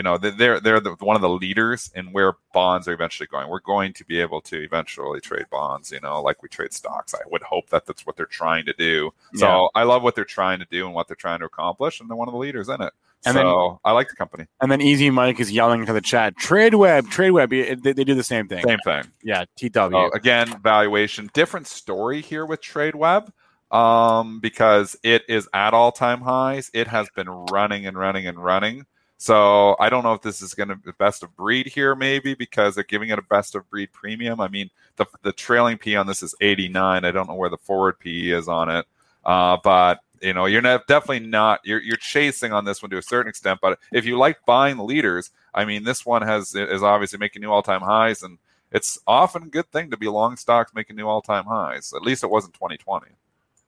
you 0.00 0.02
know, 0.02 0.16
they- 0.16 0.30
they're 0.30 0.60
they're 0.60 0.80
the, 0.80 0.92
one 1.00 1.14
of 1.14 1.20
the 1.20 1.28
leaders 1.28 1.90
in 1.94 2.06
where 2.06 2.32
bonds 2.54 2.88
are 2.88 2.94
eventually 2.94 3.26
going. 3.26 3.50
We're 3.50 3.60
going 3.60 3.92
to 3.92 4.04
be 4.06 4.18
able 4.18 4.40
to 4.42 4.56
eventually 4.62 5.20
trade 5.20 5.44
bonds, 5.50 5.92
you 5.92 6.00
know, 6.00 6.22
like 6.22 6.42
we 6.42 6.48
trade 6.48 6.72
stocks. 6.72 7.12
I 7.14 7.18
would 7.30 7.42
hope 7.42 7.68
that 7.68 7.84
that's 7.84 8.06
what 8.06 8.16
they're 8.16 8.24
trying 8.24 8.64
to 8.64 8.72
do. 8.72 9.10
So 9.34 9.46
Yeah. 9.46 9.66
I 9.74 9.82
love 9.82 10.02
what 10.02 10.14
they're 10.14 10.24
trying 10.24 10.58
to 10.60 10.66
do 10.70 10.86
and 10.86 10.94
what 10.94 11.06
they're 11.06 11.16
trying 11.16 11.40
to 11.40 11.44
accomplish, 11.44 12.00
and 12.00 12.08
they're 12.08 12.16
one 12.16 12.28
of 12.28 12.32
the 12.32 12.38
leaders 12.40 12.70
in 12.70 12.80
it. 12.80 12.94
And 13.26 13.34
so 13.34 13.38
then- 13.42 13.78
I 13.84 13.92
like 13.92 14.08
the 14.08 14.16
company. 14.16 14.46
And 14.62 14.72
then 14.72 14.80
Easy 14.80 15.10
Mike 15.10 15.38
is 15.38 15.52
yelling 15.52 15.84
to 15.84 15.92
the 15.92 16.00
chat, 16.00 16.34
TradeWeb, 16.36 17.02
TradeWeb. 17.12 17.82
They, 17.82 17.92
they 17.92 18.04
do 18.04 18.14
the 18.14 18.24
same 18.24 18.48
thing. 18.48 18.64
Same 18.66 18.78
thing. 18.82 19.04
Yeah, 19.22 19.44
TW. 19.56 19.76
Oh, 19.94 20.10
again, 20.14 20.58
valuation. 20.62 21.28
Different 21.34 21.66
story 21.66 22.22
here 22.22 22.46
with 22.46 22.62
TradeWeb 22.62 23.28
um, 23.70 24.40
because 24.40 24.96
it 25.02 25.24
is 25.28 25.46
at 25.52 25.74
all 25.74 25.92
time 25.92 26.22
highs. 26.22 26.70
It 26.72 26.86
has 26.88 27.10
been 27.14 27.28
running 27.28 27.84
and 27.86 27.98
running 27.98 28.26
and 28.26 28.42
running. 28.42 28.86
So 29.20 29.76
I 29.78 29.90
don't 29.90 30.02
know 30.02 30.14
if 30.14 30.22
this 30.22 30.40
is 30.40 30.54
going 30.54 30.70
to 30.70 30.76
be 30.76 30.92
best 30.98 31.22
of 31.22 31.36
breed 31.36 31.66
here, 31.66 31.94
maybe 31.94 32.32
because 32.32 32.74
they're 32.74 32.84
giving 32.84 33.10
it 33.10 33.18
a 33.18 33.22
best 33.22 33.54
of 33.54 33.68
breed 33.68 33.92
premium. 33.92 34.40
I 34.40 34.48
mean, 34.48 34.70
the 34.96 35.04
the 35.20 35.32
trailing 35.32 35.76
P 35.76 35.94
on 35.94 36.06
this 36.06 36.22
is 36.22 36.34
89. 36.40 37.04
I 37.04 37.10
don't 37.10 37.28
know 37.28 37.34
where 37.34 37.50
the 37.50 37.58
forward 37.58 37.98
PE 37.98 38.28
is 38.28 38.48
on 38.48 38.70
it, 38.70 38.86
uh, 39.26 39.58
but 39.62 40.00
you 40.22 40.32
know, 40.32 40.46
you're 40.46 40.62
not, 40.62 40.86
definitely 40.86 41.26
not. 41.26 41.60
You're 41.64 41.82
you're 41.82 41.98
chasing 41.98 42.54
on 42.54 42.64
this 42.64 42.80
one 42.82 42.88
to 42.92 42.96
a 42.96 43.02
certain 43.02 43.28
extent. 43.28 43.58
But 43.60 43.78
if 43.92 44.06
you 44.06 44.16
like 44.16 44.38
buying 44.46 44.78
leaders, 44.78 45.30
I 45.52 45.66
mean, 45.66 45.84
this 45.84 46.06
one 46.06 46.22
has 46.22 46.54
is 46.54 46.82
obviously 46.82 47.18
making 47.18 47.42
new 47.42 47.50
all 47.50 47.62
time 47.62 47.82
highs 47.82 48.22
and 48.22 48.38
it's 48.72 48.98
often 49.06 49.42
a 49.42 49.48
good 49.48 49.70
thing 49.70 49.90
to 49.90 49.98
be 49.98 50.08
long 50.08 50.36
stocks 50.38 50.72
making 50.74 50.96
new 50.96 51.06
all 51.06 51.20
time 51.20 51.44
highs. 51.44 51.92
At 51.94 52.00
least 52.00 52.24
it 52.24 52.30
was 52.30 52.46
in 52.46 52.52
2020. 52.52 53.06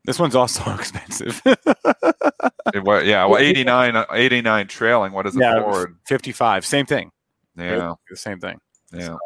This 0.04 0.18
one's 0.18 0.34
also 0.34 0.62
expensive. 0.74 1.40
It 1.44 2.82
was, 2.84 3.04
yeah, 3.04 3.24
well, 3.26 3.38
89, 3.40 4.04
89 4.12 4.66
trailing. 4.68 5.12
What 5.12 5.26
is 5.26 5.36
it 5.36 5.40
Yeah, 5.40 5.60
forward? 5.60 5.96
55. 6.06 6.64
Same 6.66 6.86
thing. 6.86 7.10
Yeah, 7.56 7.94
The 8.10 8.16
same 8.16 8.40
thing. 8.40 8.58
yeah. 8.92 9.06
So, 9.06 9.18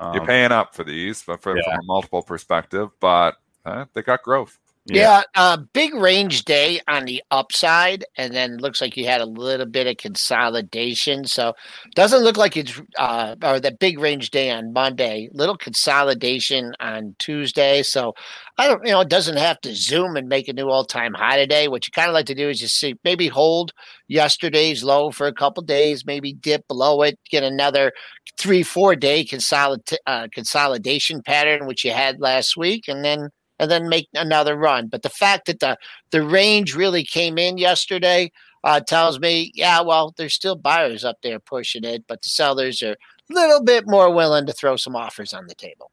um, 0.00 0.14
You're 0.14 0.26
paying 0.26 0.52
up 0.52 0.74
for 0.74 0.84
these, 0.84 1.22
but 1.22 1.40
for, 1.40 1.56
Yeah. 1.56 1.62
from 1.64 1.80
a 1.80 1.82
multiple 1.84 2.22
perspective, 2.22 2.90
but 3.00 3.36
uh, 3.64 3.86
they 3.94 4.02
got 4.02 4.22
growth. 4.22 4.58
Yeah, 4.90 5.22
uh, 5.34 5.58
big 5.74 5.94
range 5.94 6.46
day 6.46 6.80
on 6.88 7.04
the 7.04 7.22
upside, 7.30 8.06
and 8.16 8.34
then 8.34 8.56
looks 8.56 8.80
like 8.80 8.96
you 8.96 9.04
had 9.04 9.20
a 9.20 9.26
little 9.26 9.66
bit 9.66 9.86
of 9.86 9.98
consolidation. 9.98 11.26
So 11.26 11.52
doesn't 11.94 12.22
look 12.22 12.38
like 12.38 12.56
it's 12.56 12.80
uh, 12.98 13.36
or 13.42 13.60
that 13.60 13.80
big 13.80 13.98
range 13.98 14.30
day 14.30 14.50
on 14.50 14.72
Monday. 14.72 15.28
Little 15.32 15.58
consolidation 15.58 16.72
on 16.80 17.14
Tuesday. 17.18 17.82
So 17.82 18.14
I 18.56 18.66
don't, 18.66 18.82
you 18.86 18.92
know, 18.92 19.00
it 19.00 19.10
doesn't 19.10 19.36
have 19.36 19.60
to 19.60 19.74
zoom 19.74 20.16
and 20.16 20.26
make 20.26 20.48
a 20.48 20.54
new 20.54 20.70
all 20.70 20.86
time 20.86 21.12
high 21.12 21.36
today. 21.36 21.68
What 21.68 21.86
you 21.86 21.90
kind 21.92 22.08
of 22.08 22.14
like 22.14 22.26
to 22.26 22.34
do 22.34 22.48
is 22.48 22.60
just 22.60 22.80
see 22.80 22.94
maybe 23.04 23.28
hold 23.28 23.72
yesterday's 24.06 24.82
low 24.82 25.10
for 25.10 25.26
a 25.26 25.34
couple 25.34 25.62
days, 25.64 26.06
maybe 26.06 26.32
dip 26.32 26.66
below 26.66 27.02
it, 27.02 27.18
get 27.30 27.42
another 27.42 27.92
three 28.38 28.62
four 28.62 28.96
day 28.96 29.22
consolid 29.24 29.94
uh, 30.06 30.28
consolidation 30.32 31.20
pattern 31.22 31.66
which 31.66 31.84
you 31.84 31.92
had 31.92 32.20
last 32.20 32.56
week, 32.56 32.84
and 32.88 33.04
then 33.04 33.28
and 33.58 33.70
then 33.70 33.88
make 33.88 34.08
another 34.14 34.56
run. 34.56 34.88
But 34.88 35.02
the 35.02 35.08
fact 35.08 35.46
that 35.46 35.60
the 35.60 35.76
the 36.10 36.22
range 36.22 36.74
really 36.74 37.04
came 37.04 37.38
in 37.38 37.58
yesterday 37.58 38.30
uh, 38.64 38.80
tells 38.80 39.20
me, 39.20 39.52
yeah, 39.54 39.80
well, 39.80 40.14
there's 40.16 40.34
still 40.34 40.56
buyers 40.56 41.04
up 41.04 41.18
there 41.22 41.38
pushing 41.38 41.84
it, 41.84 42.04
but 42.08 42.22
the 42.22 42.28
sellers 42.28 42.82
are 42.82 42.92
a 42.92 43.34
little 43.34 43.62
bit 43.62 43.86
more 43.86 44.12
willing 44.12 44.46
to 44.46 44.52
throw 44.52 44.76
some 44.76 44.96
offers 44.96 45.32
on 45.32 45.46
the 45.46 45.54
table. 45.54 45.90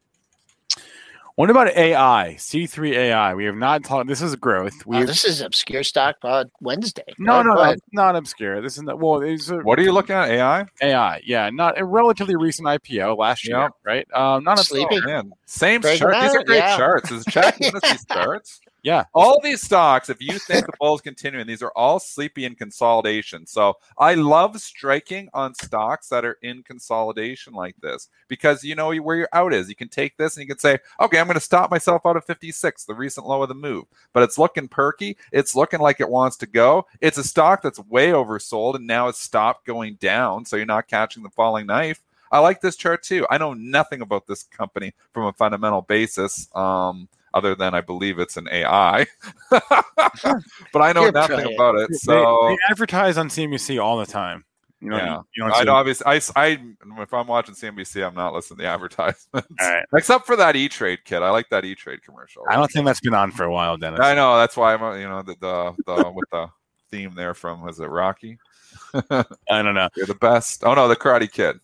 What 1.36 1.50
about 1.50 1.68
AI? 1.76 2.34
C3 2.38 2.92
AI. 2.96 3.34
We 3.34 3.44
have 3.44 3.56
not 3.56 3.84
talked. 3.84 4.08
This 4.08 4.22
is 4.22 4.34
growth. 4.36 4.86
We 4.86 4.96
Uh, 4.96 5.04
this 5.04 5.22
is 5.22 5.42
obscure 5.42 5.82
stock 5.82 6.16
uh, 6.22 6.44
Wednesday. 6.62 7.04
no, 7.18 7.42
no, 7.42 7.52
no, 7.54 7.60
ahead. 7.60 7.78
not 7.92 8.16
obscure. 8.16 8.62
This 8.62 8.78
is 8.78 8.84
not. 8.84 8.98
Well, 8.98 9.20
it's 9.20 9.50
a, 9.50 9.58
What 9.58 9.78
are 9.78 9.82
you 9.82 9.92
looking 9.92 10.16
at? 10.16 10.30
AI? 10.30 10.64
AI. 10.80 11.20
Yeah, 11.26 11.50
not 11.50 11.78
a 11.78 11.84
relatively 11.84 12.36
recent 12.36 12.66
IPO 12.66 13.18
last 13.18 13.46
year, 13.46 13.58
Yep. 13.58 13.70
right? 13.84 14.06
Um, 14.14 14.44
not 14.44 14.58
Sleepy. 14.60 14.96
a 14.96 15.02
Man, 15.02 15.30
same 15.44 15.82
Break 15.82 15.98
chart. 15.98 16.14
These 16.22 16.34
are 16.36 16.42
great 16.42 16.56
yeah. 16.56 16.76
charts. 16.78 17.10
Is 17.10 17.22
Jack 17.26 17.58
giving 17.58 17.76
us 17.76 17.82
these 17.90 18.06
charts? 18.06 18.60
Yeah. 18.86 19.02
All 19.14 19.40
these 19.40 19.62
stocks, 19.62 20.08
if 20.10 20.22
you 20.22 20.38
think 20.38 20.64
the 20.64 20.72
bull 20.78 20.94
is 20.94 21.00
continuing, 21.00 21.48
these 21.48 21.60
are 21.60 21.72
all 21.74 21.98
sleepy 21.98 22.44
in 22.44 22.54
consolidation. 22.54 23.44
So 23.44 23.74
I 23.98 24.14
love 24.14 24.60
striking 24.60 25.28
on 25.34 25.56
stocks 25.56 26.08
that 26.10 26.24
are 26.24 26.38
in 26.40 26.62
consolidation 26.62 27.52
like 27.52 27.74
this 27.82 28.08
because 28.28 28.62
you 28.62 28.76
know 28.76 28.94
where 28.94 29.16
your 29.16 29.28
out 29.32 29.52
is. 29.52 29.68
You 29.68 29.74
can 29.74 29.88
take 29.88 30.16
this 30.16 30.36
and 30.36 30.42
you 30.42 30.46
can 30.46 30.60
say, 30.60 30.78
okay, 31.00 31.18
I'm 31.18 31.26
going 31.26 31.34
to 31.34 31.40
stop 31.40 31.68
myself 31.68 32.06
out 32.06 32.16
of 32.16 32.24
56, 32.26 32.84
the 32.84 32.94
recent 32.94 33.26
low 33.26 33.42
of 33.42 33.48
the 33.48 33.56
move. 33.56 33.86
But 34.12 34.22
it's 34.22 34.38
looking 34.38 34.68
perky. 34.68 35.16
It's 35.32 35.56
looking 35.56 35.80
like 35.80 35.98
it 35.98 36.08
wants 36.08 36.36
to 36.36 36.46
go. 36.46 36.86
It's 37.00 37.18
a 37.18 37.24
stock 37.24 37.62
that's 37.62 37.80
way 37.80 38.10
oversold 38.10 38.76
and 38.76 38.86
now 38.86 39.08
it's 39.08 39.20
stopped 39.20 39.66
going 39.66 39.94
down. 39.94 40.44
So 40.44 40.54
you're 40.54 40.64
not 40.64 40.86
catching 40.86 41.24
the 41.24 41.30
falling 41.30 41.66
knife. 41.66 42.04
I 42.30 42.38
like 42.38 42.60
this 42.60 42.76
chart 42.76 43.02
too. 43.02 43.26
I 43.30 43.38
know 43.38 43.52
nothing 43.52 44.00
about 44.00 44.28
this 44.28 44.44
company 44.44 44.94
from 45.12 45.24
a 45.24 45.32
fundamental 45.32 45.82
basis. 45.82 46.48
Um, 46.54 47.08
other 47.36 47.54
than 47.54 47.74
I 47.74 47.80
believe 47.82 48.18
it's 48.18 48.36
an 48.36 48.48
AI, 48.50 49.06
but 49.50 50.80
I 50.80 50.92
know 50.92 51.02
You're 51.02 51.12
nothing 51.12 51.40
trying. 51.40 51.54
about 51.54 51.76
it. 51.76 51.94
So 51.96 52.48
they, 52.48 52.56
advertise 52.70 53.18
on 53.18 53.28
CNBC 53.28 53.82
all 53.82 53.98
the 53.98 54.06
time. 54.06 54.44
You 54.80 54.90
know, 54.90 54.96
Yeah. 54.96 55.20
you 55.36 55.42
don't 55.42 55.68
I 55.68 55.70
obviously 55.72 56.04
I, 56.06 56.20
I 56.36 56.58
if 57.02 57.14
I'm 57.14 57.26
watching 57.26 57.54
CNBC, 57.54 58.06
I'm 58.06 58.14
not 58.14 58.32
listening 58.34 58.58
to 58.58 58.62
the 58.64 58.68
advertisements. 58.74 59.48
Right. 59.60 59.84
Except 59.94 60.26
for 60.26 60.36
that 60.36 60.56
E 60.56 60.68
Trade 60.68 61.00
kit. 61.04 61.22
I 61.22 61.30
like 61.30 61.48
that 61.50 61.64
E 61.64 61.74
Trade 61.74 62.02
commercial. 62.02 62.44
I 62.48 62.56
don't 62.56 62.70
think 62.70 62.84
that's 62.86 63.00
been 63.00 63.14
on 63.14 63.30
for 63.30 63.44
a 63.44 63.52
while, 63.52 63.76
Dennis. 63.76 64.00
I 64.00 64.14
know 64.14 64.36
that's 64.36 64.56
why 64.56 64.74
I'm 64.74 64.82
uh, 64.82 64.94
you 64.94 65.08
know 65.08 65.22
the 65.22 65.34
the, 65.40 65.74
the 65.86 66.10
with 66.10 66.28
the 66.30 66.48
theme 66.90 67.14
there 67.14 67.34
from 67.34 67.62
was 67.62 67.80
it 67.80 67.86
Rocky? 67.86 68.38
I 68.94 69.62
don't 69.62 69.74
know. 69.74 69.88
You're 69.96 70.06
the 70.06 70.14
best. 70.14 70.62
Oh 70.64 70.74
no, 70.74 70.88
the 70.88 70.96
Karate 70.96 71.30
Kid. 71.30 71.58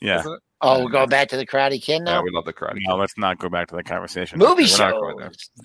Yeah. 0.00 0.22
Isn't 0.64 0.76
it? 0.76 0.80
Oh, 0.80 0.84
we're 0.84 0.90
going 0.90 1.08
back 1.08 1.28
to 1.28 1.36
the 1.36 1.46
Karate 1.46 1.80
Kid 1.82 2.02
Yeah, 2.06 2.20
we 2.22 2.30
love 2.30 2.44
the 2.44 2.52
Karate 2.52 2.76
No, 2.86 2.94
Kid. 2.94 3.00
let's 3.00 3.18
not 3.18 3.38
go 3.38 3.48
back 3.48 3.68
to 3.68 3.76
the 3.76 3.82
conversation. 3.82 4.38
Movie 4.38 4.64
we're 4.64 4.78
not 4.78 4.92
going 4.92 5.16
there. 5.18 5.26
shows. 5.28 5.50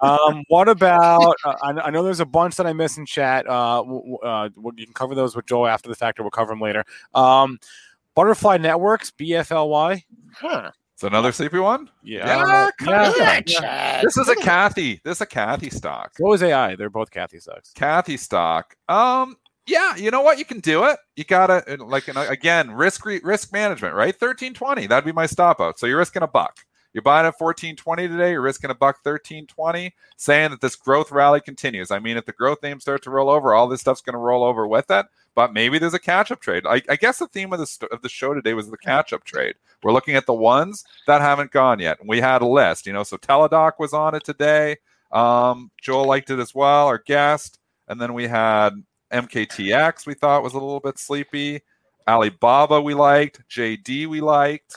Um, 0.00 0.44
what 0.48 0.68
about? 0.68 1.34
Uh, 1.44 1.54
I, 1.62 1.70
I 1.86 1.90
know 1.90 2.02
there's 2.04 2.20
a 2.20 2.24
bunch 2.24 2.56
that 2.56 2.66
I 2.66 2.72
missed 2.72 2.96
in 2.96 3.04
chat. 3.04 3.44
Uh, 3.46 3.78
w- 3.78 4.00
w- 4.00 4.18
uh, 4.18 4.48
you 4.76 4.84
can 4.86 4.94
cover 4.94 5.14
those 5.14 5.34
with 5.36 5.46
Joel 5.46 5.66
after 5.66 5.88
the 5.88 5.96
fact, 5.96 6.18
or 6.18 6.22
we'll 6.22 6.30
cover 6.30 6.52
them 6.52 6.60
later. 6.60 6.84
Um, 7.12 7.58
Butterfly 8.14 8.58
Networks, 8.58 9.10
BFLY. 9.10 10.04
Huh. 10.32 10.70
It's 10.94 11.02
another 11.02 11.32
sleepy 11.32 11.58
one. 11.58 11.90
Yeah, 12.04 12.24
Yeah, 12.24 12.70
come 12.78 12.88
yeah. 12.88 13.00
on. 13.02 13.08
Look 13.08 13.20
at 13.20 13.44
that 13.46 13.50
yeah. 13.50 14.00
This 14.02 14.16
is 14.16 14.28
a 14.28 14.36
Cathie. 14.36 15.00
This 15.02 15.18
is 15.18 15.20
a 15.22 15.26
Cathie 15.26 15.70
stock. 15.70 16.12
So 16.16 16.32
is 16.32 16.42
AI. 16.42 16.76
They're 16.76 16.88
both 16.88 17.10
Cathie 17.10 17.40
stocks. 17.40 17.72
Cathie 17.74 18.16
stock. 18.16 18.76
Um, 18.88 19.36
yeah, 19.66 19.96
you 19.96 20.10
know 20.10 20.22
what? 20.22 20.38
You 20.38 20.44
can 20.44 20.60
do 20.60 20.84
it. 20.84 20.98
You 21.16 21.24
gotta 21.24 21.64
uh, 21.72 21.84
like 21.84 22.12
know, 22.12 22.26
again 22.28 22.70
risk 22.70 23.04
re- 23.04 23.20
risk 23.22 23.52
management, 23.52 23.94
right? 23.94 24.14
Thirteen 24.14 24.54
twenty. 24.54 24.86
That'd 24.86 25.04
be 25.04 25.12
my 25.12 25.26
stop 25.26 25.60
out. 25.60 25.78
So 25.78 25.86
you're 25.86 25.98
risking 25.98 26.22
a 26.22 26.28
buck. 26.28 26.58
You're 26.92 27.02
buying 27.02 27.26
at 27.26 27.38
fourteen 27.38 27.74
twenty 27.74 28.06
today. 28.06 28.32
You're 28.32 28.40
risking 28.40 28.70
a 28.70 28.74
buck 28.74 29.02
thirteen 29.02 29.46
twenty. 29.46 29.94
Saying 30.16 30.50
that 30.50 30.60
this 30.60 30.76
growth 30.76 31.10
rally 31.10 31.40
continues. 31.40 31.90
I 31.90 31.98
mean, 31.98 32.16
if 32.16 32.24
the 32.24 32.32
growth 32.32 32.62
names 32.62 32.82
start 32.82 33.02
to 33.02 33.10
roll 33.10 33.28
over, 33.28 33.52
all 33.54 33.66
this 33.66 33.80
stuff's 33.80 34.00
going 34.00 34.14
to 34.14 34.18
roll 34.18 34.44
over 34.44 34.66
with 34.66 34.90
it. 34.90 35.06
But 35.34 35.52
maybe 35.52 35.78
there's 35.78 35.94
a 35.94 35.98
catch 35.98 36.30
up 36.30 36.40
trade. 36.40 36.64
I, 36.64 36.80
I 36.88 36.94
guess 36.94 37.18
the 37.18 37.26
theme 37.26 37.52
of 37.52 37.58
the 37.58 37.66
st- 37.66 37.90
of 37.90 38.02
the 38.02 38.08
show 38.08 38.32
today 38.34 38.54
was 38.54 38.70
the 38.70 38.78
catch 38.78 39.12
up 39.12 39.24
trade. 39.24 39.56
We're 39.82 39.92
looking 39.92 40.14
at 40.14 40.26
the 40.26 40.34
ones 40.34 40.84
that 41.08 41.20
haven't 41.20 41.50
gone 41.50 41.80
yet. 41.80 41.98
We 42.06 42.20
had 42.20 42.42
a 42.42 42.46
list, 42.46 42.86
you 42.86 42.92
know. 42.92 43.02
So 43.02 43.16
Teladoc 43.16 43.72
was 43.80 43.92
on 43.92 44.14
it 44.14 44.22
today. 44.22 44.76
Um, 45.10 45.72
Joel 45.82 46.06
liked 46.06 46.30
it 46.30 46.38
as 46.38 46.54
well, 46.54 46.86
our 46.86 46.98
guest. 46.98 47.58
And 47.88 48.00
then 48.00 48.14
we 48.14 48.28
had 48.28 48.70
MKTX, 49.12 50.06
we 50.06 50.14
thought 50.14 50.42
was 50.42 50.54
a 50.54 50.58
little 50.58 50.80
bit 50.80 50.98
sleepy. 50.98 51.60
Alibaba, 52.06 52.80
we 52.80 52.94
liked. 52.94 53.42
JD, 53.48 54.06
we 54.06 54.20
liked. 54.20 54.76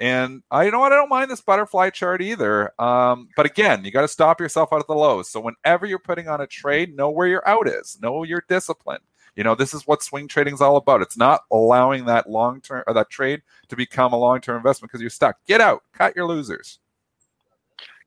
And 0.00 0.42
I, 0.50 0.64
you 0.64 0.70
know 0.70 0.78
what? 0.78 0.92
I 0.92 0.96
don't 0.96 1.08
mind 1.08 1.30
this 1.30 1.40
butterfly 1.40 1.90
chart 1.90 2.22
either. 2.22 2.72
Um, 2.80 3.28
but 3.36 3.46
again, 3.46 3.84
you 3.84 3.90
got 3.90 4.02
to 4.02 4.08
stop 4.08 4.40
yourself 4.40 4.72
out 4.72 4.80
of 4.80 4.86
the 4.86 4.94
lows. 4.94 5.28
So 5.28 5.40
whenever 5.40 5.86
you're 5.86 5.98
putting 5.98 6.28
on 6.28 6.40
a 6.40 6.46
trade, 6.46 6.94
know 6.94 7.10
where 7.10 7.26
your 7.26 7.46
out 7.48 7.66
is. 7.66 7.98
Know 8.00 8.22
your 8.22 8.44
discipline. 8.48 9.00
You 9.34 9.44
know, 9.44 9.54
this 9.54 9.74
is 9.74 9.86
what 9.86 10.02
swing 10.02 10.28
trading 10.28 10.54
is 10.54 10.60
all 10.60 10.76
about. 10.76 11.02
It's 11.02 11.16
not 11.16 11.42
allowing 11.50 12.06
that 12.06 12.28
long 12.28 12.60
term 12.60 12.84
or 12.86 12.94
that 12.94 13.10
trade 13.10 13.42
to 13.68 13.76
become 13.76 14.12
a 14.12 14.18
long 14.18 14.40
term 14.40 14.56
investment 14.56 14.90
because 14.90 15.00
you're 15.00 15.10
stuck. 15.10 15.36
Get 15.46 15.60
out. 15.60 15.82
Cut 15.92 16.14
your 16.16 16.26
losers. 16.26 16.78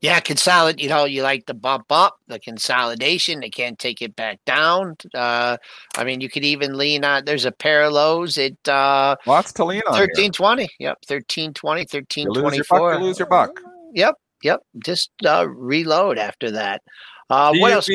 Yeah, 0.01 0.19
consolidate. 0.19 0.81
You 0.81 0.89
know, 0.89 1.05
you 1.05 1.21
like 1.21 1.45
the 1.45 1.53
bump 1.53 1.85
up, 1.91 2.17
the 2.27 2.39
consolidation. 2.39 3.39
They 3.39 3.51
can't 3.51 3.77
take 3.77 4.01
it 4.01 4.15
back 4.15 4.39
down. 4.45 4.97
Uh, 5.13 5.57
I 5.95 6.03
mean, 6.03 6.21
you 6.21 6.29
could 6.29 6.43
even 6.43 6.75
lean 6.75 7.05
on. 7.05 7.25
There's 7.25 7.45
a 7.45 7.51
pair 7.51 7.83
of 7.83 7.93
lows 7.93 8.37
at 8.39 8.67
uh, 8.67 9.15
Lots 9.27 9.53
to 9.53 9.65
lean 9.65 9.83
on. 9.87 9.93
thirteen 9.93 10.31
twenty. 10.31 10.67
Yep, 10.79 10.97
thirteen 11.05 11.53
twenty, 11.53 11.85
thirteen 11.85 12.25
You 12.25 12.41
lose 12.41 12.55
your 12.55 12.65
buck, 12.67 12.99
lose 12.99 13.19
your 13.19 13.27
buck. 13.27 13.51
Yep, 13.93 14.15
yep. 14.41 14.61
Just 14.83 15.11
uh, 15.23 15.47
reload 15.47 16.17
after 16.17 16.49
that. 16.49 16.81
Uh, 17.29 17.53
what 17.57 17.71
else? 17.71 17.87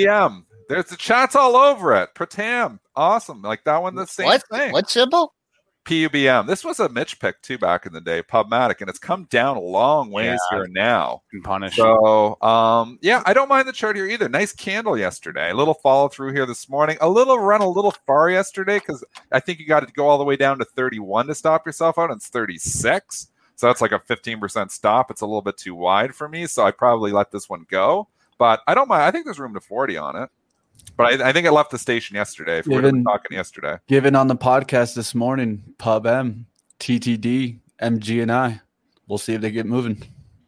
There's 0.68 0.86
the 0.86 0.96
chats 0.96 1.36
all 1.36 1.56
over 1.56 1.94
it. 1.94 2.10
Pratam. 2.14 2.78
Awesome. 2.94 3.42
Like 3.42 3.64
that 3.64 3.82
one, 3.82 3.94
the 3.94 4.06
same 4.06 4.26
What? 4.26 4.42
thing. 4.50 4.72
What 4.72 4.90
symbol? 4.90 5.32
PUBM. 5.86 6.46
This 6.46 6.64
was 6.64 6.80
a 6.80 6.88
Mitch 6.88 7.18
pick 7.20 7.40
too 7.42 7.56
back 7.58 7.86
in 7.86 7.92
the 7.92 8.00
day, 8.00 8.22
Pubmatic, 8.22 8.80
and 8.80 8.90
it's 8.90 8.98
come 8.98 9.24
down 9.30 9.56
a 9.56 9.60
long 9.60 10.10
ways 10.10 10.38
Yeah. 10.50 10.58
here 10.58 10.66
now. 10.68 11.22
So, 11.72 12.40
um, 12.42 12.98
yeah, 13.02 13.22
I 13.24 13.32
don't 13.32 13.48
mind 13.48 13.68
the 13.68 13.72
chart 13.72 13.96
here 13.96 14.06
either. 14.06 14.28
Nice 14.28 14.52
candle 14.52 14.98
yesterday. 14.98 15.50
A 15.50 15.54
little 15.54 15.74
follow 15.74 16.08
through 16.08 16.32
here 16.32 16.44
this 16.44 16.68
morning. 16.68 16.98
A 17.00 17.08
little 17.08 17.38
run 17.38 17.60
a 17.60 17.68
little 17.68 17.94
far 18.06 18.28
yesterday 18.30 18.78
because 18.80 19.04
I 19.32 19.40
think 19.40 19.60
you 19.60 19.66
got 19.66 19.86
to 19.86 19.92
go 19.92 20.08
all 20.08 20.18
the 20.18 20.24
way 20.24 20.36
down 20.36 20.58
to 20.58 20.64
31 20.64 21.28
to 21.28 21.34
stop 21.34 21.64
yourself 21.64 21.98
out, 21.98 22.10
and 22.10 22.18
it's 22.18 22.28
36. 22.28 23.28
So 23.54 23.66
that's 23.68 23.80
like 23.80 23.92
a 23.92 23.98
15% 24.00 24.70
stop. 24.70 25.10
It's 25.10 25.22
a 25.22 25.26
little 25.26 25.40
bit 25.40 25.56
too 25.56 25.74
wide 25.74 26.14
for 26.14 26.28
me. 26.28 26.46
So 26.46 26.64
I 26.64 26.72
probably 26.72 27.12
let 27.12 27.30
this 27.30 27.48
one 27.48 27.64
go. 27.70 28.08
But 28.38 28.60
I 28.66 28.74
don't 28.74 28.88
mind. 28.88 29.02
I 29.02 29.10
think 29.10 29.24
there's 29.24 29.38
room 29.38 29.54
to 29.54 29.60
40 29.60 29.96
on 29.96 30.16
it. 30.16 30.28
But 30.96 31.20
I, 31.20 31.28
I 31.28 31.32
think 31.32 31.46
I 31.46 31.50
left 31.50 31.70
the 31.70 31.78
station 31.78 32.16
yesterday. 32.16 32.58
If 32.58 32.66
we 32.66 32.74
were 32.76 32.82
Given- 32.82 33.04
talking 33.04 33.36
yesterday. 33.36 33.76
Given 33.86 34.14
on 34.16 34.28
the 34.28 34.36
podcast 34.36 34.94
this 34.94 35.14
morning, 35.14 35.62
Pub 35.78 36.06
M, 36.06 36.46
TTD, 36.80 37.58
MG, 37.82 38.22
and 38.22 38.32
I. 38.32 38.60
We'll 39.08 39.18
see 39.18 39.34
if 39.34 39.40
they 39.40 39.50
get 39.50 39.66
moving. 39.66 40.02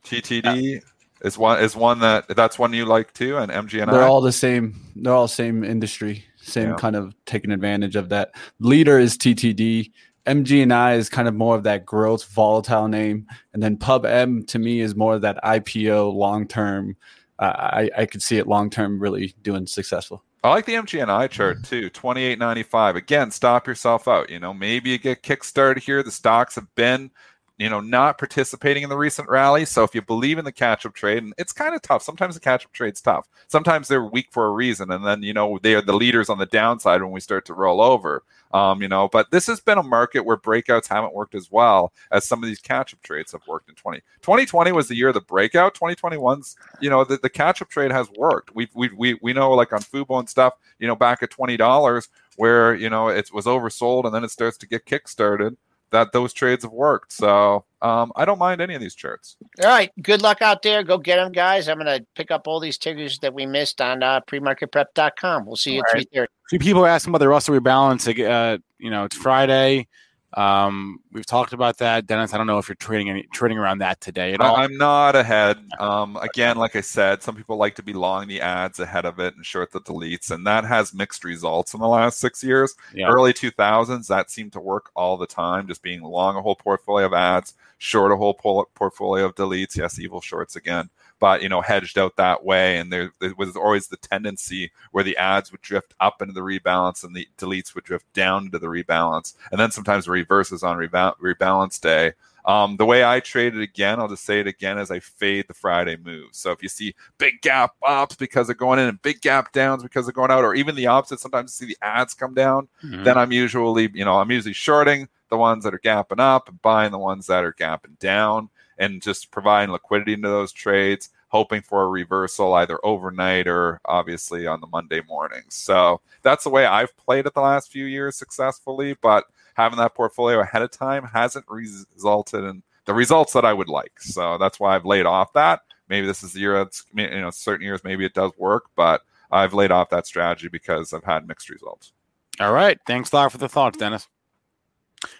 TTD 0.04 0.80
is 1.22 1.36
one 1.38 1.60
is 1.62 1.76
one 1.76 1.98
that 2.00 2.34
that's 2.36 2.58
one 2.58 2.72
you 2.72 2.84
like 2.86 3.12
too, 3.12 3.36
and 3.36 3.50
MG 3.52 3.82
and 3.82 3.92
They're 3.92 4.02
I. 4.02 4.06
all 4.06 4.20
the 4.20 4.32
same. 4.32 4.80
They're 4.96 5.12
all 5.14 5.28
same 5.28 5.62
industry, 5.64 6.24
same 6.40 6.70
Yeah. 6.70 6.76
kind 6.76 6.96
of 6.96 7.14
taking 7.26 7.50
advantage 7.50 7.96
of 7.96 8.08
that. 8.08 8.32
Leader 8.58 8.98
is 8.98 9.16
TTD. 9.18 9.92
MG 10.26 10.62
and 10.62 10.74
I 10.74 10.94
is 10.94 11.08
kind 11.08 11.26
of 11.28 11.34
more 11.34 11.54
of 11.56 11.62
that 11.62 11.86
growth 11.86 12.24
volatile 12.26 12.88
name, 12.88 13.26
and 13.54 13.62
then 13.62 13.76
Pub 13.76 14.04
M 14.04 14.44
to 14.46 14.58
me 14.58 14.80
is 14.80 14.94
more 14.94 15.14
of 15.14 15.22
that 15.22 15.38
IPO 15.44 16.12
long 16.14 16.46
term. 16.46 16.96
Uh, 17.38 17.52
I 17.56 17.90
I 17.96 18.06
could 18.06 18.22
see 18.22 18.38
it 18.38 18.46
long 18.46 18.70
term 18.70 18.98
really 19.00 19.34
doing 19.42 19.66
successful. 19.66 20.22
I 20.42 20.50
like 20.50 20.66
the 20.66 20.74
MGNI 20.74 21.30
chart 21.30 21.64
too, 21.64 21.90
twenty 21.90 22.22
eight 22.22 22.38
ninety 22.38 22.62
five. 22.62 22.96
Again, 22.96 23.30
stop 23.30 23.66
yourself 23.66 24.06
out. 24.08 24.30
You 24.30 24.38
know, 24.38 24.54
maybe 24.54 24.90
you 24.90 24.98
get 24.98 25.22
kickstarted 25.22 25.78
here. 25.78 26.02
The 26.02 26.12
stocks 26.12 26.54
have 26.54 26.72
been, 26.76 27.10
you 27.58 27.68
know, 27.68 27.80
not 27.80 28.18
participating 28.18 28.84
in 28.84 28.88
the 28.88 28.96
recent 28.96 29.28
rally. 29.28 29.64
So 29.64 29.82
if 29.82 29.94
you 29.94 30.02
believe 30.02 30.38
in 30.38 30.44
the 30.44 30.52
catch 30.52 30.86
up 30.86 30.94
trade, 30.94 31.22
and 31.24 31.34
it's 31.38 31.52
kind 31.52 31.74
of 31.74 31.82
tough. 31.82 32.02
Sometimes 32.02 32.34
the 32.34 32.40
catch 32.40 32.64
up 32.64 32.72
trade's 32.72 33.00
tough. 33.00 33.26
Sometimes 33.48 33.88
they're 33.88 34.04
weak 34.04 34.28
for 34.30 34.46
a 34.46 34.52
reason, 34.52 34.90
and 34.92 35.04
then 35.04 35.22
you 35.22 35.34
know 35.34 35.58
they 35.62 35.74
are 35.74 35.82
the 35.82 35.92
leaders 35.92 36.28
on 36.28 36.38
the 36.38 36.46
downside 36.46 37.02
when 37.02 37.10
we 37.12 37.20
start 37.20 37.44
to 37.46 37.54
roll 37.54 37.80
over. 37.80 38.22
Um, 38.52 38.80
you 38.80 38.88
know, 38.88 39.08
but 39.08 39.30
this 39.30 39.46
has 39.46 39.60
been 39.60 39.78
a 39.78 39.82
market 39.82 40.24
where 40.24 40.36
breakouts 40.36 40.88
haven't 40.88 41.14
worked 41.14 41.34
as 41.34 41.50
well 41.50 41.92
as 42.10 42.26
some 42.26 42.42
of 42.42 42.48
these 42.48 42.60
catch 42.60 42.94
up 42.94 43.02
trades 43.02 43.32
have 43.32 43.46
worked 43.46 43.68
in 43.68 43.74
20. 43.74 43.98
2020 44.22 44.72
was 44.72 44.88
the 44.88 44.96
year 44.96 45.08
of 45.08 45.14
the 45.14 45.20
breakout. 45.20 45.74
2021's, 45.74 46.56
you 46.80 46.88
know, 46.88 47.04
the, 47.04 47.18
the 47.18 47.28
catch 47.28 47.60
up 47.60 47.68
trade 47.68 47.92
has 47.92 48.08
worked. 48.16 48.54
We've, 48.54 48.74
we 48.74 48.90
we, 48.96 49.18
we 49.22 49.32
know 49.32 49.52
like 49.52 49.72
on 49.72 49.80
Fubo 49.80 50.18
and 50.18 50.28
stuff, 50.28 50.54
you 50.78 50.86
know, 50.86 50.96
back 50.96 51.22
at 51.22 51.30
$20 51.30 52.08
where, 52.36 52.74
you 52.74 52.88
know, 52.88 53.08
it 53.08 53.30
was 53.32 53.46
oversold 53.46 54.04
and 54.04 54.14
then 54.14 54.24
it 54.24 54.30
starts 54.30 54.56
to 54.58 54.66
get 54.66 54.86
kickstarted 54.86 55.56
that 55.90 56.12
those 56.12 56.32
trades 56.32 56.64
have 56.64 56.72
worked. 56.72 57.12
So 57.12 57.64
um, 57.80 58.12
I 58.16 58.24
don't 58.24 58.38
mind 58.38 58.60
any 58.60 58.74
of 58.74 58.80
these 58.80 58.94
charts. 58.94 59.36
All 59.62 59.68
right. 59.68 59.90
Good 60.02 60.22
luck 60.22 60.42
out 60.42 60.62
there. 60.62 60.82
Go 60.82 60.98
get 60.98 61.16
them, 61.16 61.32
guys. 61.32 61.68
I'm 61.68 61.78
going 61.78 61.86
to 61.86 62.04
pick 62.14 62.30
up 62.30 62.46
all 62.46 62.60
these 62.60 62.78
tickers 62.78 63.18
that 63.20 63.32
we 63.32 63.46
missed 63.46 63.80
on 63.80 64.02
uh, 64.02 64.20
premarketprep.com. 64.22 65.46
We'll 65.46 65.56
see 65.56 65.74
you 65.74 65.78
All 65.80 65.84
at 65.90 65.94
right. 65.94 66.08
3.30. 66.14 66.26
few 66.50 66.58
people 66.58 66.84
are 66.84 66.88
asking 66.88 67.10
about 67.10 67.18
the 67.18 67.28
Russell 67.28 67.58
rebalance. 67.58 68.08
Uh, 68.08 68.58
you 68.78 68.90
know, 68.90 69.04
it's 69.04 69.16
Friday. 69.16 69.86
Um, 70.34 71.00
we've 71.10 71.24
talked 71.24 71.54
about 71.54 71.78
that, 71.78 72.06
Dennis. 72.06 72.34
I 72.34 72.36
don't 72.36 72.46
know 72.46 72.58
if 72.58 72.68
you're 72.68 72.76
trading 72.76 73.08
any 73.08 73.22
trading 73.32 73.56
around 73.56 73.78
that 73.78 74.00
today 74.00 74.34
at 74.34 74.40
all. 74.40 74.56
I'm 74.56 74.76
not 74.76 75.16
ahead. 75.16 75.58
Um, 75.78 76.16
again, 76.18 76.58
like 76.58 76.76
I 76.76 76.82
said, 76.82 77.22
some 77.22 77.34
people 77.34 77.56
like 77.56 77.74
to 77.76 77.82
be 77.82 77.94
long 77.94 78.28
the 78.28 78.42
ads 78.42 78.78
ahead 78.78 79.06
of 79.06 79.18
it 79.20 79.36
and 79.36 79.46
short 79.46 79.72
the 79.72 79.80
deletes, 79.80 80.30
and 80.30 80.46
that 80.46 80.64
has 80.64 80.92
mixed 80.92 81.24
results 81.24 81.72
in 81.72 81.80
the 81.80 81.88
last 81.88 82.18
six 82.18 82.44
years. 82.44 82.74
Yeah. 82.94 83.08
Early 83.08 83.32
2000s, 83.32 84.06
that 84.08 84.30
seemed 84.30 84.52
to 84.52 84.60
work 84.60 84.90
all 84.94 85.16
the 85.16 85.26
time, 85.26 85.66
just 85.66 85.82
being 85.82 86.02
long 86.02 86.36
a 86.36 86.42
whole 86.42 86.56
portfolio 86.56 87.06
of 87.06 87.14
ads, 87.14 87.54
short 87.78 88.12
a 88.12 88.16
whole 88.16 88.34
portfolio 88.34 89.24
of 89.24 89.34
deletes. 89.34 89.76
Yes, 89.76 89.98
evil 89.98 90.20
shorts 90.20 90.56
again, 90.56 90.90
but 91.18 91.42
you 91.42 91.48
know, 91.48 91.60
hedged 91.60 91.98
out 91.98 92.16
that 92.16 92.44
way. 92.44 92.78
And 92.78 92.92
there, 92.92 93.12
there 93.20 93.34
was 93.36 93.56
always 93.56 93.88
the 93.88 93.96
tendency 93.96 94.70
where 94.92 95.04
the 95.04 95.16
ads 95.16 95.50
would 95.52 95.62
drift 95.62 95.94
up 96.00 96.22
into 96.22 96.34
the 96.34 96.40
rebalance 96.40 97.04
and 97.04 97.14
the 97.14 97.28
deletes 97.38 97.74
would 97.74 97.84
drift 97.84 98.12
down 98.12 98.46
into 98.46 98.58
the 98.58 98.66
rebalance, 98.68 99.34
and 99.50 99.60
then 99.60 99.70
sometimes 99.70 100.08
reverses 100.08 100.62
on 100.62 100.76
reba- 100.76 101.14
rebalance 101.22 101.80
day. 101.80 102.12
Um, 102.44 102.78
the 102.78 102.86
way 102.86 103.04
I 103.04 103.20
trade 103.20 103.54
it 103.54 103.60
again, 103.60 104.00
I'll 104.00 104.08
just 104.08 104.24
say 104.24 104.40
it 104.40 104.46
again, 104.46 104.78
as 104.78 104.90
I 104.90 105.00
fade 105.00 105.48
the 105.48 105.54
Friday 105.54 105.98
moves. 106.02 106.38
So 106.38 106.50
if 106.50 106.62
you 106.62 106.70
see 106.70 106.94
big 107.18 107.42
gap 107.42 107.74
ups 107.86 108.16
because 108.16 108.46
they're 108.46 108.56
going 108.56 108.78
in 108.78 108.88
and 108.88 109.02
big 109.02 109.20
gap 109.20 109.52
downs 109.52 109.82
because 109.82 110.06
they're 110.06 110.14
going 110.14 110.30
out, 110.30 110.44
or 110.44 110.54
even 110.54 110.74
the 110.74 110.86
opposite, 110.86 111.20
sometimes 111.20 111.60
you 111.60 111.66
see 111.66 111.74
the 111.74 111.86
ads 111.86 112.14
come 112.14 112.32
down, 112.32 112.68
Mhm. 112.82 113.04
then 113.04 113.18
I'm 113.18 113.32
usually, 113.32 113.90
you 113.92 114.04
know, 114.04 114.18
I'm 114.18 114.30
usually 114.30 114.54
shorting 114.54 115.08
the 115.28 115.36
ones 115.36 115.62
that 115.64 115.74
are 115.74 115.78
gapping 115.78 116.20
up 116.20 116.48
and 116.48 116.62
buying 116.62 116.90
the 116.90 116.98
ones 116.98 117.26
that 117.26 117.44
are 117.44 117.52
gapping 117.52 117.98
down 117.98 118.48
and 118.78 119.02
just 119.02 119.30
providing 119.30 119.72
liquidity 119.72 120.12
into 120.14 120.28
those 120.28 120.52
trades, 120.52 121.10
hoping 121.28 121.62
for 121.62 121.82
a 121.82 121.88
reversal 121.88 122.54
either 122.54 122.78
overnight 122.84 123.46
or 123.46 123.80
obviously 123.84 124.46
on 124.46 124.60
the 124.60 124.66
Monday 124.68 125.02
morning. 125.08 125.42
So 125.48 126.00
that's 126.22 126.44
the 126.44 126.50
way 126.50 126.66
I've 126.66 126.96
played 126.96 127.26
it 127.26 127.34
the 127.34 127.40
last 127.40 127.70
few 127.70 127.84
years 127.84 128.16
successfully, 128.16 128.96
but 129.00 129.24
having 129.54 129.78
that 129.78 129.94
portfolio 129.94 130.40
ahead 130.40 130.62
of 130.62 130.70
time 130.70 131.04
hasn't 131.04 131.44
resulted 131.48 132.44
in 132.44 132.62
the 132.84 132.94
results 132.94 133.32
that 133.34 133.44
I 133.44 133.52
would 133.52 133.68
like. 133.68 134.00
So 134.00 134.38
that's 134.38 134.58
why 134.58 134.74
I've 134.74 134.86
laid 134.86 135.04
off 135.04 135.32
that. 135.34 135.60
Maybe 135.88 136.06
this 136.06 136.22
is 136.22 136.32
the 136.32 136.40
year 136.40 136.58
that's, 136.58 136.84
you 136.94 137.08
know, 137.20 137.30
certain 137.30 137.64
years 137.64 137.82
maybe 137.84 138.04
it 138.04 138.14
does 138.14 138.32
work, 138.38 138.66
but 138.76 139.02
I've 139.30 139.54
laid 139.54 139.70
off 139.70 139.90
that 139.90 140.06
strategy 140.06 140.48
because 140.48 140.92
I've 140.92 141.04
had 141.04 141.28
mixed 141.28 141.50
results. 141.50 141.92
all 142.40 142.52
right. 142.52 142.78
Thanks 142.86 143.12
a 143.12 143.16
lot 143.16 143.32
for 143.32 143.38
the 143.38 143.48
thoughts, 143.48 143.78
Dennis. 143.78 144.06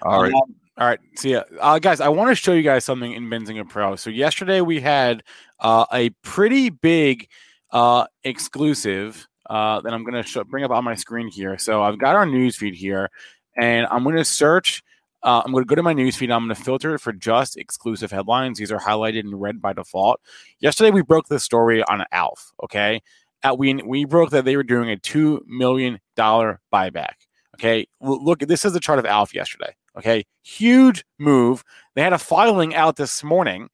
All 0.03 0.23
right. 0.23 0.33
Um, 0.33 0.55
all 0.79 0.87
right. 0.87 1.01
See 1.17 1.33
ya. 1.33 1.43
Uh, 1.61 1.81
guys, 1.81 2.01
I 2.01 2.09
want 2.09 2.31
to 2.31 2.37
show 2.37 2.53
you 2.53 2.63
guys 2.63 2.85
something 2.85 3.13
in 3.13 3.29
Benzinga 3.29 3.69
Pro. 3.69 3.97
So 3.97 4.11
yesterday 4.11 4.61
we 4.61 4.81
had 4.81 5.25
uh, 5.59 5.87
a 5.93 6.11
pretty 6.23 6.71
big 6.71 7.29
uh, 7.73 8.07
exclusive 8.23 9.27
uh, 9.51 9.81
that 9.81 9.93
I'm 9.93 10.05
going 10.05 10.23
to 10.23 10.45
bring 10.45 10.63
up 10.63 10.71
on 10.71 10.85
my 10.85 10.95
screen 10.95 11.27
here. 11.27 11.59
So 11.59 11.83
I've 11.83 11.99
got 11.99 12.15
our 12.15 12.27
news 12.27 12.57
feed 12.57 12.77
here, 12.77 13.11
and 13.61 13.89
I'm 13.91 14.05
going 14.05 14.17
to 14.17 14.25
search. 14.25 14.85
Uh, 15.25 15.43
I'm 15.45 15.51
going 15.51 15.65
to 15.65 15.69
go 15.69 15.75
to 15.75 15.83
my 15.83 15.95
news 15.95 16.15
feed. 16.15 16.31
I'm 16.31 16.47
going 16.47 16.55
to 16.55 16.63
filter 16.63 16.95
it 16.95 17.01
for 17.01 17.13
just 17.13 17.57
exclusive 17.57 18.13
headlines. 18.13 18.59
These 18.59 18.71
are 18.71 18.79
highlighted 18.79 19.25
in 19.25 19.35
red 19.35 19.61
by 19.61 19.73
default. 19.73 20.21
Yesterday 20.61 20.93
we 20.93 21.03
broke 21.03 21.27
the 21.27 21.41
story 21.41 21.83
on 21.83 22.05
Alf. 22.13 22.53
Okay, 22.63 23.03
At, 23.43 23.59
we 23.59 23.75
we 23.75 24.05
broke 24.05 24.31
that 24.31 24.45
they 24.45 24.57
were 24.57 24.63
doing 24.63 24.91
a 24.91 24.97
two 24.97 25.45
million 25.49 25.99
dollar 26.15 26.61
buyback. 26.73 27.15
Okay, 27.57 27.89
L- 28.01 28.25
look, 28.25 28.39
this 28.39 28.65
is 28.65 28.73
the 28.73 28.81
chart 28.81 29.01
of 29.01 29.07
Alf 29.07 29.35
yesterday. 29.35 29.75
Okay, 29.99 30.25
huge 30.43 31.05
move. 31.19 31.65
They 31.95 32.03
had 32.03 32.13
a 32.13 32.19
filing 32.19 32.75
out 32.75 32.97
this 32.97 33.25
morning. 33.25 33.69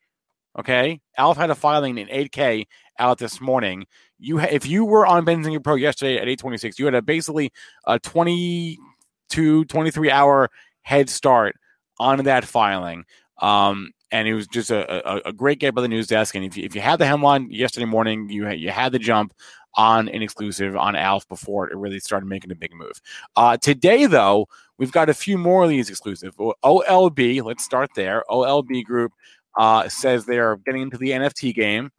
Okay, 0.59 1.01
Alf 1.19 1.37
had 1.37 1.51
a 1.51 1.55
filing 1.55 1.99
in 1.99 2.09
8K 2.09 2.67
out 2.99 3.19
this 3.19 3.41
morning. 3.41 3.87
You, 4.19 4.39
ha- 4.39 4.49
if 4.51 4.67
you 4.67 4.85
were 4.85 5.07
on 5.07 5.27
Benzinga 5.27 5.63
Pro 5.63 5.75
yesterday 5.75 6.17
at 6.17 6.23
826, 6.23 6.79
you 6.79 6.85
had 6.87 6.95
a 6.95 7.03
basically 7.03 7.53
a 7.87 7.99
22, 7.99 9.65
23 9.65 10.11
hour 10.11 10.51
head 10.83 11.11
start 11.11 11.57
on 11.99 12.25
that 12.25 12.45
filing. 12.45 13.05
Um, 13.41 13.91
and 14.11 14.29
it 14.29 14.35
was 14.35 14.47
just 14.47 14.71
a, 14.71 15.11
a, 15.11 15.31
a 15.31 15.33
great 15.33 15.59
get 15.59 15.75
by 15.75 15.83
the 15.83 15.89
news 15.89 16.07
desk. 16.07 16.37
And 16.37 16.45
if 16.45 16.57
you, 16.57 16.65
if 16.65 16.75
you 16.75 16.81
had 16.81 17.01
the 17.01 17.07
headline 17.07 17.51
yesterday 17.51 17.87
morning, 17.87 18.31
you 18.31 18.49
you 18.51 18.71
had 18.71 18.93
the 18.93 18.99
jump 18.99 19.35
on 19.77 20.09
an 20.09 20.23
exclusive 20.23 20.77
on 20.77 20.97
Alf 20.97 21.29
before 21.29 21.69
it 21.69 21.77
really 21.77 22.01
started 22.01 22.27
making 22.27 22.53
a 22.53 22.55
big 22.55 22.73
move. 22.75 23.01
Uh, 23.37 23.57
today, 23.57 24.07
though, 24.07 24.47
we've 24.79 24.93
got 24.93 25.09
a 25.09 25.15
few 25.15 25.39
more 25.39 25.65
of 25.65 25.71
these 25.71 25.91
exclusive. 25.91 26.37
OLB, 26.37 27.43
let's 27.43 27.65
start 27.65 27.91
there. 27.95 28.25
OLB 28.31 28.85
Group 28.85 29.13
uh, 29.59 29.89
says 29.89 30.25
they're 30.25 30.57
getting 30.59 30.83
into 30.83 30.99
the 30.99 31.11
NFT 31.11 31.55
game. 31.55 31.91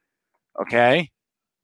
Okay, 0.62 1.10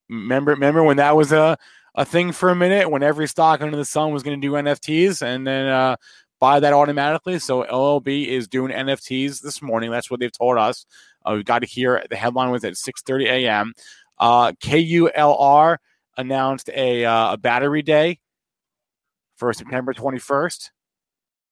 remember 0.09 0.51
remember 0.51 0.84
when 0.84 0.97
that 0.97 1.16
was 1.16 1.32
a 1.32 1.57
a 1.95 2.05
thing 2.05 2.32
for 2.32 2.49
a 2.49 2.55
minute 2.55 2.89
when 2.89 3.03
every 3.03 3.28
stock 3.28 3.62
under 3.62 3.76
the 3.76 3.86
sun 3.86 4.12
was 4.12 4.24
going 4.24 4.39
to 4.39 4.47
do 4.47 4.53
NFTs 4.53 5.22
and 5.22 5.45
then 5.45 5.68
uh, 5.68 5.95
buy 6.39 6.59
that 6.59 6.74
automatically. 6.74 7.38
So 7.39 7.64
OLB 7.64 8.28
is 8.28 8.47
doing 8.47 8.72
NFTs 8.72 9.41
this 9.41 9.62
morning. 9.62 9.91
That's 9.91 10.09
what 10.09 10.20
they've 10.20 10.32
told 10.32 10.57
us. 10.57 10.86
Uh, 11.26 11.34
we 11.36 11.43
got 11.43 11.59
to 11.59 11.68
hear 11.68 12.03
the 12.09 12.16
headline 12.16 12.49
was 12.51 12.64
at 12.64 12.74
6:30 12.74 13.26
a.m. 13.26 13.74
Uh, 14.20 14.51
KULR 14.64 15.78
announced 16.18 16.70
a 16.70 17.05
uh, 17.05 17.34
a 17.34 17.38
battery 17.38 17.82
day 17.82 18.20
for 19.38 19.53
September 19.53 19.93
21st. 19.93 20.70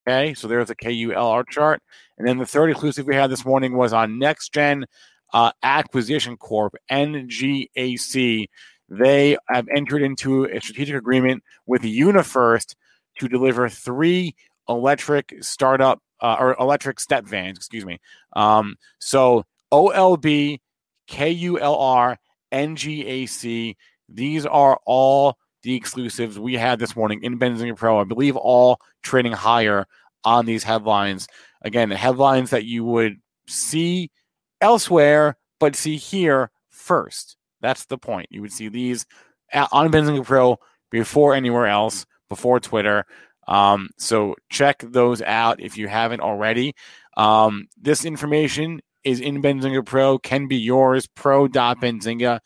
Okay, 0.07 0.33
so 0.33 0.47
there's 0.47 0.69
a 0.69 0.75
KULR 0.75 1.43
chart. 1.49 1.81
And 2.17 2.27
then 2.27 2.37
the 2.37 2.45
third 2.45 2.69
exclusive 2.71 3.05
we 3.05 3.15
had 3.15 3.29
this 3.29 3.45
morning 3.45 3.75
was 3.75 3.93
on 3.93 4.17
Next 4.17 4.53
Gen 4.53 4.85
uh, 5.33 5.51
Acquisition 5.61 6.37
Corp, 6.37 6.75
NGAC. 6.91 8.47
They 8.89 9.37
have 9.47 9.67
entered 9.75 10.01
into 10.01 10.45
a 10.45 10.59
strategic 10.61 10.95
agreement 10.95 11.43
with 11.67 11.83
UniFirst 11.83 12.75
to 13.19 13.27
deliver 13.27 13.69
three 13.69 14.35
electric 14.67 15.35
startup 15.41 16.01
uh, 16.21 16.37
or 16.39 16.55
electric 16.59 16.99
step 16.99 17.25
vans, 17.25 17.57
excuse 17.57 17.85
me. 17.85 17.99
Um, 18.35 18.75
so 18.99 19.45
OLB, 19.71 20.59
KULR, 21.09 22.17
NGAC, 22.51 23.75
these 24.11 24.45
are 24.45 24.79
all 24.85 25.37
the 25.63 25.75
exclusives 25.75 26.39
we 26.39 26.53
had 26.53 26.79
this 26.79 26.95
morning 26.95 27.23
in 27.23 27.39
Benzinga 27.39 27.75
Pro. 27.75 27.99
I 27.99 28.03
believe 28.03 28.35
all 28.35 28.79
trading 29.03 29.33
higher 29.33 29.85
on 30.23 30.45
these 30.45 30.63
headlines. 30.63 31.27
Again, 31.61 31.89
the 31.89 31.97
headlines 31.97 32.51
that 32.51 32.65
you 32.65 32.85
would 32.85 33.17
see 33.47 34.11
elsewhere, 34.61 35.37
but 35.59 35.75
see 35.75 35.97
here 35.97 36.51
first. 36.69 37.35
That's 37.61 37.85
the 37.85 37.97
point. 37.97 38.27
You 38.29 38.41
would 38.41 38.53
see 38.53 38.69
these 38.69 39.05
on 39.53 39.91
Benzinga 39.91 40.25
Pro 40.25 40.57
before 40.91 41.33
anywhere 41.33 41.67
else, 41.67 42.05
before 42.29 42.59
Twitter. 42.59 43.05
Um, 43.47 43.89
so 43.97 44.35
check 44.49 44.83
those 44.85 45.21
out 45.21 45.59
if 45.59 45.77
you 45.77 45.87
haven't 45.87 46.21
already. 46.21 46.73
Um, 47.17 47.67
this 47.81 48.05
information 48.05 48.81
is 49.03 49.19
in 49.19 49.41
Benzinga 49.41 49.85
Pro, 49.85 50.19
can 50.19 50.47
be 50.47 50.57
yours, 50.57 51.07
pro.benzinga.com. 51.07 52.39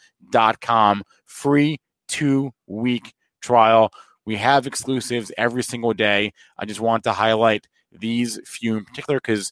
Free 1.25 1.79
two 2.07 2.51
week 2.67 3.13
trial. 3.41 3.91
We 4.25 4.35
have 4.37 4.67
exclusives 4.67 5.31
every 5.37 5.63
single 5.63 5.93
day. 5.93 6.31
I 6.57 6.65
just 6.65 6.79
want 6.79 7.03
to 7.03 7.11
highlight 7.11 7.67
these 7.91 8.39
few 8.45 8.77
in 8.77 8.85
particular 8.85 9.19
because 9.19 9.51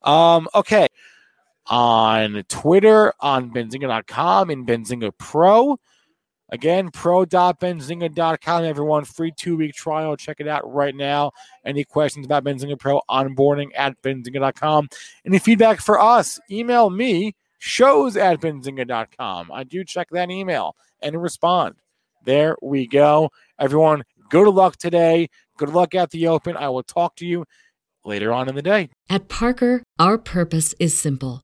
Um, 0.02 0.48
okay 0.56 0.88
on 1.70 2.44
Twitter, 2.50 3.14
on 3.20 3.52
benzinga.com, 3.52 4.50
and 4.50 4.68
Benzinga 4.68 5.12
Pro. 5.18 5.80
Again, 6.52 6.90
pro.benzinga.com, 6.90 8.64
everyone. 8.64 9.06
Free 9.06 9.32
two 9.32 9.56
week 9.56 9.76
trial. 9.76 10.18
Check 10.18 10.38
it 10.40 10.48
out 10.48 10.72
right 10.72 10.96
now. 10.96 11.32
Any 11.64 11.84
questions 11.84 12.26
about 12.26 12.44
Benzinga 12.44 12.80
Pro, 12.80 13.02
onboarding 13.10 13.70
at 13.76 14.02
benzinga.com. 14.02 14.90
Any 15.26 15.40
feedback 15.40 15.80
for 15.80 16.02
us, 16.02 16.40
email 16.50 16.90
me, 16.90 17.36
shows 17.60 18.18
at 18.18 18.42
benzinga.com. 18.42 19.52
I 19.52 19.64
do 19.64 19.84
check 19.84 20.08
that 20.12 20.32
email 20.32 20.76
and 21.02 21.22
respond. 21.22 21.76
There 22.26 22.58
we 22.64 22.88
go. 22.88 23.30
Everyone, 23.60 24.04
good 24.30 24.50
luck 24.50 24.78
today. 24.78 25.30
Good 25.58 25.70
luck 25.70 25.94
at 25.94 26.10
the 26.10 26.28
Open. 26.28 26.58
I 26.58 26.70
will 26.70 26.84
talk 26.84 27.16
to 27.18 27.28
you 27.28 27.46
later 28.04 28.34
on 28.34 28.50
in 28.50 28.56
the 28.56 28.62
day. 28.62 28.90
At 29.10 29.28
Parker, 29.30 29.84
our 30.00 30.18
purpose 30.18 30.74
is 30.80 30.98
simple 30.98 31.44